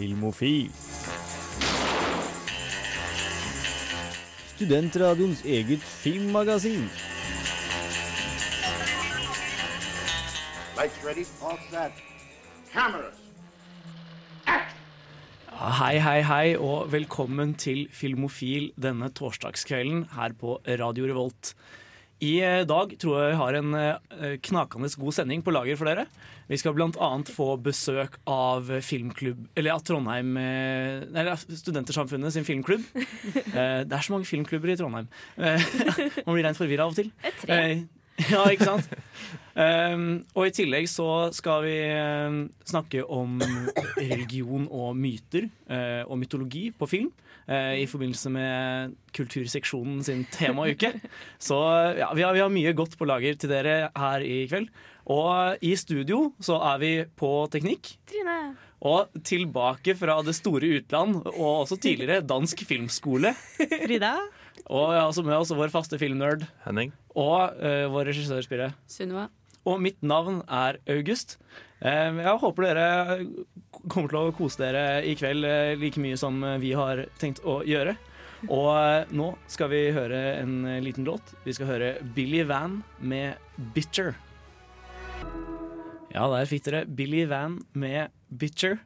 Filmofil. 0.00 0.70
Studentradioens 4.54 5.42
eget 5.44 5.82
filmmagasin. 5.84 6.86
Lights 10.78 11.04
ready, 11.04 11.26
all 11.44 11.60
set. 11.68 12.00
Cameras. 12.72 13.20
Hei, 15.82 15.98
hei, 16.00 16.22
hei, 16.24 16.56
og 16.56 16.88
velkommen 16.92 17.52
til 17.60 17.84
Filmofil 17.92 18.70
denne 18.80 19.12
torsdagskvelden 19.12 20.06
her 20.16 20.32
på 20.32 20.62
Radio 20.80 21.12
Revolt. 21.12 21.52
I 22.20 22.32
eh, 22.44 22.62
dag 22.68 22.92
tror 23.00 23.16
jeg 23.16 23.30
vi 23.32 23.38
har 23.40 23.56
en 23.56 23.76
eh, 23.78 24.34
knakende 24.44 24.90
god 25.00 25.16
sending 25.16 25.44
på 25.44 25.54
lager 25.54 25.78
for 25.80 25.88
dere. 25.88 26.04
Vi 26.50 26.58
skal 26.60 26.74
bl.a. 26.76 27.10
få 27.30 27.54
besøk 27.62 28.18
av 28.28 28.68
filmklubb 28.82 29.44
Eller 29.56 29.76
av 29.76 29.84
Trondheim 29.86 30.34
eh, 30.40 31.04
Eller 31.06 31.38
Studentersamfunnet 31.38 32.34
sin 32.34 32.48
filmklubb. 32.48 32.84
Eh, 33.50 33.82
Det 33.86 33.94
er 33.96 34.04
så 34.04 34.12
mange 34.12 34.28
filmklubber 34.28 34.70
i 34.72 34.76
Trondheim. 34.78 35.08
Eh, 35.38 35.64
Man 36.26 36.36
blir 36.36 36.44
rent 36.46 36.58
forvirra 36.58 36.86
av 36.86 36.92
og 36.92 37.00
til. 37.00 37.10
tre. 37.42 37.56
Eh, 37.56 37.80
Ja, 38.30 38.44
ikke 38.52 38.66
sant? 38.68 38.90
Um, 39.56 40.02
og 40.36 40.44
i 40.46 40.52
tillegg 40.54 40.86
så 40.92 41.30
skal 41.32 41.64
vi 41.64 41.76
um, 41.88 42.42
snakke 42.68 43.00
om 43.08 43.38
religion 43.96 44.66
og 44.68 44.92
myter 44.98 45.48
uh, 45.70 46.04
og 46.04 46.18
mytologi 46.20 46.66
på 46.76 46.88
film. 46.90 47.08
Eh, 47.48 47.80
I 47.82 47.86
forbindelse 47.90 48.32
med 48.34 48.96
Kulturseksjonen 49.16 50.02
sin 50.06 50.24
temauke. 50.32 50.92
Så 51.38 51.58
ja, 51.98 52.10
vi 52.16 52.24
har, 52.26 52.34
vi 52.36 52.42
har 52.44 52.52
mye 52.52 52.74
godt 52.76 52.98
på 53.00 53.08
lager 53.08 53.38
til 53.40 53.52
dere 53.52 53.90
her 53.96 54.24
i 54.26 54.42
kveld. 54.50 54.68
Og 55.10 55.62
i 55.64 55.72
studio 55.78 56.30
så 56.42 56.58
er 56.72 56.82
vi 56.82 56.90
på 57.18 57.30
teknikk. 57.52 57.94
Trine. 58.10 58.40
Og 58.80 59.10
tilbake 59.26 59.92
fra 59.98 60.20
det 60.24 60.32
store 60.38 60.70
utland, 60.78 61.18
og 61.34 61.66
også 61.66 61.76
tidligere 61.80 62.24
dansk 62.24 62.62
filmskole. 62.68 63.34
Frida? 63.58 64.14
Og 64.70 64.94
jeg 64.94 65.00
har 65.00 65.08
også 65.08 65.24
med 65.26 65.36
oss 65.36 65.52
vår 65.56 65.72
faste 65.72 65.98
filmnerd 66.00 66.46
Henning. 66.64 66.94
og 67.16 67.58
uh, 67.58 67.90
vår 67.92 68.12
regissør 68.12 68.44
Spire. 68.46 68.70
Sunniva. 68.88 69.26
Og 69.68 69.80
mitt 69.82 69.98
navn 70.00 70.40
er 70.46 70.78
August. 70.88 71.36
Eh, 71.80 72.10
Jeg 72.20 72.38
håper 72.42 72.66
dere 72.68 72.86
kommer 73.88 74.12
til 74.12 74.20
å 74.20 74.32
kose 74.36 74.60
dere 74.60 74.84
i 75.08 75.14
kveld 75.16 75.46
eh, 75.48 75.74
like 75.80 76.00
mye 76.02 76.18
som 76.20 76.42
vi 76.60 76.74
har 76.76 77.06
tenkt 77.20 77.40
å 77.48 77.60
gjøre. 77.64 77.96
Og 78.48 78.68
eh, 78.72 79.08
nå 79.16 79.30
skal 79.52 79.70
vi 79.72 79.80
høre 79.96 80.20
en 80.40 80.60
eh, 80.68 80.80
liten 80.84 81.04
låt. 81.08 81.34
Vi 81.44 81.54
skal 81.56 81.68
høre 81.72 81.90
Billy 82.16 82.42
Van 82.48 82.80
med 83.00 83.36
'Bitcher'. 83.74 84.14
Ja, 86.10 86.24
der 86.26 86.48
fikk 86.50 86.64
dere 86.66 86.84
Billy 86.86 87.26
Van 87.30 87.60
med 87.72 88.10
'Bitcher'. 88.32 88.80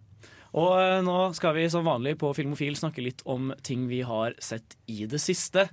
Og 0.55 1.03
nå 1.03 1.17
skal 1.35 1.57
vi 1.57 1.65
som 1.71 1.83
vanlig 1.87 2.13
på 2.21 2.29
Filmofil 2.37 2.77
snakke 2.79 3.03
litt 3.03 3.25
om 3.27 3.49
ting 3.67 3.89
vi 3.91 4.05
har 4.07 4.37
sett 4.39 4.77
i 4.87 5.03
det 5.11 5.19
siste. 5.19 5.65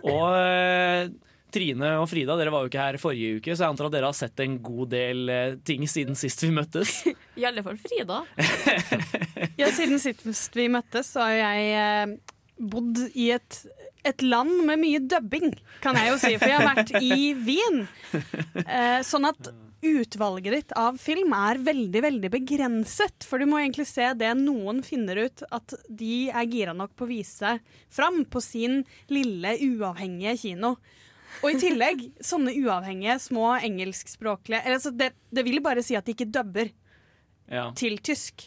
Og 0.00 1.10
Trine 1.54 1.94
og 2.00 2.08
Frida, 2.10 2.36
dere 2.38 2.52
var 2.54 2.64
jo 2.64 2.72
ikke 2.72 2.84
her 2.88 2.98
forrige 3.02 3.38
uke, 3.38 3.54
så 3.54 3.64
jeg 3.64 3.74
antar 3.74 3.88
at 3.88 3.96
dere 3.96 4.10
har 4.10 4.18
sett 4.18 4.42
en 4.44 4.58
god 4.64 4.92
del 4.94 5.32
eh, 5.32 5.56
ting 5.66 5.86
siden 5.90 6.18
sist 6.18 6.42
vi 6.44 6.50
møttes. 6.54 6.96
I 7.40 7.48
alle 7.50 7.64
fall 7.66 7.80
Frida. 7.82 8.22
Ja, 9.60 9.68
siden 9.70 10.00
sist 10.02 10.56
vi 10.56 10.66
møttes, 10.72 11.12
så 11.14 11.28
har 11.28 11.34
jeg 11.38 11.74
eh, 11.78 12.14
bodd 12.58 12.98
i 13.14 13.28
et, 13.36 13.60
et 14.06 14.22
land 14.24 14.64
med 14.66 14.80
mye 14.82 15.02
dubbing, 15.06 15.52
kan 15.84 15.94
jeg 15.98 16.10
jo 16.10 16.16
si. 16.22 16.32
For 16.40 16.50
jeg 16.50 16.58
har 16.58 16.74
vært 16.74 16.96
i 17.02 17.34
Wien. 17.46 17.84
Eh, 18.64 19.00
sånn 19.04 19.26
at 19.26 19.48
utvalget 19.84 20.54
ditt 20.54 20.72
av 20.78 20.96
film 21.02 21.32
er 21.36 21.58
veldig, 21.62 22.00
veldig 22.04 22.30
begrenset. 22.32 23.26
For 23.26 23.42
du 23.42 23.48
må 23.50 23.60
egentlig 23.60 23.86
se 23.90 24.06
det 24.18 24.30
noen 24.38 24.82
finner 24.86 25.24
ut 25.26 25.44
at 25.54 25.74
de 25.88 26.28
er 26.30 26.48
gira 26.50 26.74
nok 26.76 26.94
på 26.96 27.06
å 27.06 27.10
vise 27.10 27.56
fram 27.92 28.22
på 28.30 28.42
sin 28.42 28.82
lille, 29.12 29.56
uavhengige 29.66 30.36
kino. 30.46 30.74
Og 31.42 31.50
i 31.50 31.58
tillegg, 31.60 32.04
sånne 32.24 32.54
uavhengige, 32.62 33.18
små 33.20 33.50
engelskspråklige 33.58 34.62
eller, 34.62 34.78
altså 34.78 34.92
det, 34.96 35.10
det 35.34 35.44
vil 35.46 35.60
bare 35.64 35.82
si 35.84 35.96
at 35.98 36.06
de 36.06 36.14
ikke 36.16 36.30
dubber 36.32 36.70
Ja. 37.50 37.66
til 37.76 37.98
tysk. 38.00 38.46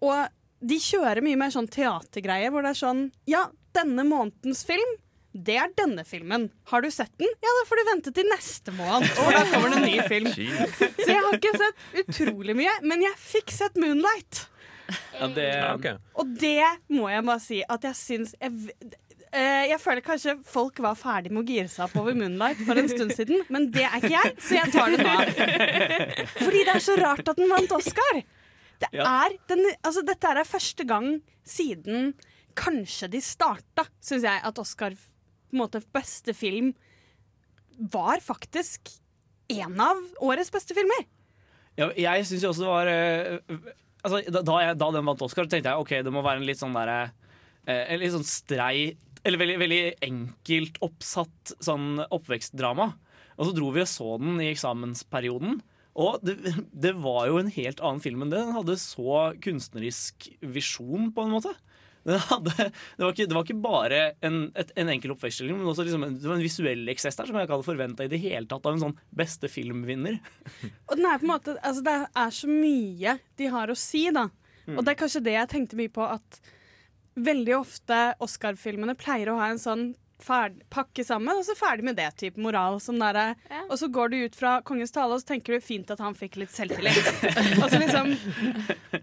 Og 0.00 0.28
de 0.64 0.78
kjører 0.80 1.20
mye 1.24 1.36
mer 1.36 1.50
sånn 1.52 1.68
teatergreie, 1.68 2.48
hvor 2.50 2.64
det 2.64 2.70
er 2.72 2.78
sånn 2.80 3.02
Ja, 3.28 3.42
denne 3.76 4.04
månedens 4.08 4.62
film, 4.64 4.94
det 5.34 5.56
er 5.58 5.72
denne 5.76 6.04
filmen. 6.06 6.46
Har 6.70 6.80
du 6.84 6.88
sett 6.94 7.10
den? 7.18 7.28
Ja, 7.42 7.52
da 7.58 7.64
får 7.68 7.80
du 7.80 7.84
vente 7.90 8.12
til 8.14 8.28
neste 8.30 8.72
måned, 8.78 9.10
og 9.18 9.32
da 9.34 9.42
kommer 9.50 9.74
det 9.74 9.80
en 9.82 9.88
ny 9.90 10.08
film. 10.08 10.30
Så 11.02 11.08
jeg 11.10 11.20
har 11.20 11.34
ikke 11.36 11.52
sett 11.58 12.04
utrolig 12.04 12.54
mye, 12.56 12.74
men 12.86 13.02
jeg 13.02 13.18
fikk 13.18 13.50
sett 13.52 13.76
Moonlight. 13.82 14.44
Ja, 15.18 15.26
det, 15.32 15.48
okay. 15.74 15.96
Og 16.20 16.32
det 16.38 16.62
må 16.92 17.08
jeg 17.10 17.24
bare 17.26 17.40
si 17.42 17.60
at 17.66 17.84
jeg 17.88 17.96
syns 17.98 18.34
jeg, 18.38 18.52
jeg 19.34 19.78
føler 19.82 20.04
kanskje 20.06 20.36
folk 20.46 20.78
var 20.84 20.98
ferdig 20.98 21.32
med 21.34 21.42
å 21.42 21.48
gire 21.48 21.70
seg 21.70 21.88
opp 21.88 21.96
over 22.02 22.14
Moonlight 22.18 22.60
for 22.66 22.78
en 22.78 22.90
stund 22.90 23.14
siden, 23.16 23.42
men 23.52 23.66
det 23.74 23.82
er 23.88 23.98
ikke 23.98 24.12
jeg, 24.14 24.34
så 24.46 24.58
jeg 24.60 24.74
tar 24.74 24.94
det 24.94 25.02
nå. 25.02 25.14
Fordi 26.38 26.62
det 26.62 26.74
er 26.76 26.84
så 26.84 26.96
rart 27.00 27.32
at 27.32 27.40
den 27.40 27.50
vant 27.50 27.74
Oscar. 27.74 28.20
Det 28.84 28.90
er 29.00 29.36
den, 29.50 29.64
altså, 29.82 30.02
dette 30.06 30.30
er 30.30 30.46
første 30.48 30.86
gang 30.86 31.08
siden 31.46 32.12
kanskje 32.58 33.10
de 33.12 33.20
starta, 33.24 33.86
syns 34.02 34.26
jeg, 34.26 34.42
at 34.46 34.60
Oscar 34.62 34.94
på 34.94 35.56
en 35.56 35.62
måte 35.62 35.82
beste 35.94 36.34
film 36.36 36.72
var 37.92 38.22
faktisk 38.22 38.90
en 39.54 39.80
av 39.82 40.00
årets 40.24 40.52
beste 40.54 40.76
filmer. 40.76 41.06
ja, 41.76 41.90
jeg 41.90 42.26
syns 42.28 42.44
jo 42.44 42.52
også 42.52 42.62
det 42.62 42.70
var 42.70 42.90
eh, 42.90 43.72
altså, 44.04 44.20
da, 44.30 44.58
jeg, 44.62 44.76
da 44.80 44.90
den 44.94 45.08
vant 45.10 45.24
Oscar, 45.26 45.48
tenkte 45.50 45.72
jeg 45.72 45.82
OK, 45.82 45.94
det 46.06 46.12
må 46.14 46.22
være 46.24 46.42
en 46.42 46.48
litt 46.48 46.60
sånn 46.60 46.76
derre 46.76 46.98
eh, 47.66 47.82
En 47.94 48.00
litt 48.02 48.14
sånn 48.14 48.26
streit 48.26 49.00
Eller 49.24 49.40
veldig, 49.40 49.58
veldig 49.62 49.82
enkelt 50.04 50.80
oppsatt 50.84 51.54
sånn 51.64 52.02
oppvekstdrama. 52.04 52.90
Og 53.34 53.48
så 53.48 53.54
dro 53.56 53.70
vi 53.74 53.82
og 53.82 53.90
så 53.90 54.16
den 54.20 54.42
i 54.42 54.50
eksamensperioden. 54.52 55.62
Og 55.94 56.18
det, 56.26 56.36
det 56.70 56.92
var 56.98 57.28
jo 57.30 57.38
en 57.38 57.52
helt 57.54 57.80
annen 57.80 58.02
film 58.02 58.24
enn 58.24 58.32
det. 58.32 58.42
Den 58.42 58.56
hadde 58.56 58.76
så 58.82 59.30
kunstnerisk 59.42 60.28
visjon, 60.42 61.12
på 61.14 61.24
en 61.24 61.34
måte. 61.36 61.54
Den 62.04 62.20
hadde, 62.20 62.52
det, 62.68 63.00
var 63.00 63.14
ikke, 63.14 63.26
det 63.30 63.36
var 63.36 63.46
ikke 63.46 63.62
bare 63.64 64.00
en, 64.26 64.40
et, 64.60 64.72
en 64.76 64.90
enkel 64.92 65.14
oppvekststilling, 65.14 65.56
men 65.56 65.70
også 65.70 65.86
liksom 65.86 66.04
en, 66.04 66.18
det 66.20 66.28
var 66.28 66.36
en 66.36 66.44
visuell 66.44 66.82
eksess 66.92 67.16
der 67.16 67.30
som 67.30 67.38
jeg 67.38 67.46
ikke 67.46 67.56
hadde 67.56 67.68
forventa 67.70 68.04
i 68.04 68.10
det 68.12 68.20
hele 68.20 68.44
tatt 68.50 68.66
av 68.68 68.76
en 68.76 68.82
sånn 68.82 68.98
beste 69.16 69.48
filmvinner. 69.48 70.18
Og 70.90 70.98
den 70.98 71.08
er 71.08 71.22
på 71.22 71.24
en 71.24 71.32
måte, 71.32 71.56
altså 71.64 71.86
det 71.86 71.96
er 72.26 72.34
så 72.42 72.50
mye 72.50 73.16
de 73.40 73.48
har 73.56 73.72
å 73.72 73.78
si, 73.78 74.04
da. 74.12 74.28
Og 74.74 74.84
det 74.84 74.92
er 74.92 75.00
kanskje 75.00 75.24
det 75.24 75.38
jeg 75.38 75.50
tenkte 75.52 75.80
mye 75.80 75.92
på, 75.92 76.04
at 76.04 76.38
veldig 77.16 77.54
ofte 77.60 77.98
Oscar-filmene 78.24 78.96
pleier 78.98 79.30
å 79.32 79.38
ha 79.38 79.50
en 79.52 79.60
sånn 79.62 79.92
ferd, 80.24 80.54
pakke 80.72 81.02
sammen, 81.04 81.36
og 81.36 81.42
så 81.44 81.52
ferdig 81.58 81.84
med 81.84 81.96
det 81.98 82.06
type 82.16 82.40
moral. 82.40 82.78
Som 82.80 82.98
der, 83.02 83.14
er- 83.14 83.34
Ja. 83.50 83.64
Og 83.68 83.76
så 83.78 83.88
går 83.92 84.10
du 84.10 84.16
ut 84.24 84.34
fra 84.38 84.60
Kongens 84.62 84.92
tale, 84.94 85.12
og 85.12 85.20
så 85.20 85.26
tenker 85.34 85.54
du 85.54 85.60
fint 85.60 85.90
at 85.90 85.98
han 86.00 86.14
fikk 86.14 86.36
litt 86.40 86.50
selvtillit. 86.54 87.10
og 87.62 87.66
så 87.68 87.80
liksom 87.82 88.14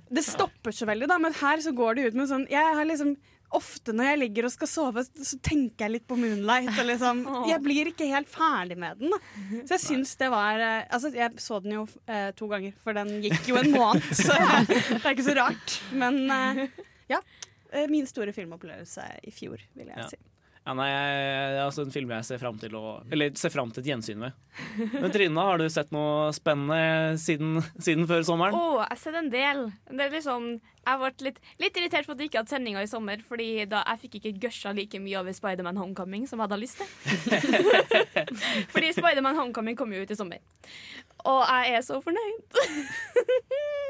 Det 0.10 0.24
stopper 0.26 0.72
så 0.74 0.88
veldig, 0.90 1.08
da, 1.12 1.20
men 1.22 1.34
her 1.34 1.62
så 1.62 1.72
går 1.76 1.96
det 2.00 2.08
ut 2.10 2.18
med 2.18 2.28
sånn 2.32 2.48
Jeg 2.50 2.74
har 2.80 2.86
liksom 2.90 3.16
Ofte 3.52 3.92
når 3.92 4.06
jeg 4.08 4.20
ligger 4.22 4.46
og 4.48 4.52
skal 4.54 4.70
sove, 4.72 5.02
så 5.04 5.38
tenker 5.44 5.84
jeg 5.84 5.92
litt 5.98 6.06
på 6.08 6.16
Moonlight. 6.16 6.70
Og 6.72 6.86
liksom, 6.88 7.18
jeg 7.52 7.60
blir 7.66 7.90
ikke 7.92 8.08
helt 8.08 8.30
ferdig 8.32 8.78
med 8.80 9.02
den. 9.02 9.12
Da. 9.12 9.20
Så 9.68 9.74
jeg 9.76 9.82
syns 9.84 10.14
det 10.22 10.30
var 10.32 10.56
eh, 10.64 10.86
Altså, 10.88 11.12
jeg 11.12 11.36
så 11.44 11.60
den 11.60 11.74
jo 11.76 11.84
eh, 12.08 12.30
to 12.40 12.48
ganger, 12.48 12.72
for 12.82 12.96
den 12.96 13.12
gikk 13.26 13.50
jo 13.52 13.60
en 13.60 13.74
måned, 13.76 14.08
så 14.16 14.38
det 14.72 15.02
er 15.04 15.12
ikke 15.12 15.28
så 15.28 15.36
rart. 15.36 15.76
Men 15.92 16.22
eh, 16.32 16.64
ja. 17.12 17.20
Eh, 17.72 17.88
Min 17.92 18.08
store 18.10 18.34
filmopplevelse 18.36 19.08
i 19.24 19.32
fjor, 19.36 19.64
vil 19.76 19.88
jeg 19.88 19.98
Ja. 19.98 20.08
si. 20.12 20.18
Ja, 20.62 20.76
nei, 20.78 20.86
det 20.94 21.56
er 21.58 21.64
altså 21.64 21.82
en 21.88 21.94
film 21.94 22.12
jeg 22.14 22.26
ser 22.28 22.38
fram 22.38 22.58
til 22.62 22.76
å 22.78 23.02
Eller 23.10 23.34
ser 23.40 23.50
fram 23.50 23.72
til 23.74 23.82
et 23.82 23.88
gjensyn 23.90 24.20
med. 24.22 24.36
Men 24.94 25.10
Trine, 25.10 25.42
har 25.42 25.58
du 25.58 25.66
sett 25.74 25.90
noe 25.96 26.28
spennende 26.38 27.18
siden, 27.18 27.64
siden 27.82 28.06
før 28.06 28.22
Å, 28.22 28.38
oh, 28.54 28.78
jeg 28.84 28.92
har 28.92 29.00
sett 29.02 29.18
en 29.18 29.32
del. 29.34 29.64
Det 29.90 30.06
er 30.06 30.14
liksom, 30.14 30.46
jeg 30.86 31.02
ble 31.02 31.12
litt, 31.26 31.40
litt 31.66 31.80
irritert 31.82 32.06
for 32.06 32.14
at 32.14 32.22
jeg 32.22 32.30
ikke 32.30 32.44
hadde 32.44 32.54
sendinga 32.54 32.84
i 32.86 32.92
sommer, 32.92 33.24
Fordi 33.26 33.66
da 33.66 33.82
jeg 33.88 34.04
fikk 34.04 34.20
ikke 34.20 34.36
gørsa 34.46 34.76
like 34.78 35.02
mye 35.02 35.18
over 35.24 35.34
Spiderman 35.34 35.82
Homecoming 35.82 36.30
som 36.30 36.38
jeg 36.38 36.46
hadde 36.46 36.62
lyst 36.62 36.78
til. 36.78 36.90
fordi 38.76 38.94
Spiderman 38.94 39.42
Homecoming 39.42 39.80
kom 39.80 39.98
jo 39.98 40.06
ut 40.06 40.14
i 40.14 40.20
sommer. 40.20 40.46
Og 41.26 41.42
jeg 41.42 41.74
er 41.80 41.82
så 41.90 41.98
fornøyd. 42.06 42.38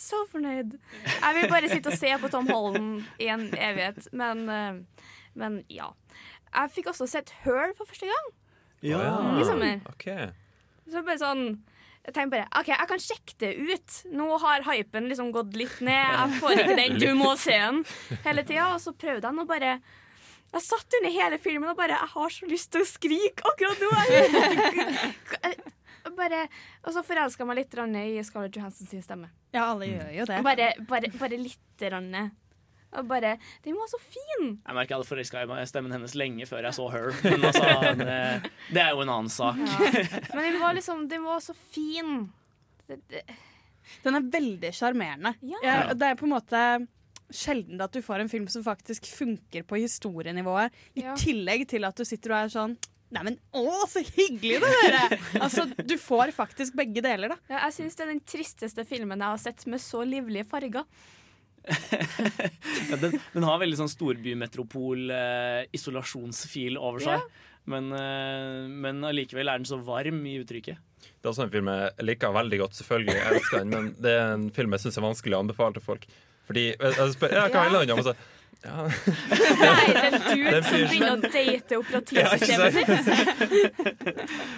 så 0.00 0.24
fornøyd. 0.32 0.76
Jeg 1.06 1.36
vil 1.36 1.48
bare 1.52 1.70
sitte 1.70 1.92
og 1.92 1.98
se 2.00 2.10
på 2.22 2.30
Tom 2.32 2.48
Holland 2.50 3.02
i 3.20 3.30
en 3.32 3.46
evighet. 3.54 4.08
Men, 4.16 4.44
eh, 4.48 5.06
men 5.38 5.62
ja. 5.70 5.92
Jeg 6.50 6.72
fikk 6.74 6.90
også 6.90 7.06
sett 7.06 7.30
Her 7.44 7.74
for 7.78 7.86
første 7.86 8.08
gang 8.10 8.30
i 8.82 9.44
sommer. 9.44 9.80
Okay. 9.92 10.30
Så 10.90 11.02
bare 11.04 11.20
sånn 11.20 11.42
Jeg 12.00 12.14
tenkte 12.16 12.32
bare, 12.32 12.46
ok, 12.56 12.70
jeg 12.72 12.88
kan 12.88 13.02
sjekke 13.04 13.34
det 13.42 13.50
ut. 13.60 13.96
Nå 14.16 14.28
har 14.40 14.64
hypen 14.64 15.08
liksom 15.10 15.34
gått 15.34 15.52
litt 15.60 15.82
ned. 15.84 16.00
Jeg 16.00 16.38
får 16.40 16.54
ikke 16.62 16.76
den, 16.78 16.94
du 16.96 17.10
må 17.18 17.34
se 17.38 17.58
den 17.58 17.82
hele 18.24 18.44
tida. 18.48 18.70
Og 18.72 18.80
så 18.80 18.94
prøvde 18.96 19.28
jeg 19.28 19.44
å 19.44 19.48
bare 19.48 19.74
Jeg 20.50 20.64
satt 20.64 20.96
under 20.98 21.12
hele 21.14 21.38
filmen 21.42 21.68
og 21.70 21.76
bare 21.78 21.98
Jeg 21.98 22.12
har 22.14 22.32
så 22.38 22.48
lyst 22.50 22.72
til 22.72 22.86
å 22.86 22.88
skrike 22.88 23.52
akkurat 23.52 23.84
nå. 23.84 23.92
Jeg, 24.08 24.32
jeg 25.44 25.60
bare 26.16 26.44
Og 26.84 26.92
så 26.94 27.02
forelska 27.06 27.44
meg 27.48 27.62
litt 27.62 27.74
i 27.74 28.22
Scarlett 28.24 28.56
Johansson 28.56 28.86
sin 28.86 29.02
stemme. 29.02 29.30
Ja, 29.52 29.66
alle 29.72 29.86
gjør 29.86 30.12
jo 30.14 30.24
det. 30.30 30.42
Bare, 30.46 30.72
bare, 30.88 31.10
bare 31.18 31.36
litt. 31.40 31.58
Grann. 31.80 32.30
Og 32.92 33.06
bare 33.08 33.38
Den 33.64 33.76
var 33.78 33.88
så 33.88 33.98
fin! 34.02 34.58
Jeg 34.66 34.74
merker 34.76 34.94
jeg 34.94 34.98
hadde 34.98 35.08
forelska 35.08 35.44
i 35.62 35.66
stemmen 35.70 35.94
hennes 35.94 36.14
lenge 36.18 36.46
før 36.48 36.66
jeg 36.68 36.76
så 36.76 36.88
Her. 36.92 37.10
Men 37.24 37.46
altså, 37.48 37.94
det, 38.00 38.18
det 38.74 38.82
er 38.82 38.90
jo 38.94 39.04
en 39.04 39.12
annen 39.14 39.32
sak. 39.32 39.60
Men 40.34 40.44
den 40.44 40.58
var 40.60 40.76
liksom 40.76 41.06
Den 41.10 41.24
var 41.24 41.40
så 41.44 41.54
fin. 41.72 42.26
Det, 42.88 42.98
det, 43.08 43.22
Den 44.04 44.18
er 44.18 44.30
veldig 44.32 44.72
sjarmerende. 44.76 45.34
Ja. 45.40 45.62
Ja, 45.64 45.76
det 45.94 46.08
er 46.10 46.18
på 46.20 46.26
en 46.28 46.34
måte 46.34 46.64
sjelden 47.30 47.78
at 47.78 47.94
du 47.94 48.02
får 48.02 48.24
en 48.24 48.28
film 48.30 48.48
som 48.50 48.64
faktisk 48.66 49.06
funker 49.06 49.62
på 49.62 49.78
historienivået, 49.78 50.74
i 50.98 51.04
Ja. 51.04 51.12
tillegg 51.14 51.62
til 51.70 51.86
at 51.86 51.94
du 51.94 52.02
sitter 52.04 52.34
og 52.34 52.38
er 52.40 52.50
sånn 52.50 52.74
Neimen, 53.10 53.34
å, 53.58 53.64
så 53.90 53.98
hyggelig 54.06 54.60
det 54.62 54.68
dere! 54.84 55.18
altså, 55.44 55.64
du 55.66 55.96
får 55.98 56.30
faktisk 56.36 56.76
begge 56.78 57.02
deler, 57.02 57.28
da. 57.32 57.36
ja, 57.50 57.58
jeg 57.66 57.74
syns 57.80 57.96
det 57.98 58.04
er 58.04 58.12
den 58.12 58.22
tristeste 58.22 58.84
filmen 58.86 59.18
jeg 59.18 59.30
har 59.34 59.40
sett 59.42 59.66
med 59.70 59.80
så 59.82 60.04
livlige 60.06 60.46
farger. 60.50 60.84
Ja, 62.90 62.96
den, 63.02 63.12
den 63.34 63.44
har 63.44 63.58
veldig 63.60 63.76
sånn 63.82 63.92
storbymetropol-isolasjonsfil 63.92 66.74
over 66.80 67.00
seg. 67.04 67.20
Men, 67.68 67.90
eh, 67.92 68.64
men 68.70 69.04
allikevel 69.04 69.48
er 69.50 69.58
den 69.60 69.68
så 69.68 69.76
varm 69.84 70.22
i 70.26 70.38
uttrykket. 70.40 70.78
Det 71.00 71.26
er 71.26 71.32
også 71.32 71.46
en 71.46 71.52
film 71.52 71.68
jeg 71.70 72.06
liker 72.08 72.32
veldig 72.34 72.58
godt, 72.62 72.74
selvfølgelig. 72.80 73.16
Jeg 73.18 73.28
elsker 73.34 73.62
den, 73.62 73.70
men 73.74 73.84
det 74.00 74.12
er 74.16 74.34
en 74.34 74.48
film 74.54 74.70
jeg 74.76 74.84
syns 74.86 74.98
er 75.00 75.06
vanskelig 75.06 75.36
å 75.36 75.42
anbefale 75.44 75.76
til 75.76 75.84
folk. 75.84 76.04
Fordi 76.48 76.64
jeg, 76.70 76.78
jeg 76.82 77.14
spør, 77.14 77.36
jeg, 77.36 77.52
hva 77.52 77.64
handler 77.66 77.80
den 77.84 77.94
om? 77.94 77.98
Ja, 78.60 78.82
Nei, 79.64 79.84
det 79.88 80.00
er 80.04 80.16
du 80.20 80.64
som 80.66 80.82
begynner 80.90 81.14
å 81.14 81.28
date 81.32 81.78
operativsystemet 81.80 82.74
sitt. 82.76 82.90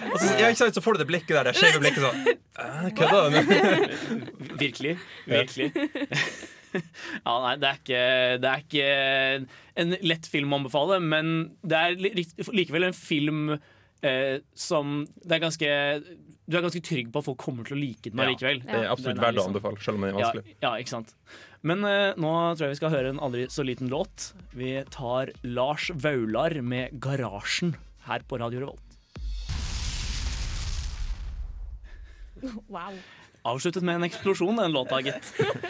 og 0.09 0.25
ja, 0.41 0.49
ikke 0.49 0.59
sant, 0.59 0.75
så 0.75 0.83
får 0.83 0.97
du 0.97 1.03
det 1.03 1.07
blikket 1.07 1.37
der, 1.37 1.47
det 1.47 1.53
skjeve 1.55 1.79
blikket 1.85 2.03
sånn. 2.03 2.17
Kødda 2.99 3.21
du? 3.31 3.39
Virkelig. 4.63 4.97
Virkelig. 5.29 5.71
Ja, 6.73 7.35
nei, 7.37 7.51
det 7.61 7.67
er 7.69 7.75
ikke, 7.77 7.97
det 8.41 8.49
er 8.49 8.61
ikke 8.63 8.85
en 9.83 9.91
lett 10.09 10.25
film 10.25 10.55
å 10.55 10.57
anbefale, 10.57 10.95
men 11.05 11.27
det 11.61 11.77
er 11.77 11.99
likevel 12.49 12.87
en 12.87 12.95
film 12.97 13.51
eh, 13.53 14.39
som 14.57 15.03
det 15.21 15.37
er 15.37 15.43
ganske 15.43 15.69
Du 16.43 16.57
er 16.57 16.63
ganske 16.65 16.81
trygg 16.83 17.07
på 17.13 17.21
at 17.21 17.27
folk 17.29 17.39
kommer 17.39 17.63
til 17.67 17.77
å 17.77 17.79
like 17.79 18.09
den 18.11 18.19
Ja. 18.19 18.25
allikevel. 18.27 18.57
Det 18.65 18.75
er 18.75 18.89
absolutt 18.91 19.17
er 19.17 19.21
verdt 19.23 19.31
å 19.31 19.37
liksom- 19.37 19.53
anbefale, 19.53 19.79
selv 19.79 19.95
om 19.95 20.01
den 20.01 20.09
er 20.09 20.19
vanskelig. 20.19 20.55
ja, 20.61 20.71
ikke 20.75 20.89
sant. 20.89 21.13
Men 21.63 21.85
uh, 21.85 22.13
nå 22.19 22.31
tror 22.57 22.67
jeg 22.67 22.73
vi 22.73 22.75
skal 22.81 22.89
høre 22.91 23.09
en 23.13 23.19
aldri 23.19 23.45
så 23.47 23.63
liten 23.63 23.87
låt. 23.89 24.33
Vi 24.53 24.83
tar 24.91 25.31
Lars 25.43 25.89
Vaular 25.95 26.61
med 26.61 26.99
'Garasjen' 26.99 27.75
her 28.07 28.19
på 28.27 28.39
Radio 28.39 28.59
Revolt. 28.59 28.81
Wow. 32.67 32.91
Avsluttet 33.45 33.83
med 33.83 33.95
en 33.95 34.03
eksplosjon, 34.03 34.57
den 34.57 34.73
låta, 34.73 34.99
gitt. 34.99 35.23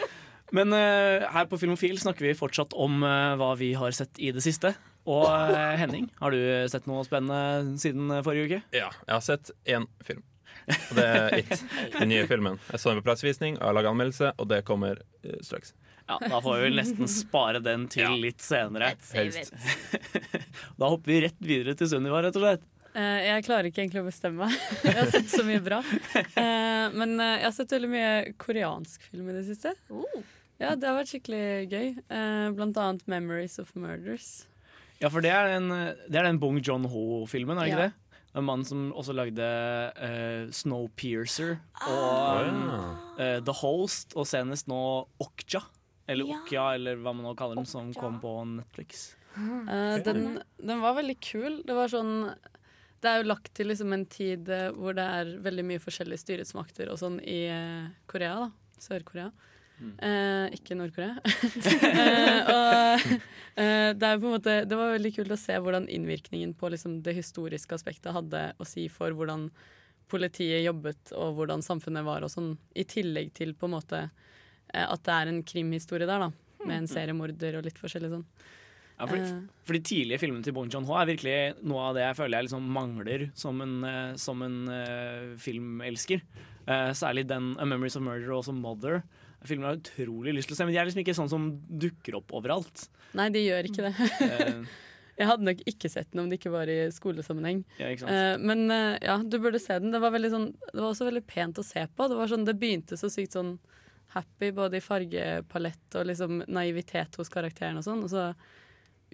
Men 0.56 0.72
uh, 0.72 1.22
her 1.30 1.46
på 1.46 1.58
Filmofil 1.58 1.98
snakker 1.98 2.26
vi 2.26 2.34
fortsatt 2.34 2.74
om 2.74 3.02
uh, 3.02 3.36
hva 3.38 3.54
vi 3.56 3.72
har 3.74 3.94
sett 3.94 4.18
i 4.18 4.32
det 4.34 4.42
siste. 4.42 4.74
Og 5.06 5.28
Henning, 5.76 6.10
har 6.18 6.30
du 6.32 6.38
sett 6.72 6.86
noe 6.88 7.04
spennende 7.04 7.76
siden 7.78 8.08
forrige 8.24 8.46
uke? 8.48 8.60
Ja, 8.72 8.88
jeg 9.06 9.12
har 9.12 9.20
sett 9.20 9.50
én 9.68 9.84
film. 10.02 10.22
Og 10.68 10.94
det 10.96 11.04
er 11.04 11.38
It, 11.42 11.64
den 11.98 12.08
nye 12.12 12.26
filmen. 12.30 12.58
Jeg 12.70 12.80
så 12.80 12.92
den 12.92 13.00
på 13.02 13.08
pressevisning, 13.10 13.58
har 13.60 13.74
laga 13.76 13.90
anmeldelse, 13.92 14.32
og 14.40 14.48
det 14.50 14.62
kommer 14.68 15.00
uh, 15.24 15.34
straks. 15.44 15.74
Ja, 16.08 16.18
Da 16.20 16.40
får 16.44 16.56
vi 16.58 16.62
vel 16.66 16.78
nesten 16.80 17.08
spare 17.08 17.60
den 17.64 17.86
til 17.88 18.04
Ja. 18.04 18.12
litt 18.20 18.40
senere. 18.44 18.92
Helst. 19.16 19.52
Da 20.80 20.88
hopper 20.92 21.10
vi 21.12 21.20
rett 21.24 21.40
videre 21.40 21.74
til 21.78 21.88
Sunniva, 21.90 22.20
rett 22.24 22.36
og 22.36 22.44
slett. 22.44 22.64
Uh, 22.94 23.18
jeg 23.24 23.44
klarer 23.46 23.66
ikke 23.70 23.82
egentlig 23.82 24.04
å 24.04 24.06
bestemme 24.06 24.46
meg. 24.46 24.58
Jeg 24.86 24.96
har 25.00 25.08
sett 25.10 25.32
så 25.32 25.42
mye 25.46 25.62
bra. 25.64 25.80
Uh, 25.82 26.92
men 26.94 27.16
uh, 27.18 27.32
jeg 27.40 27.46
har 27.48 27.54
sett 27.56 27.72
veldig 27.74 27.90
mye 27.90 28.10
koreansk 28.38 29.08
film 29.10 29.32
i 29.32 29.34
det 29.40 29.42
siste. 29.48 29.72
Oh. 29.90 30.20
Ja, 30.62 30.76
Det 30.78 30.86
har 30.86 30.94
vært 31.00 31.10
skikkelig 31.10 31.46
gøy. 31.72 31.88
Eh, 31.98 32.44
blant 32.54 32.76
annet 32.78 33.02
'Memories 33.10 33.58
of 33.58 33.72
Murders'. 33.74 34.44
Ja, 35.02 35.08
for 35.10 35.20
det 35.20 35.32
er 35.34 35.48
den, 35.56 35.66
det 36.06 36.14
er 36.20 36.28
den 36.28 36.38
Bong 36.38 36.60
John-ho-filmen, 36.62 37.58
er 37.58 37.64
det 37.66 37.72
ikke 37.72 37.88
det? 37.88 37.92
En 38.34 38.44
mann 38.44 38.64
som 38.66 38.88
også 38.98 39.14
lagde 39.14 39.44
uh, 39.94 40.50
Snowpiercer 40.50 41.58
Ah. 41.80 41.88
og 41.88 42.46
Ja. 42.48 42.78
eh, 43.18 43.40
The 43.46 43.52
Host, 43.60 44.16
og 44.16 44.26
senest 44.26 44.66
nå 44.68 45.06
Okja. 45.22 45.60
Eller 46.08 46.26
Ja. 46.28 46.40
Okja, 46.42 46.64
eller 46.74 46.96
hva 46.96 47.14
man 47.14 47.24
nå 47.24 47.36
kaller 47.38 47.56
den, 47.56 47.64
som 47.66 47.92
kom 47.94 48.18
på 48.20 48.32
Netflix. 48.56 49.14
Uh, 49.38 49.98
den, 50.04 50.40
den 50.60 50.80
var 50.82 50.94
veldig 50.98 51.16
kul. 51.20 51.62
Det 51.66 51.74
var 51.74 51.88
sånn 51.88 52.34
Det 53.02 53.10
er 53.10 53.22
jo 53.22 53.28
lagt 53.28 53.50
til 53.54 53.66
liksom 53.68 53.92
en 53.92 54.06
tid 54.06 54.46
hvor 54.78 54.94
det 54.96 55.04
er 55.04 55.32
veldig 55.44 55.64
mye 55.68 55.78
forskjellige 55.82 56.22
styresmakter 56.22 56.88
og 56.90 56.96
sånn 56.98 57.18
i 57.20 57.40
Korea, 58.08 58.34
da. 58.46 58.50
Sør-Korea. 58.80 59.30
Eh, 59.98 60.56
ikke 60.56 60.76
Nord-Korea. 60.78 61.18
eh, 62.00 62.50
og 62.54 63.04
eh, 63.60 63.90
det 63.98 64.12
måte 64.22 64.56
Det 64.68 64.78
var 64.78 64.94
veldig 64.94 65.12
kult 65.16 65.34
å 65.34 65.40
se 65.40 65.56
hvordan 65.60 65.88
innvirkningen 65.92 66.54
på 66.58 66.70
liksom, 66.74 67.00
det 67.06 67.16
historiske 67.18 67.76
aspektet 67.76 68.14
hadde 68.14 68.46
å 68.58 68.68
si 68.68 68.88
for 68.92 69.14
hvordan 69.16 69.48
politiet 70.10 70.64
jobbet 70.64 71.14
og 71.16 71.38
hvordan 71.38 71.64
samfunnet 71.64 72.04
var 72.06 72.24
og 72.24 72.32
sånn, 72.32 72.54
i 72.76 72.84
tillegg 72.88 73.32
til 73.36 73.54
på 73.56 73.68
en 73.68 73.76
måte 73.78 74.02
eh, 74.04 74.84
at 74.84 75.04
det 75.06 75.14
er 75.14 75.30
en 75.32 75.44
krimhistorie 75.46 76.08
der, 76.08 76.28
da. 76.28 76.32
Med 76.64 76.78
en 76.78 76.88
seriemorder 76.88 77.58
og 77.58 77.66
litt 77.66 77.80
forskjellig 77.80 78.12
sånn. 78.14 78.28
Ja, 78.94 79.08
for, 79.10 79.22
for, 79.66 79.74
de 79.74 79.82
tidlige 79.82 80.20
filmene 80.22 80.46
til 80.46 80.54
Bong 80.54 80.68
Joon-ho 80.70 80.94
er 81.00 81.08
virkelig 81.08 81.38
noe 81.66 81.88
av 81.88 81.96
det 81.96 82.04
jeg 82.04 82.16
føler 82.20 82.38
jeg 82.38 82.46
liksom 82.46 82.68
mangler 82.76 83.24
som 83.34 83.62
en, 83.64 83.74
eh, 83.88 84.12
som 84.22 84.44
en 84.46 84.58
uh, 84.70 85.32
filmelsker. 85.42 86.22
Uh, 86.68 86.92
særlig 86.94 87.26
den 87.28 87.52
A 87.58 87.66
Memories 87.66 87.98
of 87.98 88.04
Murder 88.06 88.30
og 88.30 88.44
også 88.44 88.54
Mother. 88.54 89.02
Filmer 89.44 89.68
jeg 89.68 89.74
har 89.74 89.82
utrolig 89.82 90.34
lyst 90.36 90.50
til 90.50 90.56
å 90.56 90.58
se, 90.58 90.66
men 90.66 90.74
de 90.74 90.80
er 90.80 90.88
liksom 90.88 91.02
ikke 91.04 91.16
sånn 91.18 91.30
som 91.32 91.46
dukker 91.68 92.16
opp 92.20 92.32
overalt. 92.36 92.86
Nei, 93.18 93.28
de 93.34 93.44
gjør 93.44 93.68
ikke 93.68 93.86
det. 93.90 94.10
Eh, 94.24 94.58
Jeg 95.14 95.28
hadde 95.30 95.46
nok 95.46 95.60
ikke 95.70 95.88
sett 95.92 96.08
den 96.10 96.24
om 96.24 96.30
det 96.30 96.40
ikke 96.40 96.50
var 96.50 96.70
i 96.70 96.88
skolesammenheng. 96.90 97.60
ja? 97.78 97.92
Eh, 97.94 98.32
men 98.42 98.64
eh, 98.74 98.96
ja, 99.04 99.14
du 99.22 99.36
burde 99.38 99.60
se 99.62 99.76
den. 99.78 99.94
Det 99.94 100.00
var, 100.02 100.16
sånn, 100.26 100.48
det 100.72 100.80
var 100.80 100.88
også 100.88 101.06
veldig 101.06 101.22
pent 101.28 101.60
å 101.62 101.66
se 101.66 101.84
på. 101.86 102.08
Det, 102.10 102.18
var 102.18 102.32
sånn, 102.32 102.46
det 102.48 102.56
begynte 102.58 102.98
så 102.98 103.10
sykt 103.12 103.36
sånn 103.36 103.52
happy, 104.14 104.50
både 104.54 104.78
i 104.78 104.82
fargepalett 104.82 105.98
og 105.98 106.08
liksom 106.10 106.42
naivitet 106.50 107.18
hos 107.20 107.30
karakteren 107.30 107.78
og 107.78 107.86
sånn. 107.86 108.02
Og 108.06 108.10
så 108.10 108.26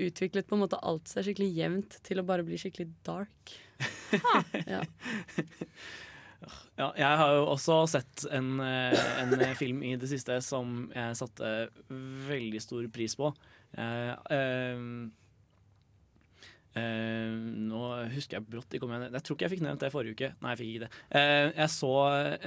utviklet 0.00 0.48
på 0.48 0.56
en 0.56 0.62
måte 0.64 0.80
alt 0.80 1.10
seg 1.10 1.26
skikkelig 1.26 1.50
jevnt 1.58 1.98
til 2.06 2.22
å 2.22 2.26
bare 2.28 2.46
bli 2.46 2.60
skikkelig 2.60 2.88
dark. 3.06 3.58
Ja. 4.68 4.82
Ja, 6.78 6.88
jeg 6.96 7.20
har 7.20 7.34
jo 7.36 7.46
også 7.52 7.82
sett 7.90 8.24
en, 8.32 8.54
eh, 8.64 8.96
en 9.20 9.34
film 9.62 9.82
i 9.84 9.94
det 10.00 10.08
siste 10.10 10.38
som 10.44 10.90
jeg 10.94 11.18
satte 11.18 11.54
veldig 12.30 12.62
stor 12.64 12.86
pris 12.92 13.16
på. 13.18 13.32
Jeg, 13.76 14.16
eh, 14.34 14.78
eh, 16.80 17.34
nå 17.70 17.82
husker 18.14 18.38
jeg 18.38 18.48
brått 18.48 18.74
ikke 18.74 18.88
om 18.88 18.96
jeg 18.96 19.10
Jeg 19.12 19.24
tror 19.26 19.36
ikke 19.36 19.46
jeg 19.46 19.54
fikk 19.56 19.64
nevnt 19.66 19.84
det 19.84 19.92
forrige 19.94 20.16
uke. 20.16 20.32
Nei, 20.40 20.54
jeg 20.54 20.62
fikk 20.62 20.72
ikke 20.72 20.86
det. 20.86 20.92
Eh, 21.20 21.46
jeg 21.60 21.74
så 21.76 21.92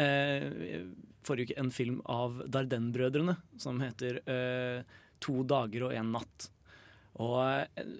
eh, 0.08 0.50
forrige 1.27 1.51
uke 1.53 1.62
en 1.62 1.72
film 1.74 2.01
av 2.10 2.41
Darden-brødrene 2.50 3.38
som 3.62 3.79
heter 3.84 4.22
eh, 4.25 4.84
'To 5.24 5.44
dager 5.48 5.88
og 5.88 5.96
en 5.96 6.12
natt'. 6.18 6.50
Og 7.24 7.39
eh, 7.77 7.94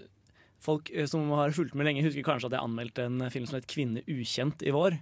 folk 0.64 0.90
eh, 0.92 1.08
som 1.08 1.30
har 1.38 1.54
fulgt 1.56 1.76
med 1.78 1.88
lenge, 1.88 2.04
husker 2.04 2.26
kanskje 2.26 2.50
at 2.50 2.58
jeg 2.58 2.66
anmeldte 2.66 3.06
en 3.08 3.30
film 3.32 3.48
som 3.48 3.60
het 3.60 3.70
'Kvinne 3.70 4.04
ukjent' 4.08 4.66
i 4.66 4.74
vår. 4.76 5.00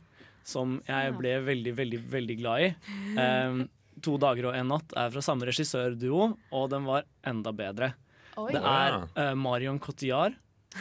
Som 0.47 0.79
jeg 0.87 1.13
ble 1.17 1.35
veldig, 1.45 1.73
veldig, 1.77 2.01
veldig 2.11 2.37
glad 2.39 2.65
i. 2.65 2.71
Um, 3.17 3.65
'To 4.01 4.17
dager 4.21 4.49
og 4.49 4.55
en 4.57 4.71
natt' 4.71 4.95
er 4.97 5.11
fra 5.13 5.23
samme 5.23 5.45
regissørduo, 5.49 6.31
og 6.57 6.69
den 6.71 6.87
var 6.87 7.05
enda 7.27 7.53
bedre. 7.53 7.91
Oi. 8.39 8.49
Det 8.55 8.61
er 8.61 8.97
uh, 9.03 9.35
Marion 9.37 9.79
Cotillard 9.81 10.37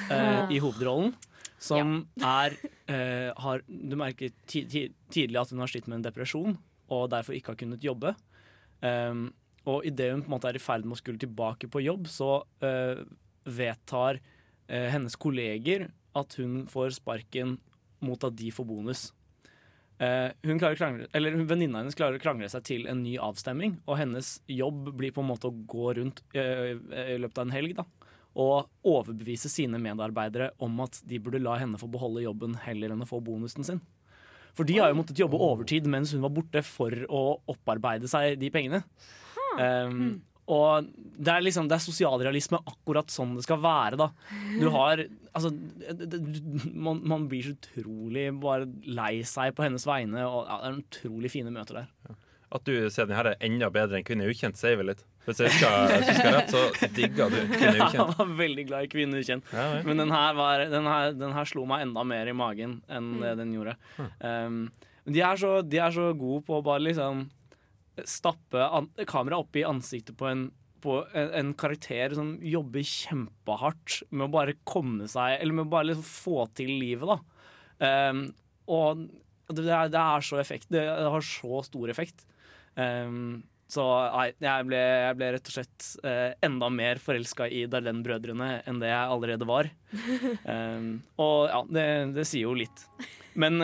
uh, 0.08 0.46
i 0.48 0.60
hovedrollen. 0.64 1.12
Som 1.60 2.06
er 2.24 2.54
uh, 2.88 3.30
har, 3.36 3.64
Du 3.68 3.96
merker 4.00 4.32
ti, 4.48 4.64
ti, 4.70 4.86
tidlig 5.12 5.42
at 5.42 5.52
hun 5.52 5.60
har 5.60 5.68
slitt 5.68 5.90
med 5.90 5.98
en 6.00 6.06
depresjon 6.08 6.56
og 6.90 7.10
derfor 7.12 7.36
ikke 7.36 7.52
har 7.52 7.60
kunnet 7.60 7.84
jobbe. 7.84 8.14
Um, 8.80 9.28
og 9.68 9.84
idet 9.86 10.08
hun 10.14 10.22
på 10.24 10.30
en 10.30 10.34
måte 10.38 10.48
er 10.48 10.56
i 10.56 10.62
ferd 10.62 10.86
med 10.86 10.96
å 10.96 10.98
skulle 10.98 11.20
tilbake 11.20 11.68
på 11.70 11.82
jobb, 11.84 12.08
så 12.10 12.40
eh, 12.64 13.02
vedtar 13.44 14.18
hennes 14.66 15.14
kolleger 15.20 15.84
at 16.16 16.34
hun 16.40 16.64
får 16.70 16.96
sparken 16.96 17.52
mot 18.02 18.24
at 18.24 18.34
de 18.40 18.48
får 18.54 18.66
bonus. 18.66 19.02
Eh, 20.00 20.30
hun 20.48 20.56
klarer 20.56 20.78
å 20.78 20.80
krangle, 20.80 21.06
eller 21.12 21.34
Venninna 21.44 21.82
hennes 21.82 21.96
klarer 21.98 22.16
å 22.16 22.22
krangle 22.22 22.48
seg 22.48 22.64
til 22.64 22.86
en 22.88 23.02
ny 23.04 23.18
avstemning, 23.20 23.76
og 23.84 23.98
hennes 24.00 24.38
jobb 24.48 24.94
blir 24.96 25.12
på 25.12 25.20
en 25.20 25.28
måte 25.28 25.50
å 25.50 25.56
gå 25.68 25.90
rundt 25.98 26.22
eh, 26.32 26.72
i 26.72 27.18
løpet 27.20 27.40
av 27.42 27.44
en 27.44 27.52
helg 27.52 27.74
da, 27.76 27.84
og 28.40 28.70
overbevise 28.86 29.50
sine 29.52 29.80
medarbeidere 29.82 30.54
om 30.64 30.80
at 30.86 31.02
de 31.04 31.18
burde 31.20 31.42
la 31.42 31.58
henne 31.60 31.80
få 31.80 31.90
beholde 31.92 32.24
jobben 32.24 32.56
heller 32.64 32.94
enn 32.94 33.04
å 33.04 33.08
få 33.10 33.20
bonusen 33.26 33.66
sin. 33.66 33.82
For 34.56 34.66
de 34.66 34.78
har 34.80 34.90
jo 34.90 34.98
måttet 34.98 35.20
jobbe 35.20 35.38
overtid 35.38 35.86
mens 35.90 36.14
hun 36.14 36.24
var 36.24 36.32
borte 36.34 36.62
for 36.66 36.94
å 37.10 37.22
opparbeide 37.50 38.08
seg 38.10 38.38
de 38.40 38.50
pengene. 38.54 38.80
Um, 39.58 40.22
Og 40.50 40.86
det 41.20 41.30
er 41.30 41.44
liksom 41.44 41.68
Det 41.68 41.76
er 41.76 41.84
sosialrealisme 41.84 42.58
akkurat 42.58 43.12
sånn 43.12 43.36
det 43.36 43.44
skal 43.46 43.60
være, 43.62 43.98
da. 44.00 44.10
Du 44.58 44.68
har 44.74 45.04
Altså, 45.30 45.52
det, 45.54 46.18
man, 46.74 46.98
man 47.06 47.28
blir 47.30 47.44
så 47.46 47.52
utrolig 47.54 48.24
bare 48.42 48.66
lei 48.82 49.20
seg 49.22 49.52
på 49.54 49.62
hennes 49.62 49.84
vegne, 49.86 50.24
og 50.26 50.48
ja, 50.48 50.56
det 50.58 50.66
er 50.72 50.80
utrolig 50.80 51.30
fine 51.30 51.52
møter 51.54 51.84
der. 51.84 52.16
At 52.50 52.66
du 52.66 52.72
ser 52.90 53.06
den 53.06 53.14
her 53.14 53.28
er 53.30 53.46
enda 53.46 53.68
bedre 53.70 54.00
enn 54.00 54.06
Kvinne 54.08 54.26
ukjent, 54.26 54.58
sier 54.58 54.74
vel 54.80 54.90
litt. 54.90 55.04
Hvis 55.22 55.38
jeg 55.38 55.52
husker, 55.52 55.94
husker 56.02 56.34
rett, 56.34 56.50
så 56.50 56.88
digga 56.96 57.28
du 57.30 57.38
Kvinne 57.52 57.86
Jeg 57.94 58.06
var 58.10 58.34
veldig 58.40 58.64
glad 58.66 58.88
i 58.88 58.90
Kvinne 58.90 59.22
ukjent. 59.22 59.46
Ja, 59.54 59.66
ja. 59.76 59.82
Men 59.86 60.02
den 60.02 60.10
her, 60.10 60.34
var, 60.34 60.64
den, 60.72 60.88
her, 60.90 61.14
den 61.14 61.36
her 61.36 61.46
slo 61.46 61.62
meg 61.70 61.86
enda 61.86 62.02
mer 62.10 62.26
i 62.26 62.34
magen 62.34 62.80
enn 62.90 63.12
det 63.22 63.36
den 63.38 63.54
gjorde. 63.54 63.76
Um, 64.18 64.64
de, 65.06 65.22
er 65.22 65.38
så, 65.38 65.60
de 65.62 65.78
er 65.78 65.94
så 65.94 66.10
gode 66.18 66.42
på 66.48 66.58
å 66.58 66.64
bare 66.66 66.82
liksom 66.88 67.28
stappe 68.08 68.66
kameraet 69.08 69.44
opp 69.44 69.58
i 69.60 69.66
ansiktet 69.68 70.16
på 70.18 70.28
en 70.30 70.48
på 70.80 70.96
en, 71.12 71.30
en 71.36 71.52
karakter 71.58 72.14
som 72.16 72.34
jobber 72.44 72.84
kjempehardt 72.86 74.00
med 74.10 74.26
å 74.28 74.32
bare 74.32 74.58
komme 74.68 75.08
seg 75.10 75.38
Eller 75.38 75.56
med 75.56 75.68
å 75.68 75.72
bare 75.74 75.90
liksom 75.90 76.06
få 76.06 76.46
til 76.56 76.72
livet, 76.80 77.10
da. 77.10 77.18
Um, 78.10 78.26
og 78.70 79.06
det 79.50 79.64
det 79.66 80.00
er 80.00 80.24
så 80.24 80.38
effekt 80.38 80.68
Det 80.70 80.82
har 80.86 81.24
så 81.26 81.62
stor 81.66 81.90
effekt. 81.90 82.26
Um, 82.76 83.42
så 83.70 83.84
nei, 84.10 84.30
jeg 84.42 84.66
ble, 84.66 84.78
jeg 84.78 85.16
ble 85.18 85.26
rett 85.36 85.50
og 85.50 85.54
slett 85.54 85.88
uh, 86.02 86.30
enda 86.42 86.70
mer 86.74 86.98
forelska 87.02 87.46
i 87.46 87.64
Darlene-brødrene 87.70 88.48
enn 88.66 88.80
det 88.82 88.90
jeg 88.90 89.12
allerede 89.14 89.46
var. 89.46 89.70
Um, 90.42 90.96
og 91.24 91.36
ja, 91.50 91.60
det, 91.70 91.86
det 92.16 92.26
sier 92.26 92.48
jo 92.48 92.56
litt. 92.58 92.82
Men 93.38 93.62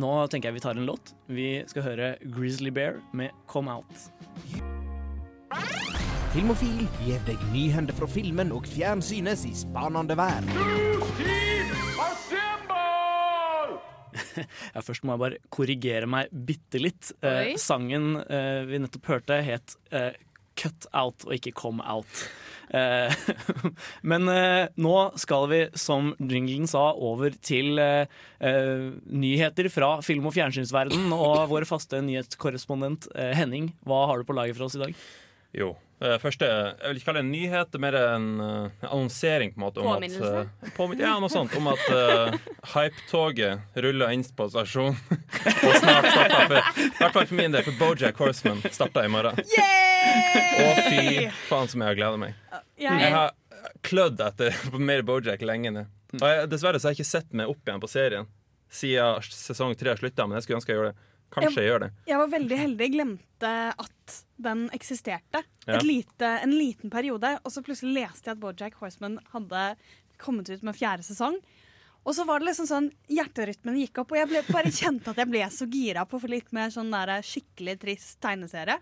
nå 0.00 0.10
tenker 0.30 0.50
jeg 0.50 0.58
vi 0.58 0.64
tar 0.64 0.78
en 0.78 0.88
låt. 0.88 1.14
Vi 1.30 1.48
skal 1.70 1.86
høre 1.86 2.10
Grizzly 2.34 2.72
Bear 2.74 2.98
med 3.16 3.34
Come 3.50 3.72
Out. 3.74 4.08
Filmofil 6.34 6.82
gir 7.04 7.20
deg 7.28 7.38
nyhender 7.52 7.94
fra 7.94 8.08
filmen 8.10 8.50
og 8.54 8.66
fjernsynets 8.66 9.44
i 9.46 9.54
spanende 9.54 10.16
verden. 10.18 10.50
Ja, 14.74 14.80
først 14.82 15.04
må 15.06 15.14
jeg 15.14 15.20
bare 15.22 15.38
korrigere 15.54 16.06
meg 16.10 16.30
bitte 16.46 16.80
litt. 16.80 17.12
Eh, 17.22 17.52
sangen 17.60 18.16
eh, 18.22 18.64
vi 18.66 18.80
nettopp 18.82 19.06
hørte, 19.12 19.36
het 19.46 19.76
eh, 19.94 20.16
Cut 20.58 20.88
Out 20.92 21.26
og 21.26 21.36
ikke 21.36 21.54
Come 21.56 21.84
Out. 21.86 22.24
Eh, 22.74 23.12
men 24.10 24.28
eh, 24.32 24.66
nå 24.80 24.94
skal 25.20 25.48
vi, 25.50 25.60
som 25.78 26.12
jinglen 26.18 26.68
sa, 26.70 26.88
over 26.94 27.34
til 27.44 27.78
eh, 27.82 28.06
nyheter 29.04 29.70
fra 29.72 29.96
film- 30.06 30.28
og 30.30 30.36
fjernsynsverden. 30.36 31.10
Og 31.14 31.48
vår 31.52 31.68
faste 31.68 32.02
nyhetskorrespondent 32.04 33.10
Henning, 33.38 33.72
hva 33.86 34.04
har 34.10 34.20
du 34.20 34.28
på 34.28 34.36
laget 34.36 34.58
for 34.58 34.68
oss 34.68 34.78
i 34.78 34.84
dag? 34.86 35.04
Jo. 35.54 35.74
Eh, 36.04 36.16
første, 36.22 36.46
jeg 36.46 36.90
vil 36.90 37.00
ikke 37.00 37.08
kalle 37.08 37.20
det 37.20 37.24
en 37.24 37.32
nyhet, 37.32 37.70
det 37.72 37.78
er 37.78 37.82
mer 37.84 37.96
en 37.98 38.26
eh, 38.44 38.86
annonsering. 38.88 39.54
på 39.54 39.58
en 39.58 39.64
måte 39.64 39.82
om 39.82 39.88
Påminnelse? 39.88 40.42
At, 40.44 40.68
uh, 40.68 40.74
på, 40.76 40.88
ja, 41.00 41.14
noe 41.22 41.32
sånt. 41.32 41.56
Om 41.58 41.70
at 41.72 41.84
uh, 41.90 42.36
hype-toget 42.74 43.80
ruller 43.86 44.14
inn 44.14 44.24
på 44.36 44.48
stasjonen. 44.52 44.98
og 45.68 45.74
snart 45.80 46.10
starter 46.10 46.46
for, 46.52 46.60
I 46.84 46.90
hvert 46.98 47.16
fall 47.16 47.26
for 47.32 47.38
min 47.40 47.56
del, 47.56 47.66
for 47.66 47.80
Bojack 47.80 48.22
Horseman 48.22 48.62
starter 48.68 49.08
i 49.08 49.12
morgen. 49.12 49.40
Å, 49.40 50.68
fy 50.90 51.26
faen 51.48 51.72
som 51.72 51.82
jeg 51.82 51.92
har 51.92 51.98
gleda 51.98 52.20
meg. 52.20 52.38
Jeg 52.78 53.00
Jeg, 53.00 53.12
har 53.14 53.34
klødd 53.84 54.22
etter 54.22 54.56
på 54.70 54.80
mer 54.82 55.04
Bojack 55.06 55.44
lenge 55.46 55.74
nå. 55.74 55.88
Og 56.20 56.24
jeg, 56.30 56.48
dessverre 56.52 56.78
så 56.78 56.88
har 56.88 56.94
jeg 56.94 57.02
ikke 57.02 57.14
sett 57.16 57.36
meg 57.36 57.50
opp 57.50 57.66
igjen 57.66 57.82
på 57.82 57.90
serien 57.90 58.30
siden 58.74 59.22
sesong 59.22 59.74
tre 59.78 59.94
slutta, 59.98 60.26
men 60.26 60.38
jeg 60.38 60.46
skulle 60.46 60.60
ønske 60.60 60.72
jeg 60.72 60.80
gjorde 60.80 60.94
det. 60.94 61.10
Kanskje 61.34 61.62
jeg 61.64 61.70
gjør 61.72 61.84
det. 61.86 61.90
jeg 62.06 62.20
var 62.20 62.30
veldig 62.34 62.58
heldig, 62.60 62.88
glemte 62.94 63.52
at 63.84 64.14
den 64.44 64.68
eksisterte 64.76 65.42
Ja. 65.66 65.78
Lite, 65.80 66.30
en 66.44 66.52
liten 66.54 66.90
periode. 66.92 67.38
Og 67.44 67.52
så 67.52 67.62
plutselig 67.64 67.94
leste 68.02 68.30
jeg 68.30 68.36
at 68.36 68.40
Bojack 68.42 68.74
Horseman 68.80 69.18
hadde 69.32 69.66
kommet 70.20 70.48
ut 70.50 70.62
med 70.62 70.76
fjerde 70.76 71.02
sesong. 71.06 71.38
Og 72.04 72.12
så 72.12 72.26
var 72.28 72.38
det 72.42 72.50
liksom 72.50 72.66
sånn, 72.68 72.90
hjerterytmen 73.08 73.78
gikk 73.80 74.02
opp, 74.02 74.10
og 74.12 74.18
jeg 74.18 74.28
ble, 74.28 74.42
bare 74.52 74.68
kjente 74.76 75.08
at 75.14 75.16
jeg 75.22 75.28
ble 75.30 75.40
så 75.48 75.64
gira 75.72 76.02
på 76.04 76.18
få 76.20 76.28
litt 76.28 76.50
mer 76.52 76.68
sånn 76.74 76.90
der 76.92 77.14
skikkelig 77.24 77.78
trist 77.80 78.18
tegneserie. 78.20 78.76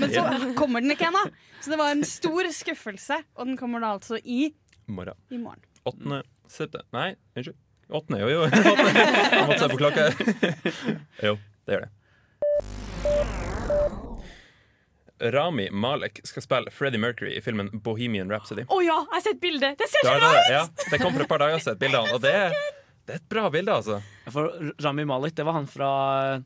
Men 0.00 0.10
så 0.10 0.24
kommer 0.58 0.82
den 0.82 0.90
ikke 0.96 1.06
ennå. 1.12 1.22
Så 1.62 1.70
det 1.70 1.78
var 1.78 1.92
en 1.94 2.02
stor 2.04 2.48
skuffelse. 2.50 3.20
Og 3.38 3.46
den 3.46 3.56
kommer 3.60 3.84
da 3.84 3.92
altså 3.94 4.18
i, 4.18 4.48
Morgen. 4.90 5.14
i 5.30 5.38
morgen. 5.38 5.62
8. 5.86 6.24
september 6.50 6.86
Nei, 6.98 7.12
unnskyld. 7.38 7.62
8. 7.86 8.18
Jo, 8.18 8.28
jo. 8.34 8.42
Jeg 8.50 9.46
måtte 9.46 9.60
se 9.62 9.70
på 9.70 9.78
klokka. 9.78 10.10
Jo, 11.28 11.36
det 11.66 11.76
gjør 11.76 11.86
det. 11.86 11.92
Rami 15.32 15.70
Malek 15.70 16.20
skal 16.28 16.44
spille 16.44 16.70
Freddie 16.70 17.00
Mercury 17.00 17.36
i 17.38 17.40
filmen 17.40 17.70
Bohemian 17.72 18.30
Rhapsody. 18.32 18.66
Å 18.68 18.80
ja, 18.84 18.98
jeg 19.00 19.14
har 19.14 19.22
sett 19.24 19.40
bildet! 19.40 19.78
Det 19.80 19.88
ser 19.88 20.04
så 20.04 20.16
bra 20.20 20.32
ut! 20.34 20.50
ja, 20.52 20.64
det 20.92 21.00
kom 21.00 21.14
for 21.14 21.24
et 21.24 21.30
par 21.30 21.40
dager 21.40 21.62
siden, 21.62 21.78
bildene, 21.80 22.12
og 22.12 22.20
det 22.24 22.34
det 23.06 23.14
er 23.14 23.20
et 23.20 23.26
bra 23.30 23.46
bilde, 23.54 23.70
altså. 23.70 24.00
For 24.34 24.72
Rami 24.82 25.04
Malek, 25.06 25.36
det 25.38 25.44
var 25.46 25.54
han 25.54 25.68
fra 25.70 25.90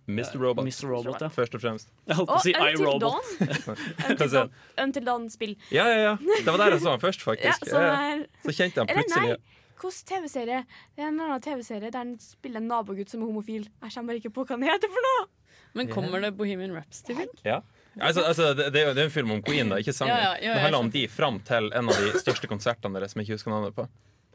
Mr. 0.04 0.34
Robot, 0.42 0.66
Mr. 0.66 0.90
Robot 0.90 1.22
ja. 1.24 1.30
først 1.32 1.54
og 1.56 1.62
fremst. 1.62 1.88
Jeg 2.04 2.18
holdt 2.18 2.28
på 2.28 2.36
å 2.36 2.42
si. 2.44 2.52
Dawn. 2.52 2.98
Hva 3.00 3.76
Until 4.10 4.34
Dawn, 4.34 4.50
Until 4.84 5.06
Dawn-spill. 5.06 5.54
Ja, 5.72 5.86
ja, 5.88 6.02
ja. 6.04 6.12
Det 6.20 6.44
var 6.52 6.60
der 6.60 6.76
jeg 6.76 6.82
så 6.84 6.92
han 6.92 7.00
først, 7.00 7.24
faktisk. 7.24 7.64
Ja, 7.72 7.86
her. 7.96 8.26
Så 8.44 8.52
kjente 8.52 8.76
jeg 8.76 8.84
han 8.84 8.92
Eller 8.92 9.08
nei, 9.08 9.08
plutselig 9.08 9.38
hvilken 9.80 10.08
TV-serie? 10.12 10.62
Det 10.94 11.04
er 11.04 11.10
en 11.10 11.20
annen 11.24 11.44
TV-serie 11.44 11.90
der 11.90 12.02
han 12.02 12.16
spiller 12.22 12.62
en 12.62 12.70
nabogutt 12.70 13.12
som 13.12 13.22
er 13.24 13.30
homofil. 13.30 13.68
Jeg 13.68 13.94
kommer 13.94 14.12
bare 14.12 14.22
ikke 14.22 14.34
på 14.36 14.46
hva 14.46 14.58
den 14.58 14.68
heter 14.68 14.92
for 14.92 15.08
noe! 15.08 15.28
Men 15.72 15.90
kommer 15.90 16.20
det 16.20 16.32
Bohemian 16.38 16.72
Rhapsody-film? 16.74 17.30
Ja. 17.46 17.60
Altså, 18.00 18.22
altså, 18.22 18.54
det, 18.54 18.70
det 18.74 18.82
er 18.82 18.94
jo 18.94 19.02
en 19.04 19.12
film 19.12 19.32
om 19.34 19.42
Queen, 19.42 19.70
da, 19.70 19.78
ikke 19.82 19.94
sangen. 19.94 20.14
Ja, 20.14 20.32
ja, 20.38 20.50
ja, 20.50 20.54
det 20.54 20.62
handler 20.64 20.86
om 20.86 20.90
de 20.94 21.02
fram 21.10 21.40
til 21.46 21.70
en 21.76 21.90
av 21.90 21.98
de 21.98 22.20
største 22.22 22.50
konsertene 22.50 22.98
deres 22.98 23.14
som 23.14 23.22
jeg 23.22 23.28
ikke 23.28 23.38
husker 23.38 23.54
navnet 23.54 23.76
på. 23.76 23.86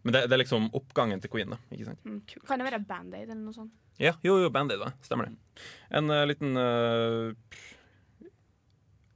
Men 0.06 0.14
det, 0.14 0.25
det 0.30 0.38
er 0.38 0.44
liksom 0.44 0.68
oppgangen 0.78 1.22
til 1.24 1.32
Queen, 1.34 1.56
da. 1.56 1.58
Ikke 1.74 1.88
sant? 1.88 2.02
Mm, 2.06 2.20
Kan 2.46 2.62
det 2.62 2.68
være 2.68 2.82
Band-Aid 2.86 3.30
eller 3.30 3.42
noe 3.42 3.56
sånt? 3.56 3.72
Ja, 3.98 4.14
jo, 4.28 4.38
jo, 4.44 4.52
Band-Aid, 4.54 4.84
da. 4.84 4.92
Stemmer 5.08 5.32
det. 5.32 5.64
En 5.98 6.14
uh, 6.14 6.22
liten 6.30 6.60
uh, 6.60 7.32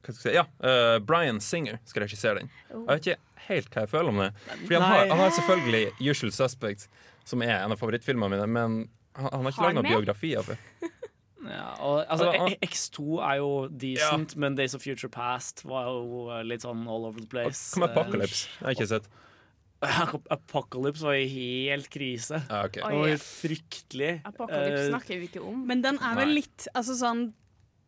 Hva 0.01 0.15
skal 0.15 0.17
jeg 0.17 0.24
si? 0.24 0.36
Ja, 0.39 0.48
uh, 0.65 0.95
Brian 1.05 1.43
Singer 1.43 1.77
skal 1.86 2.07
regissere 2.07 2.41
den. 2.41 2.50
Oh. 2.71 2.88
Jeg 2.88 2.89
vet 2.89 3.12
ikke 3.12 3.28
helt 3.50 3.70
hva 3.74 3.84
jeg 3.86 3.91
føler 3.91 4.10
om 4.13 4.22
det. 4.24 4.29
Fordi 4.53 4.77
han 4.79 4.86
har, 4.88 5.03
han 5.12 5.24
har 5.25 5.34
selvfølgelig 5.36 5.84
Usual 6.13 6.32
Suspect', 6.36 6.88
som 7.29 7.41
er 7.46 7.56
en 7.60 7.75
av 7.75 7.79
favorittfilmene 7.82 8.32
mine, 8.38 8.48
men 8.48 8.79
han, 9.20 9.29
han 9.34 9.44
har 9.46 9.51
ikke 9.53 9.65
lagd 9.68 9.79
noen 9.82 9.89
biografi 9.91 10.32
av 10.39 10.50
det. 10.53 10.58
Ja, 11.50 11.70
og, 11.79 12.01
altså, 12.12 12.34
E- 12.51 12.58
X2 12.68 13.03
er 13.24 13.38
jo 13.39 13.51
decent, 13.72 14.36
men 14.36 14.58
Days 14.60 14.74
of 14.75 14.84
Future 14.84 15.10
Past 15.10 15.63
var 15.65 15.88
jo 15.88 16.25
eh, 16.36 16.41
litt 16.46 16.65
sånn 16.65 16.82
all 16.91 17.06
over 17.08 17.24
the 17.24 17.29
place. 17.32 17.62
Hva 17.77 17.86
med 17.88 17.94
Apocalypse? 17.96 18.50
Jeg 18.60 18.65
har 18.68 18.75
ikke 18.75 18.89
sett. 18.91 19.08
Apocalypse 20.36 21.06
var 21.06 21.15
jo 21.15 21.27
helt 21.32 21.88
krise. 21.94 22.41
Ah, 22.51 22.65
okay. 22.68 22.84
Det 22.84 23.00
var 23.00 23.22
fryktelig. 23.24 24.12
Apocalypse 24.27 24.84
Eh, 24.84 24.89
snakker 24.91 25.20
vi 25.22 25.29
ikke 25.29 25.44
om. 25.46 25.62
Men 25.70 25.82
den 25.86 26.00
er 26.03 26.18
vel 26.20 26.34
litt 26.41 26.68
altså 26.75 26.98
sånn, 27.00 27.29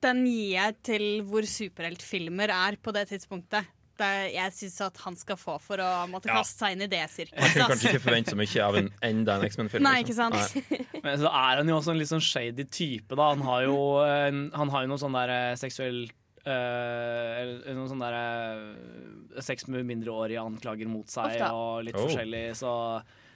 Den 0.02 0.24
gir 0.26 0.56
jeg 0.56 0.76
til 0.82 1.04
hvor 1.30 1.46
superheltfilmer 1.46 2.50
er 2.50 2.76
på 2.82 2.90
det 2.96 3.04
tidspunktet. 3.12 3.68
Det, 4.02 4.10
jeg 4.34 4.50
syns 4.58 4.78
at 4.88 4.98
han 5.06 5.16
skal 5.20 5.38
få 5.40 5.56
for 5.62 5.78
å 5.84 5.90
måtte 6.10 6.28
Ja. 6.32 6.36
kaste 6.42 6.58
seg 6.66 6.70
inn 6.76 6.84
i 6.88 6.90
det 6.92 7.04
Man 7.06 7.12
kunne 7.54 7.68
kanskje 7.72 7.88
ikke 7.92 8.04
forvente 8.08 8.32
så 8.34 8.38
mye 8.40 8.62
av 8.66 8.74
en 8.80 8.90
enda 9.12 9.32
en 9.38 9.46
X-Men-film. 9.48 9.84
Nei, 9.86 10.00
liksom. 10.04 10.34
ikke 10.34 10.48
sant? 10.48 10.54
Men 11.06 11.14
så 11.22 11.30
er 11.30 11.54
han 11.62 11.68
jo 11.70 11.76
også 11.78 11.92
en 11.94 12.00
litt 12.02 12.10
sånn 12.12 12.26
shady 12.26 12.66
type, 12.66 13.12
da. 13.16 13.26
Han 13.36 13.44
har 13.46 13.60
jo, 13.68 13.78
en, 14.06 14.38
han 14.58 14.70
har 14.74 14.80
jo 14.88 14.92
noe 14.94 15.02
sånn 15.02 15.18
der 15.20 15.30
eh, 15.38 15.56
seksuell 15.62 16.00
noen 16.42 17.62
sånne 17.68 17.78
noe 17.78 17.90
sånn 17.92 18.02
der 18.02 18.16
uh, 18.18 19.38
Sex 19.46 19.68
med 19.70 19.86
mindreårige 19.86 20.42
anklager 20.42 20.90
mot 20.90 21.06
seg 21.12 21.26
Ofte. 21.38 21.50
og 21.54 21.84
litt 21.86 21.94
Oh. 21.96 22.02
forskjellig, 22.08 22.46
så 22.58 22.72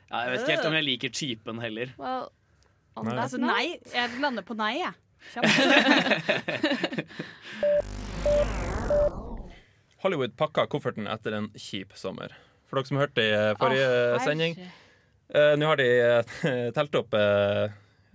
ja, 0.10 0.24
jeg 0.26 0.30
vet 0.32 0.40
ikke 0.42 0.56
helt 0.56 0.70
om 0.72 0.78
jeg 0.80 0.86
liker 0.90 1.10
typen 1.14 1.62
heller. 1.62 1.94
Well, 2.02 2.26
Nei. 2.96 3.14
Altså, 3.20 3.38
nei. 3.38 3.78
Jeg 3.94 4.10
lander 4.24 4.42
på 4.48 4.56
nei, 4.58 4.80
jeg. 4.80 4.94
Hollywood 10.06 10.36
pakka 10.38 10.68
kofferten 10.70 11.10
etter 11.10 11.34
en 11.40 11.48
kjip 11.58 11.96
sommer. 11.98 12.34
For 12.70 12.78
dere 12.78 12.90
som 12.92 13.00
hørte 13.02 13.24
i 13.26 13.32
eh, 13.34 13.54
forrige 13.58 13.90
oh, 14.14 14.22
sending, 14.26 14.56
eh, 15.34 15.56
nå 15.58 15.72
har 15.72 15.82
de 15.82 15.90
eh, 15.90 16.70
telt 16.78 16.98
opp 17.02 17.18
uh, 17.18 17.66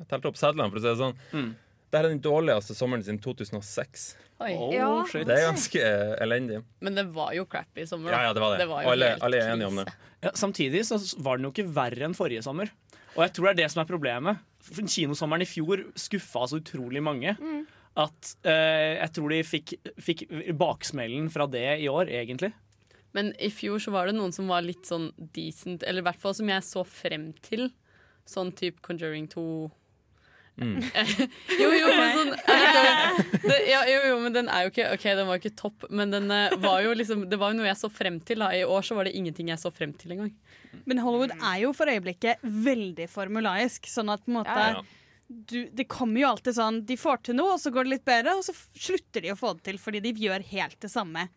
Telt 0.08 0.24
opp 0.30 0.38
sedlene, 0.40 0.70
for 0.72 0.78
å 0.78 0.80
si 0.80 0.88
det 0.88 0.96
sånn. 0.96 1.18
Mm. 1.36 1.48
Dette 1.90 2.00
er 2.00 2.06
den 2.08 2.20
dårligste 2.24 2.72
sommeren 2.78 3.02
siden 3.04 3.18
2006. 3.20 4.04
Oi. 4.40 4.52
Oh, 4.56 4.70
Ja. 4.72 4.86
shit. 5.10 5.26
Det 5.28 5.34
er 5.36 5.50
ganske 5.50 5.80
eh, 5.84 6.12
elendig. 6.24 6.62
Men 6.80 6.96
det 6.96 7.04
var 7.12 7.34
jo 7.36 7.44
crappy 7.44 7.84
sommer. 7.84 8.14
Ja, 8.14 8.20
da. 8.20 8.28
ja, 8.30 8.32
det 8.32 8.44
var 8.44 8.54
det. 8.56 8.68
var 8.70 8.86
Og 8.86 8.92
alle, 8.94 9.10
alle 9.20 9.40
er 9.42 9.50
enige 9.52 9.68
om 9.68 9.82
det. 9.82 9.84
Ja, 10.24 10.32
samtidig 10.38 10.86
så 10.88 10.96
var 11.20 11.36
den 11.36 11.48
jo 11.48 11.52
ikke 11.52 11.66
verre 11.76 12.06
enn 12.08 12.16
forrige 12.16 12.46
sommer. 12.46 12.72
Og 13.16 13.24
jeg 13.26 13.34
tror 13.36 13.50
det 13.50 13.52
er 13.52 13.60
det 13.64 13.68
som 13.74 13.82
er 13.82 13.90
problemet. 13.90 14.40
Kinosommeren 14.78 15.44
i 15.44 15.50
fjor 15.50 15.82
skuffa 15.98 16.46
så 16.48 16.62
utrolig 16.62 17.02
mange. 17.04 17.34
At 17.98 18.34
eh, 18.46 19.00
jeg 19.00 19.12
tror 19.16 19.32
de 19.32 19.40
fikk, 19.44 19.74
fikk 19.98 20.26
baksmellen 20.58 21.26
fra 21.32 21.46
det 21.50 21.80
i 21.82 21.88
år, 21.90 22.10
egentlig. 22.20 22.52
Men 23.16 23.32
i 23.42 23.50
fjor 23.50 23.82
så 23.82 23.90
var 23.90 24.06
det 24.06 24.14
noen 24.14 24.32
som 24.34 24.46
var 24.50 24.62
litt 24.62 24.86
sånn 24.86 25.08
decent, 25.34 25.82
eller 25.82 26.04
i 26.04 26.06
hvert 26.06 26.20
fall 26.22 26.36
som 26.38 26.50
jeg 26.52 26.62
så 26.66 26.84
frem 26.86 27.32
til. 27.42 27.72
Sånn 28.30 28.52
type 28.54 28.78
Conjuring 28.86 29.26
2. 29.32 29.44
Jo, 30.60 31.68
jo, 31.72 31.86
men 31.88 32.10
sånn 32.12 32.32
det, 33.46 33.54
ja, 33.70 33.78
jo, 33.88 34.00
jo, 34.10 34.16
men 34.20 34.34
den 34.34 34.50
er 34.52 34.66
jo 34.66 34.72
ikke 34.72 34.90
Ok, 34.92 35.06
den 35.16 35.28
var 35.28 35.38
jo 35.38 35.40
ikke 35.40 35.56
topp, 35.56 35.86
men 35.88 36.12
den 36.12 36.26
eh, 36.34 36.52
var 36.60 36.82
jo 36.84 36.90
liksom 36.98 37.22
Det 37.30 37.38
var 37.40 37.54
jo 37.54 37.60
noe 37.62 37.68
jeg 37.70 37.78
så 37.80 37.88
frem 37.88 38.18
til. 38.28 38.42
da 38.44 38.50
I 38.58 38.66
år 38.68 38.84
så 38.84 38.98
var 38.98 39.08
det 39.08 39.14
ingenting 39.16 39.48
jeg 39.48 39.62
så 39.62 39.72
frem 39.72 39.94
til 39.96 40.12
engang. 40.16 40.34
Men 40.84 41.00
Hollywood 41.00 41.32
er 41.38 41.62
jo 41.62 41.72
for 41.76 41.88
øyeblikket 41.88 42.42
veldig 42.44 43.08
formulaisk. 43.08 43.88
Sånn 43.88 44.12
at 44.12 44.26
på 44.26 44.34
en 44.34 44.40
måte 44.42 44.58
Ja. 44.60 44.82
Du, 45.30 45.70
Det 45.70 45.86
kommer 45.90 46.20
jo 46.20 46.30
alltid 46.32 46.56
sånn 46.56 46.80
De 46.88 46.96
får 46.98 47.22
til 47.28 47.36
noe, 47.38 47.54
og 47.54 47.62
så 47.62 47.70
går 47.70 47.86
det 47.86 47.94
litt 47.94 48.08
bedre, 48.08 48.34
og 48.34 48.46
så 48.46 48.54
slutter 48.56 49.22
de 49.24 49.32
å 49.34 49.38
få 49.38 49.54
det 49.56 49.68
til 49.68 49.78
fordi 49.78 50.02
de 50.04 50.14
gjør 50.26 50.46
helt 50.50 50.80
det 50.82 50.90
samme 50.90 51.28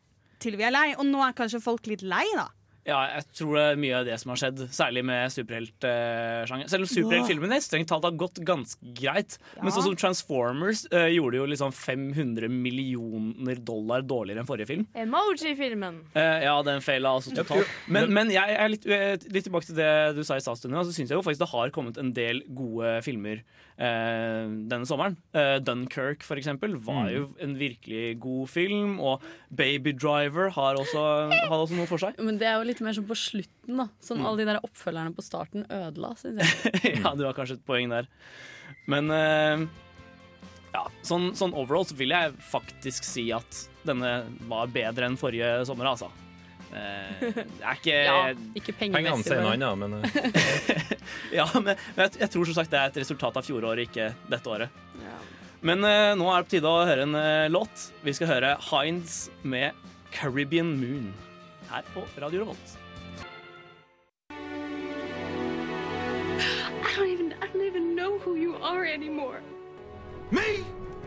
til 0.44 0.58
vi 0.60 0.66
er 0.68 0.74
lei. 0.74 0.90
Og 0.98 1.06
nå 1.08 1.22
er 1.24 1.36
kanskje 1.38 1.62
folk 1.64 1.88
litt 1.88 2.04
lei, 2.04 2.26
da. 2.36 2.50
Ja, 2.84 3.00
jeg 3.16 3.28
tror 3.40 3.56
det 3.56 3.64
er 3.64 3.80
mye 3.80 4.00
av 4.02 4.08
det 4.08 4.18
som 4.20 4.34
har 4.34 4.40
skjedd, 4.42 4.64
særlig 4.76 5.06
med 5.08 5.32
superheltsjanger. 5.32 6.68
Selv 6.72 6.84
om 6.84 6.92
superheltfilmene 6.92 7.60
strengt 7.64 7.88
talt 7.92 8.08
har 8.08 8.18
gått 8.20 8.42
ganske 8.44 8.94
greit. 8.98 9.38
Men 9.62 9.72
sånn 9.72 9.88
som 9.88 9.96
Transformers 10.00 10.84
uh, 10.92 11.08
gjorde 11.08 11.40
jo 11.40 11.48
liksom 11.48 11.72
500 11.76 12.52
millioner 12.52 13.62
dollar 13.64 14.04
dårligere 14.04 14.44
enn 14.44 14.50
forrige 14.50 14.72
film. 14.74 14.86
Emoji-filmen. 15.00 16.02
Uh, 16.18 16.44
ja, 16.44 16.58
den 16.68 16.84
feila 16.84 17.16
altså 17.18 17.32
totalt. 17.36 17.72
Men, 17.88 18.12
men 18.16 18.32
jeg 18.34 18.60
er 18.60 18.72
litt, 18.74 18.88
litt 18.88 19.48
tilbake 19.48 19.70
til 19.70 19.80
det 19.80 19.92
du 20.18 20.24
sa 20.28 20.38
i 20.38 20.44
stad, 20.44 20.60
Stunde, 20.60 20.84
Så 20.84 20.96
syns 20.96 21.12
jeg 21.12 21.18
jo 21.18 21.24
faktisk 21.26 21.44
det 21.46 21.54
har 21.54 21.72
kommet 21.76 21.98
en 22.00 22.12
del 22.16 22.44
gode 22.56 22.98
filmer 23.06 23.42
eh, 23.78 24.46
denne 24.70 24.88
sommeren. 24.88 25.18
Eh, 25.34 25.58
Dunkerque, 25.64 26.26
for 26.26 26.40
eksempel, 26.40 26.76
var 26.84 27.10
jo 27.14 27.28
en 27.44 27.56
virkelig 27.60 28.20
god 28.24 28.50
film. 28.50 29.00
Og 29.00 29.24
Baby 29.50 29.94
Driver 29.98 30.52
har 30.54 30.80
også, 30.80 31.04
har 31.34 31.58
også 31.58 31.78
noe 31.78 31.90
for 31.90 32.02
seg. 32.02 32.18
Men 32.22 32.40
det 32.42 32.50
er 32.50 32.60
jo 32.60 32.70
litt 32.70 32.73
mer 32.82 32.96
sånn 32.98 33.06
på 33.06 33.18
slutten, 33.20 33.78
da. 33.78 33.86
Sånn 34.02 34.26
alle 34.26 34.42
de 34.42 34.48
der 34.50 34.62
oppfølgerne 34.66 35.14
på 35.14 35.22
starten 35.26 35.68
ødela, 35.70 36.16
syns 36.18 36.42
jeg. 36.42 36.96
ja, 37.04 37.14
du 37.14 37.26
har 37.28 37.38
kanskje 37.38 37.60
et 37.60 37.66
poeng 37.68 37.94
der. 37.94 38.10
Men 38.90 39.12
uh, 39.14 39.62
ja, 40.74 40.84
sånn, 41.06 41.30
sånn 41.38 41.54
overall 41.54 41.86
så 41.86 41.96
vil 42.00 42.16
jeg 42.16 42.34
faktisk 42.50 43.06
si 43.06 43.28
at 43.36 43.64
denne 43.86 44.24
var 44.50 44.72
bedre 44.74 45.06
enn 45.06 45.20
forrige 45.20 45.60
sommer, 45.70 45.92
altså. 45.94 46.10
Eh, 46.74 47.20
det 47.22 47.44
er 47.62 47.76
ikke 47.78 47.98
Ja, 47.98 48.14
ja. 48.32 48.38
ikke 48.58 48.74
Pengene 48.80 49.12
pengemessig. 49.12 49.30
sier 49.30 49.44
noe 49.46 49.54
annet, 49.54 49.78
men 49.78 49.92
Ja, 51.38 51.46
men, 51.60 51.76
men 51.94 52.08
jeg, 52.08 52.16
jeg 52.24 52.32
tror 52.34 52.50
som 52.50 52.58
sagt 52.58 52.74
det 52.74 52.80
er 52.80 52.90
et 52.90 52.98
resultat 53.04 53.38
av 53.38 53.46
fjoråret, 53.46 53.86
ikke 53.92 54.08
dette 54.32 54.50
året. 54.50 54.82
Men 55.64 55.86
uh, 55.86 56.12
nå 56.20 56.26
er 56.28 56.42
det 56.42 56.48
på 56.50 56.56
tide 56.58 56.72
å 56.72 56.88
høre 56.88 57.06
en 57.06 57.16
uh, 57.16 57.46
låt. 57.54 57.86
Vi 58.04 58.12
skal 58.18 58.32
høre 58.34 58.56
Hinds 58.72 59.28
med 59.48 59.78
'Caribbean 60.12 60.74
Moon' 60.82 61.14
her 61.70 61.82
på 61.94 62.06
Radio 62.22 62.40
Revolt. 62.40 62.78
I 66.84 66.96
don't 66.98 67.10
even 67.10 67.34
I 67.42 67.48
don't 67.48 67.66
even 67.66 67.96
know 67.96 68.20
who 68.20 68.36
you 68.36 68.56
are 68.62 68.86
anymore. 68.86 69.42
Me? 70.32 70.64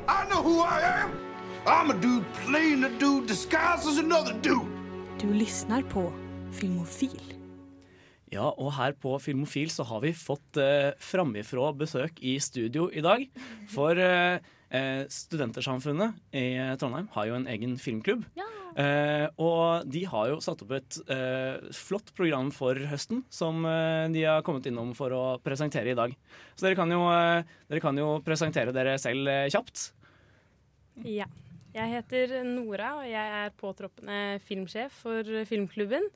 I 0.08 0.26
know 0.28 0.42
who 0.42 0.60
I 0.60 0.80
am. 1.02 1.10
I'm 1.66 1.90
a 1.90 1.94
dude 2.00 2.24
playing 2.46 2.84
a 2.84 2.90
dude 2.98 3.26
disguised 3.26 3.86
as 3.88 3.98
another 3.98 4.32
dude. 4.42 4.66
Du 5.18 5.32
lysner 5.32 5.82
på 5.82 6.12
Filmofil. 6.52 7.20
Ja, 8.32 8.50
og 8.50 8.72
her 8.76 8.92
på 8.98 9.14
Filmofil 9.22 9.70
så 9.70 9.86
har 9.86 10.02
vi 10.02 10.12
fått 10.14 10.58
eh, 10.58 10.92
framifrå 10.98 11.70
besøk 11.78 12.18
i 12.20 12.36
studio 12.42 12.88
i 12.92 13.02
dag. 13.04 13.26
For 13.70 13.98
eh, 13.98 14.38
eh, 14.70 15.04
Studentersamfunnet 15.12 16.16
i 16.36 16.46
Trondheim 16.80 17.08
har 17.14 17.28
jo 17.28 17.38
en 17.38 17.48
egen 17.52 17.76
filmklubb. 17.80 18.24
Eh, 18.76 19.24
og 19.40 19.86
de 19.88 20.02
har 20.04 20.28
jo 20.28 20.40
satt 20.44 20.60
opp 20.66 20.74
et 20.76 20.98
eh, 21.08 21.62
flott 21.72 22.10
program 22.16 22.50
for 22.52 22.76
høsten 22.90 23.22
som 23.32 23.64
eh, 23.64 24.04
de 24.12 24.26
har 24.28 24.44
kommet 24.44 24.68
innom 24.68 24.90
for 24.98 25.14
å 25.16 25.22
presentere 25.40 25.94
i 25.94 25.96
dag. 25.96 26.12
Så 26.52 26.66
dere 26.66 26.76
kan 26.76 26.92
jo, 26.92 27.06
eh, 27.08 27.46
dere 27.70 27.80
kan 27.80 27.96
jo 27.96 28.18
presentere 28.26 28.74
dere 28.76 28.98
selv 29.00 29.32
eh, 29.32 29.46
kjapt. 29.54 29.90
Ja. 31.08 31.28
Jeg 31.76 31.92
heter 31.92 32.38
Nora, 32.44 32.94
og 33.02 33.08
jeg 33.08 33.32
er 33.40 33.56
påtroppende 33.60 34.38
filmsjef 34.44 34.94
for 35.04 35.28
filmklubben. 35.48 36.06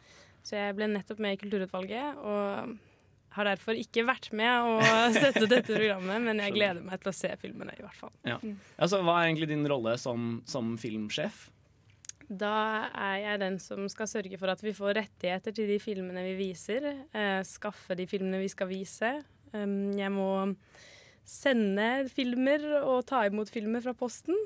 Så 0.40 0.56
jeg 0.56 0.76
ble 0.76 0.88
nettopp 0.88 1.18
med 1.20 1.36
i 1.36 1.40
Kulturutvalget, 1.42 2.16
og 2.24 2.78
har 3.36 3.46
derfor 3.46 3.78
ikke 3.78 4.04
vært 4.08 4.30
med 4.36 4.50
å 4.66 4.74
sette 5.14 5.46
dette 5.46 5.70
programmet, 5.70 6.22
men 6.24 6.42
jeg 6.42 6.56
gleder 6.56 6.82
meg 6.84 7.00
til 7.02 7.12
å 7.12 7.16
se 7.16 7.30
filmene, 7.40 7.76
i 7.78 7.84
hvert 7.84 7.98
fall. 7.98 8.12
Ja. 8.26 8.40
Altså, 8.76 9.02
hva 9.06 9.20
er 9.20 9.30
egentlig 9.30 9.50
din 9.52 9.66
rolle 9.70 9.96
som, 10.02 10.40
som 10.50 10.74
filmsjef? 10.80 11.48
Da 12.30 12.86
er 12.94 13.16
jeg 13.24 13.42
den 13.42 13.58
som 13.62 13.88
skal 13.90 14.06
sørge 14.06 14.38
for 14.38 14.52
at 14.52 14.60
vi 14.62 14.74
får 14.74 14.94
rettigheter 15.00 15.54
til 15.54 15.66
de 15.72 15.80
filmene 15.82 16.22
vi 16.28 16.36
viser. 16.38 16.86
Eh, 17.10 17.40
skaffe 17.46 17.96
de 17.98 18.06
filmene 18.10 18.38
vi 18.42 18.50
skal 18.52 18.70
vise. 18.70 19.16
Um, 19.50 19.90
jeg 19.98 20.12
må 20.14 20.30
sende 21.26 22.06
filmer 22.10 22.62
og 22.84 23.02
ta 23.10 23.24
imot 23.26 23.50
filmer 23.50 23.82
fra 23.82 23.96
posten. 23.98 24.38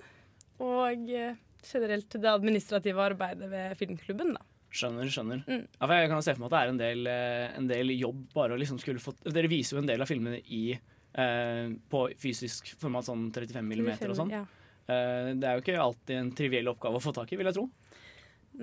Og 0.64 1.12
eh, 1.12 1.36
generelt 1.64 2.16
det 2.16 2.30
administrative 2.32 3.04
arbeidet 3.04 3.50
ved 3.52 3.76
filmklubben, 3.80 4.32
da. 4.36 4.48
Skjønner, 4.74 5.06
skjønner. 5.12 5.44
Mm. 5.46 5.62
Ja, 5.78 5.88
jeg 6.00 6.10
kan 6.10 6.24
se 6.26 6.34
for 6.34 6.42
meg 6.42 6.50
at 6.50 6.54
det 6.54 6.60
er 6.60 6.72
en 6.72 6.80
del, 6.80 7.06
eh, 7.10 7.46
en 7.60 7.70
del 7.70 7.94
jobb 7.94 8.24
bare 8.34 8.56
å 8.56 8.58
liksom 8.58 8.80
skulle 8.82 9.02
få 9.02 9.14
Dere 9.22 9.50
viser 9.50 9.76
jo 9.76 9.84
en 9.84 9.90
del 9.90 10.02
av 10.02 10.10
filmene 10.10 10.40
i 10.50 10.64
eh, 10.74 11.68
på 11.90 12.02
fysisk 12.18 12.74
format, 12.80 13.06
sånn 13.06 13.28
35 13.30 13.70
millimeter 13.70 14.10
og 14.10 14.18
sånn. 14.18 14.34
Ja. 14.34 14.42
Eh, 14.90 15.30
det 15.38 15.48
er 15.48 15.56
jo 15.56 15.64
ikke 15.64 15.80
alltid 15.80 16.18
en 16.18 16.34
triviell 16.36 16.72
oppgave 16.74 16.98
å 16.98 17.04
få 17.04 17.14
tak 17.16 17.32
i, 17.32 17.38
vil 17.40 17.52
jeg 17.52 17.58
tro. 17.60 17.68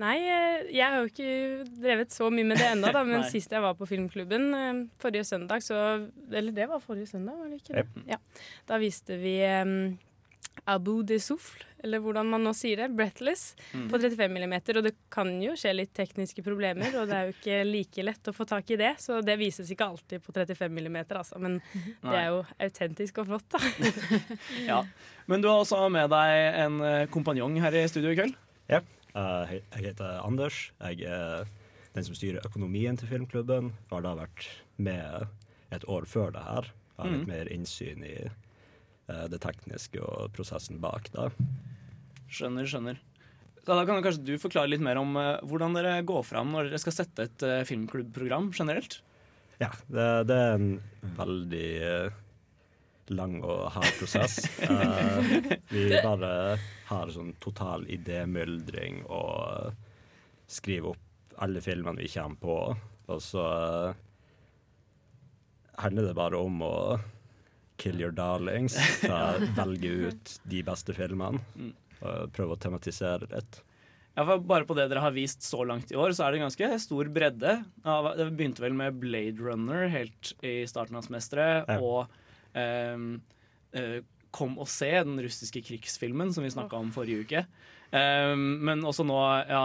Nei, 0.00 0.18
eh, 0.24 0.68
jeg 0.72 0.88
har 0.88 1.02
jo 1.02 1.10
ikke 1.10 1.72
drevet 1.82 2.14
så 2.14 2.30
mye 2.32 2.46
med 2.48 2.60
det 2.60 2.68
ennå, 2.70 2.92
men 3.10 3.26
sist 3.28 3.52
jeg 3.52 3.64
var 3.64 3.76
på 3.76 3.88
filmklubben, 3.88 4.46
eh, 4.56 4.84
forrige 5.02 5.26
søndag, 5.28 5.64
så 5.64 5.76
Eller 6.32 6.52
det 6.52 6.68
var 6.70 6.80
forrige 6.80 7.10
søndag, 7.10 7.36
var 7.36 7.50
det 7.50 7.60
ikke 7.60 7.80
det? 7.80 8.06
Ja. 8.14 8.20
Da 8.68 8.80
viste 8.80 9.18
vi 9.20 9.36
um, 9.64 9.76
Abu 10.66 11.02
de 11.02 11.16
Souffle, 11.18 11.64
eller 11.82 11.98
hvordan 11.98 12.28
man 12.30 12.44
nå 12.46 12.52
sier 12.54 12.76
det, 12.76 12.90
Breathless, 12.94 13.56
Mm. 13.74 13.88
på 13.90 13.98
35 13.98 14.28
mm. 14.30 14.52
Og 14.78 14.84
det 14.84 14.92
kan 15.10 15.30
jo 15.42 15.52
skje 15.58 15.72
litt 15.74 15.92
tekniske 15.94 16.42
problemer, 16.46 16.94
og 17.00 17.08
det 17.10 17.16
er 17.16 17.24
jo 17.26 17.32
ikke 17.34 17.56
like 17.66 18.04
lett 18.06 18.28
å 18.30 18.34
få 18.36 18.46
tak 18.46 18.70
i 18.70 18.76
det, 18.76 18.92
så 19.02 19.18
det 19.24 19.38
vises 19.40 19.70
ikke 19.74 19.88
alltid 19.88 20.22
på 20.22 20.32
35 20.32 20.70
mm, 20.70 20.96
altså. 21.18 21.40
Men 21.42 21.60
det 21.74 22.14
er 22.14 22.28
jo 22.30 22.44
autentisk 22.60 23.18
og 23.18 23.26
flott, 23.32 23.48
da. 23.50 23.58
Ja. 24.70 24.84
Men 25.26 25.42
du 25.42 25.48
har 25.48 25.62
også 25.64 25.88
med 25.90 26.10
deg 26.10 26.60
en 26.62 26.80
eh, 26.86 27.06
kompanjong 27.10 27.58
her 27.62 27.74
i 27.74 27.86
studio 27.90 28.12
i 28.14 28.18
kveld. 28.18 28.36
Ja. 28.70 28.80
Eh, 29.14 29.56
jeg 29.74 29.88
heter 29.90 30.20
Anders. 30.24 30.70
Jeg 30.80 31.02
er 31.10 31.44
den 31.94 32.04
som 32.06 32.14
styrer 32.16 32.46
økonomien 32.46 32.96
til 32.98 33.08
filmklubben. 33.10 33.72
Har 33.90 34.02
da 34.06 34.14
vært 34.22 34.46
med 34.78 35.26
et 35.74 35.84
år 35.90 36.06
før 36.08 36.30
det 36.32 36.42
her. 36.46 36.70
Har 36.98 37.08
litt 37.10 37.26
Mhm. 37.26 37.28
mer 37.28 37.48
innsyn 37.50 38.04
i 38.06 38.30
det 39.32 39.40
tekniske 39.44 40.00
og 40.02 40.32
prosessen 40.36 40.80
bak. 40.82 41.10
da. 41.14 41.30
Skjønner, 42.32 42.68
skjønner. 42.68 43.00
Så 43.62 43.76
da 43.78 43.84
kan 43.86 44.02
kanskje 44.02 44.24
du 44.26 44.34
forklare 44.42 44.72
litt 44.72 44.82
mer 44.82 44.98
om 44.98 45.14
eh, 45.20 45.38
hvordan 45.46 45.76
dere 45.76 46.00
går 46.06 46.24
fram 46.26 46.50
når 46.50 46.70
dere 46.70 46.82
skal 46.82 46.96
sette 46.96 47.28
et 47.28 47.44
eh, 47.46 47.62
filmklubbprogram 47.68 48.50
generelt? 48.56 48.98
Ja, 49.62 49.70
det, 49.86 50.06
det 50.26 50.38
er 50.38 50.56
en 50.56 50.72
veldig 51.20 51.68
eh, 51.86 52.16
lang 53.14 53.38
og 53.44 53.68
hard 53.76 53.92
prosess. 54.00 54.40
Eh, 54.72 55.56
vi 55.70 55.88
bare 56.02 56.58
har 56.88 57.10
sånn 57.12 57.34
total 57.42 57.84
idémyldring 57.90 59.02
og 59.06 59.74
skriver 60.50 60.94
opp 60.94 61.36
alle 61.42 61.62
filmene 61.64 62.02
vi 62.02 62.10
kommer 62.12 62.38
på, 62.40 62.56
og 63.12 63.22
så 63.22 63.44
eh, 63.52 64.00
handler 65.82 66.10
det 66.10 66.16
bare 66.18 66.40
om 66.40 66.62
å 66.66 66.74
kill 67.82 67.98
your 68.00 68.14
darlings. 68.14 68.76
Ta, 69.02 69.34
velge 69.58 69.90
ut 70.08 70.36
de 70.48 70.62
beste 70.66 70.94
filmene 70.96 71.42
Mm. 71.58 71.72
og 72.02 72.32
prøve 72.36 72.54
å 72.56 72.60
tematisere 72.62 73.28
litt. 73.32 73.60
Ja, 74.16 74.24
for 74.28 74.42
Bare 74.44 74.66
på 74.68 74.74
det 74.76 74.88
dere 74.90 75.00
har 75.00 75.14
vist 75.16 75.40
så 75.46 75.62
langt 75.64 75.90
i 75.92 75.96
år, 75.96 76.12
så 76.12 76.26
er 76.26 76.34
det 76.34 76.42
ganske 76.42 76.68
stor 76.82 77.08
bredde. 77.14 77.52
Det 78.18 78.26
begynte 78.36 78.60
vel 78.60 78.74
med 78.76 78.98
Blade 79.00 79.40
Runner 79.40 79.86
helt 79.88 80.34
i 80.44 80.62
starten 80.68 80.98
av 81.00 81.06
semesteret, 81.06 81.64
Ja. 81.68 81.78
og 81.80 82.08
ehm, 82.54 83.20
eh, 83.72 84.00
Kom 84.32 84.54
og 84.58 84.64
se, 84.72 84.88
den 85.04 85.18
russiske 85.20 85.60
krigsfilmen 85.60 86.30
som 86.32 86.40
vi 86.42 86.48
snakka 86.48 86.78
om 86.80 86.90
forrige 86.90 87.20
uke. 87.26 87.40
Um, 87.92 88.64
men 88.64 88.80
også 88.88 89.04
nå 89.04 89.18
ja, 89.46 89.60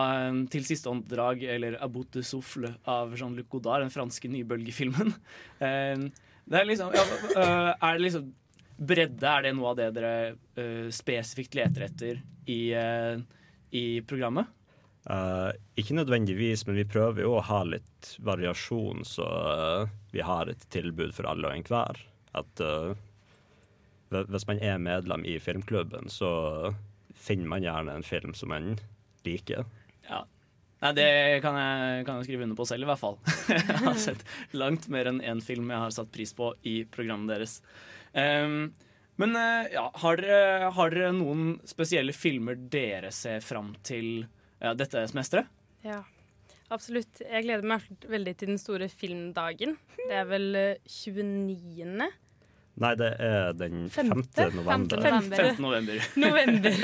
til 0.52 0.66
siste 0.68 0.90
åndedrag, 0.92 1.46
eller 1.48 1.78
About 1.82 2.12
de 2.12 2.20
Souffle 2.28 2.74
av 2.86 3.14
Jean-Luc 3.16 3.48
Godard, 3.48 3.86
den 3.86 3.94
franske 3.94 4.28
nybølgefilmen. 4.28 5.14
Ehm, 5.64 6.10
det 6.48 6.60
er 6.60 6.68
liksom 6.70 6.94
ja, 6.96 7.04
øh, 7.04 7.72
Er 7.76 7.98
det 7.98 8.04
liksom 8.06 8.28
Bredde, 8.78 9.26
er 9.26 9.48
det 9.48 9.56
noe 9.58 9.72
av 9.72 9.80
det 9.80 9.88
dere 9.96 10.12
øh, 10.62 10.90
spesifikt 10.94 11.56
leter 11.58 11.88
etter 11.88 12.20
i, 12.46 12.60
øh, 12.78 13.24
i 13.74 13.86
programmet? 14.06 14.52
Uh, 15.08 15.50
ikke 15.80 15.96
nødvendigvis, 15.96 16.66
men 16.68 16.76
vi 16.76 16.84
prøver 16.86 17.24
jo 17.24 17.38
å 17.38 17.44
ha 17.48 17.62
litt 17.64 18.12
variasjon, 18.28 19.06
så 19.08 19.26
uh, 19.26 19.90
vi 20.12 20.20
har 20.22 20.52
et 20.52 20.66
tilbud 20.74 21.14
for 21.16 21.30
alle 21.32 21.48
og 21.48 21.56
enhver. 21.56 22.02
At 22.36 22.62
uh, 22.62 22.92
hvis 24.12 24.48
man 24.50 24.60
er 24.60 24.82
medlem 24.84 25.24
i 25.26 25.38
filmklubben, 25.40 26.12
så 26.12 26.74
finner 27.16 27.50
man 27.56 27.64
gjerne 27.64 27.96
en 27.96 28.06
film 28.06 28.36
som 28.38 28.52
man 28.52 28.76
liker. 29.26 29.64
Ja. 30.10 30.26
Nei, 30.78 30.92
det 30.94 31.08
kan 31.42 31.56
jeg, 31.58 32.04
kan 32.06 32.20
jeg 32.20 32.28
skrive 32.28 32.46
under 32.46 32.58
på 32.60 32.66
selv, 32.70 32.86
i 32.86 32.90
hvert 32.92 33.02
fall. 33.02 33.16
jeg 33.50 33.80
har 33.82 33.96
sett 34.02 34.26
langt 34.54 34.86
mer 34.94 35.10
enn 35.10 35.24
én 35.26 35.42
film 35.42 35.72
jeg 35.74 35.82
har 35.82 35.96
satt 35.96 36.12
pris 36.14 36.36
på 36.38 36.52
i 36.70 36.84
programmet 36.94 37.34
deres. 37.34 37.60
Um, 38.14 38.76
Men 39.18 39.34
eh, 39.36 39.72
ja, 39.74 39.88
har 40.04 40.22
dere, 40.22 40.70
har 40.78 40.94
dere 40.94 41.10
noen 41.18 41.56
spesielle 41.66 42.14
filmer 42.14 42.60
dere 42.70 43.10
ser 43.10 43.42
fram 43.42 43.74
til 43.82 44.28
ja, 44.62 44.76
dette 44.78 45.02
semesteret? 45.10 45.50
Ja, 45.82 46.04
absolutt. 46.70 47.24
Jeg 47.26 47.48
gleder 47.48 47.66
meg 47.66 47.88
veldig 48.06 48.36
til 48.38 48.54
den 48.54 48.62
store 48.62 48.90
filmdagen. 48.94 49.74
Det 49.98 50.14
er 50.22 50.30
vel 50.30 50.48
eh, 50.62 50.86
29. 50.86 52.12
Nei, 52.78 52.92
det 53.00 53.08
er 53.26 53.56
den 53.58 53.88
5. 53.90 54.12
November. 54.54 55.02
Femte. 55.02 55.38
15. 55.38 55.62
november. 55.64 56.10
November. 56.26 56.76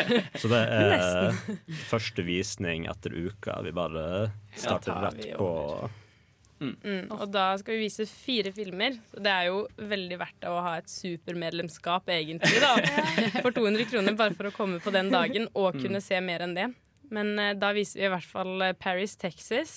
Så 0.42 0.50
det 0.50 0.62
er 0.78 1.36
første 1.90 2.26
visning 2.26 2.88
etter 2.90 3.14
uka. 3.14 3.60
Vi 3.66 3.76
bare 3.78 4.08
starter 4.56 4.96
ja, 4.96 5.04
rett 5.10 5.28
på 5.38 5.52
Mm, 6.64 7.10
og 7.12 7.26
da 7.34 7.50
skal 7.60 7.76
vi 7.76 7.88
vise 7.90 8.06
fire 8.08 8.54
filmer. 8.56 8.96
Så 9.12 9.20
det 9.24 9.32
er 9.34 9.50
jo 9.50 9.64
veldig 9.92 10.20
verdt 10.22 10.48
å 10.48 10.54
ha 10.64 10.78
et 10.80 10.92
supermedlemskap, 10.92 12.08
egentlig, 12.14 12.62
da. 12.64 12.78
For 13.44 13.52
200 13.56 13.90
kroner 13.92 14.18
bare 14.20 14.38
for 14.38 14.50
å 14.50 14.56
komme 14.56 14.80
på 14.84 14.94
den 14.96 15.12
dagen 15.14 15.50
og 15.52 15.80
kunne 15.82 16.00
se 16.04 16.20
mer 16.24 16.46
enn 16.46 16.56
det. 16.58 16.70
Men 17.14 17.34
uh, 17.40 17.52
da 17.60 17.74
viser 17.76 18.00
vi 18.00 18.08
i 18.08 18.14
hvert 18.14 18.30
fall 18.30 18.62
eh, 18.64 18.76
Paris, 18.80 19.18
Texas, 19.20 19.74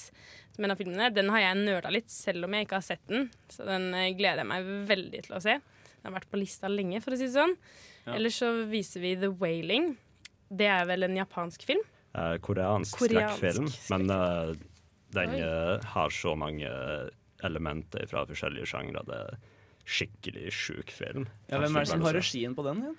som 0.55 0.65
en 0.65 0.73
av 0.73 0.79
filmene. 0.81 1.11
Den 1.13 1.29
har 1.35 1.43
jeg 1.43 1.65
nøla 1.67 1.91
litt, 1.93 2.09
selv 2.13 2.47
om 2.47 2.55
jeg 2.55 2.69
ikke 2.69 2.79
har 2.79 2.87
sett 2.87 3.03
den. 3.11 3.27
Så 3.53 3.67
den 3.69 3.91
eh, 3.93 4.13
gleder 4.17 4.45
jeg 4.45 4.51
meg 4.53 4.71
veldig 4.89 5.25
til 5.27 5.37
å 5.37 5.43
se. 5.43 5.59
Den 6.07 6.15
har 6.15 6.21
vært 6.21 6.31
på 6.31 6.39
lista 6.39 6.69
lenge, 6.71 7.01
for 7.03 7.17
å 7.17 7.19
si 7.19 7.27
det 7.27 7.35
sånn. 7.35 7.55
Ja. 8.07 8.15
Ellers 8.15 8.37
så 8.39 8.53
viser 8.71 9.03
vi 9.03 9.17
The 9.19 9.31
Wailing. 9.41 9.97
Det 10.55 10.69
er 10.71 10.85
vel 10.87 11.03
en 11.09 11.17
japansk 11.19 11.65
film? 11.67 11.83
eh, 12.17 12.37
koreansk, 12.41 12.95
Koreansk 12.97 13.43
skrekkfilm. 13.43 13.67
Men 13.91 14.11
uh, 14.15 14.55
den 15.13 15.35
Oi. 15.35 15.41
eh, 15.43 15.83
har 15.93 16.15
så 16.15 16.37
mange 16.39 16.71
elementer 17.45 18.07
fra 18.09 18.23
forskjellige 18.29 18.71
sjangre. 18.71 19.03
Det 19.05 19.19
er 19.19 19.35
skikkelig 19.85 20.53
sjuk 20.55 20.95
film. 20.95 21.27
Ja, 21.51 21.59
hvem 21.61 21.77
er 21.77 21.85
det 21.85 21.91
som 21.91 22.07
har 22.07 22.17
regien 22.17 22.55
på 22.57 22.65
den 22.65 22.81
igjen? 22.85 22.97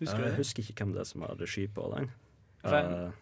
Husker 0.00 0.24
jeg 0.24 0.38
husker 0.38 0.62
ikke 0.64 0.78
hvem 0.86 0.94
det 0.94 1.02
er 1.04 1.10
som 1.10 1.26
har 1.26 1.36
regi 1.42 1.66
på 1.68 1.90
den. 1.96 2.08
For 2.62 2.78
jeg- 2.78 3.12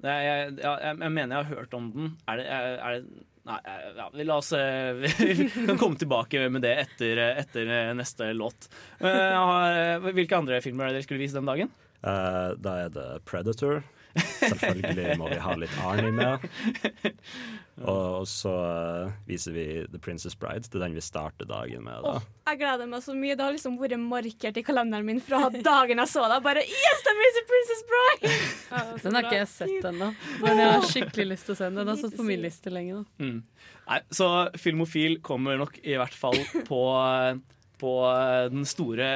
Eh, 0.00 0.08
jeg, 0.08 0.54
jeg, 0.62 0.96
jeg 1.02 1.12
mener 1.12 1.36
jeg 1.36 1.44
har 1.44 1.56
hørt 1.58 1.74
om 1.76 1.90
den. 1.92 2.16
Er 2.26 2.36
det, 2.40 2.46
er, 2.46 2.78
er 2.80 3.00
det 3.00 3.24
Nei, 3.48 3.56
ja, 3.96 4.10
vi 4.12 4.24
oss 4.42 4.50
eh, 4.52 4.92
Vi 5.18 5.46
kan 5.66 5.78
komme 5.80 5.96
tilbake 5.96 6.42
med 6.52 6.60
det 6.62 6.74
etter, 6.82 7.22
etter 7.40 7.70
neste 7.96 8.32
låt. 8.36 8.68
Eh, 9.00 9.06
har- 9.08 10.04
Hvilke 10.12 10.36
andre 10.36 10.60
filmer 10.64 10.84
er 10.84 10.92
det 10.92 11.00
dere 11.00 11.06
skulle 11.08 11.22
vise 11.24 11.38
den 11.40 11.48
dagen? 11.48 11.72
Uh, 12.04 12.52
da 12.60 12.76
er 12.86 12.92
det 12.94 13.08
Predator. 13.28 13.82
Selvfølgelig 14.40 15.14
må 15.20 15.28
vi 15.30 15.36
ha 15.40 15.52
litt 15.60 15.74
Arnie 15.86 16.12
med. 16.16 16.46
Og, 17.80 18.20
og 18.20 18.26
så 18.28 18.52
eh, 18.60 19.12
viser 19.28 19.54
vi 19.54 19.64
The 19.88 19.98
Princess 20.02 20.36
Bride. 20.36 20.66
Det 20.68 20.76
er 20.76 20.84
den 20.84 20.96
vi 20.98 21.04
starter 21.04 21.48
dagen 21.48 21.86
med. 21.86 22.02
da. 22.04 22.18
Jeg 22.50 22.60
gleder 22.60 22.88
meg 22.90 23.04
så 23.04 23.14
mye. 23.16 23.36
Det 23.38 23.46
har 23.46 23.54
liksom 23.54 23.78
vært 23.80 23.96
markert 24.02 24.58
i 24.60 24.64
kalenderen 24.66 25.06
min 25.06 25.22
fra 25.24 25.46
dagen 25.54 26.02
jeg 26.02 26.12
så 26.12 26.26
deg. 26.28 26.42
Bare 26.44 26.64
Yes, 26.66 27.02
det 27.06 27.14
er 27.14 27.46
Princess 27.52 27.84
Bride! 27.92 28.34
Den 29.04 29.16
har 29.16 29.28
ikke 29.28 29.38
jeg 29.38 29.50
sett 29.52 29.86
ennå, 29.92 30.10
men 30.42 30.60
jeg 30.60 30.74
har 30.74 30.84
skikkelig 30.90 31.26
lyst 31.32 31.48
til 31.48 31.56
å 31.56 31.60
se 31.60 31.70
den. 31.70 31.78
Den 31.80 31.92
har 31.92 32.00
stått 32.02 32.18
på 32.18 32.26
min 32.26 32.44
liste 32.44 32.72
lenge 32.72 32.98
nå. 32.98 33.06
Mm. 33.22 33.38
Nei, 33.90 34.00
så 34.14 34.28
Filmofil 34.60 35.18
kommer 35.26 35.58
nok 35.60 35.80
i 35.82 35.96
hvert 35.98 36.14
fall 36.14 36.36
på, 36.68 36.82
på 37.80 37.94
den 38.52 38.68
store 38.68 39.08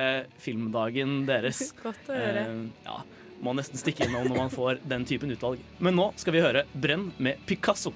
filmdagen 0.43 1.21
deres. 1.29 1.69
Godt 1.85 2.09
å 2.09 2.17
høre. 2.17 2.47
Eh, 2.49 2.89
ja, 2.89 2.99
må 3.45 3.55
nesten 3.59 3.81
stikke 3.81 4.09
innom 4.09 4.27
når 4.31 4.41
man 4.47 4.53
får 4.53 4.83
den 4.89 5.05
typen 5.09 5.33
utvalg. 5.35 5.63
Men 5.85 5.99
nå 6.01 6.11
skal 6.21 6.37
vi 6.37 6.43
høre 6.45 6.65
Brenn 6.73 7.11
med 7.23 7.45
Picasso. 7.49 7.93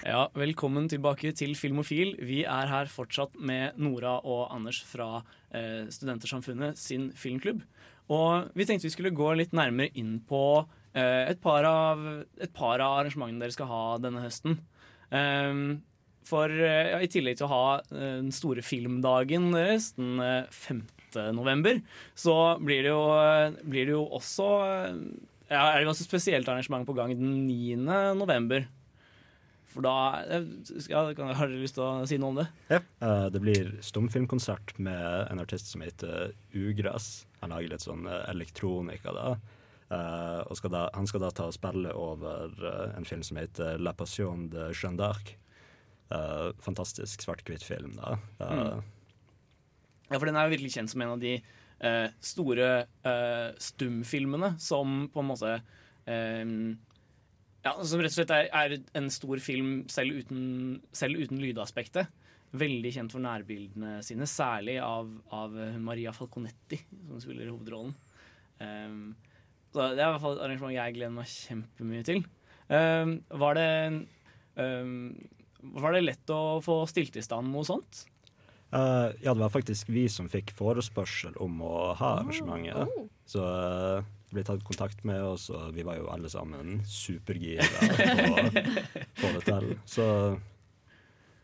Ja, 0.00 0.30
velkommen 0.32 0.86
tilbake 0.88 1.28
til 1.36 1.50
Filmofil. 1.60 2.14
Vi 2.24 2.38
er 2.48 2.70
her 2.70 2.88
fortsatt 2.88 3.34
med 3.36 3.76
Nora 3.76 4.14
og 4.24 4.46
Anders 4.54 4.78
fra 4.88 5.18
eh, 5.52 5.90
Studentersamfunnet 5.92 6.80
sin 6.80 7.10
filmklubb. 7.12 7.60
Og 8.08 8.48
vi 8.56 8.64
tenkte 8.64 8.88
vi 8.88 8.94
skulle 8.94 9.12
gå 9.12 9.34
litt 9.36 9.52
nærmere 9.52 9.92
inn 10.00 10.14
på 10.24 10.40
eh, 10.96 11.28
et, 11.28 11.42
par 11.44 11.68
av, 11.68 12.00
et 12.40 12.52
par 12.56 12.80
av 12.80 13.02
arrangementene 13.02 13.44
dere 13.44 13.58
skal 13.58 13.68
ha 13.68 13.82
denne 14.00 14.24
høsten. 14.24 14.56
Ehm, 15.12 15.82
for 16.24 16.48
eh, 16.48 16.94
ja, 16.94 17.04
i 17.04 17.12
tillegg 17.12 17.36
til 17.36 17.50
å 17.50 17.52
ha 17.52 17.62
eh, 17.92 18.16
den 18.22 18.32
store 18.32 18.64
filmdagen 18.64 19.52
deres 19.52 19.92
den 20.00 20.16
eh, 20.24 20.48
5. 20.64 20.84
november, 21.36 21.84
så 22.16 22.56
blir 22.56 22.86
det 22.88 22.94
jo, 22.94 23.04
eh, 23.20 23.62
blir 23.68 23.92
det 23.92 23.98
jo 23.98 24.08
også 24.16 24.50
eh, 24.64 25.00
ja, 25.50 25.66
er 25.66 25.82
det 25.82 25.88
ganske 25.92 26.08
spesielt 26.08 26.48
arrangement 26.48 26.88
på 26.88 26.96
gang 26.96 27.12
den 27.18 27.42
9. 27.44 27.76
november. 28.16 28.64
For 29.70 29.84
da 29.86 29.94
eh, 30.26 30.46
skal, 30.82 31.12
kan, 31.18 31.30
Har 31.36 31.50
dere 31.50 31.62
lyst 31.62 31.76
til 31.78 31.86
å 31.86 32.06
si 32.08 32.18
noe 32.20 32.34
om 32.34 32.40
det? 32.40 32.48
Eh, 32.74 33.26
det 33.30 33.42
blir 33.42 33.72
stumfilmkonsert 33.86 34.76
med 34.82 35.30
en 35.30 35.42
artist 35.42 35.70
som 35.70 35.84
heter 35.84 36.34
Ugress. 36.56 37.28
Han 37.44 37.54
lager 37.54 37.74
litt 37.74 37.86
sånn 37.86 38.08
eh, 38.10 38.24
elektronika 38.32 39.14
da. 39.16 39.32
Uh, 39.90 40.46
og 40.46 40.54
skal 40.54 40.70
da, 40.70 40.80
han 40.94 41.08
skal 41.10 41.24
da 41.24 41.32
ta 41.34 41.48
og 41.50 41.54
spille 41.56 41.90
over 41.98 42.52
uh, 42.62 42.92
en 42.94 43.06
film 43.08 43.24
som 43.26 43.40
heter 43.40 43.80
La 43.82 43.90
Passion 43.98 44.44
de 44.52 44.68
Jeanne 44.70 45.00
d'Arc. 45.00 45.32
Eh, 46.10 46.46
fantastisk 46.62 47.22
svart-hvitt 47.22 47.62
film, 47.62 47.92
da. 47.94 48.16
Mm. 48.42 48.80
Ja, 50.10 50.16
for 50.16 50.26
den 50.26 50.38
er 50.38 50.48
jo 50.48 50.54
virkelig 50.56 50.72
kjent 50.74 50.90
som 50.90 51.04
en 51.04 51.12
av 51.12 51.20
de 51.22 51.36
store 52.18 52.66
stumfilmene 53.62 54.50
som 54.58 55.04
på 55.14 55.22
en 55.22 55.28
måte 55.28 55.52
Ja, 57.64 57.74
som 57.84 58.00
rett 58.00 58.12
og 58.14 58.16
slett 58.16 58.32
er, 58.32 58.48
er 58.56 58.76
en 58.96 59.10
stor 59.12 59.40
film 59.44 59.82
selv 59.92 60.22
uten, 60.22 60.80
selv 60.96 61.20
uten 61.20 61.42
lydaspektet. 61.42 62.08
Veldig 62.56 62.92
kjent 62.94 63.12
for 63.14 63.22
nærbildene 63.22 63.98
sine, 64.02 64.26
særlig 64.26 64.78
av, 64.82 65.10
av 65.36 65.54
Maria 65.78 66.14
Falconetti, 66.16 66.80
som 67.06 67.20
spiller 67.22 67.52
hovedrollen. 67.52 67.92
Um, 68.60 69.12
så 69.70 69.92
det 69.94 70.02
er 70.02 70.08
i 70.08 70.12
hvert 70.14 70.24
fall 70.24 70.38
et 70.38 70.44
arrangement 70.46 70.74
jeg 70.74 70.96
gleder 70.96 71.14
meg 71.14 71.30
kjempemye 71.30 72.06
til. 72.08 72.24
Um, 72.70 73.18
var 73.42 73.56
det 73.58 73.70
um, 74.54 75.16
Var 75.82 75.94
det 75.96 76.02
lett 76.04 76.32
å 76.32 76.60
få 76.62 76.82
stilt 76.90 77.16
i 77.18 77.24
stand 77.24 77.50
noe 77.52 77.66
sånt? 77.66 78.04
Uh, 78.70 79.10
ja, 79.18 79.32
det 79.34 79.40
var 79.42 79.50
faktisk 79.50 79.88
vi 79.90 80.04
som 80.10 80.28
fikk 80.30 80.52
forespørsel 80.54 81.34
om 81.42 81.58
å 81.66 81.74
ha 81.98 82.12
arrangementet. 82.20 82.86
oh. 82.86 83.08
Så 83.26 83.42
eh, 83.42 83.96
det 83.98 84.19
ble 84.30 84.44
tatt 84.46 84.62
kontakt 84.66 85.04
med 85.08 85.20
oss, 85.24 85.50
og 85.54 85.62
vi 85.76 85.82
var 85.86 85.94
jo 85.98 86.10
alle 86.12 86.28
sammen 86.32 86.66
supergira 86.86 87.64
på 87.80 87.86
å 87.90 87.92
få 89.20 89.28
det 89.36 89.42
til. 89.46 89.64
Så 89.88 90.04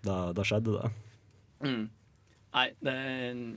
da, 0.06 0.16
da 0.36 0.42
skjedde 0.46 0.70
det. 0.78 0.88
Mm. 1.66 1.84
Nei, 2.56 2.68
det, 2.80 2.94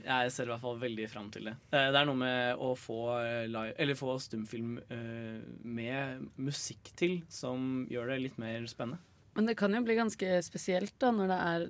jeg 0.04 0.32
ser 0.34 0.44
i 0.44 0.50
hvert 0.52 0.60
fall 0.60 0.76
veldig 0.82 1.06
fram 1.08 1.30
til 1.32 1.46
det. 1.48 1.54
Det 1.72 1.80
er 1.88 2.04
noe 2.08 2.20
med 2.20 2.56
å 2.60 2.76
få, 2.76 3.16
eh, 3.22 3.46
live, 3.48 3.72
eller 3.80 3.96
få 3.96 4.18
stumfilm 4.20 4.76
eh, 4.92 5.40
med 5.64 6.20
musikk 6.36 6.92
til 7.00 7.24
som 7.32 7.88
gjør 7.88 8.12
det 8.12 8.18
litt 8.26 8.36
mer 8.42 8.60
spennende. 8.68 9.00
Men 9.38 9.46
det 9.48 9.56
kan 9.56 9.72
jo 9.72 9.80
bli 9.86 9.94
ganske 9.96 10.42
spesielt 10.44 10.92
da 11.00 11.08
når 11.16 11.26
det 11.30 11.40
er 11.46 11.64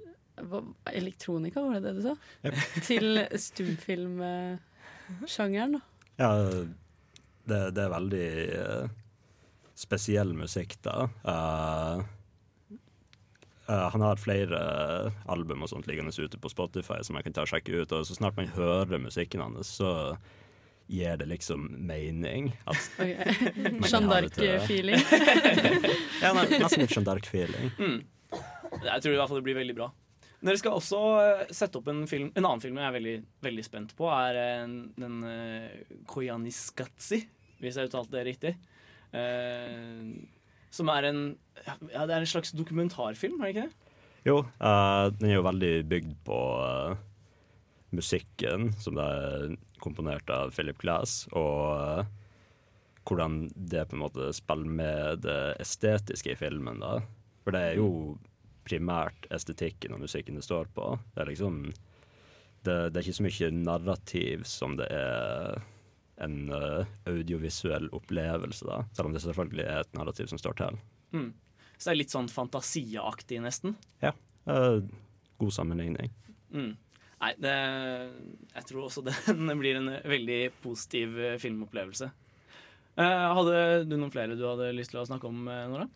elektronika, 0.97 1.61
var 1.63 1.75
det 1.77 1.85
det 1.85 1.93
du 2.01 2.03
sa? 2.09 2.15
Til 2.89 3.07
stumfilmsjangeren, 3.47 5.73
da. 5.77 5.81
Ja, 6.21 6.31
det, 7.49 7.61
det 7.77 7.85
er 7.85 7.93
veldig 7.93 8.27
eh, 8.61 8.89
spesiell 9.79 10.35
musikk, 10.37 10.77
da. 10.85 11.07
Uh, 11.25 12.03
uh, 13.71 13.87
han 13.95 14.05
har 14.05 14.21
flere 14.21 14.61
album 15.31 15.65
og 15.65 15.73
sånt 15.73 15.89
liggende 15.89 16.13
ute 16.13 16.41
på 16.41 16.53
Spotify 16.53 17.01
som 17.07 17.17
jeg 17.17 17.29
kan 17.29 17.39
ta 17.39 17.47
og 17.47 17.53
sjekke 17.53 17.83
ut. 17.83 17.97
Og 17.97 18.07
så 18.09 18.19
snart 18.19 18.37
man 18.37 18.53
hører 18.57 19.01
musikken 19.01 19.43
hans, 19.45 19.73
så 19.81 20.17
gir 20.91 21.17
det 21.17 21.29
liksom 21.31 21.69
mening. 21.87 22.53
At 22.67 22.77
Ok. 23.01 23.89
Jeanne 23.89 24.11
ha 24.11 24.21
det 24.21 24.33
til- 24.35 24.49
d'Arc-feeling. 24.51 25.05
ja, 26.25 26.33
nesten 26.35 26.83
litt 26.83 26.97
Jeanne 26.97 27.07
d'Arc-feeling. 27.09 27.71
Mm. 27.79 28.01
Jeg 28.85 29.03
tror 29.03 29.15
i 29.15 29.19
hvert 29.19 29.31
fall 29.31 29.41
det 29.41 29.47
blir 29.49 29.59
veldig 29.59 29.77
bra. 29.79 29.91
Dere 30.41 30.57
skal 30.57 30.77
også 30.79 31.01
eh, 31.21 31.51
sette 31.53 31.81
opp 31.81 31.91
en 31.93 32.07
film 32.09 32.31
En 32.33 32.47
annen 32.47 32.63
film 32.63 32.79
jeg 32.81 32.89
er 32.89 32.97
veldig, 32.97 33.17
veldig 33.45 33.65
spent 33.67 33.95
på, 33.99 34.09
er 34.09 34.39
eh, 34.41 34.73
den 34.97 35.19
uh, 35.27 35.99
Koyaniskatsi, 36.09 37.21
hvis 37.61 37.77
jeg 37.77 37.91
uttalte 37.91 38.17
det 38.17 38.25
riktig. 38.31 38.55
Eh, 39.13 40.07
som 40.73 40.91
er 40.93 41.11
en 41.11 41.23
Ja, 41.67 42.07
det 42.07 42.15
er 42.15 42.23
en 42.23 42.31
slags 42.31 42.55
dokumentarfilm, 42.57 43.41
er 43.41 43.51
det 43.51 43.55
ikke 43.55 43.67
det? 43.69 43.97
Jo, 44.25 44.39
uh, 44.61 45.09
den 45.17 45.31
er 45.31 45.39
jo 45.39 45.45
veldig 45.45 45.75
bygd 45.89 46.17
på 46.25 46.41
uh, 46.61 46.97
musikken, 47.97 48.71
som 48.81 49.01
er 49.01 49.55
komponert 49.81 50.29
av 50.33 50.53
Philip 50.57 50.81
Glass, 50.81 51.25
og 51.33 51.61
uh, 51.77 52.09
hvordan 53.09 53.47
det 53.57 53.87
på 53.89 53.97
en 53.97 54.05
måte 54.05 54.29
spiller 54.37 54.73
med 54.81 55.25
det 55.25 55.41
estetiske 55.65 56.33
i 56.33 56.39
filmen. 56.39 56.81
da. 56.81 56.99
For 57.45 57.57
det 57.57 57.63
er 57.65 57.81
jo 57.81 57.91
primært 58.67 59.29
estetikken 59.35 59.95
og 59.97 60.03
musikken 60.05 60.39
det 60.39 60.47
står 60.47 60.71
på. 60.75 60.93
Det 61.15 61.25
er 61.25 61.33
liksom 61.33 61.63
Det, 62.61 62.93
det 62.93 62.99
er 62.99 63.07
ikke 63.07 63.17
så 63.17 63.25
mye 63.25 63.51
narrativ 63.57 64.43
som 64.45 64.75
det 64.77 64.87
er 64.93 65.63
en 66.21 66.51
uh, 66.53 66.85
audiovisuell 67.09 67.89
opplevelse, 67.97 68.67
da. 68.69 68.83
Selv 68.93 69.09
om 69.09 69.15
det 69.17 69.23
selvfølgelig 69.25 69.65
er 69.65 69.81
et 69.81 69.97
narrativ 69.97 70.29
som 70.29 70.41
står 70.41 70.59
til. 70.59 70.77
Mm. 71.17 71.31
Så 71.79 71.89
det 71.89 71.93
er 71.95 72.01
litt 72.03 72.13
sånn 72.13 72.29
fantasiaktig, 72.29 73.41
nesten. 73.41 73.77
Ja. 74.05 74.13
Uh, 74.45 74.85
god 75.41 75.57
sammenligning. 75.57 76.13
Mm. 76.53 76.75
Nei, 77.21 77.31
det, 77.41 77.55
jeg 78.53 78.69
tror 78.69 78.91
også 78.91 79.05
den 79.29 79.55
blir 79.61 79.81
en 79.81 79.95
veldig 80.09 80.41
positiv 80.65 81.17
eh, 81.21 81.39
filmopplevelse. 81.41 82.11
Uh, 83.01 83.27
hadde 83.39 83.65
du 83.89 83.97
noen 83.97 84.13
flere 84.13 84.37
du 84.37 84.45
hadde 84.45 84.73
lyst 84.77 84.93
til 84.93 85.01
å 85.01 85.09
snakke 85.09 85.29
om, 85.29 85.49
Nora? 85.49 85.89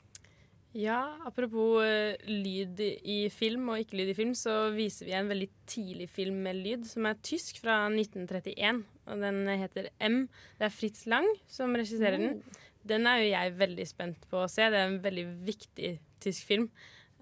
Ja, 0.74 1.14
apropos 1.22 1.84
eh, 1.86 2.16
lyd 2.26 2.80
i 2.82 3.28
film 3.30 3.68
og 3.70 3.78
ikke 3.78 4.00
lyd 4.00 4.08
i 4.10 4.16
film, 4.18 4.32
så 4.34 4.72
viser 4.74 5.06
vi 5.06 5.14
en 5.14 5.30
veldig 5.30 5.46
tidlig 5.70 6.08
film 6.10 6.40
med 6.42 6.58
lyd, 6.58 6.88
som 6.90 7.06
er 7.06 7.20
tysk 7.22 7.60
fra 7.62 7.84
1931. 7.92 8.82
Og 9.06 9.22
den 9.22 9.38
heter 9.60 9.86
M. 10.02 10.24
Det 10.58 10.66
er 10.66 10.74
Fritz 10.74 11.06
Lang 11.06 11.28
som 11.46 11.76
regisserer 11.78 12.18
den. 12.18 12.42
Den 12.82 13.06
er 13.06 13.22
jo 13.22 13.30
jeg 13.30 13.54
veldig 13.60 13.86
spent 13.86 14.26
på 14.32 14.42
å 14.42 14.50
se. 14.50 14.66
Det 14.66 14.80
er 14.80 14.90
en 14.90 15.00
veldig 15.04 15.24
viktig 15.46 15.94
tysk 16.24 16.50
film. 16.50 16.66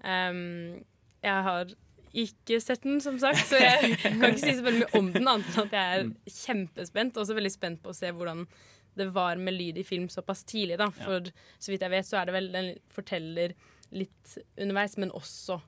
Um, 0.01 0.81
jeg 1.23 1.47
har 1.47 1.77
ikke 2.23 2.59
sett 2.61 2.83
den, 2.83 2.99
som 3.05 3.21
sagt, 3.21 3.45
så 3.47 3.61
jeg 3.61 3.95
kan 4.01 4.31
ikke 4.31 4.41
si 4.41 4.57
så 4.57 4.65
veldig 4.65 4.81
mye 4.81 4.97
om 4.99 5.13
den, 5.13 5.29
annet 5.29 5.53
enn 5.53 5.67
at 5.67 5.77
jeg 5.77 5.99
er 5.99 6.39
kjempespent. 6.41 7.13
Og 7.13 7.27
også 7.27 7.37
veldig 7.37 7.53
spent 7.53 7.85
på 7.85 7.93
å 7.93 7.97
se 8.01 8.09
hvordan 8.09 8.47
det 8.95 9.09
var 9.15 9.35
med 9.41 9.53
lyd 9.57 9.77
i 9.77 9.83
film 9.83 10.07
såpass 10.09 10.43
tidlig. 10.43 10.77
Da. 10.81 10.89
For 10.91 11.29
så 11.59 11.71
vidt 11.73 11.81
jeg 11.85 11.93
vet, 11.93 12.05
så 12.05 12.19
er 12.21 12.25
det 12.29 12.33
vel 12.37 12.51
den 12.53 12.73
forteller 12.93 13.53
litt 13.93 14.37
underveis, 14.57 14.97
men 14.97 15.11
også 15.13 15.59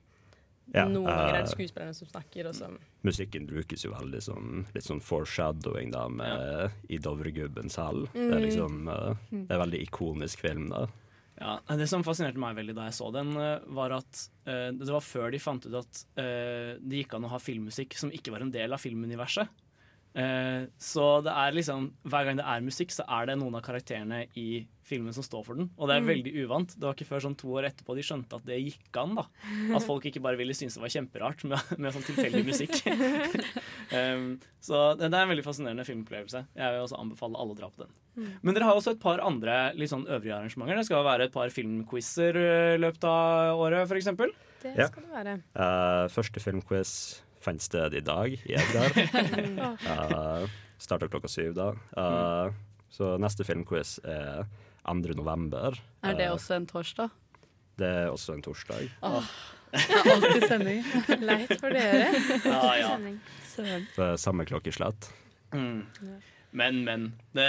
Ja, 0.74 0.82
noen 0.90 1.06
ganger 1.06 1.28
er 1.30 1.38
eh, 1.38 1.44
det 1.46 1.52
skuespillerne 1.54 1.94
som 1.94 2.08
snakker. 2.10 2.48
Også. 2.50 2.72
Musikken 3.06 3.46
brukes 3.46 3.84
jo 3.86 3.92
veldig 3.94 4.18
sånn 4.24 4.64
litt 4.74 4.82
sånn 4.88 4.98
foreshadowing 5.00 5.92
da 5.94 6.08
med 6.10 6.72
I 6.90 6.98
Dovregubbens 6.98 7.76
hall. 7.78 8.08
Det 8.12 8.24
er 8.32 8.40
Mm. 8.40 8.46
liksom 8.48 8.88
eh, 8.90 9.14
Det 9.30 9.50
er 9.50 9.60
en 9.60 9.62
veldig 9.70 9.82
ikonisk 9.86 10.40
film, 10.42 10.68
da. 10.70 10.86
Ja, 11.38 11.58
Det 11.76 11.86
som 11.88 12.02
fascinerte 12.02 12.38
meg 12.40 12.56
veldig 12.56 12.74
da 12.74 12.86
jeg 12.88 12.94
så 12.96 13.12
den, 13.12 13.36
eh, 13.36 13.60
var 13.68 13.92
at 13.92 14.28
uh, 14.48 14.72
det 14.72 14.88
var 14.88 15.00
før 15.04 15.30
de 15.30 15.38
fant 15.38 15.66
ut 15.66 15.74
at 15.74 16.04
uh, 16.18 16.78
det 16.80 17.04
gikk 17.04 17.14
an 17.14 17.26
å 17.28 17.28
ha 17.28 17.38
filmmusikk 17.38 17.92
som 17.94 18.10
ikke 18.10 18.32
var 18.32 18.40
en 18.40 18.50
del 18.50 18.72
av 18.72 18.80
filmuniverset. 18.80 19.46
Eh, 20.16 20.62
så 20.80 21.20
det 21.22 21.32
er 21.36 21.52
liksom 21.52 21.90
hver 22.08 22.24
gang 22.24 22.38
det 22.40 22.46
er 22.48 22.62
musikk, 22.64 22.88
så 22.94 23.04
er 23.04 23.26
det 23.28 23.34
noen 23.36 23.54
av 23.58 23.60
karakterene 23.66 24.22
i 24.40 24.62
filmen 24.86 25.12
som 25.12 25.24
står 25.26 25.42
for 25.44 25.58
den. 25.58 25.66
Og 25.76 25.88
det 25.90 25.96
er 25.96 26.00
Mm. 26.00 26.06
veldig 26.08 26.32
uvant. 26.46 26.68
Det 26.78 26.86
var 26.86 26.94
ikke 26.94 27.08
før 27.10 27.20
sånn 27.26 27.36
to 27.36 27.48
år 27.58 27.66
etterpå 27.68 27.94
de 27.98 28.04
skjønte 28.06 28.36
at 28.38 28.44
det 28.46 28.56
gikk 28.62 28.96
an. 29.02 29.14
da 29.16 29.24
At 29.76 29.82
folk 29.84 30.04
ikke 30.06 30.22
bare 30.22 30.38
ville 30.38 30.54
synes 30.54 30.74
det 30.78 30.80
var 30.80 30.88
kjemperart 30.94 31.44
med, 31.44 31.58
med 31.78 31.92
sånn 31.92 32.06
tilfeldig 32.06 32.44
musikk. 32.46 32.80
um, 33.92 34.38
så 34.62 34.96
det, 34.96 35.10
det 35.10 35.18
er 35.18 35.26
en 35.26 35.32
veldig 35.34 35.44
fascinerende 35.44 35.84
filmopplevelse. 35.86 36.46
Jeg 36.56 36.72
vil 36.72 36.84
også 36.86 37.00
anbefale 37.02 37.36
alle 37.36 37.52
å 37.56 37.58
dra 37.58 37.68
på 37.74 37.82
den. 37.84 37.92
Mm. 38.16 38.30
Men 38.42 38.54
dere 38.56 38.68
har 38.70 38.78
også 38.80 38.94
et 38.96 39.02
par 39.02 39.20
andre 39.20 39.58
litt 39.76 39.90
sånn 39.92 40.06
øvrige 40.08 40.38
arrangementer. 40.38 40.78
Det 40.80 40.86
skal 40.88 41.04
være 41.04 41.28
et 41.28 41.34
par 41.36 41.52
filmquizer 41.52 42.40
i 42.40 42.78
løpet 42.80 43.04
av 43.10 43.58
året, 43.60 43.84
f.eks. 43.90 44.04
Det 44.62 44.72
Ja. 44.78 44.86
skal 44.88 45.02
det 45.04 45.12
være. 45.12 45.34
Uh, 45.54 46.06
første 46.08 46.40
filmquiz 46.40 47.20
fant 47.46 47.62
sted 47.62 47.94
i 47.94 48.02
dag 48.04 48.34
i 48.34 48.56
Edgar. 48.58 48.90
uh, 49.86 50.46
Starta 50.78 51.08
klokka 51.08 51.30
syv 51.30 51.54
da. 51.56 51.70
Eh, 51.96 52.54
Så 52.92 53.16
neste 53.20 53.44
filmquiz 53.44 53.96
er 54.04 54.44
2. 54.86 55.14
november. 55.18 55.78
Er 56.04 56.16
det 56.18 56.28
uh, 56.28 56.34
også 56.36 56.58
en 56.58 56.66
torsdag? 56.68 57.14
Det 57.80 57.88
er 57.88 58.10
også 58.12 58.36
en 58.36 58.44
torsdag. 58.44 58.90
Oh. 59.04 59.24
er 59.72 60.10
alltid 60.12 60.46
sending. 60.48 60.82
Leit 61.28 61.54
for 61.60 61.72
dere. 61.72 62.12
Ja, 62.44 62.60
ja. 62.80 62.92
Det 63.56 64.04
er 64.04 64.20
samme 64.20 64.46
klokkeslett. 64.48 65.10
Mm. 65.52 65.86
Men, 66.56 66.84
men. 66.84 67.08
Det, 67.36 67.48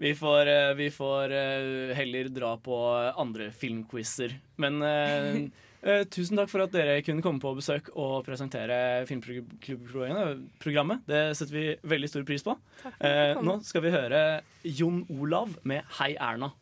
vi 0.00 0.14
får, 0.14 0.46
eh, 0.46 0.74
vi 0.78 0.90
får 0.94 1.34
eh, 1.36 1.94
heller 1.98 2.30
dra 2.32 2.54
på 2.56 2.76
andre 3.16 3.50
filmquizer. 3.52 4.38
Men 4.56 4.80
eh, 5.82 6.00
eh, 6.00 6.04
tusen 6.12 6.38
takk 6.38 6.50
for 6.52 6.64
at 6.64 6.72
dere 6.74 7.00
kunne 7.06 7.24
komme 7.24 7.42
på 7.42 7.54
besøk 7.58 7.90
og 7.94 8.24
presentere 8.26 9.04
Filmklubbprogrammet. 9.08 11.04
Det 11.08 11.22
setter 11.38 11.56
vi 11.56 11.66
veldig 11.94 12.10
stor 12.12 12.26
pris 12.28 12.46
på. 12.46 12.56
Eh, 12.98 13.36
nå 13.40 13.60
skal 13.66 13.84
vi 13.86 13.94
høre 13.94 14.24
Jon 14.64 15.04
Olav 15.10 15.56
med 15.62 15.82
'Hei, 15.98 16.16
Erna'. 16.16 16.52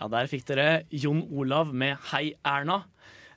Ja, 0.00 0.08
der 0.08 0.26
fikk 0.26 0.46
dere 0.48 0.84
Jon 0.90 1.26
Olav 1.30 1.74
med 1.74 1.96
'Hei, 1.96 2.34
Erna'. 2.44 2.84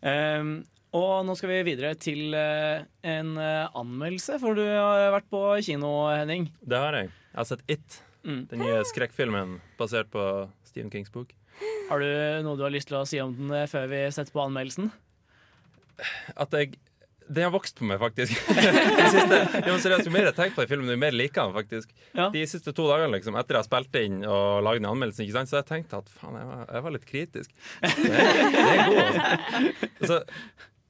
Um, 0.04 0.65
og 0.93 1.26
nå 1.26 1.34
skal 1.38 1.49
vi 1.49 1.62
videre 1.71 1.95
til 1.97 2.36
eh, 2.38 2.86
en 3.10 3.34
eh, 3.41 3.78
anmeldelse, 3.80 4.38
for 4.41 4.54
du 4.54 4.62
har 4.62 5.10
vært 5.15 5.30
på 5.32 5.41
kino, 5.65 5.89
Henning. 6.13 6.52
Det 6.62 6.78
har 6.78 6.99
jeg. 6.99 7.10
Jeg 7.32 7.39
har 7.39 7.47
sett 7.49 7.63
It. 7.73 7.95
Mm. 8.23 8.45
Den 8.51 8.59
nye 8.63 8.83
skrekkfilmen 8.88 9.57
basert 9.79 10.09
på 10.13 10.23
Stephen 10.67 10.91
Kings 10.93 11.12
bok. 11.12 11.33
Har 11.89 11.99
du 12.01 12.07
noe 12.45 12.57
du 12.57 12.63
har 12.65 12.71
lyst 12.73 12.88
til 12.89 12.97
å 13.01 13.05
si 13.07 13.19
om 13.21 13.33
den 13.36 13.51
eh, 13.53 13.67
før 13.69 13.89
vi 13.91 13.99
setter 14.15 14.31
på 14.33 14.41
anmeldelsen? 14.47 14.89
At 16.39 16.55
jeg 16.57 16.73
Den 17.29 17.45
har 17.47 17.51
vokst 17.53 17.77
på 17.79 17.86
meg, 17.88 17.99
faktisk. 18.01 18.33
De 18.99 19.05
siste, 19.13 19.38
jo, 19.67 19.75
seriøst, 19.79 20.07
jo 20.09 20.12
mer 20.12 20.25
jeg 20.27 20.36
tenker 20.36 20.57
på 20.57 20.63
den 20.65 20.71
filmen, 20.73 20.89
jo 20.91 20.97
mer 20.99 21.13
liker 21.15 21.39
jeg 21.39 21.53
den 21.53 21.55
faktisk. 21.55 21.93
De 22.33 22.41
siste 22.51 22.73
to 22.75 22.88
dagene 22.89 23.15
liksom, 23.15 23.38
etter 23.39 23.55
jeg 23.59 23.67
spilte 23.69 24.01
inn 24.03 24.17
og 24.27 24.59
lagde 24.65 24.81
den 24.81 24.89
anmeldelsen, 24.89 25.23
ikke 25.23 25.38
sant, 25.38 25.51
så 25.53 25.62
jeg 25.62 25.67
tenkte 25.69 26.01
at 26.01 26.12
faen, 26.12 26.36
jeg 26.36 26.49
var, 26.49 26.65
jeg 26.67 26.83
var 26.83 26.95
litt 26.97 27.07
kritisk. 27.07 27.55
Det 27.79 27.93
det 28.03 28.65
er 28.67 28.83
god, 28.89 29.01
altså. 29.07 30.12
Så, 30.12 30.19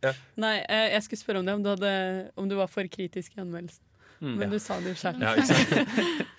ja. 0.08 0.14
Nei, 0.42 0.56
eh, 0.66 0.88
jeg 0.96 1.06
skulle 1.06 1.22
spørre 1.22 1.44
om 1.44 1.48
det, 1.52 1.54
om 1.60 1.64
du, 1.64 1.70
hadde, 1.76 1.94
om 2.42 2.50
du 2.50 2.58
var 2.60 2.72
for 2.74 2.90
kritisk 2.98 3.38
i 3.38 3.44
anmeldelsen. 3.46 3.86
Mm. 4.24 4.34
Men 4.40 4.48
Ja. 4.48 4.52
du 4.56 4.60
sa 4.64 4.80
det 4.82 4.96
jo 4.96 5.00
sjøl. 5.04 5.22
Ja? 5.22 5.36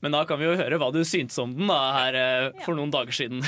Men 0.00 0.14
da 0.14 0.24
kan 0.24 0.38
vi 0.38 0.46
jo 0.46 0.58
høre 0.58 0.78
hva 0.78 0.92
du 0.94 1.00
syntes 1.06 1.38
om 1.42 1.54
den 1.56 1.70
da, 1.70 1.78
her 1.96 2.18
eh, 2.18 2.50
for 2.62 2.78
noen 2.78 2.92
dager 2.94 3.14
siden. 3.14 3.42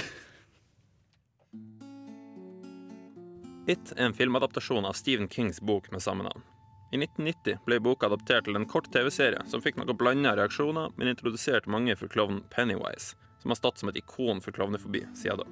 It 3.70 3.92
er 3.94 4.08
en 4.08 4.16
filmadaptasjon 4.16 4.88
av 4.88 4.96
Stephen 4.98 5.28
Kings 5.30 5.60
bok 5.62 5.92
med 5.92 6.02
samme 6.02 6.26
navn. 6.26 6.42
I 6.90 6.98
1990 6.98 7.60
ble 7.68 7.78
boka 7.78 8.08
adaptert 8.08 8.48
til 8.48 8.58
en 8.58 8.66
kort 8.66 8.88
TV-serie 8.90 9.44
som 9.46 9.62
fikk 9.62 9.76
noe 9.78 9.94
blanda 9.94 10.32
reaksjoner, 10.34 10.90
men 10.98 11.12
introduserte 11.12 11.70
mange 11.70 11.94
for 11.94 12.10
klovnen 12.10 12.42
Pennywise, 12.50 13.14
som 13.38 13.54
har 13.54 13.60
stått 13.60 13.78
som 13.78 13.92
et 13.92 14.00
ikon 14.00 14.42
for 14.42 14.56
klovnefobi 14.56 15.04
siden 15.14 15.44
da. 15.44 15.46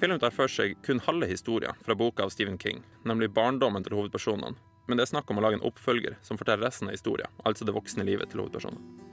Filmen 0.00 0.22
tar 0.22 0.32
for 0.32 0.48
seg 0.48 0.78
kun 0.86 1.02
halve 1.04 1.28
historien 1.28 1.76
fra 1.84 1.98
boka 1.98 2.24
av 2.24 2.32
Stephen 2.32 2.56
King, 2.62 2.80
nemlig 3.04 3.34
barndommen 3.36 3.84
til 3.84 3.98
hovedpersonene, 3.98 4.56
men 4.88 4.96
det 4.96 5.04
er 5.04 5.12
snakk 5.12 5.28
om 5.28 5.42
å 5.42 5.44
lage 5.44 5.58
en 5.58 5.68
oppfølger 5.68 6.16
som 6.24 6.40
forteller 6.40 6.64
resten 6.70 6.88
av 6.88 6.96
historien, 6.96 7.28
altså 7.44 7.68
det 7.68 7.76
voksne 7.76 8.06
livet 8.08 8.32
til 8.32 8.46
hovedpersonene. 8.46 9.07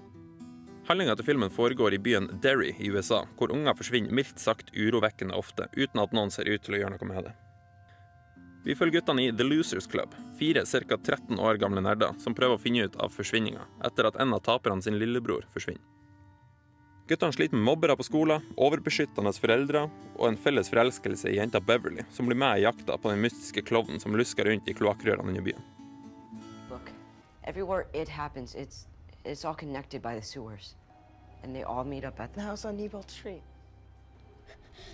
Handlinga 0.86 1.15
til 1.17 1.26
filmen 1.26 1.50
foregår 1.50 1.95
i 1.95 1.98
byen 1.98 2.28
Derry 2.43 2.76
i 2.78 2.91
USA, 2.93 3.24
hvor 3.39 3.50
unger 3.54 3.74
forsvinner 3.74 4.13
mildt 4.13 4.38
sagt 4.38 4.69
urovekkende 4.78 5.34
ofte, 5.34 5.65
uten 5.74 6.02
at 6.04 6.13
noen 6.13 6.30
ser 6.30 6.45
ut 6.45 6.62
til 6.62 6.78
å 6.78 6.82
gjøre 6.84 6.93
noe 6.93 7.08
med 7.10 7.26
det. 7.26 7.34
Vi 8.65 8.76
følger 8.78 9.00
guttene 9.00 9.26
i 9.26 9.32
The 9.34 9.45
Losers 9.45 9.88
Club, 9.89 10.13
fire 10.38 10.62
ca. 10.65 10.98
13 10.98 11.39
år 11.41 11.58
gamle 11.62 11.82
nerder 11.82 12.13
som 12.21 12.34
prøver 12.38 12.58
å 12.58 12.62
finne 12.62 12.86
ut 12.86 12.95
av 13.02 13.13
forsvinninga 13.13 13.65
etter 13.86 14.10
at 14.10 14.17
en 14.21 14.34
av 14.38 14.41
taperne 14.45 14.82
sin 14.82 14.98
lillebror 15.02 15.45
forsvinner. 15.54 15.82
Guttene 17.10 17.34
sliter 17.34 17.58
med 17.58 17.65
mobbere 17.65 17.93
på 17.98 18.06
skolen, 18.06 18.41
overbeskyttende 18.58 19.34
foreldre 19.38 19.84
og 20.15 20.26
en 20.26 20.38
felles 20.41 20.69
forelskelse 20.74 21.30
i 21.30 21.38
jenta 21.38 21.62
Beverly, 21.62 22.02
som 22.13 22.26
blir 22.26 22.38
med 22.41 22.58
i 22.60 22.65
jakta 22.65 22.98
på 22.98 23.10
den 23.10 23.21
mystiske 23.21 23.62
klovnen 23.65 24.02
som 24.02 24.17
lusker 24.17 24.50
rundt 24.50 24.69
i 24.69 24.74
kloakkrørene 24.74 25.30
under 25.30 25.45
byen. 25.45 25.65
Look, 26.69 26.89
it's 29.26 29.46
all 29.46 29.56
connected 29.56 30.02
by 30.02 30.16
the 30.16 30.22
sewers, 30.22 30.76
and 31.44 31.56
they 31.56 31.64
all 31.64 31.84
meet 31.84 32.06
up 32.06 32.20
at 32.20 32.34
the 32.34 32.42
house 32.42 32.66
on 32.66 32.78
Nebold 32.78 33.10
Street. 33.10 33.42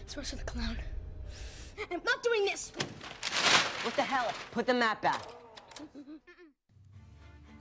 Source 0.08 0.34
of 0.34 0.40
the 0.40 0.46
clown. 0.46 0.78
I'm 1.92 2.02
not 2.04 2.24
doing 2.24 2.46
this! 2.46 2.72
What 3.84 3.96
the 3.96 4.04
hell? 4.04 4.32
Put 4.52 4.66
the 4.66 4.74
map 4.74 5.02
back. 5.02 5.22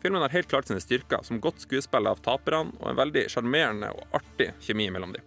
Filmen 0.02 0.22
har 0.22 0.28
helt 0.28 0.48
klart 0.48 0.66
sine 0.66 0.80
styrker, 0.80 1.22
som 1.22 1.40
godt 1.40 1.60
skuespill 1.60 2.06
av 2.08 2.22
taperne 2.24 2.72
og 2.80 2.86
en 2.88 2.96
veldig 2.96 3.26
sjarmerende 3.28 3.90
og 3.92 4.16
artig 4.16 4.50
kjemi 4.64 4.88
mellom 4.92 5.12
dem. 5.12 5.24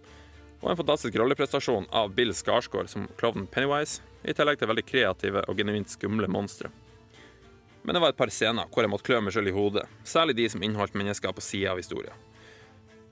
Og 0.62 0.72
en 0.72 0.78
fantastisk 0.80 1.14
rolleprestasjon 1.20 1.86
av 1.94 2.14
Bill 2.16 2.34
Skarsgård 2.34 2.90
som 2.90 3.06
klovnen 3.20 3.46
Pennywise, 3.46 4.02
i 4.24 4.34
tillegg 4.34 4.58
til 4.58 4.70
veldig 4.70 4.86
kreative 4.88 5.44
og 5.46 5.60
genuint 5.60 5.92
skumle 5.92 6.26
monstre. 6.30 6.72
Men 7.84 7.94
det 7.94 8.00
var 8.00 8.14
et 8.14 8.18
par 8.18 8.32
scener 8.32 8.68
hvor 8.72 8.84
jeg 8.84 8.90
måtte 8.92 9.04
klø 9.04 9.20
meg 9.20 9.34
sjøl 9.36 9.50
i 9.50 9.54
hodet, 9.54 9.84
særlig 10.08 10.38
de 10.38 10.48
som 10.48 10.62
inneholdt 10.64 10.96
mennesker 10.96 11.34
på 11.36 11.44
sida 11.44 11.74
av 11.74 11.80
historien. 11.82 12.16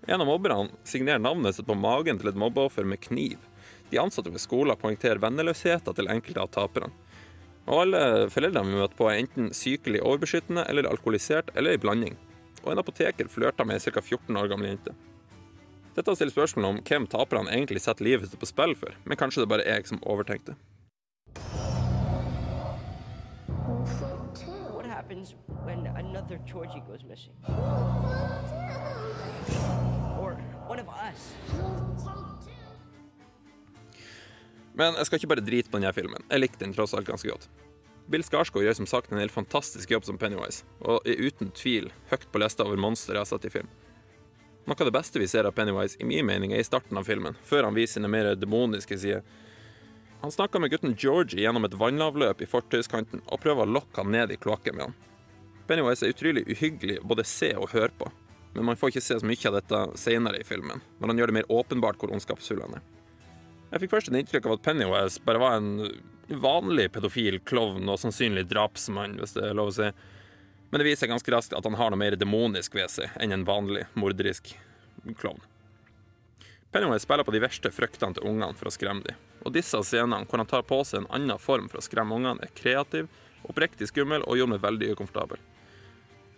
En 0.08 0.18
av 0.18 0.26
mobberne 0.26 0.72
signerer 0.88 1.20
navnet 1.22 1.54
sitt 1.54 1.68
på 1.68 1.76
magen 1.78 2.18
til 2.18 2.32
et 2.32 2.40
mobbeoffer 2.40 2.88
med 2.88 3.02
kniv. 3.04 3.36
De 3.92 4.00
ansatte 4.00 4.32
ved 4.32 4.42
skolen 4.42 4.78
poengterer 4.80 5.20
venneløsheten 5.22 5.94
til 5.94 6.10
enkelte 6.10 6.42
av 6.42 6.50
taperne. 6.56 6.90
Og 7.68 7.84
alle 7.84 8.00
foreldrene 8.32 8.72
vi 8.72 8.80
møter 8.80 8.98
på, 8.98 9.06
er 9.06 9.20
enten 9.20 9.52
sykelig 9.54 10.00
overbeskyttende 10.02 10.64
eller 10.72 10.88
alkoholisert, 10.90 11.52
eller 11.54 11.76
i 11.76 11.82
blanding. 11.82 12.16
Og 12.64 12.72
en 12.72 12.82
apoteker 12.82 13.30
flørter 13.30 13.68
med 13.68 13.78
ei 13.78 13.92
ca. 13.92 14.02
14 14.02 14.40
år 14.40 14.50
gammel 14.50 14.72
jente. 14.72 14.96
Dette 15.94 16.16
stiller 16.16 16.32
spørsmål 16.32 16.68
om 16.70 16.82
hvem 16.88 17.06
taperne 17.12 17.52
egentlig 17.52 17.84
setter 17.84 18.08
livet 18.08 18.30
sitt 18.32 18.40
på 18.40 18.48
spill 18.48 18.74
for, 18.80 18.96
men 19.04 19.20
kanskje 19.20 19.44
det 19.44 19.52
bare 19.52 19.66
er 19.68 19.82
jeg 19.82 19.92
som 19.92 20.02
overtenkte. 20.02 20.56
Happens 25.12 25.34
when 25.64 25.86
another 25.86 26.38
Georgie 26.46 26.82
goes 26.86 27.04
missing? 27.04 27.32
Or 30.18 30.36
one 30.68 30.80
of 30.80 30.88
us? 30.88 31.34
Men 34.74 34.94
jeg 34.94 35.06
skal 35.06 35.18
ikke 35.18 35.28
bare 35.28 35.44
drite 35.44 35.70
på 35.70 35.78
denne 35.78 35.92
filmen. 35.92 36.24
Jeg 36.30 36.40
likte 36.40 36.64
den 36.64 36.72
tross 36.72 36.94
alt 36.94 37.06
ganske 37.06 37.28
godt. 37.28 37.48
Bill 38.10 38.24
Skarsgård 38.24 38.64
gjør 38.64 38.78
som 38.80 38.88
sagt 38.88 39.12
en 39.12 39.20
helt 39.20 39.32
fantastisk 39.32 39.90
jobb 39.90 40.04
som 40.04 40.18
Pennywise, 40.18 40.64
og 40.80 41.04
er 41.06 41.20
uten 41.20 41.52
tvil 41.54 41.92
høyt 42.10 42.26
på 42.32 42.40
lista 42.40 42.64
over 42.64 42.80
monstre 42.80 43.14
jeg 43.14 43.20
har 43.20 43.28
sett 43.28 43.46
i 43.46 43.52
film. 43.52 43.68
Noe 44.66 44.78
av 44.78 44.88
det 44.88 44.94
beste 44.94 45.20
vi 45.20 45.28
ser 45.28 45.46
av 45.46 45.54
Pennywise, 45.54 45.98
i 46.00 46.08
min 46.08 46.26
mening, 46.26 46.54
er 46.54 46.62
i 46.62 46.66
starten 46.66 46.98
av 46.98 47.06
filmen, 47.06 47.36
før 47.44 47.68
han 47.68 47.76
viser 47.76 48.00
sine 48.00 48.10
mer 48.10 48.32
demoniske 48.38 48.98
sider. 48.98 49.22
Han 50.22 50.30
snakker 50.32 50.60
med 50.62 50.70
gutten 50.70 50.94
Georgie 50.98 51.42
gjennom 51.42 51.64
et 51.66 51.74
vannavløp 51.74 52.44
i 52.44 52.46
fortauskanten 52.46 53.24
og 53.26 53.40
prøver 53.42 53.66
å 53.66 53.72
lokke 53.74 53.98
han 53.98 54.12
ned 54.14 54.30
i 54.30 54.36
kloakken 54.38 54.76
med 54.76 54.84
han. 54.84 54.92
Pennywise 55.66 56.06
er 56.06 56.12
utrolig 56.14 56.44
uhyggelig 56.46 57.00
å 57.00 57.08
både 57.10 57.24
se 57.26 57.48
og 57.58 57.72
høre 57.72 57.90
på, 57.98 58.06
men 58.54 58.68
man 58.68 58.78
får 58.78 58.92
ikke 58.92 59.02
se 59.02 59.16
så 59.18 59.26
mye 59.26 59.50
av 59.50 59.56
dette 59.58 59.80
senere 59.98 60.38
i 60.38 60.46
filmen, 60.46 60.78
når 61.00 61.10
han 61.10 61.22
gjør 61.22 61.32
det 61.32 61.36
mer 61.40 61.50
åpenbart 61.50 61.98
hvor 61.98 62.14
ondskapsfull 62.14 62.62
han 62.62 62.76
er. 62.78 62.84
Jeg 63.72 63.82
fikk 63.82 63.94
først 63.96 64.12
en 64.12 64.20
inntrykk 64.20 64.46
av 64.46 64.54
at 64.54 64.62
Pennywise 64.68 65.24
bare 65.26 65.42
var 65.42 65.58
en 65.58 65.72
vanlig 66.44 66.86
pedofil 66.94 67.40
klovn 67.48 67.90
og 67.90 67.98
sannsynlig 67.98 68.46
drapsmann, 68.52 69.18
hvis 69.18 69.34
det 69.34 69.48
er 69.48 69.58
lov 69.58 69.72
å 69.72 69.76
si. 69.80 69.90
Men 70.70 70.78
det 70.78 70.86
viser 70.86 71.02
seg 71.08 71.16
ganske 71.16 71.34
raskt 71.34 71.58
at 71.58 71.66
han 71.66 71.80
har 71.80 71.90
noe 71.90 71.98
mer 71.98 72.14
demonisk 72.20 72.78
ved 72.78 72.94
seg 72.94 73.10
enn 73.18 73.34
en 73.34 73.48
vanlig 73.48 73.88
morderisk 73.98 74.54
klovn. 75.18 75.42
Pennywise 76.70 77.08
spiller 77.08 77.26
på 77.26 77.34
de 77.34 77.42
verste 77.42 77.74
fryktene 77.74 78.14
til 78.20 78.30
ungene 78.30 78.54
for 78.54 78.70
å 78.70 78.76
skremme 78.78 79.02
dem. 79.10 79.18
Og 79.42 79.52
disse 79.54 79.78
scenene 79.86 80.22
hvor 80.28 80.42
han 80.42 80.50
tar 80.50 80.62
på 80.66 80.78
seg 80.86 81.02
en 81.02 81.10
annen 81.18 81.40
form 81.42 81.68
for 81.70 81.80
å 81.80 81.84
skremme 81.84 82.14
ungene, 82.14 82.42
er 82.42 82.54
kreativ, 82.56 83.10
oppriktig 83.48 83.88
skummel 83.90 84.22
og 84.26 84.38
gjorde 84.38 84.54
meg 84.54 84.62
veldig 84.62 84.92
ukomfortabel. 84.94 85.42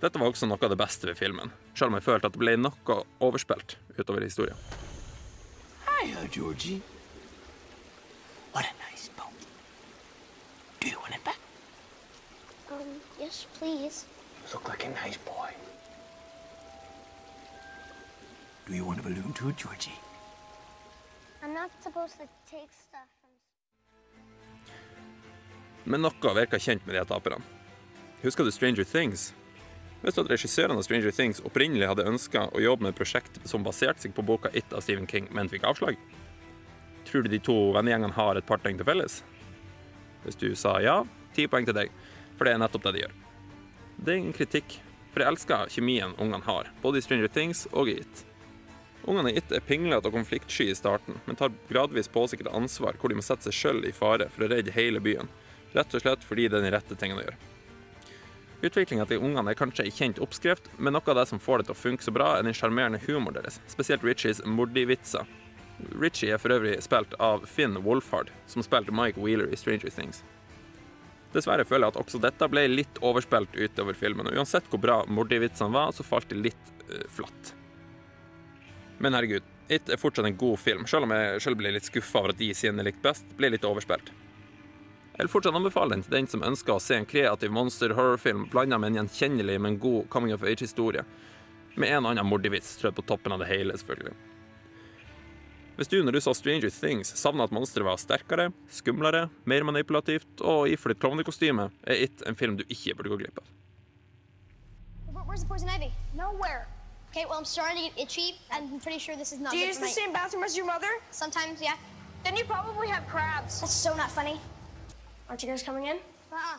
Dette 0.00 0.20
var 0.20 0.28
også 0.28 0.48
noe 0.48 0.60
av 0.60 0.72
det 0.72 0.80
beste 0.80 1.08
ved 1.08 1.16
filmen, 1.16 1.52
selv 1.76 1.92
om 1.92 1.98
jeg 1.98 2.06
følte 2.08 2.28
at 2.28 2.36
det 2.36 2.42
ble 2.42 2.56
noe 2.60 2.98
overspilt 3.24 3.76
utover 3.96 4.24
historien. 4.24 4.58
Hiya, 5.86 6.26
Georgie. 6.32 6.80
What 8.52 8.66
a 8.68 8.74
nice 8.90 9.08
boat. 9.16 9.46
Do 10.80 10.88
you 10.88 10.98
want 11.00 11.14
it 11.14 11.24
back? 11.24 11.38
Um, 12.70 13.00
yes, 13.20 13.46
please. 13.58 14.04
You 14.44 14.52
look 14.52 14.68
like 14.68 14.84
a 14.84 14.90
nice 14.90 15.16
boy. 15.24 15.50
Do 18.66 18.74
you 18.74 18.84
want 18.84 19.00
a 19.00 19.02
balloon 19.02 19.32
too, 19.32 19.52
Georgie? 19.52 19.98
Men 25.85 26.05
noe 26.05 26.35
virka 26.37 26.59
kjent 26.59 26.87
med 26.87 26.96
de 26.96 27.05
taperne. 27.09 27.44
Husker 28.22 28.44
du 28.44 28.53
Stranger 28.53 28.85
Things? 28.88 29.35
Visste 30.05 30.20
du 30.20 30.27
at 30.27 30.35
regissørene 30.35 30.81
av 30.81 30.85
Stranger 30.85 31.12
Things 31.16 31.40
opprinnelig 31.44 31.88
hadde 31.88 32.07
ønska 32.09 32.46
å 32.53 32.61
jobbe 32.61 32.85
med 32.85 32.94
et 32.94 32.98
prosjekt 32.98 33.38
som 33.48 33.64
baserte 33.64 34.05
seg 34.05 34.14
på 34.16 34.24
boka 34.24 34.53
It 34.53 34.72
av 34.72 34.85
Stephen 34.85 35.07
King, 35.09 35.29
men 35.33 35.48
fikk 35.48 35.64
avslag? 35.68 35.96
Tror 37.09 37.24
du 37.24 37.31
de 37.33 37.40
to 37.40 37.57
vennegjengene 37.77 38.16
har 38.16 38.37
et 38.37 38.48
par 38.48 38.61
ting 38.64 38.77
til 38.81 38.88
felles? 38.88 39.22
Hvis 40.24 40.40
du 40.40 40.50
sa 40.57 40.79
ja, 40.85 40.98
ti 41.37 41.46
poeng 41.48 41.68
til 41.68 41.77
deg, 41.77 41.92
for 42.37 42.44
det 42.44 42.55
er 42.55 42.61
nettopp 42.61 42.85
det 42.85 42.94
de 42.96 43.05
gjør. 43.05 43.16
Det 43.96 44.12
er 44.12 44.20
ingen 44.20 44.37
kritikk, 44.37 44.79
for 45.12 45.24
jeg 45.24 45.33
elsker 45.33 45.72
kjemien 45.72 46.16
ungene 46.20 46.44
har, 46.48 46.68
både 46.83 47.00
i 47.00 47.05
Stranger 47.05 47.33
Things 47.33 47.64
og 47.72 47.92
i 47.92 48.00
It. 48.00 48.24
Ungene 49.04 49.32
i 49.32 49.38
It 49.38 49.52
er 49.52 49.64
pinglete 49.64 50.08
og 50.08 50.16
konfliktsky 50.16 50.70
i 50.70 50.76
starten, 50.76 51.18
men 51.26 51.36
tar 51.36 51.52
gradvis 51.68 52.08
på 52.08 52.24
seg 52.30 52.44
et 52.44 52.52
ansvar 52.52 52.96
hvor 53.00 53.12
de 53.12 53.18
må 53.18 53.24
sette 53.24 53.50
seg 53.50 53.56
sjøl 53.56 53.82
i 53.84 53.92
fare 53.92 54.30
for 54.32 54.46
å 54.46 54.48
redde 54.52 54.72
hele 54.72 55.02
byen, 55.04 55.28
rett 55.74 55.92
og 55.92 56.04
slett 56.04 56.24
fordi 56.24 56.48
det 56.48 56.60
er 56.60 56.64
den 56.64 56.74
rette 56.74 56.96
tingen 56.96 57.20
å 57.20 57.26
gjøre. 57.26 57.40
Utviklinga 58.64 59.04
til 59.04 59.20
ungene 59.20 59.52
er 59.52 59.58
kanskje 59.58 59.84
ei 59.84 59.92
kjent 59.92 60.20
oppskrift, 60.24 60.70
men 60.78 60.96
noe 60.96 61.10
av 61.12 61.18
det 61.18 61.26
som 61.28 61.40
får 61.42 61.60
det 61.60 61.66
til 61.68 61.74
å 61.74 61.82
funke 61.82 62.06
så 62.06 62.14
bra, 62.16 62.30
er 62.38 62.46
den 62.46 62.56
sjarmerende 62.56 63.02
humoren 63.04 63.36
deres, 63.36 63.58
spesielt 63.68 64.06
Richies 64.06 64.40
mordivitser. 64.48 65.28
Richie 66.00 66.32
er 66.32 66.40
for 66.40 66.54
øvrig 66.54 66.78
spilt 66.86 67.12
av 67.20 67.44
Finn 67.50 67.76
Wolfhard, 67.84 68.30
som 68.48 68.64
spilte 68.64 68.94
Mike 68.94 69.20
Wheeler 69.20 69.52
i 69.52 69.58
Stranger 69.60 69.92
Things. 69.92 70.22
Dessverre 71.34 71.66
føler 71.66 71.88
jeg 71.88 71.96
at 71.96 72.00
også 72.00 72.20
dette 72.22 72.48
ble 72.48 72.62
litt 72.70 73.02
overspilt 73.02 73.58
utover 73.58 73.98
filmen, 73.98 74.30
og 74.30 74.38
uansett 74.38 74.70
hvor 74.70 74.80
bra 74.80 75.00
mordivitsene 75.10 75.74
var, 75.74 75.92
så 75.92 76.06
falt 76.06 76.30
det 76.30 76.40
litt 76.40 76.72
uh, 76.86 77.04
flatt. 77.10 77.52
Men 78.98 79.16
herregud, 79.16 79.42
It 79.68 79.88
er 79.88 79.96
fortsatt 79.96 80.26
en 80.28 80.37
god 80.37 80.59
film, 80.61 80.85
selv 80.87 81.07
om 81.07 81.14
jeg 81.14 81.40
selv 81.40 81.57
ble 81.57 81.70
litt 81.72 81.87
skuffa 81.88 82.20
over 82.20 82.35
at 82.35 82.40
de 82.40 82.50
siden 82.52 82.83
jeg 82.83 82.90
likte 82.90 83.07
best, 83.07 83.30
ble 83.38 83.48
litt 83.54 83.64
overspilt. 83.64 84.11
Jeg 85.14 85.22
vil 85.22 85.30
fortsatt 85.30 85.57
anbefale 85.57 85.94
den 85.94 86.02
til 86.04 86.16
den 86.16 86.28
som 86.28 86.44
ønsker 86.44 86.74
å 86.74 86.83
se 86.83 86.98
en 86.98 87.09
kreativ 87.09 87.52
monster-horrorfilm 87.54 88.48
blanda 88.52 88.80
med 88.83 88.92
en 88.92 89.04
gjenkjennelig, 89.04 89.57
men 89.62 89.78
god 89.80 90.11
coming 90.12 90.35
of 90.35 90.44
age-historie. 90.44 91.07
Med 91.80 91.94
en 91.94 92.04
og 92.04 92.12
annen 92.12 92.28
mordevits 92.28 92.74
strødd 92.76 92.98
på 92.98 93.07
toppen 93.09 93.33
av 93.33 93.40
det 93.40 93.48
hele, 93.48 93.78
selvfølgelig. 93.78 94.14
Hvis 95.78 95.90
du 95.90 95.96
når 96.04 96.18
du 96.18 96.20
så 96.22 96.35
Stranger 96.37 96.70
Things 96.70 97.14
savna 97.18 97.48
at 97.48 97.54
monsteret 97.54 97.87
var 97.87 97.98
sterkere, 97.98 98.50
skumlere, 98.70 99.24
mer 99.48 99.64
manipulativt 99.66 100.44
og 100.44 100.68
iført 100.70 101.00
klovnekostyme, 101.02 101.70
er 101.83 102.04
It 102.04 102.22
en 102.28 102.38
film 102.38 102.61
du 102.61 102.66
ikke 102.68 102.94
burde 102.94 103.14
gå 103.14 103.22
glipp 103.24 103.42
av. 103.42 103.50
Hvor 105.11 105.35
the 105.35 105.46
poison 105.46 105.68
ivy? 105.68 105.90
Nowhere. 106.14 106.73
Okay, 107.14 107.27
well, 107.31 107.38
I'm 107.38 107.44
starting 107.44 107.77
to 107.77 107.83
get 107.90 107.94
itchy. 107.96 108.35
I'm 108.50 108.81
pretty 108.81 108.98
sure 108.98 109.14
this 109.14 109.31
is 109.33 109.38
not 109.38 109.53
Do 109.53 109.59
you 109.59 109.66
use 109.66 109.79
the 109.79 109.87
same 109.87 110.12
bathroom 110.12 110.42
as 110.42 110.57
your 110.57 110.66
mother? 110.66 110.88
Sometimes, 111.12 111.62
yeah. 111.62 111.77
Then 112.24 112.35
you 112.37 112.42
probably 112.42 112.88
have 112.88 113.07
crabs. 113.07 113.61
That's 113.61 113.72
so 113.72 113.94
not 113.94 114.11
funny. 114.11 114.40
Aren't 115.29 115.40
you 115.44 115.48
guys 115.48 115.62
coming 115.62 115.87
in? 115.87 115.98
Uh-uh. 116.33 116.59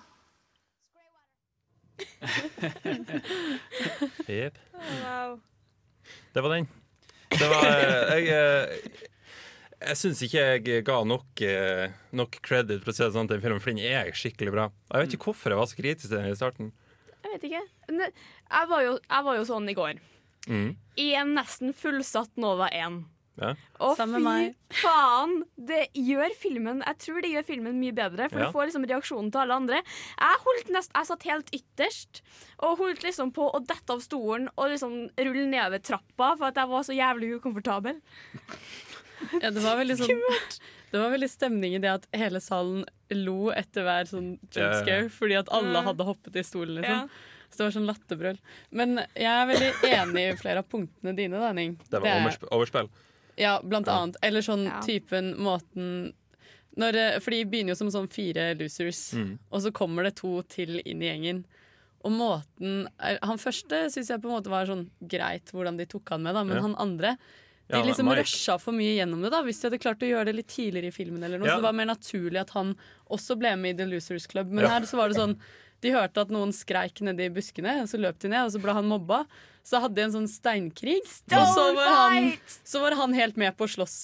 Jepp. 4.29 4.55
Wow. 5.03 5.39
Det 6.33 6.41
var 6.41 6.49
den. 6.49 6.67
Det 7.29 7.49
var 7.49 7.65
Jeg, 7.65 8.25
Jeg, 8.27 8.69
eh, 8.71 8.91
jeg 9.87 9.97
syns 9.97 10.21
ikke 10.21 10.39
jeg 10.39 10.83
ga 10.87 11.03
nok, 11.03 11.41
eh, 11.41 11.91
nok 12.15 12.39
credit 12.41 12.79
for 12.83 12.91
å 12.91 12.95
si 12.95 13.03
det 13.03 13.11
sånn 13.11 13.27
til 13.27 13.41
en 13.41 13.43
filmen, 13.43 13.59
for 13.59 13.75
den 13.75 13.83
er 13.83 14.15
skikkelig 14.15 14.55
bra. 14.55 14.71
Jeg 14.93 15.03
vet 15.03 15.19
ikke 15.19 15.33
hvorfor 15.33 15.51
jeg 15.51 15.59
var 15.59 15.67
så 15.67 15.83
kritisk 15.83 16.07
til 16.07 16.17
den 16.17 16.31
i 16.31 16.39
starten. 16.39 16.71
Jeg 17.25 17.35
vet 17.35 17.43
ikke. 17.51 17.63
Jeg 17.91 18.69
var 18.71 18.87
jo, 18.87 18.99
jeg 19.03 19.25
var 19.27 19.43
jo 19.43 19.49
sånn 19.51 19.67
i 19.67 19.75
går. 19.83 20.05
Mm. 20.47 20.75
I 21.01 21.09
en 21.19 21.33
nesten 21.37 21.73
fullsatt 21.73 22.35
Nova 22.37 22.67
1. 22.69 23.03
Ja. 23.35 23.49
Og 23.83 23.97
fy 23.99 24.53
faen! 24.79 25.33
Det 25.59 25.89
gjør 25.91 26.31
filmen 26.39 26.77
Jeg 26.85 26.97
tror 27.03 27.17
det 27.25 27.31
gjør 27.33 27.43
filmen 27.49 27.81
mye 27.81 27.91
bedre, 27.97 28.29
for 28.31 28.39
Ja. 28.39 28.45
du 28.47 28.55
får 28.55 28.69
liksom 28.69 28.85
reaksjonen 28.87 29.31
til 29.33 29.41
alle 29.41 29.57
andre. 29.59 29.81
Jeg 30.21 30.39
holdt 30.45 30.69
nest, 30.71 30.93
jeg 30.95 31.09
satt 31.09 31.23
helt 31.27 31.51
ytterst 31.57 32.21
og 32.63 32.77
holdt 32.79 33.03
liksom 33.03 33.33
på 33.35 33.49
å 33.51 33.59
dette 33.59 33.91
av 33.91 33.99
stolen 34.05 34.47
og 34.55 34.71
liksom 34.71 34.95
rulle 35.19 35.49
nedover 35.51 35.83
trappa 35.83 36.31
for 36.37 36.47
at 36.47 36.55
jeg 36.61 36.71
var 36.71 36.87
så 36.87 36.95
jævlig 36.95 37.33
ukomfortabel. 37.41 37.99
Ja, 39.41 39.49
det 39.49 39.61
var 39.63 39.77
veldig 39.79 39.95
sånn 39.97 40.09
Det 40.91 40.99
var 40.99 41.09
veldig 41.13 41.29
stemning 41.31 41.73
i 41.77 41.79
det 41.81 41.89
at 41.89 42.03
hele 42.13 42.41
salen 42.43 42.83
lo 43.15 43.47
etter 43.55 43.85
hver 43.87 44.09
sånn 44.09 44.33
Ja, 44.53 44.67
ja, 44.75 44.81
ja. 44.89 44.97
fordi 45.09 45.37
at 45.39 45.49
alle 45.55 45.81
hadde 45.87 46.05
hoppet 46.07 46.35
i 46.35 46.43
stolen, 46.45 46.83
Ja. 46.83 46.97
Så 47.55 47.63
det 47.63 47.67
var 47.69 47.75
sånn 47.81 47.87
latterbrøl. 47.87 48.37
Men 48.75 48.97
jeg 49.15 49.31
er 49.31 49.47
veldig 49.47 49.71
enig 49.95 50.23
i 50.33 50.35
flere 50.35 50.57
av 50.59 50.67
punktene 50.67 51.15
dine, 51.15 51.39
da. 51.39 51.53
Det 51.53 52.01
var 52.01 52.07
er- 52.09 52.49
overspill. 52.51 52.89
Ja, 53.37 53.61
blant 53.61 53.87
Ja. 53.87 53.93
annet. 54.01 54.15
Eller 54.21 54.41
sånn 54.41 54.65
Ja. 54.65 54.81
typen 54.81 55.35
måten 55.37 56.13
når, 56.77 56.95
eh, 56.95 57.19
For 57.21 57.31
de 57.31 57.45
begynner 57.45 57.69
jo 57.69 57.75
som 57.75 57.87
sånn 57.87 58.09
fire 58.11 58.53
losers, 58.55 59.13
Mm. 59.13 59.39
og 59.51 59.61
så 59.61 59.71
kommer 59.71 60.03
det 60.03 60.15
to 60.17 60.41
til 60.43 60.81
inn 60.85 61.01
i 61.01 61.05
gjengen. 61.07 61.45
Og 62.03 62.11
måten 62.11 62.87
Han 62.99 63.37
første 63.37 63.85
syns 63.89 64.09
jeg 64.09 64.21
på 64.21 64.25
en 64.25 64.41
måte 64.43 64.47
var 64.49 64.65
sånn 64.65 64.89
greit 65.07 65.45
hvordan 65.53 65.77
de 65.77 65.85
tok 65.85 66.09
han 66.09 66.23
med, 66.23 66.33
da, 66.33 66.43
men 66.43 66.57
Ja. 66.57 66.61
han 66.61 66.75
andre 66.75 67.17
de 67.69 67.77
liksom 67.81 68.05
Mike. 68.05 68.19
rusha 68.23 68.59
for 68.59 68.73
mye 68.73 68.95
gjennom 68.97 69.21
det. 69.23 69.31
da 69.31 69.41
Hvis 69.41 69.59
de 69.61 69.69
hadde 69.69 69.79
klart 69.81 69.99
å 69.99 70.07
gjøre 70.07 70.25
det 70.25 70.35
litt 70.35 70.47
tidligere 70.47 70.87
i 70.87 70.91
filmen, 70.91 71.23
eller 71.23 71.39
noe 71.39 71.47
Ja. 71.47 71.53
så 71.53 71.57
det 71.57 71.63
var 71.63 71.73
mer 71.73 71.85
naturlig 71.85 72.39
at 72.41 72.49
han 72.51 72.75
også 73.09 73.39
ble 73.39 73.55
med 73.57 73.75
i 73.79 73.83
The 73.83 73.89
Losers 73.89 74.27
Club. 74.27 74.49
Men 74.51 74.65
Ja. 74.65 74.69
her 74.69 74.81
så 74.81 74.97
var 74.97 75.07
det 75.07 75.17
sånn 75.17 75.39
de 75.83 75.91
hørte 75.95 76.23
at 76.23 76.31
noen 76.33 76.53
skreik 76.55 77.01
nedi 77.05 77.27
buskene, 77.33 77.81
og 77.83 77.91
så 77.91 77.99
løp 78.01 78.21
de 78.23 78.31
ned, 78.31 78.47
og 78.47 78.55
så 78.55 78.61
ble 78.63 78.73
han 78.77 78.87
mobba. 78.89 79.25
Så 79.65 79.79
hadde 79.81 79.97
de 79.97 80.03
en 80.05 80.11
sånn 80.13 80.27
steinkrig. 80.29 80.99
Og 81.33 81.47
så 81.49 81.61
var, 81.73 81.87
han, 81.89 82.27
så 82.69 82.81
var 82.83 82.93
han 82.99 83.15
helt 83.17 83.39
med 83.41 83.55
på 83.57 83.65
å 83.65 83.71
slåss 83.73 83.95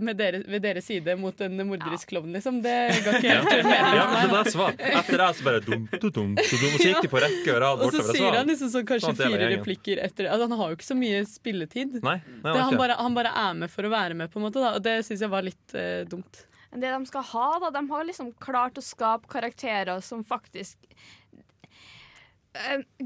med 0.00 0.16
dere, 0.16 0.40
ved 0.48 0.64
deres 0.64 0.88
side 0.88 1.12
mot 1.20 1.42
en 1.44 1.60
morderisk 1.68 2.08
klovn, 2.08 2.32
liksom. 2.32 2.62
Det 2.64 2.76
ga 3.04 3.18
ikke 3.18 3.28
Ja, 3.28 3.42
helt 3.44 3.68
mening 3.68 3.98
ja, 3.98 4.06
men 4.14 4.32
det 4.32 4.54
svar. 4.54 4.78
Etter 4.80 5.20
det 5.20 5.28
så 5.36 5.44
bare 5.44 5.60
dum, 5.66 5.84
dum, 5.92 6.00
dum, 6.06 6.32
dum, 6.32 6.32
og 6.40 6.80
så 6.80 6.88
gikk 6.88 7.04
de 7.04 7.12
på 7.12 7.22
rekke 7.26 7.52
og 7.52 7.60
rad 7.66 7.84
Og 7.84 7.92
så 7.98 8.06
sier 8.08 8.38
han 8.38 8.48
liksom 8.48 8.72
sånn 8.72 8.88
kanskje 8.88 9.10
Sånn 9.12 9.20
fire 9.20 9.52
replikker 9.52 10.00
etter 10.06 10.30
altså, 10.30 10.48
Han 10.48 10.62
har 10.62 10.72
jo 10.72 10.80
ikke 10.80 10.88
så 10.88 10.96
mye 10.96 11.22
spilletid. 11.28 12.00
Nei, 12.00 12.16
nei, 12.24 12.40
det, 12.40 12.56
det 12.56 12.66
han, 12.70 12.80
bare, 12.80 13.00
han 13.04 13.20
bare 13.20 13.36
er 13.44 13.60
med 13.60 13.76
for 13.76 13.84
å 13.84 13.92
være 13.92 14.16
med, 14.16 14.32
på 14.32 14.40
en 14.40 14.48
måte. 14.48 14.64
Da. 14.64 14.72
Og 14.80 14.88
det 14.88 15.02
syns 15.04 15.28
jeg 15.28 15.36
var 15.36 15.44
litt 15.44 15.76
eh, 15.76 16.06
dumt. 16.08 16.46
Men 16.70 16.80
det 16.80 16.96
de 16.96 17.12
skal 17.12 17.24
ha, 17.34 17.46
da, 17.60 17.74
de 17.76 17.84
har 17.90 18.04
liksom 18.08 18.32
klart 18.40 18.78
å 18.78 18.84
skape 18.84 19.28
karakterer 19.28 20.00
som 20.06 20.24
faktisk 20.24 20.78
Eh, 20.90 21.19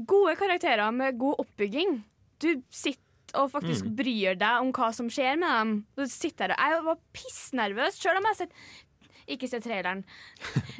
Gode 0.07 0.35
karakterer 0.39 0.91
med 0.95 1.17
god 1.21 1.35
oppbygging. 1.45 1.99
Du 2.41 2.49
sitter 2.73 3.01
og 3.35 3.49
faktisk 3.51 3.83
Mm. 3.85 3.95
bryr 3.97 4.35
deg 4.39 4.61
om 4.61 4.71
hva 4.71 4.93
som 4.95 5.09
skjer 5.11 5.37
med 5.37 5.49
dem. 5.49 5.71
Du 5.97 6.05
sitter 6.07 6.47
der. 6.47 6.55
Jeg 6.57 6.83
var 6.85 6.97
pissnervøs, 7.13 7.97
sjøl 7.99 8.17
om 8.17 8.23
jeg 8.23 8.31
har 8.31 8.39
sett 8.45 8.53
ikke 9.27 9.49
se 9.49 9.59
traileren. 9.59 10.03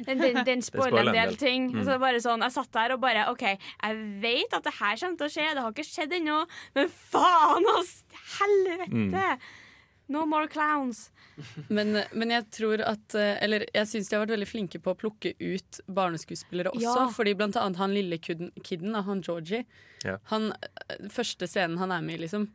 Den, 0.06 0.18
den, 0.22 0.38
den 0.46 0.62
spoiler 0.68 1.02
en 1.08 1.12
del 1.14 1.36
ting. 1.36 1.66
Mm. 1.74 1.84
Så 1.84 1.98
bare 2.00 2.20
sånn, 2.22 2.40
jeg 2.46 2.54
satt 2.54 2.72
der 2.72 2.94
og 2.94 3.00
bare 3.02 3.26
OK, 3.32 3.42
jeg 3.42 4.00
vet 4.22 4.54
at 4.54 4.62
det 4.64 4.74
her 4.78 4.96
kommer 4.96 5.16
til 5.18 5.26
å 5.26 5.34
skje, 5.34 5.46
det 5.54 5.62
har 5.64 5.72
ikke 5.74 5.84
skjedd 5.88 6.12
ennå, 6.20 6.38
men 6.78 6.88
faen, 6.88 7.66
ass! 7.76 8.04
Helvete! 8.38 8.92
Mm. 8.94 9.40
No 10.08 10.24
more 10.26 10.46
clowns. 10.48 11.10
Men, 11.68 11.96
men 12.14 12.30
jeg 12.30 12.44
tror 12.54 12.80
at 12.86 13.14
eh, 13.18 13.38
Eller 13.42 13.64
jeg 13.74 13.88
syns 13.90 14.08
de 14.08 14.14
har 14.16 14.22
vært 14.24 14.36
veldig 14.36 14.46
flinke 14.48 14.78
på 14.80 14.92
å 14.94 14.98
plukke 14.98 15.32
ut 15.40 15.80
barneskuespillere 15.90 16.70
også. 16.70 16.84
Ja. 16.86 17.08
Fordi 17.16 17.34
blant 17.34 17.56
annet 17.58 17.80
han 17.82 17.92
lille 17.96 18.18
kudden, 18.22 18.52
kidden, 18.62 18.94
han 18.94 19.20
Georgie 19.26 19.64
Ja. 20.04 20.18
han, 20.30 20.52
eh, 20.52 21.08
Første 21.10 21.48
scenen 21.50 21.76
han 21.82 21.90
er 21.92 22.02
med 22.06 22.14
i, 22.20 22.22
liksom. 22.26 22.46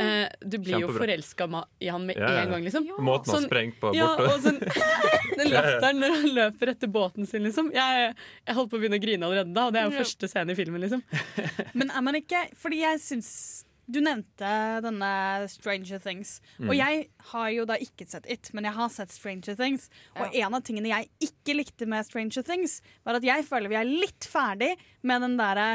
Eh, 0.00 0.28
du 0.40 0.56
blir 0.58 0.78
jo 0.80 0.86
Kjempebra. 0.88 1.02
forelska 1.02 1.46
i 1.84 1.88
han 1.92 2.06
med 2.06 2.16
Ja, 2.16 2.30
ja. 2.32 2.40
en 2.46 2.50
gang, 2.54 2.62
liksom. 2.64 2.86
Ja. 2.88 2.96
Måten 3.04 3.34
han 3.34 3.42
Sånn- 3.42 3.50
sprenger 3.50 3.74
på 3.82 3.90
Ja, 3.94 4.06
borte. 4.16 4.30
og 4.30 4.40
sånn 4.40 4.60
Den 5.38 5.50
latteren 5.50 5.98
når 6.00 6.14
han 6.14 6.30
løper 6.38 6.72
etter 6.72 6.88
båten 6.88 7.26
sin, 7.28 7.42
liksom. 7.44 7.68
Jeg, 7.74 8.14
jeg 8.46 8.54
holdt 8.56 8.70
på 8.70 8.78
å 8.78 8.80
begynne 8.80 8.96
å 8.96 9.02
grine 9.02 9.26
allerede 9.26 9.52
da, 9.52 9.66
og 9.66 9.72
det 9.74 9.82
er 9.82 9.90
jo 9.90 9.96
Ja. 9.98 10.02
første 10.06 10.30
scene 10.30 10.50
i 10.54 10.54
filmen, 10.62 10.80
liksom. 10.80 11.02
Men 11.74 11.90
er 11.90 12.00
man 12.06 12.14
ikke 12.22 12.46
Fordi 12.56 12.80
jeg 12.86 13.00
syns 13.04 13.64
Du 13.86 14.00
nevnte 14.00 14.50
denne 14.84 15.10
Stranger 15.52 16.00
Things. 16.00 16.38
Mm. 16.56 16.70
Og 16.70 16.78
jeg 16.78 17.02
har 17.32 17.48
jo 17.52 17.66
da 17.68 17.76
ikke 17.80 18.06
sett 18.08 18.28
It, 18.30 18.50
men 18.56 18.68
jeg 18.68 18.76
har 18.78 18.92
sett 18.92 19.12
Stranger 19.12 19.58
Things. 19.58 19.90
Og 20.16 20.32
en 20.32 20.56
av 20.56 20.64
tingene 20.64 20.92
jeg 20.92 21.10
ikke 21.28 21.58
likte 21.58 21.88
med 21.90 22.06
Stranger 22.06 22.46
Things, 22.46 22.80
var 23.04 23.20
at 23.20 23.26
jeg 23.26 23.44
føler 23.48 23.72
vi 23.72 23.80
er 23.80 23.90
litt 23.90 24.28
ferdig 24.28 24.72
med 25.04 25.24
den 25.26 25.36
derre 25.40 25.68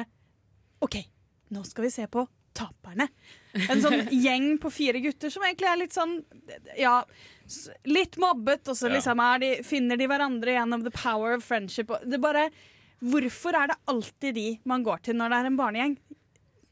OK, 0.79 0.95
nå 1.51 1.63
skal 1.67 1.85
vi 1.85 1.91
se 1.91 2.05
på 2.07 2.23
taperne. 2.55 3.09
En 3.67 3.81
sånn 3.83 4.07
gjeng 4.25 4.53
på 4.61 4.71
fire 4.73 5.01
gutter 5.03 5.31
som 5.33 5.45
egentlig 5.45 5.69
er 5.69 5.79
litt 5.81 5.95
sånn 5.95 6.19
Ja, 6.79 7.01
litt 7.89 8.17
mobbet, 8.21 8.67
og 8.69 8.77
så 8.77 8.91
liksom 8.91 9.21
er 9.23 9.41
de, 9.43 9.53
finner 9.67 9.99
de 9.99 10.07
hverandre 10.09 10.55
gjennom 10.55 10.85
the 10.85 10.93
power 10.95 11.37
of 11.37 11.45
friendship. 11.45 11.91
Og 11.91 12.05
det 12.09 12.21
bare 12.23 12.49
Hvorfor 12.99 13.55
er 13.55 13.69
det 13.71 13.77
alltid 13.87 14.35
de 14.35 14.47
man 14.67 14.83
går 14.83 15.05
til 15.05 15.15
når 15.15 15.31
det 15.31 15.37
er 15.37 15.47
en 15.47 15.59
barnegjeng? 15.59 15.93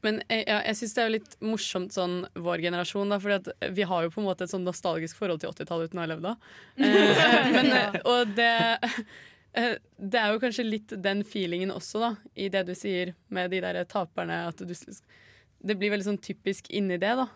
Men 0.06 0.20
jeg, 0.28 0.44
ja, 0.46 0.60
jeg 0.68 0.78
syns 0.78 0.94
det 0.94 1.02
er 1.02 1.08
jo 1.08 1.14
litt 1.16 1.32
morsomt 1.42 1.94
sånn 1.94 2.20
vår 2.38 2.62
generasjon, 2.68 3.10
da, 3.10 3.18
fordi 3.22 3.70
vi 3.74 3.86
har 3.90 4.04
jo 4.04 4.12
på 4.14 4.22
en 4.22 4.28
måte 4.28 4.46
et 4.46 4.52
sånn 4.52 4.66
nostalgisk 4.66 5.18
forhold 5.18 5.42
til 5.42 5.50
80-tallet 5.50 5.90
uten 5.90 5.98
å 5.98 6.04
ha 6.04 6.10
levd 6.12 6.28
da. 6.28 6.36
Eh, 6.88 7.48
men, 7.50 7.72
eh, 7.74 7.96
og 8.06 8.30
det 8.36 8.52
eh, 9.58 9.74
Det 9.98 10.20
er 10.20 10.30
jo 10.32 10.40
kanskje 10.42 10.64
litt 10.66 10.94
den 11.02 11.24
feelingen 11.26 11.72
også, 11.74 12.00
da, 12.04 12.12
i 12.38 12.46
det 12.52 12.62
du 12.68 12.74
sier 12.78 13.14
med 13.34 13.50
de 13.50 13.62
der 13.64 13.80
taperne. 13.90 14.44
At 14.52 14.62
du, 14.62 14.70
det 14.70 15.76
blir 15.80 15.90
veldig 15.94 16.12
sånn 16.12 16.22
typisk 16.22 16.70
inni 16.70 17.00
det, 17.00 17.16
da. 17.18 17.26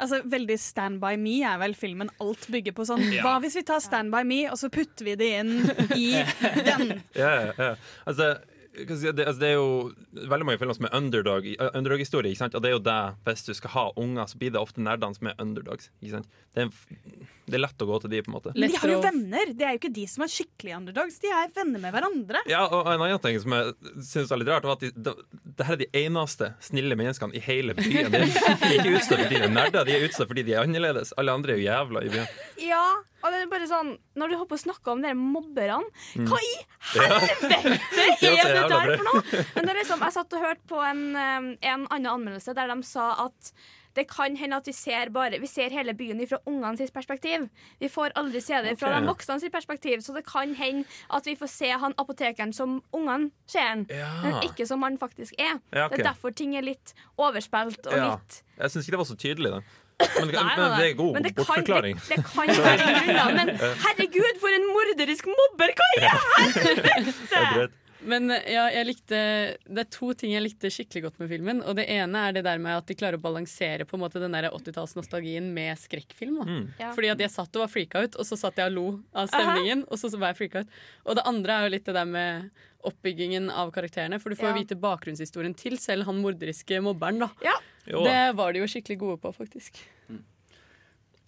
Altså, 0.00 0.20
veldig 0.28 0.56
Stand 0.60 1.00
By 1.00 1.16
Me 1.20 1.38
er 1.48 1.60
vel 1.60 1.76
filmen 1.76 2.10
alt 2.20 2.48
bygger 2.52 2.74
på 2.76 2.84
sånn. 2.88 3.04
Ja. 3.14 3.22
Hva 3.24 3.38
hvis 3.44 3.56
vi 3.60 3.64
tar 3.68 3.80
Stand 3.84 4.12
By 4.12 4.24
Me, 4.28 4.42
og 4.52 4.58
så 4.60 4.68
putter 4.72 5.08
vi 5.08 5.16
det 5.20 5.30
inn 5.40 5.54
i 5.96 6.10
den? 6.68 6.98
Ja, 7.16 7.32
ja, 7.32 7.52
ja. 7.56 7.70
Altså, 8.08 8.34
si, 8.76 9.12
det, 9.12 9.24
altså, 9.24 9.40
det 9.40 9.48
er 9.48 9.56
jo 9.56 10.28
veldig 10.32 10.46
mange 10.48 10.60
filmer 10.60 10.76
som 10.76 10.88
er 10.88 10.96
underdog 10.98 11.46
underdog-historie. 11.66 12.32
ikke 12.32 12.42
sant? 12.44 12.56
Og 12.58 12.64
det 12.64 12.70
er 12.70 12.76
jo 12.76 12.82
det, 12.84 12.98
hvis 13.26 13.46
du 13.46 13.52
skal 13.56 13.72
ha 13.76 13.84
unger, 13.96 14.28
så 14.30 14.40
blir 14.40 14.52
det 14.54 14.60
ofte 14.60 14.84
nerdene 14.84 15.16
som 15.16 15.30
er 15.30 15.40
underdogs. 15.42 15.90
ikke 16.02 16.18
sant? 16.18 16.28
Det 16.56 16.66
er, 16.66 17.24
det 17.46 17.58
er 17.58 17.62
lett 17.62 17.84
å 17.84 17.88
gå 17.88 18.00
til 18.02 18.12
de, 18.12 18.20
på 18.26 18.32
en 18.32 18.36
måte. 18.36 18.52
Men 18.56 18.72
de 18.72 18.80
har 18.82 18.92
jo 18.92 19.00
venner. 19.04 19.52
Det 19.56 19.66
er 19.66 19.74
jo 19.76 19.80
ikke 19.82 19.92
de 19.98 20.06
som 20.10 20.26
er 20.26 20.32
skikkelig 20.32 20.76
underdogs. 20.78 21.18
De 21.22 21.32
er 21.32 21.50
venner 21.56 21.82
med 21.82 21.96
hverandre. 21.96 22.44
Ja, 22.50 22.62
og 22.66 22.88
en 22.92 23.06
annen 23.06 23.22
ting 23.24 23.40
som 23.42 23.56
jeg 23.56 23.74
synes 24.12 24.32
er 24.32 24.42
litt 24.42 24.52
rart, 24.52 24.68
var 24.68 24.78
at 24.78 24.86
de, 24.86 24.92
det, 24.96 25.16
det 25.58 25.66
er 25.66 25.82
de 25.82 25.90
eneste 26.04 26.52
snille 26.64 26.98
menneskene 26.98 27.36
i 27.36 27.44
hele 27.44 27.76
byen. 27.78 28.12
De, 28.12 28.24
de 28.28 28.70
er 28.70 28.78
ikke 28.80 28.96
utstøtt 29.00 29.24
fordi 29.26 29.40
de 29.40 29.44
er 29.48 29.52
nerder, 29.52 29.88
de 29.88 29.96
er 29.96 30.08
utstøtt 30.08 30.32
fordi 30.32 30.46
de 30.48 30.56
er 30.56 30.64
annerledes. 30.64 31.12
Alle 31.20 31.36
andre 31.36 31.54
er 31.54 31.62
jo 31.62 31.68
jævla 31.68 32.04
i 32.06 32.12
byen. 32.16 32.32
Ja, 32.66 32.86
og 33.22 33.32
det 33.32 33.38
er 33.42 33.46
bare 33.50 33.66
sånn 33.70 33.94
Når 34.16 34.28
du 34.28 34.34
holder 34.36 34.50
på 34.52 34.58
å 34.58 34.64
snakke 34.66 34.92
om 34.92 35.00
de 35.02 35.14
mobberne, 35.16 35.84
Mm. 36.16 36.26
hva 36.30 36.38
i 36.42 36.52
helvete 36.96 38.28
er 38.28 38.52
det 38.54 38.68
der 38.70 38.92
for 38.96 39.08
noe? 39.08 39.22
Men 39.56 39.66
det 39.66 39.72
er 39.74 39.80
liksom, 39.82 40.04
Jeg 40.04 40.14
satt 40.18 40.36
og 40.36 40.44
hørte 40.44 40.68
på 40.70 40.82
en, 40.84 41.02
en 41.16 41.86
annen 41.90 42.06
anmeldelse 42.12 42.54
der 42.56 42.70
de 42.72 42.78
sa 42.86 43.12
at 43.26 43.52
det 43.96 44.04
kan 44.10 44.34
hende 44.36 44.58
at 44.60 44.66
vi 44.68 44.74
ser, 44.76 45.08
bare, 45.08 45.38
vi 45.40 45.48
ser 45.48 45.72
hele 45.72 45.94
byen 45.96 46.18
fra 46.28 46.36
ungene 46.44 46.76
sitt 46.76 46.92
perspektiv. 46.92 47.46
Vi 47.80 47.88
får 47.88 48.12
aldri 48.20 48.42
se 48.44 48.58
det 48.60 48.74
fra 48.76 48.90
okay. 48.90 49.00
de 49.00 49.08
voksne 49.08 49.38
sitt 49.40 49.54
perspektiv, 49.54 50.02
så 50.04 50.12
det 50.12 50.20
kan 50.28 50.52
hende 50.58 50.84
at 51.16 51.24
vi 51.24 51.32
får 51.40 51.48
se 51.48 51.70
han 51.80 51.94
apotekeren 51.96 52.52
som 52.52 52.82
ungene 52.92 53.30
ser 53.48 53.64
han, 53.70 53.86
Ja. 53.88 54.10
men 54.20 54.36
ikke 54.44 54.66
som 54.68 54.84
han 54.84 54.98
faktisk 55.00 55.32
er. 55.40 55.56
Ja, 55.72 55.86
okay. 55.86 55.96
Det 55.96 56.04
er 56.04 56.10
derfor 56.10 56.36
ting 56.36 56.52
er 56.60 56.66
litt 56.68 56.92
overspilt 57.16 57.86
og 57.88 57.96
Ja. 57.96 58.10
litt 58.18 58.42
Jeg 58.58 58.70
syns 58.70 58.84
ikke 58.84 58.98
det 58.98 59.00
var 59.00 59.08
så 59.08 59.16
tydelig, 59.16 59.50
da. 59.56 59.60
Men, 59.96 60.28
Nei, 60.28 60.42
nei, 60.44 60.56
nei, 60.56 60.78
det 60.80 60.86
er 60.90 60.94
god 60.98 61.12
men 61.16 61.22
det 61.24 61.30
kan- 61.32 61.44
bortforklaring. 61.46 61.96
Det, 61.96 62.16
det 62.16 62.24
kan 62.26 62.48
være 62.66 62.84
en 62.84 62.96
grunn, 63.00 63.16
da. 63.16 63.24
Men 63.38 63.48
herregud, 63.86 64.34
for 64.42 64.52
en 64.58 64.66
morderisk 64.74 65.24
mobber! 65.30 65.72
Hva 65.78 65.86
i 65.96 66.04
helvete?! 66.04 67.68
Men 68.06 68.30
eh, 68.30 68.44
ja, 68.54 68.66
jeg 68.70 68.86
likte 68.88 69.18
Det 69.66 69.82
er 69.82 69.88
to 69.90 70.12
ting 70.18 70.32
jeg 70.34 70.44
likte 70.44 70.70
skikkelig 70.72 71.02
godt 71.08 71.18
med 71.22 71.30
filmen. 71.32 71.62
Og 71.66 71.76
det 71.78 71.88
ene 71.90 72.22
er 72.28 72.36
det 72.36 72.44
der 72.46 72.60
med 72.62 72.78
at 72.78 72.86
de 72.86 72.96
klarer 72.98 73.18
å 73.18 73.22
balansere 73.24 73.86
på 73.88 73.98
en 73.98 74.04
måte 74.04 74.22
den 74.22 74.36
der 74.36 74.48
80-tallsnostalgien 74.52 75.48
med 75.56 75.74
skrekkfilm. 75.82 76.38
Da. 76.40 76.46
Mm. 76.46 76.68
Ja. 76.80 76.92
Fordi 76.96 77.10
at 77.14 77.24
jeg 77.24 77.34
satt 77.34 77.58
og 77.58 77.64
var 77.66 77.72
freaka 77.72 78.04
ut, 78.06 78.16
og 78.20 78.28
så 78.28 78.38
satt 78.38 78.60
jeg 78.62 78.70
og 78.70 78.76
lo 78.76 78.86
av 79.16 79.28
stemningen. 79.32 79.84
Og 79.90 79.98
så 80.00 80.12
var 80.14 80.32
jeg 80.32 80.40
freaka 80.44 80.64
ut. 80.64 80.78
Og 81.06 81.18
det 81.18 81.26
andre 81.32 81.58
er 81.58 81.66
jo 81.68 81.74
litt 81.76 81.90
det 81.90 81.96
der 81.98 82.08
med 82.12 82.50
oppbyggingen 82.86 83.50
av 83.50 83.72
karakterene. 83.74 84.20
For 84.22 84.30
du 84.30 84.38
får 84.38 84.52
Ja. 84.52 84.54
vite 84.60 84.78
bakgrunnshistorien 84.78 85.56
til 85.58 85.76
selv 85.82 86.06
han 86.06 86.22
morderiske 86.22 86.78
mobberen. 86.80 87.18
da 87.18 87.30
Ja. 87.42 87.58
Det 87.86 88.36
var 88.36 88.52
de 88.52 88.60
jo 88.60 88.66
skikkelig 88.70 88.98
gode 88.98 89.20
på, 89.22 89.34
faktisk. 89.34 89.82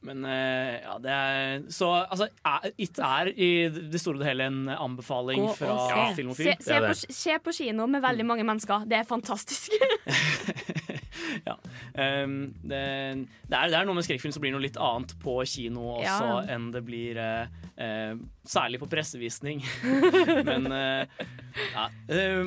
Men 0.06 0.24
eh, 0.24 0.78
ja, 0.84 0.94
det 1.02 1.10
er 1.10 1.62
Så 1.74 1.88
altså, 1.90 2.28
It 2.78 3.00
er 3.02 3.32
i 3.34 3.50
det 3.68 4.00
store 4.00 4.20
og 4.20 4.28
hele 4.28 4.46
en 4.46 4.68
anbefaling 4.70 5.42
Gå 5.42 5.48
og 5.50 5.58
fra 5.58 5.78
se. 5.88 6.04
Filmofil. 6.20 6.52
Se, 6.52 6.56
se, 6.68 6.78
på, 6.84 7.14
se 7.22 7.38
på 7.44 7.56
kino 7.58 7.88
med 7.90 8.04
veldig 8.06 8.26
mange 8.26 8.46
mennesker. 8.46 8.86
Det 8.86 9.00
er 9.00 9.08
fantastisk. 9.08 9.74
Um, 11.98 12.54
det, 12.62 12.78
det, 13.48 13.56
er, 13.56 13.70
det 13.70 13.74
er 13.74 13.86
noe 13.88 13.96
med 13.96 14.06
skrekkfilm 14.06 14.34
som 14.34 14.42
blir 14.44 14.52
noe 14.54 14.62
litt 14.62 14.76
annet 14.78 15.16
på 15.22 15.40
kino 15.50 15.96
også 15.96 16.28
Ja. 16.28 16.42
enn 16.54 16.68
det 16.74 16.82
blir 16.86 17.18
uh, 17.18 17.48
eh, 17.74 18.12
Særlig 18.48 18.78
på 18.80 18.88
pressevisning. 18.88 19.64
Men 20.48 20.70
uh, 20.72 21.24
ja, 21.74 21.88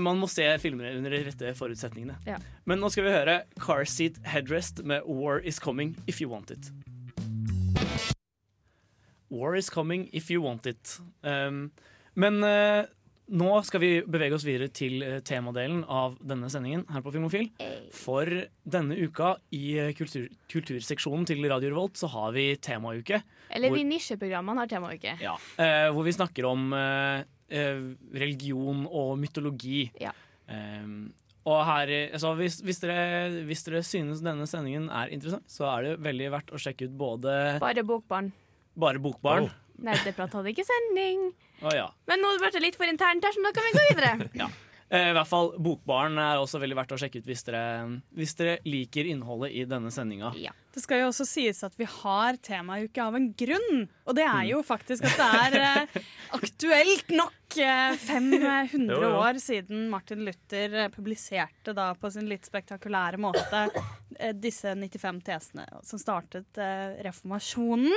man 0.01 0.21
må 0.21 0.29
se 0.31 0.47
filmer 0.63 0.95
under 0.95 1.13
de 1.13 1.19
rette 1.27 1.51
forutsetningene. 1.59 2.15
Ja. 2.25 2.39
Men 2.65 2.81
nå 2.81 2.89
skal 2.93 3.05
vi 3.05 3.13
høre 3.13 3.35
Car 3.61 3.85
Seat 3.85 4.17
Headrest 4.25 4.81
med 4.87 5.05
War 5.05 5.43
Is 5.45 5.61
Coming 5.61 5.93
If 6.07 6.23
You 6.23 6.31
Want 6.31 6.55
It. 6.55 6.71
War 9.31 9.55
is 9.55 9.69
coming 9.69 10.09
if 10.11 10.29
you 10.31 10.41
want 10.43 10.65
it. 10.67 10.97
Um, 11.23 11.69
men 12.19 12.41
uh, 12.43 12.83
nå 13.31 13.51
skal 13.63 13.79
vi 13.79 13.89
bevege 14.03 14.35
oss 14.35 14.43
videre 14.43 14.67
til 14.75 14.97
eh, 15.05 15.19
temadelen 15.23 15.85
av 15.87 16.17
denne 16.19 16.49
sendingen 16.51 16.81
her 16.91 16.99
på 17.05 17.13
Filmofil. 17.15 17.45
For 17.95 18.27
denne 18.67 18.97
uka 18.99 19.37
i 19.55 19.77
eh, 19.79 19.93
kultur, 19.95 20.25
kulturseksjonen 20.51 21.23
til 21.29 21.39
Radio 21.47 21.71
Revolt 21.71 21.95
så 22.01 22.09
har 22.11 22.33
vi 22.35 22.49
temauke. 22.59 23.21
Eller 23.47 23.71
hvor- 23.71 23.79
vi 23.79 23.85
nisjeprogrammene 23.87 24.65
har 24.65 24.67
temauke. 24.73 25.15
ja, 25.23 25.37
uh, 25.37 25.87
hvor 25.95 26.03
vi 26.03 26.15
snakker 26.17 26.49
om 26.49 26.73
uh, 26.75 27.23
religion 28.19 28.83
og 28.91 29.15
mytologi. 29.23 29.85
Ja. 30.03 30.11
Um, 30.51 31.13
og 31.49 31.61
her, 31.65 31.89
altså, 32.13 32.35
hvis, 32.37 32.59
hvis, 32.61 32.79
dere, 32.83 33.43
hvis 33.47 33.63
dere 33.65 33.81
synes 33.85 34.21
denne 34.21 34.45
sendingen 34.49 34.89
er 34.93 35.09
interessant, 35.13 35.47
så 35.49 35.65
er 35.71 35.87
det 35.87 35.93
veldig 36.05 36.27
verdt 36.35 36.53
å 36.53 36.61
sjekke 36.61 36.85
ut 36.85 36.97
både 36.99 37.37
Bare 37.63 37.85
Bokbarn. 37.87 38.29
Bare 38.77 39.01
Bokbarn. 39.01 39.49
Nerdeprat 39.81 40.35
hadde 40.37 40.51
ikke 40.53 40.65
sending. 40.67 41.31
Oh, 41.63 41.71
ja. 41.73 41.87
Men 42.09 42.21
nå 42.21 42.35
ble 42.41 42.51
det 42.53 42.61
litt 42.61 42.77
for 42.77 42.89
internt 42.89 43.25
her, 43.25 43.33
så 43.33 43.41
da 43.41 43.53
kan 43.55 43.65
vi 43.65 43.73
gå 43.73 43.87
videre. 43.89 44.11
ja. 44.43 44.49
Eh, 44.91 45.09
I 45.09 45.15
hvert 45.15 45.29
fall 45.29 45.53
Bokbaren 45.57 46.19
er 46.21 46.41
også 46.41 46.59
veldig 46.61 46.77
verdt 46.77 46.93
å 46.93 46.99
sjekke 46.99 47.21
ut 47.23 47.29
hvis 47.29 47.45
dere, 47.47 47.63
hvis 48.17 48.35
dere 48.37 48.57
liker 48.67 49.07
innholdet 49.09 49.55
i 49.55 49.65
denne 49.69 49.89
sendinga. 49.93 50.33
Det 50.71 50.79
skal 50.83 51.01
jo 51.01 51.07
også 51.11 51.25
sies 51.27 51.57
at 51.67 51.73
vi 51.75 51.83
har 51.83 52.37
temauke 52.39 53.01
av 53.03 53.15
en 53.17 53.25
grunn. 53.35 53.87
Og 54.07 54.15
det 54.15 54.23
Mm. 54.27 54.35
er 54.39 54.45
jo 54.53 54.61
faktisk 54.63 55.03
at 55.03 55.17
det 55.19 55.29
er 55.41 55.55
eh, 55.59 55.97
aktuelt 56.37 57.09
nok 57.11 57.57
eh, 57.59 57.97
500 57.99 58.77
Jo, 58.87 59.01
jo. 59.03 59.09
år 59.19 59.39
siden 59.43 59.89
Martin 59.91 60.23
Luther 60.23 60.73
eh, 60.85 60.89
publiserte 60.93 61.73
da 61.75 61.89
på 61.99 62.11
sin 62.13 62.29
litt 62.31 62.47
spektakulære 62.47 63.19
måte 63.19 63.65
eh, 64.19 64.31
disse 64.31 64.71
95 64.75 65.21
tesene 65.27 65.65
som 65.83 65.99
startet 65.99 66.57
eh, 66.57 66.95
reformasjonen. 67.03 67.91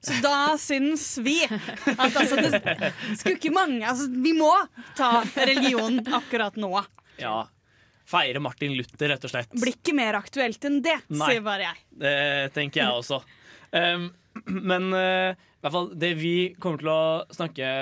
Så 0.00 0.20
da 0.22 0.54
syns 0.60 1.08
vi 1.26 1.40
at 1.50 2.14
altså 2.14 2.38
det 2.38 2.62
skulle 3.18 3.38
ikke 3.40 3.52
mange 3.54 3.82
altså, 3.90 4.06
Vi 4.22 4.32
må 4.38 4.52
ta 4.98 5.22
religion 5.34 5.98
akkurat 6.14 6.54
nå. 6.60 6.76
Ja. 7.18 7.48
Feire 8.10 8.42
Martin 8.42 8.74
Luther, 8.78 9.12
rett 9.12 9.26
og 9.26 9.32
slett. 9.32 9.52
Blir 9.54 9.76
ikke 9.76 9.94
mer 9.96 10.18
aktuelt 10.18 10.64
enn 10.66 10.80
det, 10.84 10.96
Nei. 11.12 11.28
sier 11.30 11.44
bare 11.46 11.68
jeg. 11.68 11.84
Det 12.02 12.16
tenker 12.56 12.82
jeg 12.82 13.02
også. 13.02 13.20
Um, 13.70 14.08
men 14.70 14.90
uh, 14.94 15.30
i 15.34 15.62
hvert 15.62 15.74
fall 15.76 15.90
det 16.00 16.14
vi 16.18 16.34
kommer 16.62 16.82
til 16.82 16.92
å 16.92 17.02
snakke 17.36 17.72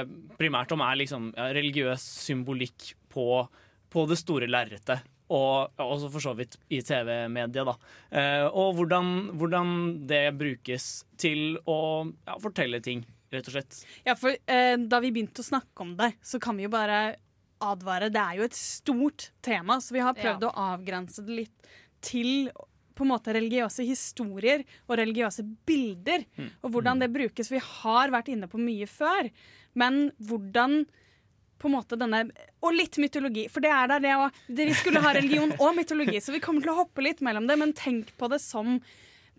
primært 0.40 0.72
om, 0.74 0.82
er 0.84 0.98
liksom 1.00 1.30
ja, 1.36 1.52
religiøs 1.56 2.04
symbolikk 2.26 2.92
på, 3.12 3.44
på 3.88 4.08
det 4.10 4.18
store 4.20 4.50
lerretet. 4.50 5.06
Og 5.28 5.68
og 5.76 5.92
også 5.92 6.08
for 6.12 6.24
så 6.24 6.32
vidt 6.36 6.56
i 6.72 6.80
TV-mediet. 6.84 7.68
da. 7.68 7.74
Uh, 8.10 8.46
og 8.48 8.78
hvordan, 8.78 9.14
hvordan 9.38 9.70
det 10.08 10.24
brukes 10.40 11.04
til 11.20 11.60
å 11.68 11.78
ja, 12.08 12.36
fortelle 12.40 12.80
ting, 12.84 13.04
rett 13.32 13.48
og 13.48 13.58
slett. 13.58 13.80
Ja, 14.08 14.16
for 14.16 14.32
uh, 14.32 14.76
da 14.80 15.00
vi 15.04 15.12
begynte 15.12 15.44
å 15.44 15.50
snakke 15.50 15.84
om 15.84 15.94
det, 16.00 16.14
så 16.24 16.40
kan 16.42 16.56
vi 16.56 16.66
jo 16.66 16.72
bare 16.72 17.18
advare. 17.60 18.10
Det 18.12 18.20
er 18.22 18.36
jo 18.38 18.44
et 18.48 18.54
stort 18.58 19.30
tema, 19.42 19.78
så 19.80 19.92
vi 19.96 20.00
har 20.04 20.14
prøvd 20.14 20.42
Ja. 20.42 20.50
å 20.50 20.78
avgrense 20.78 21.24
det 21.26 21.34
litt 21.44 21.68
til 22.00 22.50
på 22.94 23.04
en 23.06 23.12
måte 23.12 23.30
religiøse 23.34 23.84
historier 23.86 24.64
og 24.88 24.96
religiøse 24.98 25.44
bilder, 25.66 26.24
Mm. 26.36 26.50
og 26.64 26.72
hvordan 26.72 26.98
det 26.98 27.12
brukes. 27.12 27.48
Vi 27.50 27.58
har 27.62 28.08
vært 28.10 28.28
inne 28.28 28.48
på 28.48 28.58
mye 28.58 28.86
før, 28.86 29.30
men 29.74 30.10
hvordan 30.20 30.84
på 31.58 31.66
en 31.68 31.74
måte 31.74 31.98
denne 31.98 32.30
Og 32.62 32.72
litt 32.74 32.98
mytologi, 32.98 33.48
for 33.50 33.60
det 33.60 33.70
er 33.70 33.86
der 33.86 34.00
det 34.00 34.10
òg. 34.16 34.32
Vi 34.48 34.72
skulle 34.74 35.00
ha 35.00 35.12
religion 35.12 35.52
og 35.60 35.76
mytologi, 35.76 36.18
så 36.20 36.32
vi 36.32 36.40
kommer 36.40 36.60
til 36.62 36.70
å 36.72 36.84
hoppe 36.84 37.02
litt 37.02 37.20
mellom 37.20 37.46
det, 37.46 37.56
men 37.56 37.72
tenk 37.72 38.16
på 38.18 38.28
det 38.28 38.40
som 38.40 38.80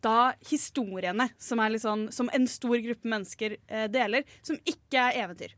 da 0.02 0.32
historiene 0.48 1.30
som, 1.38 1.60
er 1.60 1.70
litt 1.72 1.82
sånn, 1.82 2.10
som 2.14 2.30
en 2.34 2.48
stor 2.48 2.78
gruppe 2.80 3.04
mennesker 3.04 3.58
eh, 3.68 3.88
deler, 3.88 4.24
som 4.42 4.56
ikke 4.66 4.94
er 5.12 5.18
eventyr. 5.28 5.52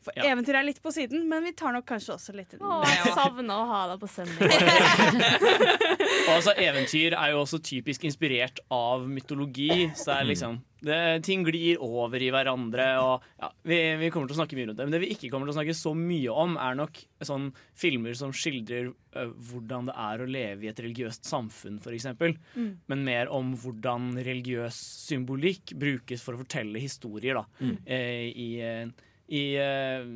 For 0.00 0.12
Ja. 0.16 0.30
eventyr 0.32 0.54
er 0.56 0.64
litt 0.64 0.78
på 0.80 0.88
siden, 0.96 1.26
men 1.28 1.44
vi 1.44 1.52
tar 1.52 1.74
nok 1.76 1.84
kanskje 1.84 2.14
også 2.14 2.32
litt 2.32 2.54
Åh, 2.56 2.84
jeg 2.88 3.12
savner 3.12 3.52
å 3.52 3.66
ha 3.68 3.80
deg 3.90 4.00
på 4.00 4.08
sending. 4.08 4.48
Og 5.20 6.32
altså, 6.38 6.54
eventyr 6.56 7.14
er 7.18 7.32
jo 7.34 7.42
også 7.42 7.58
typisk 7.64 8.04
inspirert 8.08 8.60
av 8.72 9.04
mytologi. 9.10 9.90
Så 9.96 10.10
det 10.10 10.16
er 10.16 10.28
liksom 10.30 10.58
det, 10.80 10.98
Ting 11.26 11.42
glir 11.44 11.82
over 11.84 12.22
i 12.22 12.30
hverandre. 12.32 12.86
Og, 13.04 13.26
ja, 13.42 13.50
vi, 13.68 13.78
vi 14.00 14.08
kommer 14.14 14.30
til 14.30 14.38
å 14.38 14.40
snakke 14.40 14.56
mye 14.56 14.70
rundt 14.70 14.80
det. 14.80 14.86
Men 14.88 14.96
det 14.96 15.02
vi 15.04 15.10
ikke 15.14 15.30
kommer 15.32 15.48
til 15.50 15.54
å 15.54 15.58
snakke 15.58 15.76
så 15.76 15.92
mye 15.96 16.32
om, 16.32 16.56
er 16.56 16.78
nok 16.80 17.02
sånn 17.28 17.50
filmer 17.76 18.16
som 18.16 18.32
skildrer 18.32 18.88
ø, 18.94 19.26
hvordan 19.50 19.90
det 19.90 19.98
er 20.06 20.24
å 20.24 20.30
leve 20.30 20.64
i 20.64 20.72
et 20.72 20.80
religiøst 20.80 21.28
samfunn, 21.28 21.76
f.eks. 21.84 22.08
Mm. 22.56 22.72
Men 22.88 23.04
mer 23.04 23.28
om 23.36 23.52
hvordan 23.60 24.14
religiøs 24.24 24.80
symbolikk 25.10 25.74
brukes 25.80 26.24
for 26.24 26.36
å 26.38 26.42
fortelle 26.44 26.80
historier. 26.80 27.42
da 27.42 27.46
Mm. 27.60 27.76
eh, 27.84 28.26
I, 28.32 28.50
eh, 28.64 28.86
i 29.30 29.44
eh, 29.62 30.06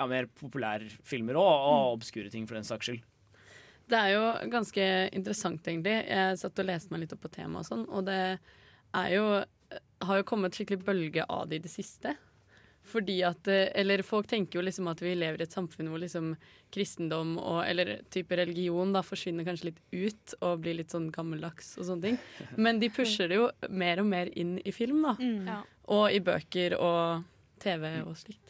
ja, 0.00 0.08
mer 0.08 0.28
populærfilmer 0.40 1.38
òg, 1.40 1.68
og 1.70 1.94
obskure 1.98 2.32
ting, 2.32 2.46
for 2.48 2.58
den 2.58 2.68
saks 2.68 2.90
skyld. 2.90 3.06
Det 3.90 3.98
er 3.98 4.12
jo 4.14 4.26
ganske 4.52 4.84
interessant, 5.16 5.64
egentlig. 5.66 5.96
Jeg 6.06 6.38
satt 6.38 6.60
og 6.62 6.68
leste 6.68 6.94
meg 6.94 7.04
litt 7.04 7.14
opp 7.16 7.24
på 7.24 7.32
temaet 7.34 7.64
og 7.64 7.70
sånn, 7.72 7.88
og 7.90 8.04
det 8.06 8.20
er 8.20 9.14
jo 9.16 9.24
har 10.06 10.20
jo 10.20 10.26
kommet 10.26 10.56
skikkelig 10.56 10.84
bølge 10.84 11.24
av 11.28 11.48
det 11.48 11.60
i 11.60 11.64
det 11.66 11.72
siste. 11.72 12.14
Fordi 12.90 13.18
at, 13.28 13.46
eh, 13.48 13.68
eller 13.76 14.02
Folk 14.02 14.26
tenker 14.26 14.58
jo 14.58 14.64
liksom 14.64 14.88
at 14.90 15.02
vi 15.04 15.12
lever 15.14 15.42
i 15.42 15.44
et 15.44 15.54
samfunn 15.54 15.90
hvor 15.92 16.00
liksom 16.00 16.32
kristendom 16.72 17.34
og, 17.38 17.60
eller 17.68 18.00
type 18.10 18.36
religion 18.38 18.94
da 18.94 19.02
forsvinner 19.04 19.44
kanskje 19.46 19.68
litt 19.68 19.82
ut 19.92 20.34
og 20.40 20.62
blir 20.64 20.78
litt 20.78 20.94
sånn 20.94 21.10
gammeldags 21.12 21.74
og 21.78 21.90
sånne 21.90 22.08
ting. 22.08 22.18
Men 22.56 22.80
de 22.80 22.88
pusher 22.94 23.28
det 23.30 23.36
jo 23.36 23.50
mer 23.68 24.00
og 24.00 24.08
mer 24.10 24.32
inn 24.32 24.56
i 24.64 24.72
film, 24.74 25.04
da. 25.04 25.14
Ja. 25.20 25.58
Og 25.92 26.16
i 26.16 26.22
bøker 26.24 26.78
og 26.80 27.28
TV 27.60 28.00
og 28.00 28.16
slikt. 28.16 28.49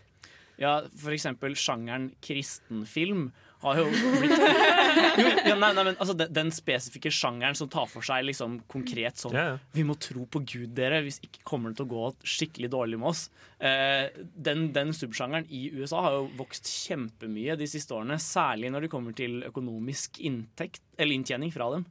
Ja, 0.60 0.80
for 1.00 1.14
eksempel 1.14 1.54
sjangeren 1.56 2.10
kristenfilm 2.20 3.30
har 3.62 3.78
jo 3.80 3.86
blitt 3.90 4.32
jo, 5.20 5.30
ja, 5.44 5.54
nei, 5.56 5.70
nei, 5.76 5.84
men 5.84 5.94
altså, 5.94 6.14
den, 6.16 6.32
den 6.36 6.50
spesifikke 6.52 7.12
sjangeren 7.12 7.56
som 7.56 7.68
tar 7.72 7.88
for 7.88 8.04
seg 8.04 8.26
liksom 8.28 8.58
konkret 8.70 9.20
sånn 9.20 9.36
Ja, 9.36 9.44
ja. 9.52 9.58
Vi 9.76 9.84
må 9.88 9.96
tro 10.00 10.26
på 10.28 10.42
Gud, 10.44 10.72
dere, 10.76 11.02
hvis 11.04 11.20
ikke 11.24 11.44
kommer 11.48 11.72
det 11.72 11.80
til 11.80 11.88
å 11.88 11.92
gå 11.92 12.10
skikkelig 12.24 12.70
dårlig 12.72 13.00
med 13.00 13.10
oss. 13.12 13.22
Eh, 13.56 14.08
den, 14.48 14.68
den 14.76 14.92
subsjangeren 14.96 15.48
i 15.48 15.66
USA 15.76 16.04
har 16.06 16.18
jo 16.18 16.28
vokst 16.40 16.68
kjempemye 16.68 17.56
de 17.60 17.68
siste 17.68 17.96
årene. 17.96 18.20
Særlig 18.20 18.72
når 18.72 18.86
det 18.86 18.92
kommer 18.92 19.16
til 19.16 19.40
økonomisk 19.48 20.20
inntekt, 20.24 20.84
eller 20.96 21.16
inntjening 21.16 21.52
fra 21.56 21.70
dem. 21.76 21.88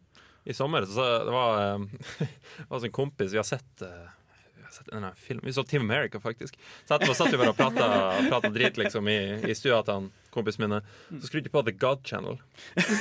I 0.50 0.56
sommer 0.58 0.86
så 0.90 1.06
det 1.26 1.34
var 1.34 1.60
eh, 1.66 1.86
det 2.62 2.70
var 2.70 2.86
en 2.86 2.98
kompis 3.02 3.34
vi 3.34 3.42
har 3.42 3.50
sett 3.50 3.86
eh, 3.86 4.10
sett 4.80 4.94
en 4.96 5.08
film. 5.16 5.42
Vi 5.44 5.54
så 5.54 5.64
Team 5.68 5.86
America, 5.86 6.20
faktisk. 6.24 6.58
Så 6.88 6.96
etterpå 6.96 7.16
satt 7.18 7.34
vi 7.34 7.40
bare 7.40 7.54
og 7.54 7.60
prata, 7.60 8.52
drit 8.54 8.80
liksom 8.80 9.08
i, 9.12 9.20
i 9.50 9.56
stua 9.58 9.82
til 9.84 9.94
han 9.98 10.10
kompisen 10.34 10.66
min. 10.66 10.80
Så 11.20 11.30
skrudde 11.30 11.50
de 11.50 11.54
på 11.54 11.64
The 11.68 11.76
God 11.80 12.06
Channel, 12.08 12.40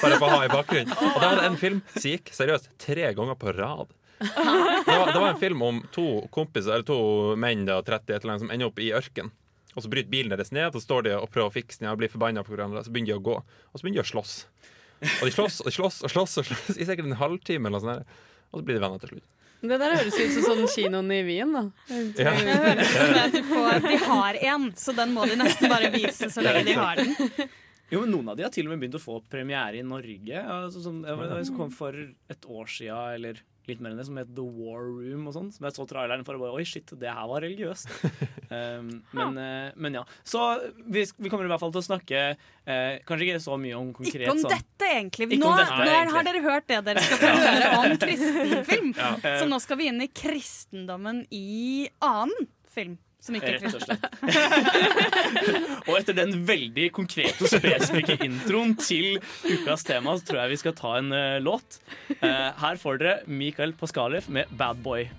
bare 0.02 0.18
for 0.18 0.26
å 0.26 0.34
ha 0.34 0.42
i 0.46 0.52
bakgrunnen. 0.52 0.92
Og 0.92 1.20
da 1.22 1.30
var 1.30 1.42
det 1.42 1.48
en 1.48 1.60
film 1.60 1.82
som 1.94 2.10
gikk 2.10 2.32
seriøst 2.36 2.70
tre 2.82 3.12
ganger 3.16 3.38
på 3.40 3.54
rad. 3.56 3.94
Det 4.18 4.94
var, 4.98 5.12
det 5.12 5.20
var 5.20 5.28
en 5.28 5.40
film 5.40 5.62
om 5.62 5.82
to 5.94 6.06
kompiser, 6.34 6.74
eller 6.74 6.86
to 6.88 7.36
menn 7.38 7.66
da, 7.68 7.78
30 7.86 8.14
et 8.16 8.24
eller 8.24 8.34
annet, 8.34 8.44
som 8.46 8.50
ender 8.54 8.72
opp 8.72 8.80
i 8.82 8.90
ørken. 8.96 9.30
Og 9.76 9.84
så 9.84 9.90
bryter 9.92 10.10
bilen 10.10 10.32
deres 10.34 10.50
ned, 10.50 10.72
og 10.72 10.78
så 10.78 10.82
står 10.82 11.06
de 11.06 11.14
og 11.14 11.28
prøver 11.30 11.52
å 11.52 11.54
fikse 11.54 11.82
den 11.82 11.92
og 11.92 12.00
blir 12.00 12.10
forbanna 12.10 12.42
på 12.42 12.54
hverandre. 12.56 12.82
Så 12.82 12.90
begynner 12.94 13.14
de 13.14 13.20
å 13.20 13.26
gå, 13.28 13.36
og 13.38 13.78
så 13.78 13.84
begynner 13.84 14.02
de 14.02 14.06
å 14.08 14.10
slåss. 14.10 14.34
Og 15.20 15.28
de 15.28 15.34
slåss 15.36 15.60
og 15.62 15.70
slåss 15.70 16.00
og 16.02 16.10
slåss, 16.10 16.38
og 16.42 16.48
slåss 16.48 16.80
i 16.80 16.86
sikkert 16.88 17.06
en 17.06 17.20
halvtime, 17.20 17.68
eller 17.68 17.78
noe 17.78 17.84
sånt. 17.84 18.16
Og 18.50 18.58
så 18.58 18.66
blir 18.66 18.78
de 18.78 18.82
venner 18.82 19.02
til 19.02 19.12
slutt. 19.12 19.28
Det 19.60 19.78
der 19.80 19.94
høres 19.96 20.14
ut 20.14 20.34
som 20.36 20.44
sånn 20.46 20.68
kinoen 20.70 21.08
i 21.16 21.22
Wien, 21.26 21.54
da. 21.56 21.64
Ja. 21.90 22.34
Det 22.38 22.58
høres 22.62 22.92
ut 22.92 22.98
som 23.00 23.16
at 23.24 23.32
du 23.34 23.40
får, 23.48 23.80
de 23.88 23.96
har 24.04 24.38
en, 24.52 24.68
så 24.78 24.94
den 24.94 25.14
må 25.16 25.26
de 25.26 25.38
nesten 25.40 25.72
bare 25.72 25.90
vise 25.94 26.30
så 26.30 26.44
lenge 26.44 26.62
de 26.68 26.76
har 26.78 27.00
den. 27.00 27.16
Jo, 27.90 28.02
men 28.04 28.12
Noen 28.12 28.28
av 28.30 28.36
de 28.38 28.44
har 28.44 28.52
til 28.54 28.68
og 28.68 28.74
med 28.74 28.82
begynt 28.84 28.98
å 28.98 29.02
få 29.02 29.18
premiere 29.32 29.80
i 29.80 29.84
Norge. 29.86 30.42
Altså, 30.44 30.82
sånn, 30.84 31.00
jeg 31.08 31.28
jeg 31.32 31.54
kom 31.56 31.70
for 31.74 31.96
et 31.96 32.48
år 32.52 32.68
siden, 32.70 33.14
eller 33.16 33.40
litt 33.72 33.82
mer 33.84 33.94
enn 33.94 34.00
det, 34.00 34.06
som 34.08 34.18
het 34.20 34.30
The 34.34 34.44
War 34.44 34.82
Room. 34.84 35.26
og 35.28 35.36
sånn, 35.36 35.50
Som 35.54 35.68
jeg 35.68 35.76
så 35.76 35.86
traileren 35.88 36.24
for 36.26 36.38
og 36.38 36.44
bare 36.44 36.58
Oi, 36.58 36.66
shit, 36.68 36.92
det 36.98 37.10
her 37.12 37.28
var 37.30 37.44
religiøst. 37.44 37.88
um, 38.56 38.90
men, 39.16 39.40
uh, 39.40 39.70
men 39.76 39.98
ja. 40.00 40.04
Så 40.26 40.44
vi, 40.86 41.06
vi 41.18 41.32
kommer 41.32 41.48
i 41.48 41.52
hvert 41.52 41.62
fall 41.62 41.74
til 41.74 41.82
å 41.82 41.88
snakke 41.88 42.22
uh, 42.34 42.92
kanskje 43.08 43.28
ikke 43.28 43.42
så 43.44 43.58
mye 43.60 43.78
om 43.78 43.90
konkret 43.96 44.26
Ikke 44.26 44.36
om 44.36 44.44
sånn 44.44 44.54
dette, 44.56 44.92
egentlig. 44.92 45.30
Nå, 45.34 45.48
om 45.48 45.58
dette, 45.58 45.80
nå 45.80 45.88
egentlig. 45.88 46.16
har 46.16 46.30
dere 46.30 46.44
hørt 46.46 46.70
det 46.70 46.80
dere 46.88 47.04
skal 47.04 47.22
få 47.24 47.34
høre 47.48 47.74
om 47.80 47.98
kristenfilm. 48.04 48.94
Ja. 48.98 49.12
Så 49.26 49.50
nå 49.50 49.60
skal 49.64 49.82
vi 49.82 49.90
inn 49.92 50.00
i 50.04 50.10
kristendommen 50.12 51.24
i 51.34 51.88
annen 52.04 52.48
film. 52.72 52.98
Som 53.28 53.36
ikke 53.36 53.58
er 53.58 53.60
Rett 53.60 53.90
og 55.88 55.94
etter 55.98 56.16
den 56.16 56.30
veldig 56.48 56.86
konkrete 56.96 57.44
og 57.44 57.50
spesifikke 57.52 58.16
introen 58.24 58.72
til 58.80 59.18
ukas 59.44 59.84
tema, 59.84 60.14
så 60.16 60.24
tror 60.24 60.40
jeg 60.40 60.52
vi 60.54 60.60
skal 60.62 60.76
ta 60.78 60.94
en 60.96 61.12
uh, 61.12 61.36
låt. 61.44 61.76
Uh, 62.22 62.56
her 62.56 62.80
får 62.80 63.02
dere 63.02 63.16
Mikael 63.28 63.74
Paskalev 63.76 64.30
med 64.32 64.48
'Bad 64.48 64.80
Boy'. 64.84 65.10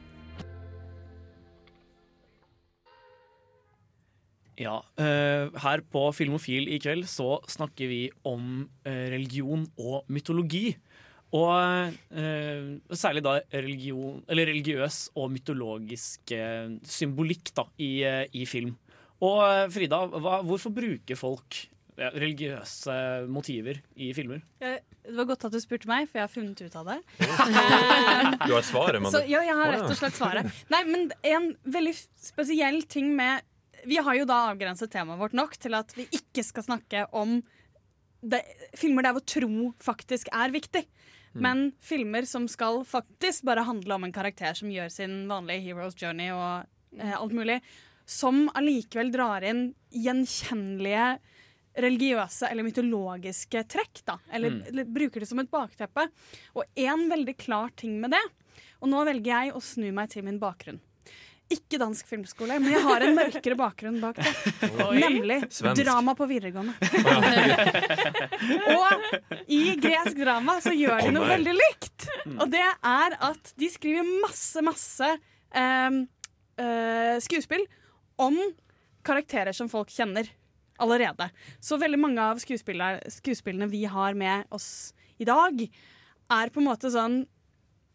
Ja, 4.60 4.82
Uh, 4.98 5.54
her 5.62 5.86
på 5.94 6.10
Filmofil 6.12 6.68
i 6.74 6.82
kveld 6.82 7.06
så 7.08 7.38
snakker 7.48 7.88
vi 7.88 8.02
om 8.26 8.66
religion 8.86 9.70
og 9.78 10.10
mytologi. 10.10 10.74
Og 11.38 11.94
eh, 12.18 12.70
særlig 12.98 13.22
da 13.26 13.36
religion, 13.54 14.24
eller 14.28 14.50
religiøs 14.50 15.10
og 15.20 15.30
mytologisk 15.36 16.32
eh, 16.34 16.72
symbolikk 16.90 17.52
da, 17.58 17.68
i, 17.78 17.90
eh, 18.08 18.24
i 18.34 18.46
film. 18.50 18.72
Og 19.22 19.44
eh, 19.46 19.66
Frida, 19.74 20.00
hva, 20.10 20.40
hvorfor 20.48 20.74
bruker 20.74 21.20
folk 21.20 21.60
ja, 22.00 22.10
religiøse 22.16 22.96
motiver 23.30 23.82
i 24.00 24.10
filmer? 24.18 24.42
Eh, 24.64 24.80
Det 25.10 25.16
var 25.18 25.26
godt 25.30 25.46
at 25.50 25.54
du 25.54 25.60
spurte 25.62 25.90
meg, 25.90 26.08
for 26.10 26.20
jeg 26.20 26.26
har 26.26 26.34
funnet 26.34 26.60
ut 26.66 26.76
av 26.82 26.90
det. 26.94 26.98
Du 28.48 28.54
har 28.56 28.66
svaret, 28.66 29.02
men 29.02 29.12
Så, 29.14 29.22
ja, 29.30 29.44
jeg 29.46 29.56
har 29.58 29.72
rett 29.76 29.86
og 29.90 29.98
slett 30.00 30.18
svaret. 30.18 30.50
Nei, 30.74 30.82
men 30.88 31.08
en 31.30 31.52
veldig 31.66 31.94
spesiell 32.24 32.82
ting 32.90 33.12
med 33.18 33.46
Vi 33.90 33.98
har 34.02 34.18
jo 34.18 34.26
da 34.28 34.42
avgrenset 34.50 34.92
temaet 34.92 35.20
vårt 35.22 35.38
nok 35.38 35.54
til 35.62 35.78
at 35.78 35.94
vi 35.98 36.08
ikke 36.16 36.44
skal 36.44 36.66
snakke 36.66 37.06
om 37.16 37.38
det, 38.20 38.42
filmer 38.76 39.06
der 39.06 39.14
hvor 39.16 39.24
tro 39.24 39.70
faktisk 39.80 40.28
er 40.36 40.52
viktig. 40.52 40.82
Mm. 41.36 41.42
Men 41.46 41.72
filmer 41.80 42.26
som 42.26 42.48
skal 42.48 42.84
faktisk 42.86 43.44
bare 43.46 43.64
handle 43.68 43.94
om 43.96 44.04
en 44.08 44.14
karakter 44.16 44.54
som 44.58 44.70
gjør 44.74 44.90
sin 44.92 45.28
vanlige 45.30 45.68
hero's 45.70 45.96
journey 46.00 46.32
og 46.34 46.66
eh, 47.00 47.14
alt 47.14 47.34
mulig, 47.38 47.60
som 48.10 48.48
allikevel 48.58 49.12
drar 49.14 49.44
inn 49.46 49.76
gjenkjennelige 49.94 51.20
religiøse 51.80 52.50
eller 52.50 52.66
mytologiske 52.66 53.62
trekk. 53.70 54.02
da, 54.06 54.18
Eller, 54.34 54.50
Mm. 54.50 54.94
bruker 54.94 55.20
det 55.20 55.28
som 55.28 55.40
et 55.40 55.52
bakteppe. 55.52 56.08
Og 56.56 56.64
én 56.76 57.08
veldig 57.10 57.38
klar 57.38 57.70
ting 57.76 58.00
med 58.02 58.12
det, 58.12 58.24
og 58.82 58.90
nå 58.90 59.06
velger 59.06 59.26
jeg 59.46 59.54
å 59.54 59.62
snu 59.62 59.92
meg 59.94 60.10
til 60.10 60.24
min 60.24 60.40
bakgrunn. 60.40 60.80
Ikke 61.50 61.80
dansk 61.82 62.06
filmskole, 62.06 62.60
men 62.62 62.76
jeg 62.76 62.82
har 62.86 63.04
en 63.08 63.16
mørkere 63.18 63.56
bakgrunn 63.58 63.98
bak 64.04 64.20
det. 64.20 64.34
Oi. 64.86 65.00
Nemlig 65.02 65.40
Svensk. 65.50 65.82
drama 65.82 66.14
på 66.18 66.28
videregående. 66.30 66.76
og 68.76 69.48
i 69.50 69.74
gresk 69.82 70.20
drama 70.22 70.60
så 70.62 70.76
gjør 70.78 71.08
de 71.08 71.14
noe 71.16 71.26
oh, 71.26 71.32
veldig 71.34 71.56
likt. 71.58 72.06
Og 72.36 72.46
det 72.54 72.62
er 72.66 73.18
at 73.32 73.54
de 73.58 73.70
skriver 73.74 74.06
masse, 74.22 74.62
masse 74.66 75.10
um, 75.58 76.04
uh, 76.62 77.16
skuespill 77.26 77.66
om 78.22 78.38
karakterer 79.10 79.56
som 79.56 79.72
folk 79.72 79.90
kjenner 79.90 80.30
allerede. 80.80 81.32
Så 81.60 81.80
veldig 81.82 82.00
mange 82.00 82.30
av 82.30 82.40
skuespillene 82.44 83.72
vi 83.74 83.88
har 83.90 84.14
med 84.14 84.46
oss 84.54 84.94
i 85.18 85.26
dag, 85.28 85.66
er 86.30 86.54
på 86.54 86.62
en 86.62 86.70
måte 86.70 86.94
sånn 86.94 87.24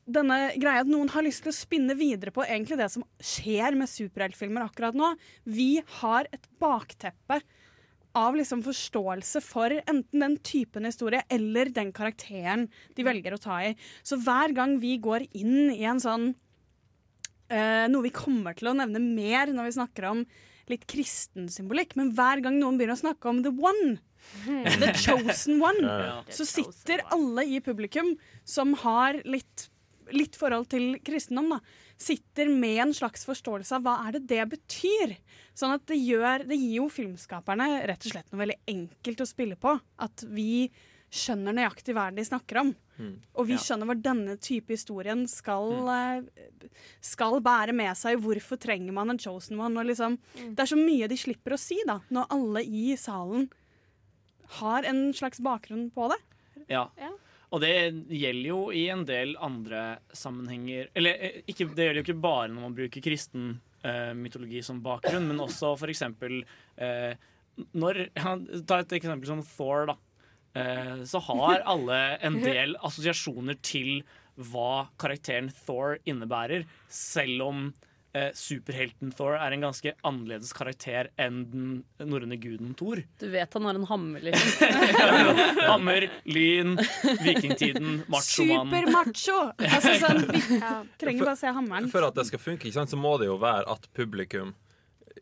denne 0.04 0.38
greia 0.60 0.82
at 0.84 0.90
noen 0.90 1.10
har 1.14 1.24
lyst 1.24 1.44
til 1.44 1.52
å 1.52 1.56
spinne 1.56 1.96
videre 1.96 2.32
på 2.34 2.44
egentlig 2.44 2.78
det 2.80 2.90
som 2.92 3.04
skjer 3.22 3.76
med 3.78 3.90
superheltfilmer 3.90 4.66
akkurat 4.66 4.96
nå. 4.96 5.14
Vi 5.48 5.78
har 6.00 6.28
et 6.34 6.48
bakteppe 6.60 7.40
av 8.14 8.36
liksom 8.38 8.62
forståelse 8.62 9.42
for 9.42 9.74
enten 9.80 10.22
den 10.22 10.36
typen 10.46 10.86
historie 10.86 11.24
eller 11.32 11.72
den 11.74 11.90
karakteren 11.94 12.68
de 12.94 13.06
velger 13.06 13.34
å 13.34 13.42
ta 13.42 13.58
i. 13.66 13.74
Så 14.06 14.20
hver 14.22 14.54
gang 14.54 14.76
vi 14.82 14.96
går 15.02 15.26
inn 15.34 15.72
i 15.74 15.82
en 15.88 16.02
sånn 16.02 16.30
uh, 17.50 17.86
Noe 17.90 18.06
vi 18.06 18.14
kommer 18.14 18.54
til 18.58 18.70
å 18.70 18.76
nevne 18.78 19.02
mer 19.02 19.50
når 19.54 19.70
vi 19.70 19.78
snakker 19.80 20.10
om 20.12 20.24
litt 20.70 20.86
kristen 20.88 21.50
symbolikk, 21.52 21.92
men 21.98 22.14
hver 22.16 22.40
gang 22.44 22.56
noen 22.56 22.78
begynner 22.78 22.96
å 22.96 23.02
snakke 23.02 23.28
om 23.28 23.42
the 23.44 23.52
one, 23.52 23.98
the 24.80 24.94
chosen 25.04 25.60
one, 25.60 26.22
så 26.32 26.46
sitter 26.48 27.04
alle 27.12 27.44
i 27.44 27.60
publikum 27.60 28.14
som 28.48 28.72
har 28.80 29.18
litt 29.28 29.68
litt 30.12 30.36
forhold 30.36 30.68
til 30.68 30.98
kristendom, 31.04 31.48
da, 31.56 31.60
sitter 31.96 32.48
med 32.50 32.80
en 32.82 32.92
slags 32.94 33.24
forståelse 33.24 33.76
av 33.78 33.82
hva 33.86 33.94
er 34.08 34.18
det 34.18 34.26
det 34.26 34.48
betyr. 34.56 35.16
Sånn 35.54 35.74
at 35.76 35.86
det 35.86 35.96
gjør 36.00 36.46
Det 36.48 36.56
gir 36.58 36.80
jo 36.82 36.88
filmskaperne 36.90 37.86
rett 37.86 38.04
og 38.04 38.12
slett 38.12 38.32
noe 38.32 38.42
veldig 38.42 38.58
enkelt 38.68 39.20
å 39.22 39.26
spille 39.28 39.56
på. 39.56 39.80
At 39.98 40.24
vi 40.28 40.70
skjønner 41.14 41.54
nøyaktig 41.54 41.94
hva 41.94 42.08
de 42.14 42.24
snakker 42.26 42.58
om. 42.58 42.74
Mm. 42.98 43.20
Og 43.36 43.46
vi 43.46 43.54
Ja. 43.54 43.58
skjønner 43.62 43.86
hva 43.86 43.94
denne 44.02 44.36
type 44.42 44.68
historien 44.74 45.28
skal, 45.28 45.70
mm. 45.86 46.28
skal 47.00 47.40
bære 47.40 47.72
med 47.74 47.94
seg. 47.96 48.18
Hvorfor 48.18 48.58
trenger 48.58 48.92
man 48.92 49.10
en 49.10 49.18
chosen 49.18 49.58
one? 49.60 49.78
Og 49.78 49.86
liksom, 49.86 50.18
Det 50.34 50.58
er 50.58 50.66
så 50.66 50.76
mye 50.78 51.08
de 51.08 51.16
slipper 51.16 51.54
å 51.54 51.58
si, 51.58 51.78
da, 51.86 52.00
når 52.10 52.26
alle 52.30 52.64
i 52.66 52.96
salen 52.96 53.48
har 54.60 54.84
en 54.84 55.12
slags 55.12 55.40
bakgrunn 55.40 55.90
på 55.94 56.10
det. 56.10 56.18
Ja. 56.68 56.88
Ja. 56.98 57.10
Og 57.54 57.62
det 57.62 57.74
gjelder 58.10 58.48
jo 58.48 58.60
i 58.74 58.88
en 58.90 59.04
del 59.06 59.36
andre 59.42 59.84
sammenhenger 60.16 60.88
Eller 60.98 61.20
eh, 61.22 61.36
ikke, 61.46 61.68
det 61.70 61.86
gjelder 61.86 62.00
jo 62.00 62.06
ikke 62.08 62.24
bare 62.24 62.50
når 62.50 62.66
man 62.66 62.74
bruker 62.74 63.04
kristen 63.04 63.52
uh, 63.84 64.10
mytologi 64.18 64.62
som 64.64 64.82
bakgrunn, 64.82 65.28
men 65.30 65.42
også 65.44 65.74
for 65.78 65.92
eksempel 65.92 66.40
uh, 66.80 67.14
når 67.78 68.08
ja, 68.08 68.34
Ta 68.66 68.80
et 68.82 68.96
eksempel 68.98 69.30
som 69.30 69.44
Thor, 69.46 69.92
da. 69.92 69.98
Uh, 70.54 71.02
så 71.06 71.20
har 71.28 71.62
alle 71.70 72.00
en 72.26 72.40
del 72.42 72.74
assosiasjoner 72.82 73.58
til 73.62 74.02
hva 74.34 74.88
karakteren 74.98 75.52
Thor 75.62 76.00
innebærer, 76.10 76.66
selv 76.90 77.46
om 77.46 77.68
eh, 78.14 78.30
superhelten 78.38 79.12
Thor 79.16 79.36
er 79.38 79.54
en 79.56 79.64
ganske 79.66 79.94
annerledes 80.06 80.52
karakter 80.56 81.10
enn 81.20 81.42
den 81.52 81.68
norrøne 82.08 82.38
guden 82.40 82.74
Thor. 82.78 83.02
Du 83.20 83.26
vet 83.32 83.54
han 83.58 83.68
har 83.68 83.78
en 83.78 83.86
hammer, 83.90 84.24
liksom. 84.28 85.44
Hammer, 85.68 86.08
lyn, 86.30 86.76
vikingtiden, 87.24 88.04
machomann. 88.08 88.72
Supermacho! 88.72 89.38
Altså, 89.74 89.94
sånn, 89.98 90.20
vi 90.30 90.40
trenger 91.00 91.24
bare 91.26 91.34
å 91.34 91.38
se 91.40 91.50
hammeren. 91.56 91.88
For 91.92 92.06
at 92.06 92.16
det 92.16 92.28
skal 92.28 92.40
funke, 92.42 92.68
ikke 92.68 92.78
sant, 92.78 92.92
så 92.92 92.98
må 93.00 93.16
det 93.20 93.26
jo 93.26 93.38
være 93.42 93.66
at 93.74 93.88
publikum 93.96 94.52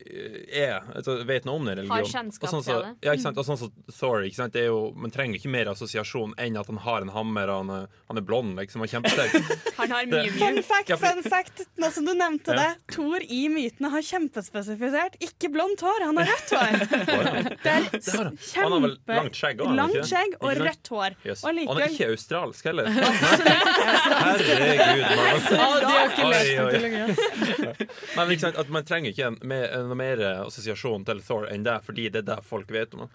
er, 0.03 0.81
altså, 0.95 1.15
vet 1.27 1.45
noe 1.47 1.55
om 1.59 1.65
den 1.67 1.77
religionen. 1.77 2.03
Har 2.03 2.09
kjennskap 2.11 2.49
sånn 2.51 2.63
til 2.63 2.73
så- 2.73 2.81
det. 2.83 2.91
Ja, 3.07 3.13
ikke 3.13 3.23
sant? 3.23 3.37
Og 3.37 3.45
sånn 3.47 3.57
som 3.57 3.71
Thor, 3.91 4.21
ikke 4.27 4.35
sant? 4.35 4.53
Det 4.53 4.61
er 4.63 4.67
jo, 4.71 4.91
man 4.95 5.11
trenger 5.11 5.39
ikke 5.39 5.49
mer 5.53 5.65
assosiasjon 5.71 6.33
enn 6.37 6.57
at 6.59 6.67
han 6.67 6.77
har 6.77 7.01
en 7.01 7.09
hammer 7.15 7.49
og 7.53 7.57
han 7.63 7.69
er, 7.77 7.87
han 8.09 8.17
er 8.17 8.25
blond 8.27 8.57
liksom, 8.59 8.81
og. 8.83 8.89
Han 9.83 9.89
har 9.91 10.05
mye 10.07 10.29
Fun 10.31 10.61
fact, 10.63 10.91
fun 10.99 11.23
fact! 11.23 11.63
Nå 11.81 11.89
som 11.91 12.05
du 12.05 12.13
nevnte 12.13 12.53
Ja. 12.53 12.59
det. 12.59 12.95
Thor 12.95 13.19
i 13.23 13.47
mytene 13.49 13.89
har 13.89 14.01
kjempespesifisert 14.05 15.15
ikke 15.23 15.49
blondt 15.51 15.81
hår, 15.81 16.03
han 16.05 16.17
har 16.17 16.25
rødt 16.29 16.49
hår. 16.53 16.73
Det 17.63 17.71
er 17.71 17.83
kjempe... 17.89 18.13
han. 18.13 18.37
Han 18.63 18.71
har 18.71 18.79
vel 18.85 18.97
langt 19.07 19.35
skjegg 19.39 19.61
også, 19.63 19.75
Langt 19.75 20.07
skjegg 20.09 20.35
og 20.39 20.57
rødt 20.61 20.87
hår. 20.93 21.15
Yes. 21.25 21.43
Og 21.43 21.49
Han 21.49 21.81
er 21.81 21.89
ikke 21.89 22.09
australsk 22.13 22.63
heller. 22.69 22.85
Herregud, 23.83 25.03
mann. 25.17 25.41
Ah, 25.59 25.79
de 25.79 25.85
har 25.85 26.09
ikke 26.09 26.27
lest 26.29 26.49
den 26.53 26.69
til 26.69 26.81
mytologi. 26.83 27.87
Men 28.17 28.31
ikke 28.33 28.45
sant, 28.45 28.57
at 28.63 28.69
man 28.73 28.85
trenger 28.87 29.13
ikke 29.13 29.27
en, 29.31 29.37
mer, 29.49 29.65
noe 29.93 29.99
mer 30.01 30.17
assosiasjon 30.43 31.05
til 31.07 31.17
Thor 31.23 31.43
enn 31.53 31.63
det, 31.65 31.77
fordi 31.85 32.03
det 32.11 32.19
er 32.23 32.27
det 32.33 32.39
folk 32.49 32.67
vet 32.73 32.93
om 32.97 33.01
han. 33.05 33.11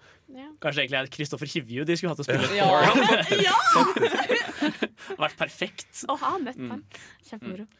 Kanskje 0.63 0.79
egentlig 0.83 0.99
er 0.99 1.05
det 1.07 1.13
Kristoffer 1.15 1.47
Hivju 1.49 1.81
de 1.87 1.93
skulle 1.99 2.13
hatt 2.15 2.21
å 2.21 2.27
spille 2.27 2.47
Ja. 2.57 2.67
Thor. 2.69 2.81
Ja! 3.43 3.57
Vært 5.19 5.37
perfekt. 5.39 5.93
Å 6.11 6.13
ha 6.21 6.31
møtt 6.39 6.57
Mm. 6.59 6.69
han. 6.73 6.81
Kjempemoro. 7.29 7.65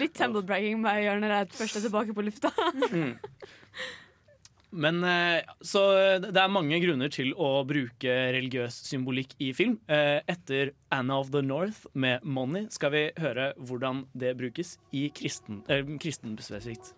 Litt 0.00 0.14
tumblebragging 0.18 0.76
med 0.82 0.90
å 0.92 1.02
gjøre 1.04 1.20
når 1.22 1.30
jeg 1.38 1.50
først 1.58 1.76
er 1.80 1.84
tilbake 1.86 2.12
på 2.16 2.24
lufta. 2.26 2.50
Mm. 2.90 3.14
Men 4.74 5.04
eh, 5.06 5.44
Så 5.62 5.80
det 6.18 6.34
er 6.34 6.50
mange 6.50 6.80
grunner 6.82 7.12
til 7.12 7.30
å 7.38 7.62
bruke 7.68 8.16
religiøs 8.34 8.80
symbolikk 8.88 9.36
i 9.38 9.52
film. 9.54 9.78
Eh, 9.86 10.18
Etter 10.30 10.74
Anna 10.94 11.20
of 11.22 11.30
the 11.30 11.42
North 11.42 11.86
med 11.94 12.22
'Money' 12.24 12.70
skal 12.74 12.90
vi 12.90 13.04
høre 13.22 13.52
hvordan 13.58 14.04
det 14.18 14.34
brukes 14.36 14.76
i 14.92 15.08
kristen, 15.14 15.62
eh, 15.68 15.84
spesifikt. 16.42 16.94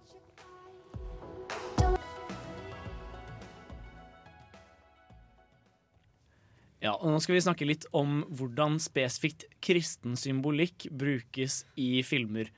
Ja, 6.80 6.92
og 6.94 7.10
Nå 7.10 7.20
skal 7.20 7.34
vi 7.34 7.44
snakke 7.44 7.66
litt 7.66 7.86
om 7.92 8.22
hvordan 8.30 8.78
spesifikt 8.80 9.46
kristen 9.60 10.16
symbolikk 10.16 10.88
brukes 10.92 11.64
i 11.76 12.02
filmer. 12.02 12.48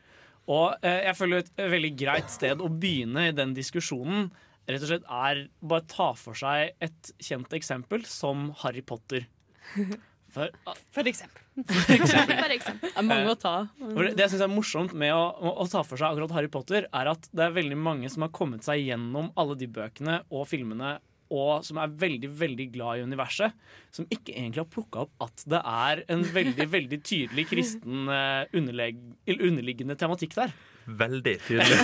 Og 0.48 0.74
eh, 0.82 1.06
jeg 1.08 1.16
føler 1.16 1.42
et 1.42 1.56
veldig 1.56 1.94
greit 1.96 2.30
sted 2.30 2.60
å 2.60 2.68
begynne 2.68 3.28
i 3.28 3.36
den 3.36 3.54
diskusjonen 3.56 4.30
rett 4.68 4.84
og 4.84 4.90
slett 4.90 5.08
er 5.08 5.42
bare 5.64 5.86
ta 5.88 6.12
for 6.18 6.38
seg 6.38 6.74
et 6.84 7.12
kjent 7.24 7.56
eksempel 7.56 8.04
som 8.08 8.50
Harry 8.62 8.84
Potter. 8.84 9.26
For, 10.28 10.50
For 10.94 11.08
eksempel. 11.08 11.42
For 11.64 11.94
eksempel. 11.94 12.36
Det 12.84 12.92
er 12.92 13.06
mange 13.06 13.32
å 13.32 13.38
ta. 13.40 13.54
for 13.80 14.06
det 14.06 14.20
jeg 14.26 14.34
synes 14.34 14.44
er 14.44 14.52
morsomt 14.52 14.92
med 14.92 15.14
å, 15.16 15.24
å, 15.50 15.66
ta 15.70 15.80
for 15.82 15.98
seg 15.98 16.12
akkurat 16.12 16.34
Harry 16.36 16.50
Potter, 16.52 16.84
er 16.84 17.10
at 17.10 17.28
det 17.32 17.46
er 17.46 17.56
veldig 17.56 17.78
mange 17.80 18.10
som 18.12 18.26
har 18.26 18.32
kommet 18.36 18.66
seg 18.66 18.84
gjennom 18.84 19.32
alle 19.40 19.56
de 19.58 19.70
bøkene 19.72 20.20
og 20.28 20.46
filmene, 20.50 20.98
og 21.34 21.64
som 21.66 21.80
er 21.82 21.96
veldig 22.04 22.30
veldig 22.40 22.68
glad 22.76 23.00
i 23.00 23.08
universet, 23.08 23.56
som 23.92 24.06
ikke 24.08 24.32
egentlig 24.36 24.62
har 24.62 24.70
plukka 24.72 25.04
opp 25.04 25.26
at 25.26 25.44
det 25.50 25.60
er 25.60 26.04
en 26.12 26.24
veldig 26.36 26.68
veldig 26.76 27.00
tydelig 27.04 27.48
kristen 27.50 28.08
eh, 28.12 28.44
underliggende 28.56 29.98
tematikk 29.98 30.38
der. 30.38 30.54
Veldig 30.88 31.34
tydelig. 31.44 31.78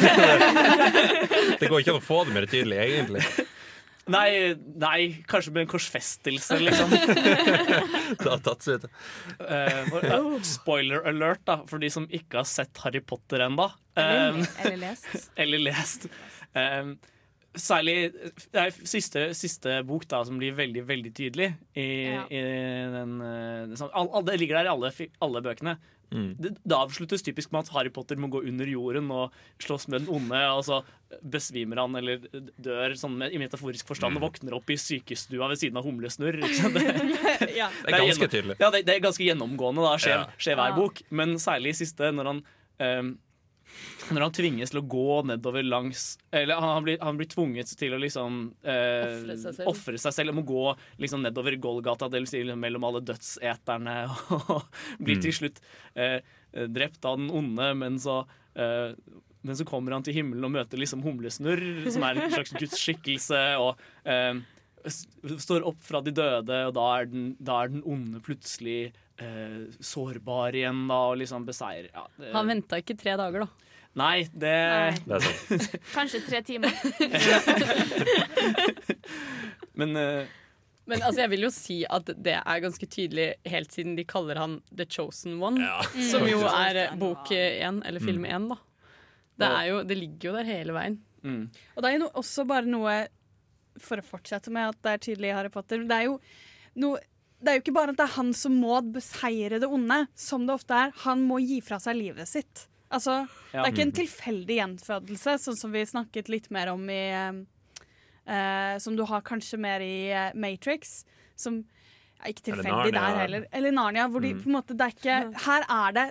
det 1.60 1.68
går 1.68 1.82
ikke 1.82 1.92
an 1.92 2.00
å 2.00 2.04
få 2.04 2.22
det 2.24 2.34
mer 2.36 2.46
tydelig, 2.48 2.78
egentlig. 2.86 3.24
Nei, 4.12 4.52
nei 4.80 4.98
kanskje 5.28 5.52
med 5.54 5.62
en 5.64 5.70
korsfestelse, 5.70 6.58
liksom. 6.60 6.92
Det 8.20 8.28
har 8.28 8.42
tatt 8.44 8.64
seg 8.66 8.82
ut. 8.82 8.90
Uh, 9.40 10.36
spoiler 10.44 11.06
alert 11.08 11.44
da, 11.48 11.58
for 11.68 11.80
de 11.80 11.88
som 11.92 12.04
ikke 12.12 12.42
har 12.42 12.48
sett 12.48 12.80
Harry 12.84 13.00
Potter 13.00 13.46
ennå. 13.46 13.70
Eller- 13.96 14.44
eller 14.64 14.80
lest. 14.82 15.08
eller 15.40 15.62
lest. 15.70 16.08
Um, 16.52 16.96
særlig 17.54 17.96
er 18.52 18.74
siste, 18.84 19.28
siste 19.38 19.78
bok 19.88 20.04
da, 20.10 20.20
som 20.26 20.36
blir 20.40 20.56
veldig 20.58 20.84
veldig 20.88 21.14
tydelig. 21.16 21.52
I, 21.78 21.88
Ja. 22.12 22.24
i 22.28 22.44
den, 22.98 23.16
eh, 23.24 23.74
sånn- 23.78 23.92
all, 23.94 24.10
all, 24.12 24.24
det 24.28 24.36
ligger 24.42 24.60
der 24.60 24.68
i 24.68 24.74
alle, 24.74 24.92
alle 25.24 25.44
bøkene. 25.48 25.78
Det, 26.14 26.50
det 26.62 26.76
avsluttes 26.76 27.24
typisk 27.26 27.50
med 27.52 27.64
at 27.64 27.72
Harry 27.74 27.90
Potter 27.90 28.16
må 28.20 28.28
gå 28.30 28.40
under 28.46 28.68
jorden 28.70 29.10
og 29.10 29.32
slåss 29.62 29.88
med 29.90 30.04
den 30.04 30.12
onde, 30.14 30.40
og 30.54 30.62
så 30.66 30.78
besvimer 31.22 31.80
han 31.82 31.94
eller 31.98 32.22
dør 32.58 32.94
sånn 32.98 33.16
med, 33.18 33.34
i 33.34 33.38
metaforisk 33.42 33.86
forstand 33.90 34.18
og 34.18 34.24
våkner 34.28 34.54
opp 34.56 34.70
i 34.70 34.76
sykestua 34.80 35.48
ved 35.52 35.58
siden 35.60 35.78
av 35.80 35.86
humlesnurr. 35.86 36.38
Det, 36.40 36.84
Ja. 37.60 37.68
Det 37.82 37.92
er 37.94 38.06
ganske 38.06 38.30
tydelig. 38.30 38.56
Ja, 38.62 38.70
det, 38.74 38.84
det 38.86 38.96
er 38.96 39.02
ganske 39.04 39.26
gjennomgående. 39.26 39.82
da, 39.84 39.96
Skjer, 39.98 40.22
Ja. 40.24 40.30
skjer 40.38 40.58
hver 40.60 40.76
bok. 40.78 41.02
Men 41.10 41.36
særlig 41.42 41.74
i 41.74 41.78
siste, 41.84 42.10
når 42.14 42.30
han 42.32 42.42
ehm, 42.82 43.12
når 44.10 44.26
han 44.26 44.34
tvinges 44.36 44.72
til 44.72 44.80
å 44.82 44.86
gå 44.90 45.18
nedover 45.28 45.64
langs 45.64 46.04
Eller 46.34 46.58
han, 46.60 46.76
han, 46.76 46.84
blir, 46.86 46.98
han 47.00 47.18
blir 47.18 47.28
tvunget 47.30 47.72
til 47.78 47.96
å 47.96 48.00
liksom 48.02 48.38
eh, 48.62 49.16
Ofre 49.16 49.36
seg 49.40 49.58
selv. 49.58 49.68
ofre 49.72 50.00
seg 50.00 50.16
selv. 50.16 50.36
Må 50.36 50.44
gå 50.46 50.64
liksom 51.02 51.24
nedover 51.24 51.56
Golgata, 51.62 52.10
det 52.12 52.22
vil 52.22 52.30
si 52.30 52.42
mellom 52.44 52.88
alle 52.88 53.04
dødseterne. 53.06 53.98
Og 54.54 55.04
blir 55.04 55.20
til 55.24 55.36
slutt 55.36 55.62
eh, 55.94 56.18
drept 56.52 57.04
av 57.08 57.20
den 57.20 57.30
onde, 57.34 57.70
men 57.80 58.00
så 58.02 58.22
eh, 58.54 58.92
men 59.44 59.58
så 59.58 59.66
kommer 59.68 59.92
han 59.92 60.04
til 60.04 60.16
himmelen 60.16 60.46
og 60.48 60.54
møter 60.54 60.80
liksom 60.80 61.02
Humlesnurr, 61.04 61.90
som 61.92 62.04
er 62.06 62.16
en 62.16 62.32
slags 62.32 62.54
gudsskikkelse. 62.56 63.40
Og 63.60 64.08
eh, 64.08 64.40
står 64.88 65.66
opp 65.68 65.80
fra 65.84 66.00
de 66.04 66.14
døde, 66.16 66.60
og 66.68 66.72
da 66.76 66.84
er 66.96 67.10
den, 67.10 67.26
da 67.44 67.58
er 67.62 67.74
den 67.74 67.84
onde 67.84 68.22
plutselig 68.24 68.94
eh, 69.18 69.70
sårbar 69.80 70.54
igjen 70.58 70.88
da, 70.90 70.94
og 71.12 71.18
liksom 71.20 71.44
beseirer 71.46 71.90
ja, 71.92 72.06
det- 72.18 72.32
Han 72.34 72.46
venta 72.50 72.76
ikke 72.82 72.96
tre 72.98 73.14
dager, 73.20 73.40
da. 73.46 73.50
Nei, 73.94 74.24
det 74.34 74.50
Nei. 74.50 74.90
Det 75.06 75.14
er 75.14 75.20
sant. 75.22 75.76
Kanskje 75.94 76.18
tre 76.26 76.40
timer. 76.42 76.74
Men 79.78 79.96
eh, 79.96 80.26
Men 80.84 81.00
altså, 81.02 81.20
jeg 81.24 81.30
vil 81.32 81.46
jo 81.46 81.50
si 81.54 81.76
at 81.88 82.10
det 82.20 82.34
er 82.40 82.60
ganske 82.64 82.86
tydelig 82.90 83.28
helt 83.48 83.72
siden 83.72 83.94
de 83.96 84.04
kaller 84.08 84.36
han 84.40 84.58
The 84.68 84.84
Chosen 84.90 85.38
One. 85.42 85.64
Som 86.10 86.26
jo 86.28 86.42
er 86.50 86.90
bok 87.00 87.30
én, 87.32 87.80
eller 87.88 88.00
film 88.04 88.24
én, 88.28 88.48
da. 88.50 88.56
Det, 89.40 89.48
er 89.48 89.64
jo, 89.70 89.78
det 89.88 89.96
ligger 89.98 90.28
jo 90.30 90.34
der 90.36 90.46
hele 90.50 90.72
veien. 90.76 90.98
mm. 91.24 91.40
Og 91.74 91.82
det 91.82 91.88
er 91.88 91.94
jo 91.96 92.02
no 92.04 92.10
også 92.20 92.44
bare 92.46 92.68
noe 92.70 92.92
For 93.82 93.98
å 93.98 94.04
fortsette 94.06 94.52
med 94.54 94.68
at 94.70 94.78
det 94.84 94.90
er 94.92 95.00
tydelig 95.08 95.28
i 95.32 95.34
Harry 95.34 95.50
Potter 95.50 95.82
Det 95.88 95.96
er 95.96 96.04
jo 96.06 96.12
noe 96.78 97.00
det 97.44 97.50
er 97.52 97.58
jo 97.58 97.62
ikke 97.64 97.74
bare 97.76 97.92
at 97.94 97.98
det 98.00 98.06
er 98.08 98.14
han 98.16 98.32
som 98.36 98.54
må 98.60 98.78
beseire 98.94 99.60
det 99.62 99.68
onde, 99.68 100.06
som 100.18 100.46
det 100.48 100.54
ofte 100.56 100.74
er. 100.86 100.94
Han 101.04 101.22
må 101.28 101.38
gi 101.44 101.60
fra 101.64 101.78
seg 101.82 101.96
livet 102.00 102.28
sitt. 102.30 102.66
Altså, 102.94 103.24
Det 103.52 103.60
er 103.62 103.72
ikke 103.72 103.82
en 103.88 103.92
tilfeldig 103.96 104.56
gjenfødelse, 104.60 105.36
sånn 105.42 105.56
som 105.58 105.72
vi 105.74 105.82
snakket 105.88 106.28
litt 106.30 106.50
mer 106.54 106.68
om 106.74 106.84
i 106.92 107.00
eh, 107.10 107.40
eh, 108.26 108.78
Som 108.78 108.96
du 108.96 109.02
har 109.08 109.22
kanskje 109.26 109.58
mer 109.58 109.80
i 109.84 110.10
eh, 110.12 110.30
Matrix. 110.34 111.04
Som 111.36 111.64
er 112.22 112.30
ikke 112.32 112.46
tilfeldig 112.52 112.92
Narnia. 112.92 113.00
der 113.00 113.18
heller. 113.24 113.46
Eller 113.52 113.72
Narnia. 113.74 114.06
Hvor 114.08 114.22
de, 114.22 114.34
Mm. 114.34 114.42
på 114.42 114.46
en 114.46 114.56
måte, 114.58 114.76
det 114.78 114.86
er 114.86 114.94
ikke, 114.94 115.44
her 115.44 115.64
er 115.68 115.92
det 115.92 116.06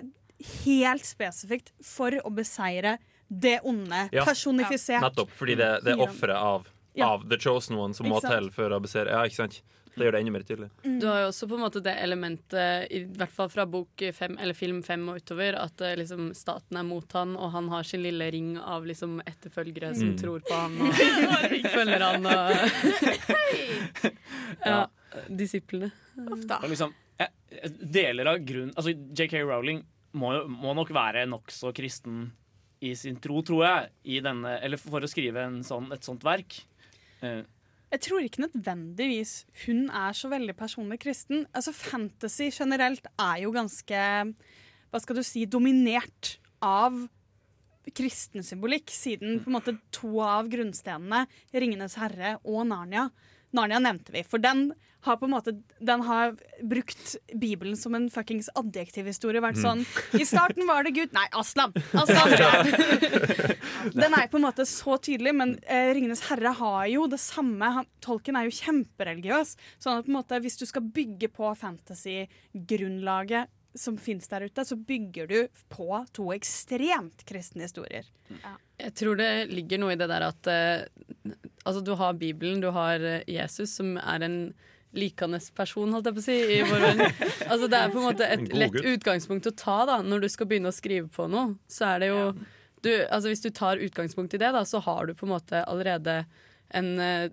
helt 0.64 1.04
spesifikt 1.08 1.72
for 1.82 2.10
å 2.10 2.30
beseire 2.34 2.98
det 3.30 3.60
onde. 3.64 4.08
Ja. 4.12 4.24
Personifisert. 4.24 5.00
Nettopp, 5.02 5.30
fordi 5.34 5.56
det, 5.56 5.70
det 5.84 5.94
er 5.96 6.02
offeret 6.04 6.36
av 6.36 6.66
Ja. 6.94 7.08
av 7.14 7.24
The 7.28 7.38
Chosen 7.38 7.76
One 7.76 7.94
som 7.94 8.06
må 8.06 8.20
til 8.20 8.50
for 8.50 8.68
å 8.70 8.80
beseire. 8.82 9.08
Ja, 9.10 9.24
ikke 9.24 9.34
sant? 9.48 9.62
Det 9.94 10.02
gjør 10.08 10.12
det 10.16 10.20
enda 10.24 10.32
mer 10.34 10.42
tydelig. 10.48 10.68
Du 11.00 11.06
har 11.06 11.20
jo 11.22 11.28
også 11.30 11.46
på 11.50 11.54
en 11.54 11.62
måte 11.62 11.80
det 11.84 11.92
elementet, 12.02 12.86
i 12.90 13.04
hvert 13.14 13.30
fall 13.30 13.48
fra 13.52 13.64
bok 13.70 14.02
fem, 14.16 14.34
eller 14.42 14.54
film 14.58 14.80
fem 14.82 15.04
og 15.12 15.20
utover, 15.22 15.54
at 15.60 15.80
eh, 15.86 15.94
liksom, 16.00 16.32
staten 16.34 16.76
er 16.80 16.86
mot 16.88 17.12
han, 17.14 17.36
og 17.38 17.52
han 17.54 17.68
har 17.70 17.86
sin 17.86 18.02
lille 18.02 18.26
ring 18.34 18.54
av 18.58 18.86
liksom, 18.90 19.20
etterfølgere 19.26 19.92
som 19.94 20.10
Mm. 20.14 20.18
tror 20.20 20.42
på 20.44 20.54
han 20.58 20.74
og 20.84 21.70
følger 21.72 22.02
han 22.04 22.26
og 22.26 22.50
Ja. 24.66 24.86
Disiplene. 25.28 25.90
Liksom, 26.68 26.92
eh, 27.18 27.26
eh, 27.62 27.70
deler 27.70 28.26
av 28.32 28.38
grunnen 28.38 28.72
Altså, 28.76 28.90
JK 29.14 29.36
Rowling 29.46 29.82
må, 30.18 30.32
må 30.48 30.74
nok 30.74 30.90
være 30.94 31.24
nokså 31.30 31.72
kristen 31.74 32.32
i 32.84 32.92
sin 32.98 33.16
tro, 33.22 33.40
tror 33.46 33.62
jeg, 33.64 33.90
i 34.16 34.18
denne, 34.22 34.58
eller 34.62 34.76
for 34.78 35.00
å 35.00 35.08
skrive 35.08 35.40
en 35.46 35.60
sånn, 35.64 35.86
et 35.94 36.04
sånt 36.04 36.22
verk. 36.26 36.58
Eh, 37.24 37.40
Jeg 37.94 38.02
tror 38.08 38.24
ikke 38.26 38.42
nødvendigvis 38.42 39.44
hun 39.64 39.84
er 39.86 40.14
så 40.18 40.26
veldig 40.32 40.56
personlig 40.58 40.98
kristen. 41.04 41.44
Altså 41.54 41.70
Fantasy 41.70 42.48
generelt 42.50 43.06
er 43.14 43.44
jo 43.44 43.52
ganske 43.54 44.00
hva 44.90 45.00
skal 45.02 45.18
du 45.18 45.22
si, 45.26 45.44
dominert 45.46 46.36
av 46.62 46.96
kristen 47.94 48.42
symbolikk, 48.46 48.90
siden 48.90 49.40
på 49.42 49.50
en 49.50 49.56
måte 49.56 49.76
to 49.94 50.10
av 50.22 50.48
grunnstenene, 50.50 51.24
'Ringenes 51.52 51.94
herre' 52.00 52.36
og 52.42 52.66
'Narnia', 52.66 53.10
Narnia 53.54 53.80
nevnte 53.82 54.14
vi, 54.14 54.24
for 54.26 54.42
den 54.42 54.72
har 55.04 55.16
på 55.20 55.26
en 55.28 55.34
måte 55.34 55.52
Den 55.78 56.00
har 56.00 56.36
brukt 56.62 57.16
Bibelen 57.34 57.76
som 57.76 57.94
en 57.94 58.10
fuckings 58.10 58.48
adjektivhistorie. 58.56 59.42
Vært 59.44 59.60
sånn 59.60 59.82
I 60.16 60.24
starten 60.28 60.66
var 60.68 60.86
det 60.86 60.94
Gud 60.96 61.12
Nei, 61.16 61.26
Aslan! 61.36 61.74
Aslan. 62.00 62.72
Den 64.00 64.16
er 64.16 64.30
på 64.32 64.40
en 64.40 64.46
måte 64.46 64.64
så 64.68 64.96
tydelig, 64.96 65.34
men 65.36 65.58
eh, 65.66 65.92
'Ringenes 65.92 66.24
herre' 66.30 66.54
har 66.56 66.86
jo 66.88 67.04
det 67.10 67.20
samme. 67.20 67.68
Han, 67.78 67.90
tolken 68.04 68.38
er 68.38 68.48
jo 68.48 68.56
kjempereligiøs. 68.56 69.56
Sånn 69.76 69.98
at 69.98 70.06
på 70.06 70.12
en 70.12 70.18
måte, 70.18 70.40
hvis 70.40 70.56
du 70.60 70.64
skal 70.68 70.86
bygge 70.96 71.28
på 71.34 71.52
fantasy-grunnlaget 71.60 73.52
som 73.74 73.98
fins 73.98 74.28
der 74.30 74.46
ute, 74.46 74.64
så 74.64 74.76
bygger 74.76 75.28
du 75.28 75.38
på 75.68 75.88
to 76.14 76.30
ekstremt 76.32 77.24
kristne 77.28 77.66
historier. 77.66 78.06
Jeg 78.78 78.94
tror 78.96 79.18
det 79.18 79.30
ligger 79.50 79.82
noe 79.82 79.94
i 79.94 79.98
det 80.00 80.08
der 80.10 80.26
at 80.30 80.50
eh, 80.50 81.34
Altså, 81.64 81.82
du 81.84 81.94
har 81.98 82.16
Bibelen, 82.20 82.60
du 82.62 82.70
har 82.74 83.00
eh, 83.00 83.24
Jesus, 83.30 83.74
som 83.78 83.96
er 83.98 84.24
en 84.26 84.38
likende 84.94 85.40
person, 85.56 85.90
holdt 85.90 86.06
jeg 86.06 86.16
på 86.16 86.22
å 86.22 86.26
si, 86.26 86.36
i 86.54 86.60
vår 86.62 86.84
verden. 86.84 87.16
Altså, 87.50 87.68
det 87.70 87.80
er 87.80 87.90
på 87.90 87.98
en 88.00 88.06
måte 88.06 88.28
et 88.30 88.44
lett 88.54 88.76
utgangspunkt 88.78 89.48
å 89.50 89.54
ta 89.58 89.78
da, 89.90 89.98
når 90.06 90.24
du 90.24 90.28
skal 90.30 90.48
begynne 90.50 90.70
å 90.70 90.76
skrive 90.76 91.08
på 91.12 91.26
noe. 91.30 91.56
Så 91.70 91.88
er 91.88 92.04
det 92.04 92.12
jo 92.12 92.20
du, 92.84 92.90
altså, 93.08 93.30
Hvis 93.30 93.42
du 93.42 93.48
tar 93.48 93.80
utgangspunkt 93.80 94.36
i 94.36 94.40
det, 94.40 94.52
da, 94.54 94.60
så 94.68 94.78
har 94.84 95.08
du 95.08 95.14
på 95.16 95.26
en 95.26 95.34
måte 95.34 95.64
allerede 95.64 96.22
en 96.74 96.90
eh, 97.00 97.30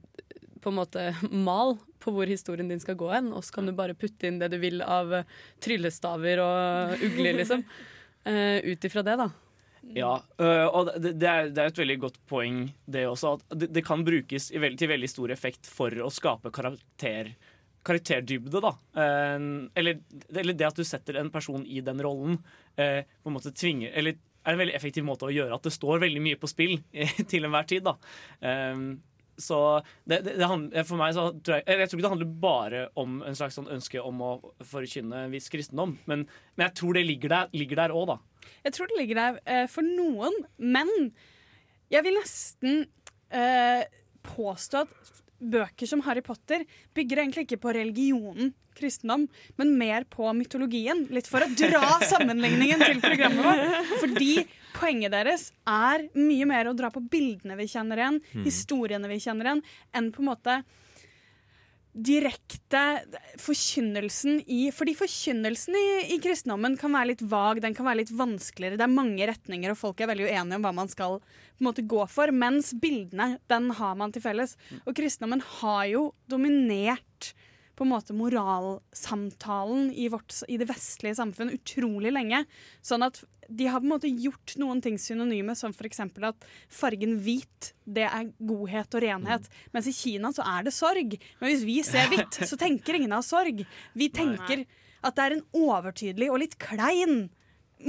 på 0.61 0.69
en 0.69 0.77
måte 0.77 1.07
mal 1.33 1.75
på 2.01 2.13
hvor 2.13 2.29
historien 2.29 2.69
din 2.69 2.81
skal 2.81 2.97
gå 2.97 3.09
hen, 3.11 3.31
og 3.33 3.45
så 3.45 3.57
kan 3.57 3.69
du 3.69 3.73
bare 3.77 3.97
putte 3.97 4.29
inn 4.29 4.39
det 4.41 4.51
du 4.53 4.59
vil 4.61 4.81
av 4.85 5.13
tryllestaver 5.61 6.41
og 6.43 7.01
ugler, 7.01 7.39
liksom. 7.41 7.63
Uh, 8.25 8.57
Ut 8.69 8.85
ifra 8.85 9.03
det, 9.05 9.17
da. 9.21 9.29
Ja, 9.81 10.13
øh, 10.37 10.67
og 10.67 10.91
det, 11.01 11.15
det, 11.19 11.27
er, 11.27 11.49
det 11.49 11.63
er 11.63 11.71
et 11.71 11.79
veldig 11.81 11.97
godt 12.03 12.19
poeng, 12.29 12.63
det 12.85 13.05
også. 13.09 13.33
At 13.35 13.57
det, 13.63 13.71
det 13.75 13.83
kan 13.85 14.05
brukes 14.07 14.51
veld, 14.53 14.77
til 14.79 14.91
veldig 14.91 15.09
stor 15.09 15.33
effekt 15.33 15.69
for 15.69 15.95
å 16.05 16.11
skape 16.13 16.53
karakter, 16.53 17.33
karakterdybde, 17.87 18.61
da. 18.61 18.75
Eller, 19.01 20.03
eller 20.29 20.57
det 20.57 20.67
at 20.67 20.77
du 20.77 20.85
setter 20.85 21.17
en 21.17 21.31
person 21.33 21.65
i 21.65 21.81
den 21.81 22.01
rollen, 22.03 22.37
på 22.77 23.29
en 23.29 23.33
måte 23.35 23.51
tvinger 23.57 23.91
Eller 23.97 24.15
er 24.15 24.53
en 24.53 24.61
veldig 24.61 24.75
effektiv 24.77 25.03
måte 25.05 25.25
å 25.27 25.33
gjøre 25.33 25.57
at 25.57 25.65
det 25.65 25.73
står 25.75 25.99
veldig 26.01 26.21
mye 26.23 26.37
på 26.39 26.49
spill 26.49 26.77
til 27.31 27.49
enhver 27.49 27.65
tid, 27.69 27.89
da. 27.89 27.97
Så 29.41 29.57
det, 30.05 30.21
det, 30.25 30.35
det 30.37 30.83
for 30.85 30.99
meg 30.99 31.15
så 31.17 31.27
tror 31.33 31.59
jeg, 31.59 31.65
jeg 31.65 31.89
tror 31.89 31.99
ikke 31.99 32.05
det 32.05 32.13
handler 32.13 32.33
bare 32.43 32.81
om 33.01 33.21
en 33.25 33.37
slags 33.37 33.57
sånn 33.57 33.71
ønske 33.73 34.01
om 34.03 34.21
å 34.21 34.31
forkynne 34.67 35.25
en 35.25 35.33
viss 35.33 35.49
kristendom, 35.51 35.97
men, 36.09 36.27
men 36.55 36.67
jeg 36.67 36.77
tror 36.77 36.97
det 36.97 37.07
ligger 37.09 37.81
der 37.81 37.95
òg, 37.95 38.13
da. 38.13 38.19
Jeg 38.65 38.73
tror 38.75 38.89
det 38.91 38.99
ligger 38.99 39.19
der 39.21 39.39
eh, 39.45 39.65
for 39.71 39.85
noen, 39.85 40.35
men 40.57 40.91
jeg 41.91 42.05
vil 42.05 42.17
nesten 42.19 42.85
eh, 43.33 43.83
påstå 44.23 44.85
at 44.85 45.11
bøker 45.41 45.89
som 45.89 46.03
Harry 46.05 46.21
Potter 46.21 46.63
bygger 46.95 47.23
egentlig 47.23 47.47
ikke 47.47 47.61
på 47.63 47.71
religionen 47.73 48.51
kristendom, 48.77 49.25
men 49.59 49.73
mer 49.77 50.05
på 50.07 50.29
mytologien. 50.37 51.03
Litt 51.11 51.27
for 51.27 51.43
å 51.43 51.49
dra 51.57 51.97
sammenligningen 52.13 52.79
til 52.85 53.01
programmet 53.03 53.43
vårt. 53.43 53.89
Fordi 53.99 54.29
poenget 54.77 55.11
deres 55.11 55.49
er 55.67 56.05
mye 56.15 56.47
mer 56.47 56.69
å 56.69 56.75
dra 56.77 56.87
på 56.93 57.01
bildene 57.11 57.57
vi 57.59 57.67
kjenner 57.73 57.99
igjen, 57.99 58.21
Mm. 58.31 58.45
historiene 58.47 59.09
vi 59.11 59.19
kjenner 59.19 59.49
igjen, 59.49 59.63
enn 59.97 60.07
på 60.15 60.23
en 60.23 60.29
måte 60.29 60.61
direkte 61.91 62.81
forkynnelsen 63.41 64.39
i 64.47 64.69
Fordi 64.71 64.93
forkynnelsen 64.95 65.75
i, 65.75 65.85
i 66.15 66.19
kristendommen 66.23 66.77
kan 66.79 66.93
være 66.95 67.11
litt 67.11 67.23
vag, 67.27 67.61
den 67.63 67.75
kan 67.75 67.87
være 67.89 68.01
litt 68.01 68.13
vanskeligere. 68.15 68.79
Det 68.79 68.87
er 68.87 68.93
mange 68.93 69.27
retninger, 69.27 69.73
og 69.73 69.79
folk 69.79 70.01
er 70.01 70.11
veldig 70.11 70.29
uenige 70.29 70.59
om 70.59 70.65
hva 70.65 70.73
man 70.81 70.91
skal 70.91 71.19
på 71.21 71.61
en 71.63 71.67
måte 71.67 71.85
gå 71.85 72.05
for. 72.11 72.31
Mens 72.31 72.71
bildene, 72.79 73.35
den 73.51 73.71
har 73.77 73.97
man 73.99 74.15
til 74.15 74.23
felles. 74.23 74.55
Og 74.85 74.95
kristendommen 74.97 75.43
har 75.59 75.85
jo 75.91 76.05
dominert 76.31 77.33
på 77.75 77.85
en 77.87 77.93
måte 77.95 78.13
moralsamtalen 78.13 79.89
i, 79.91 80.07
vårt, 80.13 80.35
i 80.51 80.59
det 80.61 80.67
vestlige 80.69 81.17
samfunn 81.17 81.53
utrolig 81.55 82.11
lenge. 82.13 82.43
Sånn 82.85 83.07
at 83.07 83.23
de 83.57 83.67
har 83.67 83.81
på 83.81 83.87
en 83.87 83.93
måte 83.93 84.09
gjort 84.09 84.55
noen 84.61 84.81
ting 84.83 84.97
synonyme, 85.01 85.55
som 85.57 85.73
f.eks. 85.75 86.01
at 86.03 86.45
fargen 86.71 87.17
hvit 87.23 87.71
det 87.85 88.07
er 88.07 88.29
godhet 88.39 88.97
og 88.97 89.03
renhet. 89.03 89.49
Mens 89.75 89.89
i 89.91 89.95
Kina 89.95 90.31
så 90.35 90.45
er 90.47 90.67
det 90.67 90.75
sorg. 90.75 91.17
Men 91.41 91.51
hvis 91.51 91.65
vi 91.67 91.79
ser 91.87 92.09
hvitt, 92.11 92.41
så 92.49 92.59
tenker 92.59 92.97
ingen 92.97 93.15
av 93.15 93.25
sorg. 93.27 93.63
Vi 93.97 94.09
tenker 94.13 94.65
at 95.01 95.17
det 95.17 95.25
er 95.25 95.37
en 95.37 95.45
overtydelig 95.57 96.29
og 96.31 96.41
litt 96.43 96.57
klein 96.61 97.25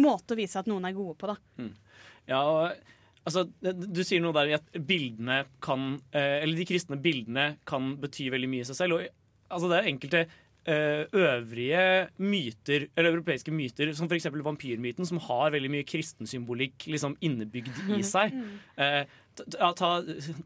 måte 0.00 0.34
å 0.34 0.38
vise 0.38 0.60
at 0.60 0.68
noen 0.70 0.86
er 0.88 0.96
gode 0.96 1.16
på. 1.20 1.30
da. 1.30 1.68
Ja, 2.30 2.40
og, 2.40 2.92
altså, 3.28 3.44
du 3.62 4.02
sier 4.04 4.22
noe 4.24 4.36
der 4.36 4.52
i 4.52 4.56
at 4.56 4.78
bildene 4.78 5.42
kan 5.62 5.96
eh, 6.14 6.42
Eller 6.42 6.56
de 6.60 6.68
kristne 6.68 6.98
bildene 7.02 7.56
kan 7.68 7.96
bety 8.00 8.30
veldig 8.32 8.50
mye 8.52 8.64
i 8.64 8.70
seg 8.70 8.78
selv. 8.78 8.98
Og, 8.98 9.20
altså, 9.52 9.70
det 9.70 9.80
er 9.80 9.90
enkelte 9.92 10.24
øvrige 10.68 12.08
myter, 12.22 12.86
eller 12.96 13.10
europeiske 13.16 13.50
myter, 13.54 13.92
som 13.98 14.06
f.eks. 14.06 14.28
vampyrmyten, 14.30 15.06
som 15.08 15.18
har 15.24 15.50
veldig 15.54 15.70
mye 15.72 15.86
kristensymbolikk 15.88 16.86
liksom, 16.86 17.16
innebygd 17.24 17.80
i 17.96 18.02
seg. 18.06 18.36
Eh, 18.78 19.02
ta, 19.56 19.72
ta, 19.78 19.90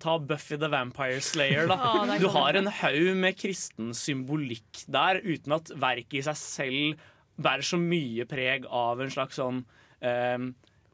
ta 0.00 0.16
Buffy 0.18 0.56
the 0.56 0.70
Vampire 0.72 1.20
Slayer, 1.20 1.68
da. 1.68 1.78
Du 2.22 2.28
har 2.32 2.56
en 2.56 2.70
haug 2.80 3.10
med 3.18 3.36
kristen 3.36 3.92
symbolikk 3.96 4.86
der, 4.88 5.20
uten 5.24 5.58
at 5.58 5.74
verket 5.76 6.20
i 6.20 6.26
seg 6.30 6.40
selv 6.40 7.08
bærer 7.36 7.66
så 7.66 7.76
mye 7.80 8.24
preg 8.28 8.64
av 8.72 9.02
en 9.04 9.12
slags 9.12 9.36
sånn 9.36 9.60
eh, 10.00 10.38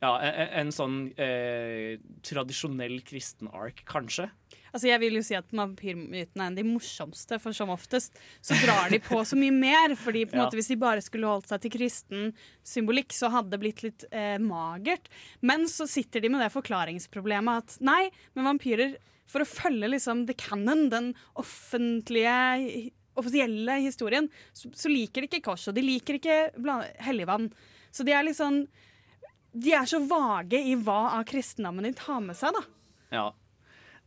ja, 0.03 0.13
en, 0.19 0.49
en 0.63 0.73
sånn 0.75 0.97
eh, 1.21 2.01
tradisjonell 2.27 2.99
kristen 3.07 3.51
ark, 3.55 3.85
kanskje. 3.89 4.27
Altså 4.73 4.89
jeg 4.89 5.01
vil 5.03 5.19
jo 5.19 5.23
si 5.27 5.35
at 5.37 5.51
Vampyrmytene 5.53 6.47
er 6.47 6.51
en 6.51 6.57
de 6.57 6.65
morsomste, 6.65 7.37
for 7.43 7.53
som 7.53 7.69
oftest 7.75 8.17
så 8.41 8.57
drar 8.63 8.89
de 8.89 8.99
på 9.05 9.19
så 9.29 9.37
mye 9.37 9.53
mer. 9.53 9.93
fordi 10.01 10.25
på 10.27 10.33
en 10.33 10.39
Ja. 10.43 10.47
måte 10.47 10.57
Hvis 10.57 10.71
de 10.73 10.79
bare 10.81 11.03
skulle 11.05 11.29
holdt 11.29 11.49
seg 11.53 11.61
til 11.61 11.75
kristen 11.75 12.33
symbolikk, 12.65 13.13
så 13.13 13.29
hadde 13.35 13.53
det 13.53 13.61
blitt 13.61 13.83
litt 13.85 14.05
eh, 14.11 14.39
magert. 14.41 15.11
Men 15.43 15.69
så 15.69 15.85
sitter 15.87 16.21
de 16.25 16.31
med 16.33 16.41
det 16.41 16.51
forklaringsproblemet 16.55 17.63
at 17.63 17.77
nei, 17.85 18.11
men 18.35 18.49
vampyrer 18.49 18.97
For 19.33 19.41
å 19.45 19.49
følge 19.49 19.89
liksom 19.89 20.27
the 20.29 20.35
canon, 20.37 20.89
den 20.93 21.13
offentlige, 21.41 22.91
offisielle 23.17 23.79
historien, 23.81 24.27
så, 24.53 24.69
så 24.77 24.89
liker 24.93 25.23
de 25.23 25.29
ikke 25.31 25.45
kors, 25.47 25.69
og 25.71 25.77
de 25.77 25.85
liker 25.85 26.19
ikke 26.19 26.37
helligvann. 27.05 27.51
Så 27.93 28.05
de 28.09 28.13
er 28.17 28.25
litt 28.27 28.37
sånn 28.41 28.67
De 29.53 29.73
er 29.77 29.85
så 29.89 30.01
vage 30.09 30.57
i 30.57 30.75
hva 30.81 31.19
av 31.19 31.25
kristendommen 31.29 31.85
de 31.85 31.93
tar 31.97 32.21
med 32.25 32.37
seg, 32.37 32.53
da. 32.57 32.63
Ja. 33.13 33.27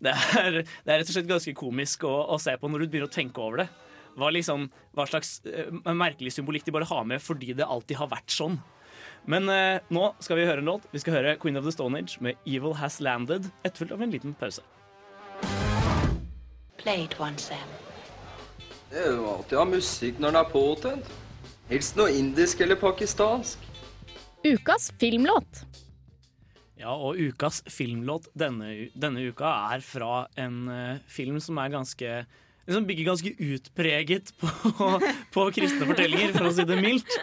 Det 0.04 0.12
er, 0.12 0.62
det 0.62 0.92
er 0.92 1.00
rett 1.00 1.10
og 1.10 1.16
slett 1.16 1.30
ganske 1.30 1.56
komisk 1.58 2.06
å, 2.08 2.14
å 2.36 2.40
se 2.42 2.56
på 2.60 2.70
når 2.70 2.84
du 2.84 2.88
begynner 2.90 3.10
å 3.10 3.16
tenke 3.16 3.42
over 3.42 3.64
det. 3.64 3.68
Hva, 4.16 4.30
liksom, 4.32 4.70
hva 4.96 5.06
slags 5.10 5.42
uh, 5.48 5.92
merkelig 5.92 6.36
symbolikk 6.36 6.68
de 6.68 6.74
bare 6.76 6.88
har 6.88 7.04
med 7.08 7.24
fordi 7.24 7.56
det 7.56 7.68
alltid 7.68 8.00
har 8.00 8.12
vært 8.12 8.32
sånn. 8.32 8.60
Men 9.28 9.50
uh, 9.52 9.82
nå 9.92 10.06
skal 10.24 10.40
vi 10.40 10.48
høre 10.48 10.64
en 10.64 10.72
låt. 10.72 10.88
Vi 10.94 11.02
skal 11.04 11.18
høre 11.18 11.36
Queen 11.42 11.60
of 11.60 11.68
the 11.68 11.74
Stone 11.74 12.00
Age 12.00 12.22
med 12.24 12.40
'Evil 12.46 12.78
Has 12.80 13.02
Landed', 13.04 13.50
etterfulgt 13.64 13.96
av 13.96 14.06
en 14.06 14.14
liten 14.14 14.36
pause. 14.40 14.64
Play 16.78 17.04
it 17.04 17.16
Sam. 17.42 17.70
Det 18.92 19.02
er 19.02 19.16
jo 19.16 19.26
alltid 19.32 19.58
å 19.58 19.64
ha 19.64 19.70
musikk 19.70 20.20
når 20.22 20.32
den 20.32 20.40
er 20.40 20.52
påtent. 20.52 21.08
Helst 21.72 21.98
noe 21.98 22.14
indisk 22.14 22.62
eller 22.62 22.78
pakistansk. 22.78 23.60
Ukas 24.46 24.92
filmlåt. 25.02 25.66
Ja, 26.86 26.94
og 26.94 27.18
ukas 27.18 27.64
filmlåt 27.72 28.28
denne, 28.38 28.92
denne 28.94 29.24
uka 29.26 29.50
er 29.74 29.82
fra 29.82 30.28
en 30.38 30.66
uh, 30.70 31.00
film 31.10 31.40
som 31.42 31.58
er 31.58 31.72
ganske 31.74 32.10
liksom 32.66 32.86
bygger 32.86 33.06
ganske 33.06 33.32
utpreget 33.42 34.30
på, 34.42 34.50
på 35.36 35.46
kristne 35.54 35.86
fortellinger, 35.90 36.34
for 36.36 36.50
å 36.50 36.54
si 36.54 36.66
det 36.66 36.78
mildt. 36.82 37.18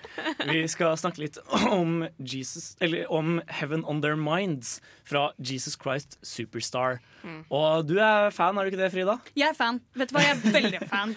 Vi 0.47 0.63
skal 0.71 0.95
snakke 0.99 1.25
litt 1.25 1.39
om, 1.71 2.05
Jesus, 2.19 2.73
eller 2.83 3.11
om 3.11 3.41
Heaven 3.51 3.83
On 3.91 4.03
Their 4.03 4.19
Minds 4.19 4.77
fra 5.07 5.29
Jesus 5.39 5.79
Christ 5.79 6.19
Superstar. 6.27 7.01
Mm. 7.23 7.41
Og 7.51 7.87
du 7.91 7.97
er 8.03 8.31
fan, 8.35 8.59
er 8.59 8.67
du 8.67 8.73
ikke 8.73 8.83
det, 8.83 8.93
Frida? 8.95 9.19
Jeg 9.39 9.51
er 9.51 9.59
fan. 9.59 9.83
Vet 9.99 10.11
du 10.11 10.19
hva, 10.19 10.25
jeg 10.27 10.39
er 10.39 10.57
veldig 10.59 10.85
fan. 10.91 11.17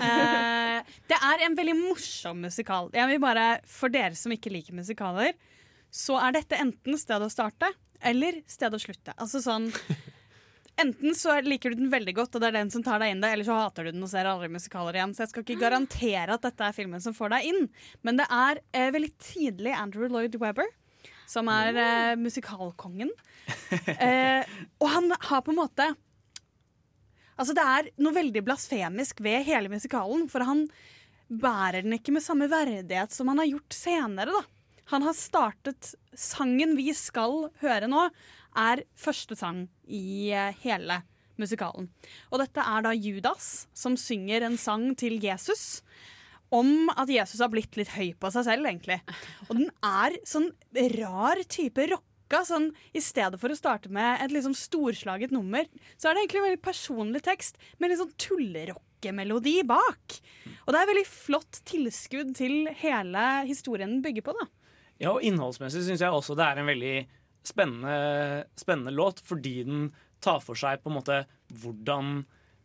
uh, 0.00 0.96
det 1.12 1.20
er 1.32 1.46
en 1.48 1.60
veldig 1.60 1.76
morsom 1.82 2.44
musikal. 2.48 2.92
Jeg 2.96 3.12
vil 3.12 3.22
bare, 3.24 3.50
For 3.68 3.92
dere 3.92 4.16
som 4.16 4.32
ikke 4.32 4.52
liker 4.52 4.76
musikaler, 4.76 5.36
så 5.90 6.18
er 6.20 6.36
dette 6.36 6.58
enten 6.60 6.98
stedet 7.00 7.28
å 7.28 7.32
starte 7.32 7.70
eller 8.04 8.42
stedet 8.46 8.78
å 8.78 8.82
slutte. 8.82 9.14
Altså 9.18 9.42
sånn 9.42 9.70
Enten 10.78 11.14
så 11.18 11.32
liker 11.42 11.72
du 11.74 11.80
den 11.80 11.90
veldig 11.90 12.12
godt, 12.14 12.36
og 12.36 12.42
det 12.42 12.52
er 12.52 12.54
den 12.60 12.68
som 12.70 12.84
tar 12.86 13.00
deg 13.02 13.10
inn 13.10 13.22
det, 13.24 13.32
eller 13.34 13.46
så 13.48 13.56
hater 13.58 13.88
du 13.88 13.90
den 13.90 14.04
og 14.06 14.10
ser 14.12 14.28
aldri 14.30 14.46
musikaler 14.52 14.94
igjen. 14.94 15.10
Så 15.10 15.24
jeg 15.24 15.32
skal 15.32 15.42
ikke 15.42 15.62
garantere 15.64 16.36
at 16.36 16.44
dette 16.46 16.68
er 16.68 16.76
filmen 16.76 17.02
som 17.02 17.16
får 17.16 17.32
deg 17.32 17.48
inn. 17.48 17.64
Men 18.06 18.20
det 18.20 18.28
er 18.30 18.60
eh, 18.70 18.92
veldig 18.94 19.10
tidlig 19.18 19.72
Andrew 19.74 20.06
Lloyd 20.06 20.36
Webber, 20.38 20.70
som 21.26 21.50
er 21.50 21.80
eh, 21.82 22.12
musikalkongen. 22.20 23.10
Eh, 23.88 24.44
og 24.78 24.86
han 24.92 25.10
har 25.10 25.40
på 25.40 25.54
en 25.54 25.58
måte 25.58 25.84
Altså 27.38 27.54
Det 27.56 27.62
er 27.64 27.86
noe 28.02 28.12
veldig 28.12 28.42
blasfemisk 28.44 29.22
ved 29.24 29.46
hele 29.46 29.70
musikalen, 29.72 30.26
for 30.30 30.44
han 30.44 30.64
bærer 31.28 31.84
den 31.86 31.94
ikke 31.96 32.12
med 32.14 32.24
samme 32.24 32.48
verdighet 32.50 33.14
som 33.14 33.30
han 33.30 33.40
har 33.42 33.50
gjort 33.50 33.76
senere. 33.76 34.34
da. 34.34 34.57
Han 34.88 35.04
har 35.04 35.16
startet 35.16 35.94
Sangen 36.16 36.74
vi 36.78 36.92
skal 36.96 37.50
høre 37.60 37.88
nå, 37.90 38.08
er 38.58 38.82
første 38.98 39.36
sang 39.38 39.66
i 39.84 40.32
eh, 40.32 40.56
hele 40.64 41.02
musikalen. 41.38 41.90
Og 42.32 42.40
dette 42.42 42.64
er 42.64 42.84
da 42.86 42.94
Judas 42.96 43.68
som 43.76 43.98
synger 44.00 44.46
en 44.46 44.56
sang 44.58 44.90
til 44.98 45.20
Jesus. 45.22 45.82
Om 46.50 46.88
at 46.96 47.12
Jesus 47.12 47.42
har 47.44 47.52
blitt 47.52 47.76
litt 47.76 47.92
høy 47.92 48.14
på 48.16 48.30
seg 48.32 48.46
selv, 48.48 48.66
egentlig. 48.66 48.98
Og 49.50 49.58
den 49.60 49.70
er 49.84 50.16
sånn 50.26 50.48
rar 50.96 51.42
type 51.44 51.84
rocka. 51.92 52.42
Sånn, 52.48 52.70
I 52.96 53.00
stedet 53.04 53.38
for 53.40 53.52
å 53.52 53.56
starte 53.56 53.92
med 53.92 54.24
et 54.24 54.32
liksom 54.32 54.56
storslaget 54.56 55.32
nummer, 55.32 55.68
så 55.96 56.08
er 56.08 56.16
det 56.16 56.24
egentlig 56.24 56.40
en 56.40 56.48
veldig 56.48 56.64
personlig 56.64 57.22
tekst 57.28 57.60
med 57.78 57.92
litt 57.92 58.00
sånn 58.00 58.16
tullerockemelodi 58.20 59.58
bak. 59.68 60.18
Og 60.64 60.72
det 60.72 60.80
er 60.80 60.90
veldig 60.90 61.08
flott 61.08 61.60
tilskudd 61.68 62.34
til 62.40 62.72
hele 62.80 63.28
historien 63.48 63.98
den 63.98 64.04
bygger 64.04 64.26
på. 64.26 64.36
da. 64.40 64.48
Ja, 64.98 65.14
og 65.14 65.22
innholdsmessig 65.26 65.84
syns 65.86 66.02
jeg 66.02 66.14
også 66.14 66.36
det 66.38 66.46
er 66.46 66.60
en 66.60 66.70
veldig 66.70 66.96
spennende, 67.46 68.48
spennende 68.58 68.94
låt, 68.94 69.22
fordi 69.24 69.62
den 69.68 69.88
tar 70.24 70.42
for 70.42 70.58
seg 70.58 70.82
på 70.82 70.90
en 70.90 70.98
måte 70.98 71.20
hvordan 71.62 72.16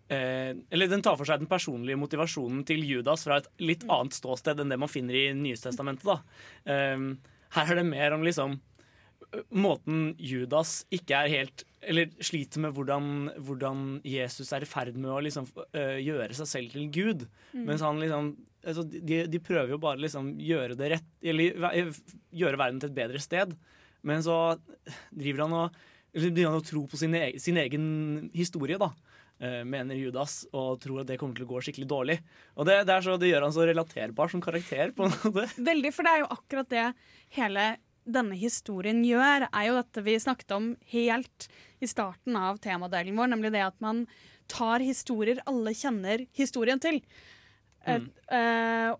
eh, 0.09 0.57
Eller 0.73 0.89
den 0.89 1.03
tar 1.05 1.17
for 1.19 1.29
seg 1.29 1.43
den 1.43 1.51
personlige 1.51 1.99
motivasjonen 2.01 2.63
til 2.67 2.81
Judas 2.87 3.27
fra 3.27 3.37
et 3.39 3.49
litt 3.61 3.85
annet 3.85 4.17
ståsted 4.17 4.63
enn 4.63 4.73
det 4.73 4.79
man 4.81 4.91
finner 4.91 5.17
i 5.19 5.27
Nyestestamentet. 5.37 6.09
da. 6.09 6.19
Eh, 6.65 7.43
her 7.53 7.69
er 7.69 7.79
det 7.79 7.89
mer 7.89 8.17
om 8.17 8.25
liksom 8.25 8.57
måten 9.53 10.13
Judas 10.21 10.83
ikke 10.93 11.23
er 11.23 11.31
helt 11.31 11.63
Eller 11.81 12.11
sliter 12.23 12.61
med 12.63 12.75
hvordan, 12.77 13.05
hvordan 13.43 14.01
Jesus 14.07 14.53
er 14.55 14.63
i 14.63 14.69
ferd 14.69 14.95
med 14.95 15.11
å 15.11 15.21
liksom 15.23 15.49
øh, 15.51 15.97
gjøre 15.99 16.31
seg 16.37 16.47
selv 16.47 16.75
til 16.75 16.85
Gud. 16.93 17.25
Mm. 17.51 17.65
Mens 17.67 17.83
han 17.83 17.99
liksom 17.99 18.29
altså, 18.63 18.83
de, 18.89 19.23
de 19.29 19.41
prøver 19.43 19.73
jo 19.75 19.79
bare 19.81 20.01
liksom 20.01 20.33
gjøre 20.41 20.77
det 20.79 20.91
rett 20.95 21.09
Eller 21.21 21.57
gjøre 22.33 22.59
verden 22.59 22.81
til 22.81 22.91
et 22.91 22.97
bedre 22.97 23.21
sted. 23.23 23.55
Men 24.03 24.23
så 24.25 24.37
driver 25.11 25.45
han 25.45 25.57
og 25.61 25.81
begynner 26.13 26.51
han 26.51 26.61
å 26.61 26.65
tro 26.65 26.83
på 26.89 26.99
sin, 26.99 27.15
egen, 27.17 27.41
sin 27.41 27.57
egen 27.57 27.85
historie, 28.35 28.77
da. 28.81 28.91
eh, 29.41 29.61
Mener 29.65 29.97
Judas, 29.97 30.43
og 30.53 30.81
tror 30.83 31.01
at 31.01 31.09
det 31.09 31.17
kommer 31.21 31.37
til 31.37 31.47
å 31.47 31.53
gå 31.53 31.61
skikkelig 31.65 31.87
dårlig. 31.89 32.17
Og 32.57 32.67
det, 32.69 32.83
det, 32.89 32.99
så, 33.05 33.15
det 33.17 33.31
gjør 33.31 33.47
han 33.47 33.55
så 33.55 33.65
relaterbar 33.69 34.29
som 34.29 34.43
karakter. 34.43 34.93
på 34.93 35.07
en 35.07 35.15
måte. 35.15 35.47
Veldig, 35.71 35.93
for 35.95 36.05
det 36.05 36.13
er 36.13 36.23
jo 36.25 36.29
akkurat 36.35 36.69
det 36.73 36.85
hele 37.39 37.65
denne 38.03 38.35
historien 38.35 38.99
gjør, 39.07 39.47
er 39.47 39.69
jo 39.69 39.77
dette 39.79 40.03
vi 40.03 40.17
snakket 40.19 40.51
om 40.57 40.73
helt 40.91 41.47
i 41.79 41.87
starten 41.87 42.35
av 42.35 42.59
temadelen 42.63 43.15
vår, 43.15 43.31
nemlig 43.31 43.53
det 43.55 43.63
at 43.63 43.79
man 43.83 44.03
tar 44.51 44.83
historier 44.83 45.39
alle 45.47 45.71
kjenner 45.71 46.25
historien 46.35 46.81
til. 46.83 46.99
Et, 47.83 48.05
eh, 48.31 48.91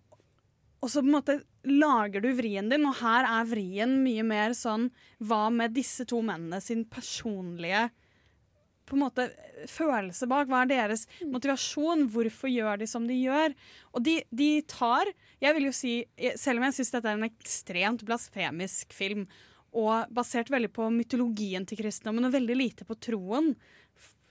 og 0.83 0.91
så 0.91 0.99
på 0.99 1.07
en 1.07 1.15
måte 1.15 1.39
lager 1.63 2.23
du 2.23 2.31
vrien 2.35 2.67
din, 2.69 2.85
og 2.89 2.97
her 2.99 3.27
er 3.29 3.47
vrien 3.47 3.99
mye 4.03 4.23
mer 4.27 4.55
sånn 4.57 4.89
Hva 5.23 5.47
med 5.53 5.75
disse 5.75 6.03
to 6.09 6.19
mennene 6.25 6.59
sin 6.63 6.83
personlige 6.91 7.87
på 8.83 8.97
en 8.97 9.03
måte 9.05 9.29
følelse 9.71 10.27
bak? 10.27 10.49
Hva 10.51 10.65
er 10.65 10.73
deres 10.73 11.05
motivasjon? 11.23 12.09
Hvorfor 12.11 12.51
gjør 12.51 12.81
de 12.81 12.89
som 12.89 13.07
de 13.07 13.15
gjør? 13.15 13.55
Og 13.95 14.03
de, 14.03 14.17
de 14.27 14.49
tar 14.67 15.07
Jeg 15.39 15.55
vil 15.55 15.69
jo 15.69 15.75
si, 15.75 15.93
selv 16.35 16.59
om 16.59 16.67
jeg 16.67 16.77
syns 16.79 16.93
dette 16.97 17.13
er 17.13 17.19
en 17.19 17.29
ekstremt 17.29 18.03
blasfemisk 18.07 18.91
film, 18.95 19.25
og 19.73 20.11
basert 20.13 20.51
veldig 20.53 20.69
på 20.75 20.85
mytologien 20.93 21.63
til 21.65 21.79
kristendommen 21.79 22.27
og 22.27 22.35
veldig 22.35 22.57
lite 22.59 22.85
på 22.85 22.97
troen, 23.01 23.53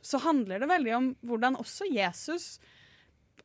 så 0.03 0.21
handler 0.23 0.63
det 0.63 0.69
veldig 0.71 0.95
om 0.95 1.09
hvordan 1.27 1.59
også 1.59 1.89
Jesus 1.91 2.61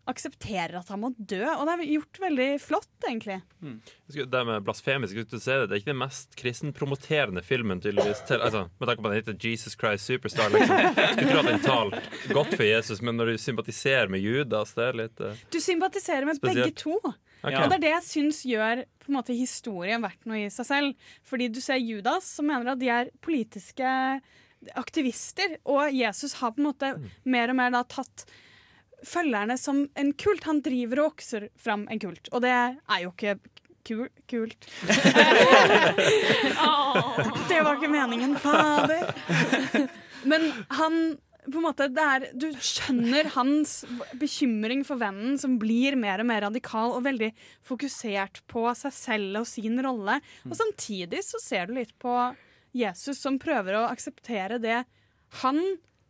aksepterer 0.08 0.78
at 0.80 0.90
han 0.92 1.02
må 1.02 1.12
dø. 1.18 1.44
Og 1.44 1.66
det 1.68 1.74
er 1.76 1.84
gjort 1.98 2.20
veldig 2.22 2.48
flott, 2.64 2.90
egentlig. 3.08 3.40
Mm. 3.64 3.78
Det 4.16 4.44
med 4.48 4.66
blasfemisk, 4.66 5.18
det, 5.18 5.40
det 5.44 5.66
er 5.68 5.76
ikke 5.80 5.92
den 5.92 6.00
mest 6.00 6.36
kristenpromoterende 6.40 7.44
filmen, 7.46 7.82
tydeligvis. 7.84 8.24
Til, 8.30 8.42
altså, 8.44 8.66
med 8.80 8.90
tanke 8.90 9.04
på 9.04 9.12
at 9.12 9.16
den 9.16 9.22
heter 9.22 9.50
Jesus 9.50 9.78
Christ 9.80 10.10
Superstar. 10.10 10.54
Liksom. 10.54 10.82
Skulle 11.12 11.34
tro 11.34 11.44
at 11.44 11.52
den 11.52 11.66
talte 11.66 12.34
godt 12.34 12.56
for 12.56 12.66
Jesus, 12.68 13.04
men 13.04 13.20
når 13.20 13.34
du 13.34 13.44
sympatiserer 13.44 14.12
med 14.14 14.24
Judas, 14.24 14.74
det 14.78 14.88
er 14.88 15.02
litt 15.04 15.24
uh, 15.24 15.46
Du 15.54 15.60
sympatiserer 15.64 16.30
med 16.30 16.40
Spesielt. 16.40 16.64
begge 16.64 16.84
to. 16.84 17.14
Okay. 17.44 17.60
Og 17.62 17.70
det 17.70 17.78
er 17.78 17.86
det 17.86 17.94
jeg 17.94 18.08
syns 18.08 18.42
gjør 18.48 18.84
på 19.04 19.12
en 19.12 19.20
måte, 19.20 19.38
historien 19.38 20.04
verdt 20.04 20.28
noe 20.30 20.48
i 20.48 20.50
seg 20.54 20.68
selv. 20.72 21.14
Fordi 21.28 21.52
du 21.54 21.62
ser 21.64 21.80
Judas, 21.82 22.32
som 22.40 22.50
mener 22.50 22.74
at 22.74 22.82
de 22.82 22.92
er 22.92 23.14
politiske 23.24 23.94
aktivister, 24.78 25.60
og 25.70 25.94
Jesus 25.94 26.34
har 26.40 26.56
på 26.56 26.64
en 26.64 26.70
måte 26.72 26.92
mer 27.30 27.54
og 27.54 27.60
mer 27.60 27.74
da 27.76 27.84
tatt 27.88 28.26
følgerne 29.06 29.58
som 29.60 29.90
en 29.96 30.14
kult. 30.14 30.44
Han 30.50 30.62
driver 30.66 31.04
og 31.04 31.14
okser 31.14 31.50
fram 31.60 31.88
en 31.92 32.00
kult, 32.02 32.30
og 32.32 32.42
det 32.46 32.54
er 32.54 33.04
jo 33.04 33.12
ikke 33.14 33.38
kul, 33.88 34.10
kult. 34.28 34.68
det 37.50 37.62
var 37.64 37.78
ikke 37.78 37.92
meningen, 37.94 38.36
fader. 38.42 39.08
Men 40.28 40.52
han 40.76 41.18
på 41.48 41.62
en 41.62 41.64
måte, 41.64 41.88
det 41.88 42.04
er, 42.04 42.26
Du 42.36 42.50
skjønner 42.60 43.30
hans 43.38 43.86
bekymring 44.20 44.84
for 44.88 45.00
vennen, 45.00 45.38
som 45.40 45.56
blir 45.62 45.96
mer 46.00 46.20
og 46.20 46.28
mer 46.28 46.44
radikal 46.50 46.92
og 46.98 47.06
veldig 47.06 47.32
fokusert 47.66 48.42
på 48.52 48.66
seg 48.76 48.96
selv 48.96 49.42
og 49.42 49.48
sin 49.48 49.80
rolle. 49.84 50.20
Og 50.50 50.58
samtidig 50.60 51.24
så 51.24 51.40
ser 51.44 51.70
du 51.70 51.78
litt 51.78 51.96
på 52.04 52.16
Jesus 52.76 53.22
som 53.24 53.40
prøver 53.40 53.80
å 53.80 53.88
akseptere 53.88 54.60
det 54.60 54.82
han 55.42 55.62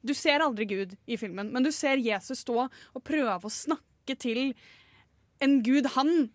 Du 0.06 0.14
ser 0.18 0.44
aldri 0.46 0.68
Gud 0.70 0.96
i 1.06 1.18
filmen, 1.20 1.52
men 1.54 1.66
du 1.66 1.72
ser 1.76 2.02
Jesus 2.02 2.44
stå 2.46 2.68
og 2.68 3.06
prøve 3.06 3.38
å 3.38 3.54
snakke 3.54 4.18
til 4.20 4.52
en 5.44 5.60
gud 5.66 5.90
han 5.94 6.30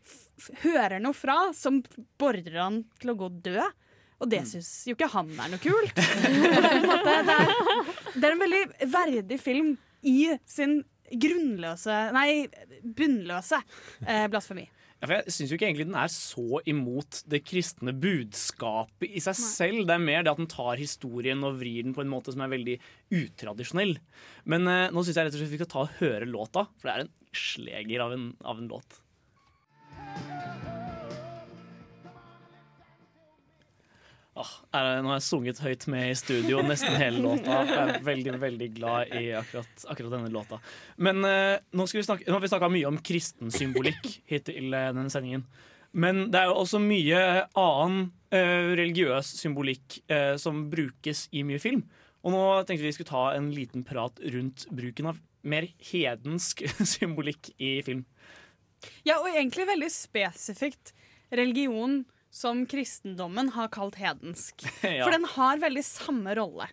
hører 0.63 1.01
noe 1.03 1.17
fra, 1.17 1.51
som 1.57 1.81
bordrer 2.21 2.61
han 2.61 2.83
til 3.03 3.13
å 3.13 3.19
gå 3.19 3.31
død. 3.47 3.79
Og 4.23 4.31
det 4.31 4.45
syns 4.47 4.71
jo 4.87 4.95
ikke 4.95 5.11
han 5.11 5.33
er 5.35 5.51
noe 5.51 5.63
kult. 5.63 5.99
Det, 7.03 7.25
er, 7.27 7.49
det 8.15 8.29
er 8.29 8.35
en 8.35 8.43
veldig 8.43 8.61
verdig 8.93 9.39
film 9.43 9.73
i 10.07 10.31
sin 10.47 10.77
grunnløse 11.11 11.97
Nei, 12.15 12.47
bunnløse 12.83 13.59
eh, 14.07 14.29
blasfemi. 14.31 14.69
For 15.03 15.17
jeg 15.17 15.35
syns 15.35 15.53
ikke 15.57 15.67
egentlig 15.67 15.89
den 15.89 15.99
er 15.99 16.11
så 16.15 16.61
imot 16.71 17.25
det 17.31 17.43
kristne 17.43 17.95
budskapet 18.05 19.11
i 19.11 19.23
seg 19.25 19.39
selv. 19.39 19.81
Det 19.89 19.97
er 19.97 20.05
mer 20.05 20.23
det 20.23 20.31
at 20.31 20.39
den 20.39 20.51
tar 20.51 20.79
historien 20.79 21.43
og 21.43 21.59
vrir 21.59 21.89
den 21.89 21.97
på 21.97 22.05
en 22.05 22.13
måte 22.13 22.35
som 22.35 22.45
er 22.45 22.53
veldig 22.53 22.77
utradisjonell. 23.19 23.97
Men 24.47 24.71
eh, 24.71 24.91
nå 24.95 25.03
syns 25.03 25.19
jeg 25.19 25.27
rett 25.27 25.35
og 25.35 25.43
slett 25.43 25.55
vi 25.57 25.63
skal 25.65 25.73
ta 25.75 25.83
og 25.89 25.97
høre 25.99 26.31
låta, 26.31 26.69
for 26.79 26.89
det 26.89 26.95
er 26.95 27.07
en 27.07 27.13
sleger 27.35 28.07
av 28.07 28.15
en, 28.15 28.31
av 28.47 28.63
en 28.63 28.71
låt. 28.71 29.03
Ah, 34.33 34.49
er 34.73 35.03
nå 35.05 35.11
har 35.11 35.19
jeg 35.19 35.27
sunget 35.27 35.59
høyt 35.61 35.85
med 35.93 36.07
i 36.09 36.15
studio 36.17 36.63
nesten 36.65 36.95
hele 36.97 37.21
låta. 37.21 37.59
Jeg 37.69 37.81
er 37.83 38.05
veldig 38.07 38.39
veldig 38.41 38.69
glad 38.79 39.11
i 39.19 39.27
akkurat, 39.37 39.85
akkurat 39.93 40.15
denne 40.15 40.31
låta. 40.33 40.57
Men 40.97 41.21
eh, 41.29 41.59
nå, 41.77 41.85
vi 41.85 42.05
snakke, 42.07 42.25
nå 42.25 42.39
har 42.39 42.45
vi 42.45 42.49
snakka 42.49 42.71
mye 42.73 42.89
om 42.89 42.97
kristen 43.05 43.53
symbolikk 43.53 44.09
hittil 44.31 44.73
eh, 44.73 44.89
denne 44.97 45.13
sendingen. 45.13 45.45
Men 45.93 46.31
det 46.33 46.41
er 46.41 46.49
jo 46.49 46.63
også 46.63 46.81
mye 46.81 47.21
annen 47.61 48.07
eh, 48.33 48.73
religiøs 48.81 49.35
symbolikk 49.43 49.99
eh, 50.09 50.39
som 50.41 50.65
brukes 50.73 51.27
i 51.37 51.45
mye 51.45 51.61
film. 51.61 51.85
Og 52.25 52.33
nå 52.33 52.43
tenkte 52.65 52.87
vi 52.87 52.95
skulle 52.97 53.13
ta 53.13 53.27
en 53.37 53.53
liten 53.53 53.85
prat 53.85 54.17
rundt 54.33 54.65
bruken 54.73 55.13
av 55.13 55.21
mer 55.45 55.69
hedensk 55.91 56.65
symbolikk 56.95 57.53
i 57.61 57.75
film. 57.85 58.07
Ja, 59.05 59.21
og 59.21 59.29
egentlig 59.29 59.69
veldig 59.69 59.93
spesifikt 59.93 60.97
religion 61.29 62.01
som 62.33 62.63
kristendommen 62.67 63.51
har 63.57 63.69
kalt 63.75 63.99
hedensk. 64.01 64.65
Ja. 64.83 65.05
For 65.05 65.13
den 65.15 65.27
har 65.37 65.61
veldig 65.63 65.83
samme 65.85 66.35
rolle 66.39 66.67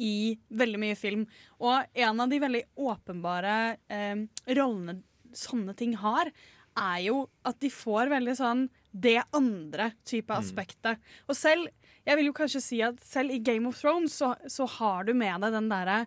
i 0.00 0.34
veldig 0.50 0.80
mye 0.82 0.96
film. 0.98 1.26
Og 1.62 1.84
en 1.94 2.20
av 2.24 2.30
de 2.32 2.40
veldig 2.42 2.62
åpenbare 2.82 3.52
eh, 3.92 4.24
rollene 4.56 4.96
sånne 5.36 5.74
ting 5.78 5.92
har, 6.00 6.30
er 6.74 6.98
jo 7.04 7.20
at 7.46 7.60
de 7.62 7.68
får 7.70 8.10
veldig 8.10 8.34
sånn 8.40 8.64
det 8.90 9.20
andre 9.34 9.92
type 10.06 10.30
Mm. 10.34 10.40
aspektet. 10.40 10.98
Og 11.28 11.36
selv, 11.38 11.68
jeg 12.06 12.16
vil 12.18 12.26
jo 12.30 12.34
kanskje 12.34 12.62
si 12.62 12.80
at 12.82 12.98
selv 13.06 13.30
i 13.34 13.38
Game 13.42 13.68
of 13.70 13.78
Thrones 13.80 14.14
så, 14.18 14.32
så 14.50 14.66
har 14.80 15.04
du 15.06 15.12
med 15.14 15.42
deg 15.44 15.52
den 15.54 15.68
derre 15.70 16.00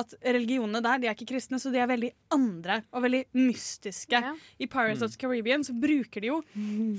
at 0.00 0.14
religionene 0.22 0.82
der 0.84 1.00
de 1.02 1.08
er 1.08 1.16
ikke 1.16 1.28
kristne, 1.32 1.60
så 1.60 1.72
de 1.74 1.80
er 1.82 1.90
veldig 1.90 2.10
andre 2.34 2.80
og 2.92 3.04
veldig 3.04 3.22
mystiske. 3.38 4.20
I 4.58 4.68
Pirates 4.70 5.04
of 5.04 5.12
the 5.14 5.20
Caribbean 5.20 5.64
så 5.66 5.74
bruker 5.76 6.24
de 6.24 6.32
jo 6.32 6.40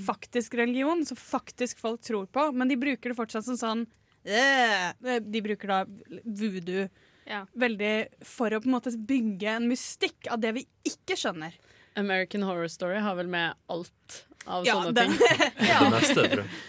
faktisk 0.06 0.56
religion, 0.60 1.04
som 1.08 1.18
faktisk 1.18 1.80
folk 1.82 2.02
tror 2.06 2.28
på, 2.32 2.50
men 2.52 2.70
de 2.70 2.78
bruker 2.80 3.12
det 3.12 3.18
fortsatt 3.18 3.48
som 3.48 3.58
sånn 3.60 3.86
«Øh». 4.28 5.20
De 5.24 5.40
bruker 5.44 5.70
da 5.70 5.84
voodoo 6.24 6.88
veldig 7.54 7.94
for 8.26 8.52
å 8.52 8.60
på 8.60 8.68
en 8.68 8.74
måte 8.74 8.92
bygge 8.96 9.52
en 9.58 9.68
mystikk 9.70 10.30
av 10.32 10.40
det 10.42 10.54
vi 10.56 10.66
ikke 10.88 11.16
skjønner. 11.18 11.54
American 11.98 12.44
Horror 12.46 12.70
Story 12.70 13.00
har 13.02 13.16
vel 13.18 13.30
med 13.30 13.56
alt 13.70 14.24
av 14.50 14.66
Ja, 14.66 14.74
sånne 14.80 14.92
den- 14.96 15.14
ting. 15.16 15.46
Ja. 15.70 15.78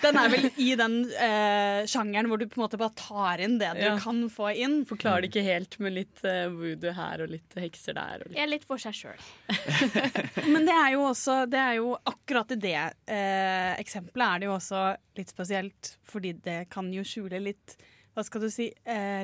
Den 0.02 0.18
er 0.22 0.30
vel 0.34 0.48
i 0.62 0.70
den 0.80 0.96
uh, 1.10 1.82
sjangeren 1.90 2.28
hvor 2.30 2.40
du 2.42 2.46
på 2.52 2.60
en 2.60 2.64
måte 2.66 2.80
bare 2.82 2.94
tar 3.00 3.42
inn 3.46 3.58
det 3.62 3.72
du 3.78 3.82
Ja. 3.86 3.96
kan 4.04 4.20
få 4.32 4.52
inn. 4.56 4.82
Forklarer 4.90 5.26
det 5.26 5.32
ikke 5.32 5.44
helt 5.46 5.78
med 5.82 5.96
litt 5.98 6.22
uh, 6.28 6.48
voodoo 6.54 6.94
her 6.98 7.24
og 7.26 7.32
litt 7.34 7.56
hekser 7.58 7.98
der. 7.98 8.24
Og 8.26 8.32
litt. 8.32 8.40
Er 8.44 8.52
litt 8.52 8.68
for 8.68 8.82
seg 8.82 8.94
sjøl. 8.98 9.26
Men 10.54 10.68
det 10.70 10.76
er 10.78 10.94
jo 10.96 11.06
også 11.10 11.40
det 11.52 11.60
er 11.62 11.80
jo 11.80 11.96
akkurat 12.14 12.54
i 12.56 12.60
det 12.68 12.78
uh, 12.78 13.72
eksempelet 13.82 14.28
er 14.28 14.44
det 14.44 14.50
jo 14.52 14.56
også 14.60 14.84
litt 15.20 15.34
spesielt, 15.34 15.96
fordi 16.08 16.36
det 16.46 16.60
kan 16.72 16.92
jo 16.94 17.04
skjule 17.08 17.42
litt 17.44 17.76
Hva 18.16 18.24
skal 18.28 18.44
du 18.44 18.50
si 18.52 18.66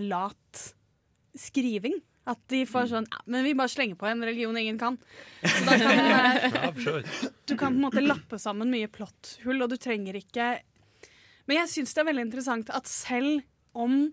lat 0.08 0.62
skriving. 1.38 1.98
At 2.28 2.40
de 2.52 2.62
får 2.68 2.90
sånn 2.92 3.08
ja, 3.08 3.22
Men 3.32 3.46
vi 3.46 3.56
bare 3.56 3.72
slenger 3.72 4.00
på 4.00 4.08
en 4.10 4.24
religion 4.26 4.58
ingen 4.60 4.80
kan. 4.82 4.98
Så 5.42 5.64
da 5.68 5.78
kan 5.82 6.00
eh, 6.04 7.20
du 7.48 7.56
kan 7.56 7.72
på 7.72 7.78
en 7.78 7.84
måte 7.86 8.04
lappe 8.04 8.40
sammen 8.42 8.72
mye 8.74 8.90
plotthull, 8.92 9.62
og 9.64 9.72
du 9.72 9.78
trenger 9.80 10.20
ikke 10.20 10.58
Men 11.48 11.62
jeg 11.62 11.74
syns 11.76 11.96
det 11.96 12.04
er 12.04 12.10
veldig 12.12 12.26
interessant 12.28 12.72
at 12.76 12.90
selv 12.92 13.46
om 13.78 14.10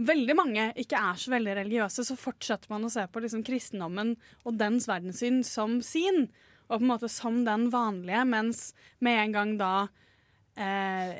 veldig 0.00 0.36
mange 0.38 0.66
ikke 0.80 0.96
er 0.96 1.18
så 1.20 1.32
veldig 1.34 1.56
religiøse, 1.58 2.04
så 2.06 2.16
fortsetter 2.16 2.70
man 2.72 2.86
å 2.86 2.92
se 2.92 3.04
på 3.10 3.20
liksom 3.20 3.42
kristendommen 3.44 4.14
og 4.48 4.56
dens 4.56 4.86
verdenssyn 4.88 5.42
som 5.44 5.80
sin, 5.84 6.28
og 6.70 6.78
på 6.78 6.84
en 6.84 6.92
måte 6.92 7.10
som 7.12 7.42
den 7.44 7.66
vanlige, 7.72 8.22
mens 8.30 8.70
med 9.04 9.18
en 9.26 9.34
gang 9.34 9.54
da 9.60 9.74
eh, 10.56 11.18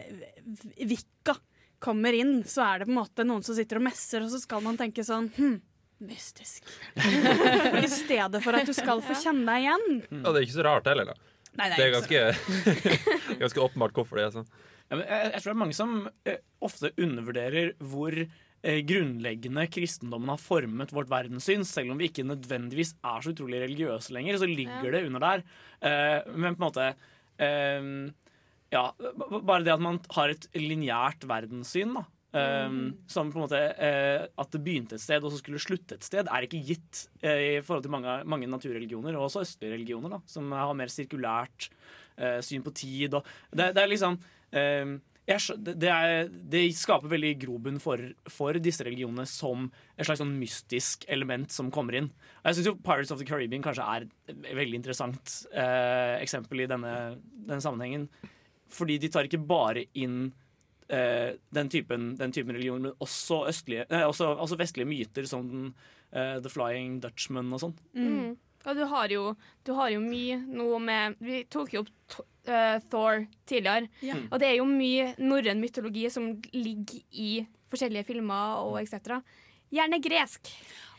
Vikka 0.79 1.37
kommer 1.83 2.17
inn, 2.17 2.41
så 2.49 2.65
er 2.65 2.81
det 2.81 2.89
på 2.89 2.95
en 2.95 3.01
måte 3.03 3.27
noen 3.27 3.45
som 3.45 3.57
sitter 3.57 3.81
og 3.81 3.89
messer, 3.89 4.25
og 4.25 4.33
så 4.33 4.41
skal 4.41 4.65
man 4.65 4.79
tenke 4.81 5.05
sånn 5.05 5.29
hm, 5.37 5.59
mystisk. 6.05 6.65
I 6.97 7.87
stedet 7.91 8.41
for 8.45 8.57
at 8.59 8.67
du 8.69 8.75
skal 8.77 9.03
få 9.05 9.17
kjenne 9.21 9.47
deg 9.49 9.67
igjen. 9.67 9.87
Og 10.25 10.31
det 10.33 10.41
er 10.41 10.47
ikke 10.49 10.59
så 10.59 10.67
rart 10.67 10.89
heller, 10.91 11.13
da. 11.13 11.17
Nei, 11.59 11.67
det 11.73 11.83
er 11.83 11.89
ikke 11.91 12.01
ganske, 12.01 12.77
ganske 13.43 13.63
åpenbart 13.65 13.97
hvorfor 13.99 14.21
det 14.21 14.29
er 14.29 14.37
sånn. 14.39 14.47
Ja, 14.91 14.97
men 14.99 15.03
jeg, 15.07 15.33
jeg 15.35 15.41
tror 15.43 15.49
det 15.51 15.55
er 15.57 15.61
mange 15.65 15.77
som 15.79 15.97
eh, 16.31 16.39
ofte 16.67 16.91
undervurderer 16.99 17.73
hvor 17.93 18.15
eh, 18.21 18.81
grunnleggende 18.87 19.65
kristendommen 19.71 20.33
har 20.33 20.41
formet 20.43 20.95
vårt 20.95 21.11
verdenssyn. 21.11 21.67
Selv 21.67 21.95
om 21.95 22.01
vi 22.01 22.09
ikke 22.11 22.25
nødvendigvis 22.27 22.95
er 23.07 23.23
så 23.27 23.35
utrolig 23.35 23.61
religiøse 23.65 24.15
lenger, 24.17 24.39
så 24.43 24.49
ligger 24.51 24.89
Ja. 24.91 24.95
det 24.97 25.05
under 25.11 25.27
der. 25.27 25.45
Eh, 25.83 26.33
men 26.37 26.55
på 26.57 26.63
en 26.63 26.67
måte 26.69 26.89
eh, 27.43 27.91
Ja, 28.71 28.85
bare 29.43 29.65
det 29.67 29.75
at 29.75 29.83
man 29.83 29.99
har 30.15 30.31
et 30.35 30.47
lineært 30.55 31.27
verdenssyn, 31.27 31.95
da. 31.99 32.07
Mm. 32.31 32.93
Som 33.11 33.33
på 33.33 33.41
en 33.41 33.43
måte 33.43 33.59
uh, 33.59 34.29
At 34.39 34.53
det 34.55 34.61
begynte 34.63 34.95
et 34.95 35.03
sted 35.03 35.25
og 35.25 35.33
så 35.33 35.41
skulle 35.41 35.59
slutte 35.59 35.97
et 35.99 36.07
sted, 36.07 36.29
er 36.31 36.47
ikke 36.47 36.63
gitt 36.63 37.05
uh, 37.25 37.59
i 37.59 37.61
forhold 37.65 37.83
til 37.83 37.91
mange, 37.91 38.21
mange 38.23 38.47
naturreligioner, 38.51 39.17
og 39.19 39.27
også 39.27 39.43
østlige 39.43 39.75
religioner, 39.75 40.15
da, 40.15 40.21
som 40.31 40.53
har 40.55 40.77
mer 40.79 40.93
sirkulært 40.93 41.71
uh, 42.21 42.39
syn 42.47 42.63
på 42.63 42.75
tid. 42.79 43.17
Og 43.19 43.27
det, 43.51 43.73
det 43.75 43.83
er 43.83 43.91
liksom 43.91 44.19
eh, 44.55 44.93
jeg, 45.31 45.57
det, 45.67 45.91
er, 45.91 46.31
det 46.31 46.61
skaper 46.75 47.11
veldig 47.11 47.33
grobunn 47.43 47.81
for, 47.83 48.03
for 48.31 48.57
disse 48.63 48.87
religionene 48.87 49.27
som 49.31 49.67
et 49.97 50.07
slags 50.07 50.23
sånn 50.23 50.37
mystisk 50.39 51.07
element 51.11 51.51
som 51.55 51.71
kommer 51.75 51.99
inn. 51.99 52.09
Og 52.41 52.51
jeg 52.51 52.61
syns 52.61 52.81
Pirates 52.87 53.15
of 53.15 53.21
the 53.21 53.27
Caribbean 53.27 53.63
kanskje 53.63 53.87
er 53.87 54.07
et 54.31 54.55
veldig 54.59 54.81
interessant 54.81 55.35
eksempel 56.19 56.65
i 56.65 56.71
denne, 56.71 56.95
denne 57.47 57.63
sammenhengen. 57.63 58.09
Fordi 58.75 58.99
de 59.03 59.11
tar 59.13 59.27
ikke 59.29 59.43
bare 59.43 59.87
inn 59.99 60.33
eh, 60.91 61.37
den, 61.55 61.71
typen, 61.73 62.11
den 62.19 62.33
typen 62.35 62.55
religion, 62.59 62.83
men 62.83 62.93
også, 63.01 63.45
østlige, 63.51 63.87
nei, 63.91 64.03
også, 64.09 64.33
også 64.43 64.59
vestlige 64.61 64.89
myter 64.91 65.27
som 65.31 65.49
den, 65.51 65.69
eh, 66.13 66.37
The 66.43 66.51
Flying 66.53 67.01
Dutchman 67.05 67.53
og 67.57 67.63
sånn. 67.65 67.77
Mm. 67.95 68.37
Og 68.69 68.77
du 68.77 68.83
har, 68.91 69.09
jo, 69.09 69.23
du 69.65 69.73
har 69.79 69.89
jo 69.95 70.01
mye 70.05 70.37
noe 70.45 70.77
med 70.85 71.15
Vi 71.25 71.45
tok 71.49 71.71
jo 71.73 71.81
opp 71.87 72.19
eh, 72.45 72.77
Thor 72.93 73.23
tidligere. 73.49 73.89
Ja. 74.05 74.19
Og 74.29 74.37
det 74.43 74.51
er 74.51 74.59
jo 74.59 74.67
mye 74.69 75.15
norrøn 75.17 75.63
mytologi 75.63 76.11
som 76.13 76.35
ligger 76.53 77.01
i 77.17 77.31
forskjellige 77.73 78.05
filmer 78.11 78.61
og 78.67 78.77
etc. 78.83 79.23
Gjerne 79.73 80.01
gresk. 80.03 80.51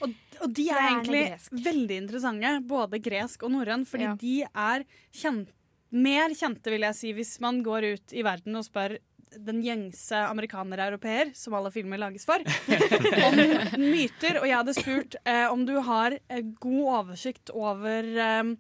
Og, 0.02 0.14
og 0.42 0.54
de 0.58 0.66
er 0.72 0.74
Gjerne 0.74 0.89
egentlig 0.96 1.24
gresk. 1.28 1.54
veldig 1.68 1.98
interessante, 2.02 2.52
både 2.66 3.02
gresk 3.04 3.44
og 3.46 3.52
norrøn, 3.60 3.86
fordi 3.86 4.08
Ja. 4.10 4.16
de 4.16 4.36
er 4.48 4.86
kjent, 5.14 5.52
mer 5.92 6.30
kjente, 6.34 6.72
vil 6.72 6.82
jeg 6.88 6.96
si, 6.98 7.12
hvis 7.14 7.36
man 7.44 7.62
går 7.62 7.89
ut 7.94 8.14
i 8.16 8.24
verden 8.24 8.56
og 8.56 8.64
spør 8.66 8.96
den 9.39 9.61
gjengse 9.63 10.17
amerikaner-europeer, 10.27 11.32
som 11.36 11.55
alle 11.57 11.71
filmer 11.71 12.01
lages 12.01 12.25
for, 12.27 12.43
om 13.27 13.39
myter. 13.79 14.41
Og 14.41 14.47
jeg 14.47 14.57
hadde 14.57 14.75
spurt 14.77 15.17
eh, 15.23 15.45
om 15.51 15.65
du 15.67 15.75
har 15.86 16.17
eh, 16.19 16.43
god 16.63 16.84
oversikt 16.99 17.53
over 17.55 18.07
eh, 18.25 18.51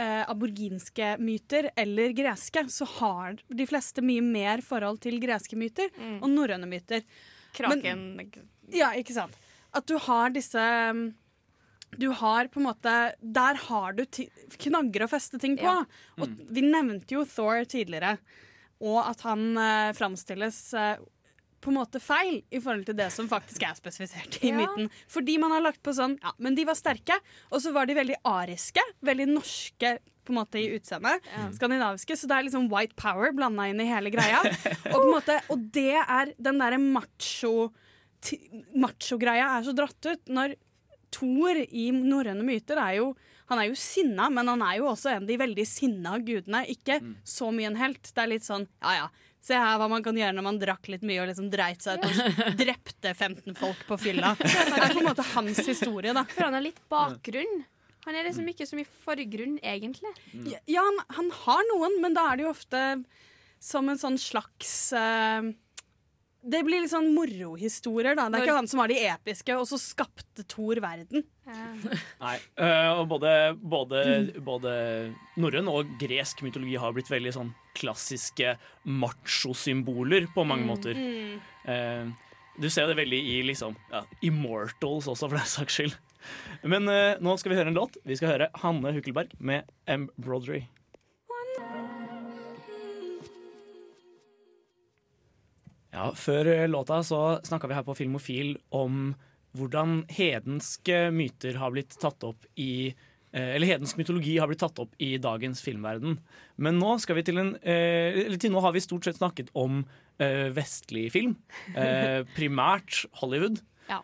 eh, 0.00 0.22
aborginske 0.24 1.14
myter 1.20 1.70
eller 1.76 2.14
greske, 2.16 2.64
så 2.72 2.88
har 2.98 3.40
de 3.48 3.68
fleste 3.68 4.04
mye 4.04 4.24
mer 4.24 4.64
forhold 4.66 5.02
til 5.04 5.20
greske 5.22 5.58
myter 5.58 5.92
og 6.20 6.28
norrøne 6.32 6.68
myter. 6.70 7.04
Kraken. 7.56 8.04
ja, 8.70 8.92
ikke 8.94 9.16
sant. 9.16 9.34
At 9.74 9.86
du 9.90 9.96
har 10.02 10.30
disse 10.34 10.62
um, 10.90 11.10
du 11.98 12.08
har 12.14 12.46
på 12.46 12.60
en 12.60 12.68
måte 12.68 12.92
Der 13.20 13.58
har 13.66 13.92
du 13.98 14.04
knagger 14.62 15.04
å 15.04 15.10
feste 15.10 15.40
ting 15.42 15.56
på. 15.58 15.66
Ja. 15.66 15.82
Og 16.22 16.36
vi 16.50 16.62
nevnte 16.62 17.16
jo 17.16 17.24
Thor 17.26 17.64
tidligere, 17.66 18.16
og 18.80 19.00
at 19.04 19.20
han 19.26 19.42
uh, 19.58 19.90
framstilles 19.96 20.58
eh, 20.78 21.00
på 21.60 21.68
en 21.68 21.76
måte 21.76 22.00
feil 22.00 22.38
i 22.48 22.60
forhold 22.62 22.86
til 22.88 22.96
det 22.96 23.10
som 23.12 23.26
faktisk 23.28 23.66
er 23.68 23.74
spesifisert 23.76 24.38
i 24.48 24.52
myten. 24.56 24.86
Fordi 25.12 25.34
man 25.42 25.52
har 25.52 25.60
lagt 25.66 25.82
på 25.84 25.92
sånn 25.92 26.14
Ja, 26.22 26.32
men 26.40 26.54
de 26.56 26.64
var 26.64 26.78
sterke, 26.78 27.18
og 27.52 27.60
så 27.60 27.74
var 27.76 27.84
de 27.90 27.98
veldig 27.98 28.16
ariske. 28.24 28.80
Veldig 29.04 29.26
norske 29.34 29.90
på 30.24 30.32
en 30.32 30.38
måte 30.38 30.60
i 30.62 30.70
utseendet. 30.78 31.28
Skandinaviske. 31.58 32.16
Så 32.16 32.28
det 32.30 32.38
er 32.38 32.46
liksom 32.48 32.70
white 32.72 32.96
power 32.96 33.34
blanda 33.36 33.66
inn 33.68 33.80
i 33.84 33.88
hele 33.90 34.08
greia. 34.14 34.40
Og, 34.94 34.96
på 34.96 35.02
en 35.04 35.12
måte, 35.12 35.36
og 35.52 35.68
det 35.76 35.98
er 36.00 36.32
den 36.40 36.60
derre 36.60 36.78
macho 36.80 37.52
ti- 38.24 38.40
macho-greia 38.80 39.50
er 39.58 39.66
så 39.68 39.76
dratt 39.76 40.08
ut. 40.08 40.32
Når 40.32 40.56
Thor 41.12 41.60
i 41.66 41.90
norrøne 41.96 42.44
myter 42.46 42.78
er 42.80 42.98
jo 43.02 43.10
Han 43.50 43.60
er 43.60 43.70
jo 43.70 43.78
sinna, 43.78 44.28
men 44.32 44.48
han 44.52 44.62
er 44.62 44.78
jo 44.78 44.90
også 44.92 45.10
en 45.12 45.24
av 45.24 45.30
de 45.30 45.38
veldig 45.40 45.66
sinna 45.66 46.14
gudene. 46.22 46.62
Ikke 46.70 47.00
så 47.26 47.50
mye 47.54 47.72
en 47.72 47.80
helt. 47.80 48.02
Det 48.06 48.22
er 48.22 48.30
litt 48.30 48.46
sånn 48.46 48.68
ja 48.78 49.02
ja. 49.02 49.10
Se 49.40 49.56
her 49.56 49.78
hva 49.80 49.86
man 49.88 50.02
kan 50.04 50.16
gjøre 50.18 50.36
når 50.36 50.44
man 50.44 50.58
drakk 50.60 50.90
litt 50.92 51.04
mye 51.08 51.22
og 51.22 51.30
liksom 51.30 51.46
dreit 51.48 51.80
seg 51.80 51.96
ut 51.96 52.08
og 52.10 52.50
drepte 52.60 53.14
15 53.14 53.56
folk 53.56 53.86
på 53.88 53.96
fylla. 54.02 54.34
Det 54.36 54.52
er 54.52 54.92
på 54.92 55.00
en 55.00 55.08
måte 55.08 55.24
hans 55.32 55.62
historie, 55.64 56.12
da. 56.16 56.26
For 56.28 56.44
han 56.44 56.58
har 56.58 56.64
litt 56.66 56.82
bakgrunn. 56.92 57.62
Han 58.04 58.16
er 58.16 58.28
liksom 58.28 58.46
ikke 58.52 58.66
så 58.68 58.76
mye 58.76 58.88
forgrunn, 59.04 59.56
egentlig. 59.64 60.12
Ja, 60.44 60.60
ja 60.68 60.84
han, 60.84 61.00
han 61.16 61.32
har 61.40 61.64
noen, 61.72 61.98
men 62.04 62.16
da 62.16 62.28
er 62.28 62.38
det 62.38 62.46
jo 62.46 62.52
ofte 62.52 62.84
som 63.60 63.88
en 63.92 64.00
sånn 64.00 64.16
slags 64.20 64.92
eh, 64.96 65.50
Det 66.40 66.62
blir 66.64 66.80
litt 66.80 66.92
sånn 66.92 67.10
morohistorier, 67.12 68.16
da. 68.16 68.28
Det 68.32 68.40
er 68.40 68.46
ikke 68.46 68.56
han 68.56 68.70
som 68.70 68.80
var 68.80 68.88
de 68.92 68.96
episke, 69.10 69.56
og 69.58 69.66
så 69.68 69.76
skapte 69.80 70.44
Thor 70.48 70.80
verden. 70.80 71.26
Nei. 71.50 72.36
eh, 72.56 72.88
og 72.94 73.04
både, 73.10 73.34
både, 73.60 74.02
både 74.46 74.72
norrøn 75.40 75.68
og 75.72 75.92
gresk 76.00 76.40
mytologi 76.46 76.78
har 76.80 76.94
blitt 76.96 77.10
veldig 77.12 77.34
sånn 77.36 77.52
klassiske 77.76 78.54
machosymboler 78.88 80.30
på 80.34 80.46
mange 80.48 80.68
måter. 80.68 80.96
Mm. 80.96 82.14
du 82.60 82.68
ser 82.72 82.88
det 82.88 82.96
veldig 82.98 83.18
i 83.34 83.40
liksom 83.46 83.76
ja, 83.92 84.04
Immortals 84.26 85.10
også, 85.10 85.28
for 85.28 85.36
den 85.36 85.52
saks 85.58 85.80
skyld. 85.80 85.98
Men 86.62 86.88
eh, 86.88 87.20
nå 87.22 87.36
skal 87.40 87.52
vi 87.52 87.60
høre 87.60 87.72
en 87.72 87.78
låt. 87.78 87.96
Vi 88.04 88.16
skal 88.18 88.34
høre 88.34 88.50
Hanne 88.62 88.92
Hukkelberg 88.96 89.32
med 89.38 89.68
Embroidery. 89.90 90.64
Ja, 95.90 96.10
Før 96.14 96.48
låta 96.70 97.02
så 97.06 97.40
snakka 97.46 97.68
vi 97.70 97.76
her 97.76 97.86
på 97.86 97.96
Filmofil 97.98 98.54
om 98.70 99.12
hvordan 99.58 100.04
hedenske 100.10 101.08
myter 101.14 101.56
har 101.58 101.72
blitt 101.74 101.96
tatt 101.98 102.22
opp 102.26 102.44
i 102.60 102.92
eh, 103.32 103.48
Eller 103.56 103.72
hedensk 103.72 103.98
mytologi 103.98 104.36
har 104.38 104.46
blitt 104.50 104.62
tatt 104.62 104.78
opp 104.78 104.94
i 105.02 105.16
dagens 105.18 105.62
filmverden. 105.64 106.20
Men 106.62 106.78
nå 106.78 106.94
skal 107.02 107.18
vi 107.18 107.24
til 107.26 107.42
en 107.42 107.56
eh, 107.58 108.20
Eller 108.26 108.38
til 108.38 108.54
nå 108.54 108.62
har 108.62 108.76
vi 108.76 108.84
stort 108.84 109.08
sett 109.08 109.18
snakket 109.18 109.50
om 109.58 109.82
eh, 110.22 110.46
vestlig 110.54 111.08
film. 111.16 111.34
Eh, 111.74 112.22
primært 112.38 113.02
Hollywood. 113.18 113.58
Ja. 113.90 113.98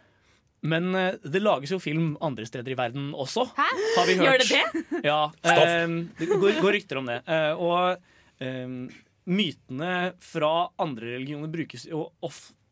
Men 0.67 0.91
det 1.23 1.45
lages 1.45 1.71
jo 1.71 1.79
film 1.79 2.17
andre 2.19 2.49
steder 2.49 2.75
i 2.75 2.79
verden 2.83 3.13
også. 3.15 3.47
Hæ? 3.55 3.71
Har 4.01 4.11
vi 4.11 4.19
hørt. 4.19 4.27
Gjør 4.27 4.43
det 4.43 4.51
det? 4.51 5.03
Ja. 5.07 5.21
Stopp. 5.39 6.15
det 6.19 6.31
går, 6.33 6.63
går 6.65 6.81
rykter 6.81 6.99
om 6.99 7.07
det. 7.13 7.21
Og 7.63 8.97
mytene 9.27 10.13
fra 10.23 10.69
andre 10.83 11.17
religioner 11.17 11.51
brukes 11.53 11.87
jo 11.91 12.05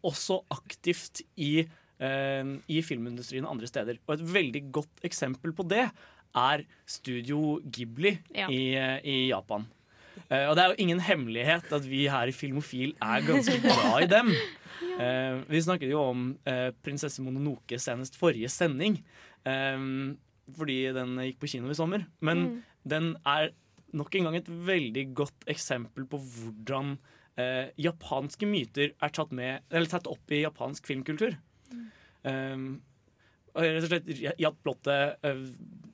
også 0.04 0.40
aktivt 0.54 1.22
i, 1.40 1.64
eh, 1.98 2.50
i 2.68 2.82
filmindustrien 2.84 3.46
andre 3.48 3.66
steder. 3.70 3.98
Og 4.06 4.14
et 4.18 4.26
veldig 4.34 4.64
godt 4.72 5.00
eksempel 5.08 5.52
på 5.56 5.66
det 5.68 5.86
er 6.34 6.64
Studio 6.86 7.60
Ghibli 7.64 8.18
Ja. 8.34 8.48
i, 8.48 8.74
eh, 8.74 9.00
i 9.04 9.28
Japan. 9.30 9.66
Eh, 10.30 10.46
og 10.48 10.54
det 10.56 10.62
er 10.64 10.68
jo 10.74 10.82
ingen 10.82 11.00
hemmelighet 11.00 11.72
at 11.72 11.82
vi 11.86 12.06
her 12.08 12.26
i 12.28 12.32
Filmofil 12.32 12.94
er 13.02 13.20
ganske 13.26 13.58
glad 13.62 14.02
i 14.02 14.06
dem. 14.06 14.30
Eh, 14.98 15.40
vi 15.48 15.60
snakket 15.60 15.90
jo 15.90 16.00
om 16.10 16.38
eh, 16.46 16.70
Prinsesse 16.82 17.22
Mononoke 17.22 17.78
senest 17.82 18.16
forrige 18.18 18.48
sending. 18.50 19.02
eh, 19.44 20.14
fordi 20.54 20.92
den 20.92 21.16
gikk 21.16 21.38
på 21.40 21.48
kino 21.48 21.70
i 21.70 21.74
sommer. 21.74 22.06
Men 22.20 22.38
Mm. 22.44 22.62
den 22.86 23.16
er 23.24 23.50
nok 23.94 24.16
en 24.18 24.28
gang 24.28 24.38
et 24.38 24.50
veldig 24.68 25.04
godt 25.16 25.46
eksempel 25.50 26.06
på 26.10 26.18
hvordan 26.20 26.96
eh, 27.40 27.70
japanske 27.80 28.48
myter 28.48 28.94
er 28.94 29.14
tatt, 29.14 29.34
med, 29.34 29.64
eller 29.70 29.90
tatt 29.90 30.10
opp 30.10 30.34
i 30.34 30.44
japansk 30.44 30.90
filmkultur. 30.90 31.38
Eh, 32.24 32.66
og 33.54 33.62
rett 33.62 33.84
og 33.86 33.90
slett 33.90 34.08
i 34.34 34.46
at 34.48 34.56
plottet 34.64 35.22
uh, 35.22 35.44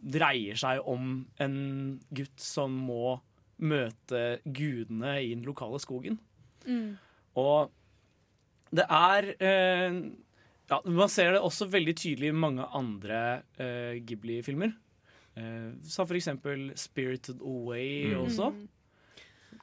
dreier 0.00 0.56
seg 0.56 0.80
om 0.88 1.20
en 1.44 1.58
gutt 2.08 2.40
som 2.40 2.72
må 2.72 3.18
møte 3.60 4.40
gudene 4.46 5.18
i 5.20 5.34
den 5.34 5.44
lokale 5.44 5.80
skogen. 5.82 6.16
Mm. 6.64 6.96
Og 7.40 7.68
det 8.72 8.86
er 8.86 9.28
uh, 9.42 9.98
ja, 10.70 10.78
Man 10.86 11.10
ser 11.12 11.34
det 11.34 11.42
også 11.42 11.68
veldig 11.72 11.94
tydelig 11.98 12.30
i 12.30 12.36
mange 12.46 12.64
andre 12.64 13.42
uh, 13.60 13.98
Ghibli-filmer. 14.00 14.72
Eh, 15.36 15.70
sa 15.86 16.04
for 16.06 16.14
eksempel 16.18 16.72
'Spirited 16.74 17.40
Away' 17.40 18.14
Mm. 18.14 18.26
også. 18.26 18.52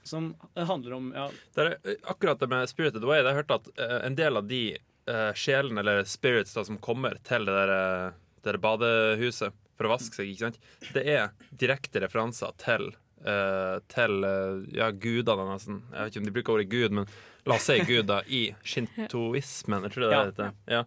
Som 0.04 0.36
handler 0.56 0.94
om 0.94 1.12
ja, 1.16 1.30
Det 1.56 1.62
er, 1.62 1.78
eh, 1.84 1.96
akkurat 2.04 2.40
det 2.40 2.48
med 2.50 2.70
Spirited 2.70 3.04
Away, 3.04 3.18
jeg 3.18 3.26
har 3.26 3.44
hørt 3.44 3.52
at 3.52 3.68
uh, 3.80 4.06
en 4.06 4.16
del 4.16 4.38
av 4.38 4.48
de 4.48 4.78
uh, 5.10 5.34
sjelene 5.34 5.80
eller 5.80 6.04
spirits 6.04 6.54
da, 6.54 6.64
som 6.64 6.78
kommer 6.78 7.18
til 7.24 7.46
det 7.46 7.54
der, 7.54 7.70
eh, 8.08 8.12
der 8.44 8.58
badehuset 8.58 9.52
for 9.78 9.88
å 9.88 9.98
vaske 9.98 10.16
seg, 10.16 10.30
ikke 10.32 10.40
sant? 10.48 10.60
det 10.94 11.04
er 11.08 11.30
direkte 11.56 12.00
referanser 12.02 12.56
til 12.58 12.94
Uh, 13.18 13.80
til 13.90 14.24
uh, 14.24 14.62
ja, 14.72 14.92
gudene, 14.92 15.48
nesten. 15.50 15.80
Jeg 15.92 16.04
vet 16.06 16.12
ikke 16.14 16.20
om 16.22 16.26
de 16.28 16.32
bruker 16.36 16.54
ordet 16.54 16.70
gud, 16.70 16.92
men 16.92 17.08
la 17.50 17.56
oss 17.56 17.64
si 17.66 17.80
gud 17.80 18.06
da, 18.06 18.20
i 18.30 18.54
shintoismen. 18.64 19.82
Jeg 19.88 19.92
tror 19.96 20.04
det 20.06 20.12
Ja. 20.12 20.20
det 20.24 20.36
heter. 20.36 20.52
Ja. 20.68 20.84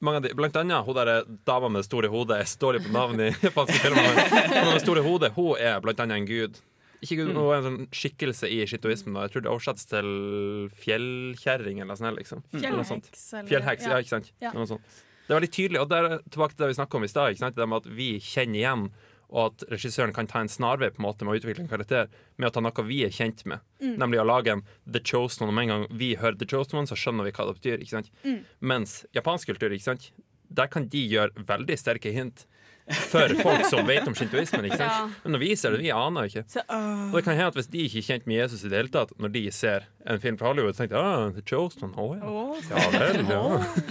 Mange 0.00 0.20
av 0.20 0.24
de, 0.24 0.32
blant 0.36 0.56
annet 0.56 0.86
hun 0.86 0.96
der 0.96 1.10
dama 1.44 1.68
med 1.68 1.82
det 1.82 1.88
store 1.90 2.08
hodet. 2.08 2.40
Jeg 2.40 2.52
står 2.54 2.78
litt 2.78 2.86
på 2.88 2.94
navnet 2.94 3.34
i 3.34 3.46
japanske 3.50 3.78
filmer. 3.82 4.20
Hun 4.54 4.72
med 4.72 4.82
store 4.84 5.04
hodet, 5.04 5.32
hun 5.36 5.60
er 5.60 5.80
blant 5.84 6.00
annet 6.00 6.22
en 6.22 6.28
gud. 6.28 6.60
Ikke 7.00 7.16
gud, 7.22 7.30
Hun 7.32 7.46
er 7.48 7.58
en 7.58 7.66
sånn 7.66 7.84
skikkelse 7.96 8.48
i 8.52 8.58
shintoismen. 8.68 9.16
Jeg 9.24 9.32
tror 9.34 9.44
det 9.44 9.52
oversettes 9.52 9.86
til 9.88 10.08
fjellkjerring 10.82 11.80
eller 11.80 11.94
noe 11.94 12.00
sånt. 12.00 12.18
Liksom. 12.20 12.42
Fjellheks, 12.52 13.28
Fjellheks, 13.48 13.86
ja, 13.88 14.00
ikke 14.02 14.12
sant? 14.12 14.32
Ja. 14.42 14.52
Det 14.52 15.32
er 15.32 15.38
veldig 15.38 15.52
tydelig, 15.54 15.80
og 15.80 15.88
det 15.92 15.98
er 16.00 16.16
tilbake 16.28 16.56
til 16.56 16.64
det 16.64 16.72
vi 16.72 16.76
snakket 16.80 16.98
om 16.98 17.06
i 17.06 17.10
stad. 17.12 17.40
Det 17.56 17.68
med 17.70 17.84
at 17.84 17.88
vi 17.96 18.10
kjenner 18.24 18.60
igjen, 18.60 18.86
og 19.30 19.42
at 19.46 19.64
regissøren 19.72 20.14
kan 20.16 20.28
ta 20.30 20.42
en 20.42 20.50
snarvei 20.50 20.90
på 20.90 21.00
en 21.02 21.06
måte 21.06 21.26
med 21.26 21.36
å 21.36 21.40
utvikle 21.40 21.64
en 21.64 21.70
karakter 21.70 22.10
med 22.36 22.50
å 22.50 22.54
ta 22.54 22.62
noe 22.64 22.86
vi 22.86 23.02
er 23.06 23.14
kjent 23.14 23.44
med. 23.46 23.62
Mm. 23.82 23.94
Nemlig 24.02 24.22
å 24.22 24.26
lage 24.26 24.56
en 24.56 24.64
The 24.84 25.02
Chosen 25.06 25.46
One. 25.46 25.54
Med 25.56 25.68
en 25.68 25.74
gang 25.74 25.86
vi 26.02 26.14
hører 26.18 26.38
The 26.40 26.48
Chosen 26.50 26.82
One, 26.82 26.90
så 26.90 26.98
skjønner 26.98 27.28
vi 27.28 27.34
hva 27.36 27.46
det 27.48 27.60
betyr. 27.60 27.84
ikke 27.84 27.96
sant? 27.98 28.10
Mm. 28.26 28.42
Mens 28.72 29.00
japansk 29.16 29.52
kultur, 29.52 29.72
ikke 29.74 29.92
sant? 29.92 30.10
der 30.50 30.70
kan 30.70 30.88
de 30.90 31.02
gjøre 31.06 31.44
veldig 31.46 31.76
sterke 31.78 32.12
hint 32.14 32.44
for 33.10 33.34
folk 33.40 33.64
som 33.70 33.86
vet 33.88 34.06
om 34.08 34.14
shintoismen. 34.16 34.66
ikke 34.68 34.78
sant? 34.80 34.92
Ja. 34.92 35.22
Men 35.24 35.34
når 35.36 35.42
vi 35.42 35.50
ser 35.58 35.74
det, 35.74 35.80
vi 35.84 35.92
aner 35.94 36.30
ikke. 36.30 36.44
Så, 36.50 36.64
uh... 36.70 37.08
Og 37.10 37.18
det 37.18 37.24
kan 37.26 37.36
hende 37.38 37.50
at 37.52 37.58
Hvis 37.60 37.70
de 37.72 37.84
ikke 37.86 38.00
er 38.02 38.06
kjent 38.08 38.30
med 38.30 38.40
Jesus 38.40 38.64
i 38.64 38.70
det 38.72 38.80
hele 38.80 38.92
tatt, 38.94 39.12
når 39.20 39.34
de 39.36 39.44
ser 39.54 39.86
en 40.06 40.22
film 40.22 40.38
fra 40.40 40.52
Hollywood, 40.52 40.76
så 40.76 40.84
tenker 40.84 40.96
de 40.96 41.02
ah, 41.02 41.26
The 41.36 41.44
Chosen, 41.46 41.92
oh, 41.96 42.14
ja. 42.16 42.30
Oh. 42.30 42.56
ja 42.70 42.86
vel, 42.96 43.20
ja. 43.28 43.42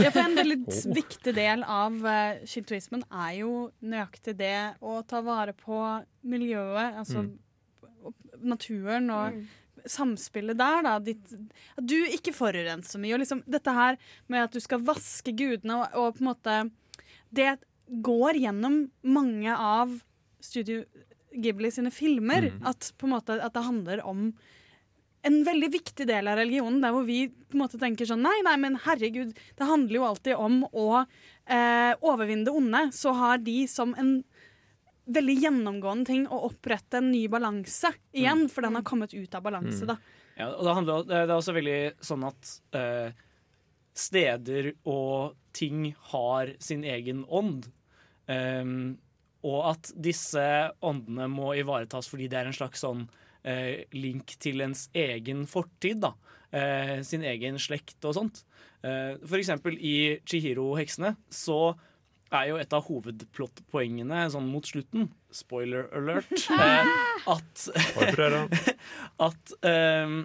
Ja, 0.06 0.10
for 0.10 0.24
En 0.24 0.38
veldig 0.40 0.60
oh. 0.66 0.82
viktig 0.96 1.36
del 1.38 1.64
av 1.64 2.00
uh, 2.06 2.42
shintoismen 2.50 3.06
er 3.10 3.34
jo 3.42 3.54
nøyaktig 3.82 4.36
det 4.40 4.56
å 4.82 5.00
ta 5.08 5.24
vare 5.26 5.56
på 5.58 5.84
miljøet, 6.28 7.00
altså 7.00 7.28
Mm. 7.30 8.14
naturen 8.48 9.10
og 9.12 9.40
samspillet 9.90 10.58
der. 10.58 10.84
Da, 10.86 10.98
ditt, 11.04 11.34
at 11.78 11.88
du 11.88 11.98
ikke 12.10 12.34
forurenser 12.36 12.96
så 12.96 13.02
mye. 13.02 13.16
Og 13.16 13.24
liksom 13.24 13.44
dette 13.50 13.74
her 13.76 13.98
med 14.32 14.46
at 14.46 14.56
du 14.56 14.62
skal 14.64 14.84
vaske 14.86 15.34
gudene 15.36 15.82
og, 15.82 15.98
og 16.00 16.18
på 16.18 16.24
en 16.24 16.32
måte 16.32 16.60
Det 17.30 17.60
går 17.90 18.40
gjennom 18.44 18.80
mange 19.04 19.56
av 19.56 20.00
Studio 20.40 20.84
Ghibli 21.34 21.72
sine 21.72 21.92
filmer. 21.92 22.50
Mm. 22.54 22.64
At, 22.70 22.92
måte, 23.04 23.40
at 23.42 23.54
det 23.54 23.66
handler 23.66 24.02
om 24.08 24.32
en 25.28 25.38
veldig 25.44 25.68
viktig 25.74 26.06
del 26.08 26.30
av 26.32 26.38
religionen, 26.40 26.80
der 26.82 26.94
hvor 26.96 27.04
vi 27.04 27.26
på 27.28 27.58
en 27.58 27.64
måte 27.66 27.80
tenker 27.82 28.08
sånn 28.08 28.22
Nei, 28.24 28.38
nei, 28.46 28.56
men 28.62 28.78
herregud, 28.86 29.34
det 29.36 29.68
handler 29.68 29.98
jo 29.98 30.06
alltid 30.08 30.38
om 30.40 30.62
å 30.72 31.02
eh, 31.04 31.92
overvinne 32.00 32.48
det 32.48 32.54
onde. 32.56 32.86
Så 32.96 33.12
har 33.18 33.42
de 33.44 33.66
som 33.68 33.92
en 34.00 34.22
veldig 35.10 35.36
gjennomgående 35.42 36.06
ting 36.08 36.28
å 36.30 36.44
opprette 36.48 37.02
en 37.02 37.10
ny 37.12 37.26
balanse 37.32 37.92
igjen, 38.14 38.46
for 38.54 38.64
den 38.64 38.78
har 38.78 38.86
kommet 38.88 39.14
ut 39.18 39.36
av 39.36 39.44
balanse, 39.44 39.84
Mm. 39.84 39.88
da. 39.92 39.98
Ja, 40.40 40.46
og 40.56 40.64
det, 40.64 40.74
handler, 40.78 41.04
det 41.10 41.18
er 41.26 41.36
også 41.36 41.54
veldig 41.58 41.80
sånn 42.06 42.24
at 42.24 42.52
eh, 42.80 43.12
steder 43.98 44.70
og 44.88 45.36
ting 45.52 45.90
har 46.14 46.54
sin 46.64 46.86
egen 46.88 47.26
ånd. 47.28 47.68
Ehm, 48.30 48.98
og 49.48 49.60
at 49.72 49.92
disse 49.96 50.44
åndene 50.84 51.30
må 51.32 51.54
ivaretas 51.58 52.10
fordi 52.12 52.28
det 52.32 52.42
er 52.42 52.50
en 52.50 52.56
slags 52.58 52.84
sånn 52.84 53.06
eh, 53.48 53.86
link 53.96 54.36
til 54.44 54.66
ens 54.66 54.88
egen 54.94 55.46
fortid. 55.50 56.04
da. 56.04 56.14
Eh, 56.52 57.00
sin 57.06 57.24
egen 57.28 57.60
slekt 57.62 58.04
og 58.10 58.18
sånt. 58.18 58.44
Eh, 58.82 59.16
for 59.22 59.38
eksempel 59.40 59.78
i 59.78 60.20
Chihiro-heksene 60.26 61.14
så 61.34 61.76
er 62.34 62.50
jo 62.52 62.58
et 62.62 62.74
av 62.76 62.86
hovedplottpoengene 62.86 64.26
sånn 64.34 64.50
mot 64.50 64.66
slutten, 64.66 65.08
spoiler 65.34 65.88
alert, 65.98 66.34
eh, 66.58 66.92
at, 67.30 67.64
at 69.30 69.56
ehm, 69.66 70.20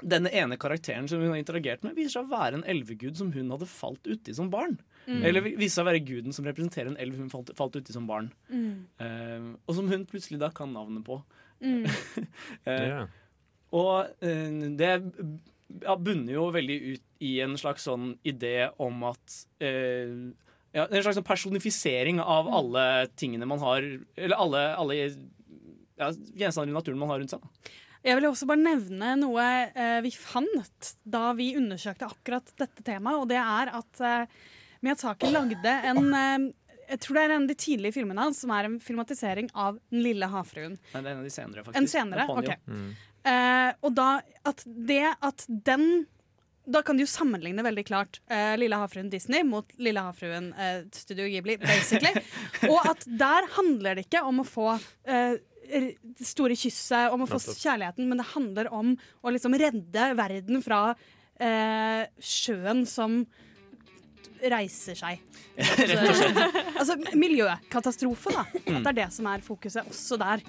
denne 0.00 0.32
ene 0.32 0.56
karakteren 0.60 1.08
som 1.10 1.20
hun 1.20 1.34
har 1.34 1.40
interagert 1.40 1.84
med, 1.84 1.96
viser 1.98 2.18
seg 2.18 2.28
å 2.28 2.32
være 2.32 2.60
en 2.60 2.68
elvegud 2.68 3.20
som 3.20 3.32
hun 3.36 3.52
hadde 3.52 3.68
falt 3.68 4.08
uti 4.08 4.36
som 4.36 4.48
barn. 4.52 4.78
Mm. 5.06 5.22
Eller 5.26 5.46
viser 5.46 5.76
seg 5.78 5.84
å 5.84 5.90
være 5.90 6.02
guden 6.06 6.36
som 6.36 6.46
representerer 6.46 6.90
en 6.92 6.98
elv 7.00 7.16
hun 7.18 7.30
falt, 7.32 7.52
falt 7.58 7.78
uti 7.80 7.94
som 7.94 8.06
barn. 8.08 8.28
Mm. 8.50 8.74
Uh, 9.00 9.48
og 9.66 9.78
som 9.78 9.88
hun 9.90 10.04
plutselig 10.10 10.40
da 10.42 10.50
kan 10.54 10.72
navnet 10.76 11.06
på. 11.06 11.20
Mm. 11.64 11.86
uh, 12.68 12.68
yeah. 12.68 13.08
Og 13.76 14.10
uh, 14.22 14.68
det 14.76 14.92
ja, 15.78 15.96
bunner 15.96 16.34
jo 16.34 16.46
veldig 16.54 16.78
ut 16.94 17.04
i 17.24 17.34
en 17.44 17.56
slags 17.60 17.84
sånn 17.88 18.14
idé 18.26 18.70
om 18.82 19.04
at 19.10 19.36
eh, 19.62 20.10
ja, 20.74 20.86
En 20.86 21.02
slags 21.02 21.18
sånn 21.18 21.26
personifisering 21.26 22.20
av 22.22 22.48
Mm. 22.48 22.54
alle 22.54 22.84
tingene 23.18 23.46
man 23.46 23.58
har 23.62 23.84
Eller 24.16 24.36
alle, 24.36 24.62
alle 24.74 24.96
ja, 24.96 26.10
gjenstander 26.10 26.70
i 26.70 26.76
naturen 26.76 26.98
man 26.98 27.10
har 27.12 27.20
rundt 27.20 27.30
seg. 27.34 27.42
da. 27.42 27.72
Jeg 28.00 28.16
vil 28.16 28.30
også 28.30 28.46
bare 28.48 28.62
nevne 28.62 29.10
noe 29.20 29.46
eh, 29.74 29.98
vi 30.00 30.10
fant 30.16 30.94
da 31.04 31.34
vi 31.36 31.52
undersøkte 31.58 32.08
akkurat 32.08 32.54
dette 32.56 32.82
temaet, 32.82 33.20
og 33.20 33.28
det 33.28 33.36
er 33.36 33.72
at 33.76 34.00
eh, 34.00 34.38
Miyazaki 34.82 35.30
lagde 35.34 35.74
en 35.90 36.00
eh, 36.14 36.46
Jeg 36.90 37.00
tror 37.04 37.18
det 37.18 37.22
er 37.26 37.34
en 37.36 37.44
av 37.44 37.50
de 37.52 37.58
tidlige 37.60 37.94
filmene 37.98 38.24
hans 38.28 38.40
som 38.42 38.50
er 38.56 38.66
en 38.66 38.78
filmatisering 38.82 39.50
av 39.54 39.76
Den 39.92 40.02
lille 40.06 40.26
havfruen. 40.32 40.78
Nei, 40.94 41.02
det 41.02 41.06
er 41.06 41.12
en 41.12 41.20
av 41.22 41.28
de 41.28 41.34
senere, 41.34 41.64
faktisk. 41.66 41.78
En 41.82 41.90
senere? 41.92 42.28
ok. 42.34 42.52
Mm. 42.66 42.90
Uh, 42.90 43.06
Eh, 43.20 43.74
og 43.84 43.92
da 43.92 44.22
at 44.48 44.62
det 44.64 45.02
at 45.20 45.42
den 45.46 46.06
da 46.64 46.80
kan 46.86 46.96
du 46.96 47.02
jo 47.02 47.08
sammenligne 47.10 47.60
veldig 47.66 47.82
klart 47.84 48.20
uh, 48.32 48.54
Lille 48.56 48.78
havfruen 48.80 49.10
Disney 49.12 49.42
mot 49.44 49.68
Lille 49.76 50.00
havfruen 50.00 50.46
uh, 50.56 50.86
Studio 50.96 51.26
Ghibli, 51.28 51.58
basically. 51.60 52.14
og 52.72 52.78
at 52.88 53.04
der 53.20 53.44
handler 53.58 53.98
det 54.00 54.06
ikke 54.06 54.22
om 54.24 54.40
å 54.40 54.46
få 54.48 54.70
eh, 55.04 55.36
r- 55.36 55.92
store 56.24 56.56
kysset, 56.56 57.12
om 57.12 57.26
å 57.26 57.28
få 57.28 57.42
kjærligheten, 57.44 58.08
men 58.08 58.22
det 58.22 58.28
handler 58.32 58.72
om 58.72 58.94
å 59.20 59.34
liksom 59.36 59.56
redde 59.60 60.08
verden 60.16 60.64
fra 60.64 60.80
eh, 61.36 62.06
sjøen 62.24 62.86
som 62.88 63.26
reiser 64.52 64.96
seg. 64.98 65.20
Rett 65.60 65.92
og 66.08 66.16
slett. 66.16 66.58
altså 66.80 66.96
miljøkatastrofe, 67.18 68.32
da. 68.34 68.44
Mm. 68.64 68.76
At 68.78 68.82
det 68.86 68.90
er 68.92 68.98
det 69.02 69.08
som 69.16 69.28
er 69.30 69.44
fokuset 69.44 69.84
også 69.84 70.18
der. 70.20 70.44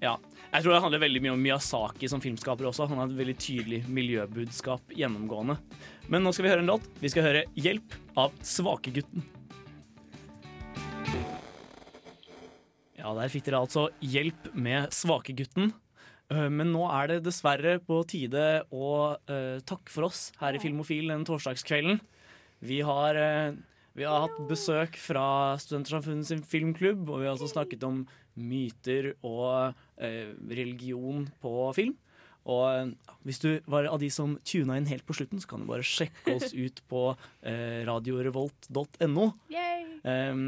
Ja. 0.00 0.16
Jeg 0.50 0.64
tror 0.64 0.74
det 0.74 0.80
handler 0.82 1.02
veldig 1.04 1.20
mye 1.22 1.32
om 1.36 1.42
Miyazaki 1.44 2.08
som 2.10 2.22
filmskaper 2.22 2.66
også. 2.66 2.88
Han 2.90 2.98
har 2.98 3.06
et 3.06 3.18
veldig 3.20 3.36
tydelig 3.38 3.84
miljøbudskap 3.86 4.96
gjennomgående. 4.98 5.54
Men 6.10 6.24
nå 6.26 6.32
skal 6.34 6.48
vi 6.48 6.50
høre 6.50 6.64
en 6.64 6.72
låt. 6.72 6.88
Vi 6.98 7.10
skal 7.12 7.22
høre 7.28 7.44
'Hjelp' 7.54 7.94
av 8.18 8.32
Svakegutten. 8.42 9.22
Ja, 12.98 13.12
der 13.16 13.30
fikk 13.32 13.46
dere 13.46 13.62
altså 13.62 13.86
'Hjelp' 14.02 14.50
med 14.54 14.90
Svakegutten. 14.92 15.70
Eh, 16.30 16.48
Men 16.48 16.72
nå 16.72 16.84
er 16.90 17.06
det 17.14 17.24
dessverre 17.26 17.78
på 17.78 18.02
tide 18.08 18.64
å 18.70 19.16
eh, 19.28 19.60
takke 19.66 19.90
for 19.90 20.10
oss 20.10 20.32
her 20.40 20.54
i 20.54 20.62
Filmofil 20.62 21.08
den 21.08 21.24
torsdagskvelden. 21.24 22.00
Vi 22.60 22.80
har, 22.84 23.16
eh, 23.16 23.52
vi 23.96 24.04
har 24.04 24.26
hatt 24.26 24.38
besøk 24.48 24.96
fra 25.00 25.56
Studentersamfunnet 25.60 26.28
sin 26.28 26.42
filmklubb, 26.42 27.08
og 27.08 27.20
vi 27.20 27.26
har 27.28 27.34
også 27.36 27.52
snakket 27.54 27.84
om 27.88 28.06
myter 28.36 29.14
og 29.26 29.74
eh, 29.98 30.32
religion 30.48 31.26
på 31.42 31.54
film. 31.76 31.96
Og 32.48 32.64
eh, 32.72 33.14
hvis 33.28 33.40
du 33.42 33.50
var 33.70 33.88
av 33.90 34.00
de 34.00 34.10
som 34.12 34.38
tuna 34.44 34.76
inn 34.80 34.88
helt 34.90 35.06
på 35.08 35.16
slutten, 35.16 35.40
så 35.40 35.48
kan 35.50 35.64
du 35.64 35.70
bare 35.70 35.86
sjekke 35.86 36.36
oss 36.36 36.52
ut 36.54 36.82
på 36.88 37.06
eh, 37.42 37.80
radiorevolt.no. 37.88 39.32
Um, 40.00 40.44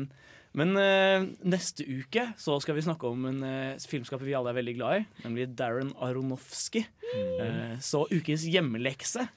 men 0.56 0.76
eh, 0.76 1.26
neste 1.48 1.84
uke 1.88 2.26
så 2.40 2.58
skal 2.60 2.76
vi 2.76 2.84
snakke 2.84 3.08
om 3.08 3.24
en 3.28 3.44
eh, 3.44 3.84
filmskaper 3.88 4.28
vi 4.28 4.34
alle 4.36 4.52
er 4.52 4.58
veldig 4.58 4.74
glad 4.76 4.98
i, 5.00 5.04
nemlig 5.24 5.46
Darren 5.56 5.94
Aronofsky. 5.96 6.84
Eh, 7.16 7.78
så 7.80 8.04
ukens 8.12 8.44
hjemmelekse 8.48 9.28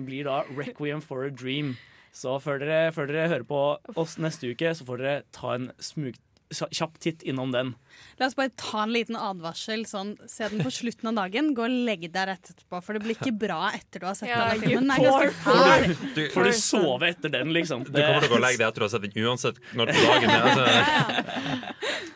blir 0.00 0.24
da 0.24 0.42
'Requiem 0.48 1.02
for 1.04 1.26
a 1.26 1.30
Dream'. 1.30 1.74
Så 2.18 2.38
før 2.42 2.58
dere, 2.62 2.88
før 2.94 3.06
dere 3.10 3.28
hører 3.30 3.44
på 3.46 3.58
oss 4.00 4.16
neste 4.18 4.50
uke, 4.50 4.72
så 4.74 4.86
får 4.88 5.02
dere 5.04 5.20
ta 5.36 5.52
en 5.54 5.68
smug, 5.78 6.16
kjapp 6.50 6.96
titt 7.04 7.22
innom 7.28 7.52
den. 7.54 7.74
La 8.18 8.26
oss 8.26 8.34
bare 8.34 8.50
ta 8.58 8.80
en 8.86 8.94
liten 8.94 9.18
advarsel. 9.20 9.84
Sånn, 9.86 10.14
se 10.26 10.48
den 10.50 10.64
på 10.64 10.72
slutten 10.74 11.10
av 11.12 11.18
dagen. 11.20 11.52
Gå 11.54 11.66
og 11.68 11.76
legg 11.86 12.08
deg 12.08 12.28
rett 12.30 12.50
etterpå, 12.54 12.80
for 12.82 12.96
det 12.96 13.04
blir 13.04 13.14
ikke 13.18 13.34
bra 13.38 13.68
etter 13.76 14.02
du 14.02 14.08
har 14.08 14.16
sett 14.18 14.32
Ja, 14.32 14.48
filmen. 14.58 14.88
Den 14.88 14.94
er 14.96 15.04
ganske. 15.04 16.08
Du, 16.16 16.22
Får 16.34 16.48
du 16.48 16.52
sove 16.58 17.12
etter 17.12 17.34
den, 17.36 17.52
liksom? 17.54 17.84
du 17.86 17.92
kommer 17.94 18.24
til 18.24 18.30
å 18.30 18.34
gå 18.34 18.40
og 18.40 18.44
legge 18.48 18.62
deg 18.64 18.66
etter 18.72 18.86
å 18.86 18.88
ha 18.88 18.94
sett 18.96 19.06
den 19.06 19.28
uansett 19.28 19.60
når 19.78 19.92
på 19.92 20.06
dagen 20.08 20.34
er. 20.34 20.48
Altså. 20.48 20.64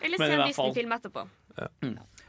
Eller 0.03 0.19
se 0.19 0.33
en 0.33 0.47
Disney-film 0.49 0.97
etterpå. 0.99 1.27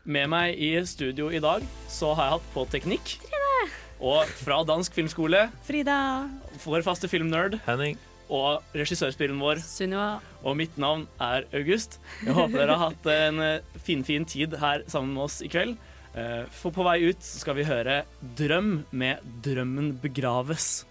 Med 0.03 0.27
meg 0.29 0.59
i 0.59 0.73
studio 0.85 1.31
i 1.31 1.39
dag 1.41 1.63
så 1.89 2.11
har 2.19 2.27
jeg 2.27 2.37
hatt 2.37 2.53
på 2.53 2.67
teknikk. 2.75 3.15
Og 4.03 4.27
fra 4.43 4.57
Dansk 4.67 4.93
filmskole, 4.97 5.45
Frida. 5.63 5.95
vår 6.65 6.83
faste 6.83 7.07
filmnerd. 7.07 7.55
Henning. 7.67 7.95
Og 8.33 8.63
regissørspillen 8.75 9.39
vår. 9.39 9.61
Sunniva. 9.63 10.19
Og 10.43 10.57
mitt 10.59 10.75
navn 10.81 11.05
er 11.21 11.45
August. 11.55 11.99
Jeg 12.25 12.35
håper 12.35 12.57
dere 12.63 12.75
har 12.79 12.89
hatt 12.91 13.09
en 13.13 13.39
eh, 13.43 13.77
finfin 13.85 14.25
tid 14.27 14.55
her 14.59 14.83
sammen 14.91 15.13
med 15.15 15.23
oss 15.27 15.39
i 15.45 15.51
kveld. 15.51 15.77
Eh, 16.15 16.43
For 16.51 16.73
på 16.75 16.83
vei 16.87 16.99
ut 17.09 17.23
skal 17.23 17.55
vi 17.59 17.63
høre 17.67 18.03
'Drøm' 18.35 18.83
med 18.91 19.23
'Drømmen 19.43 19.93
begraves'. 20.03 20.83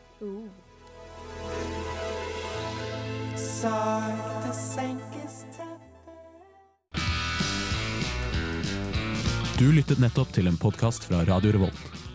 Du 9.61 9.69
lyttet 9.71 10.01
nettopp 10.03 10.33
til 10.35 10.49
en 10.51 10.57
podkast 10.59 11.05
fra 11.07 11.21
Radio 11.29 11.53
Revolt. 11.55 11.92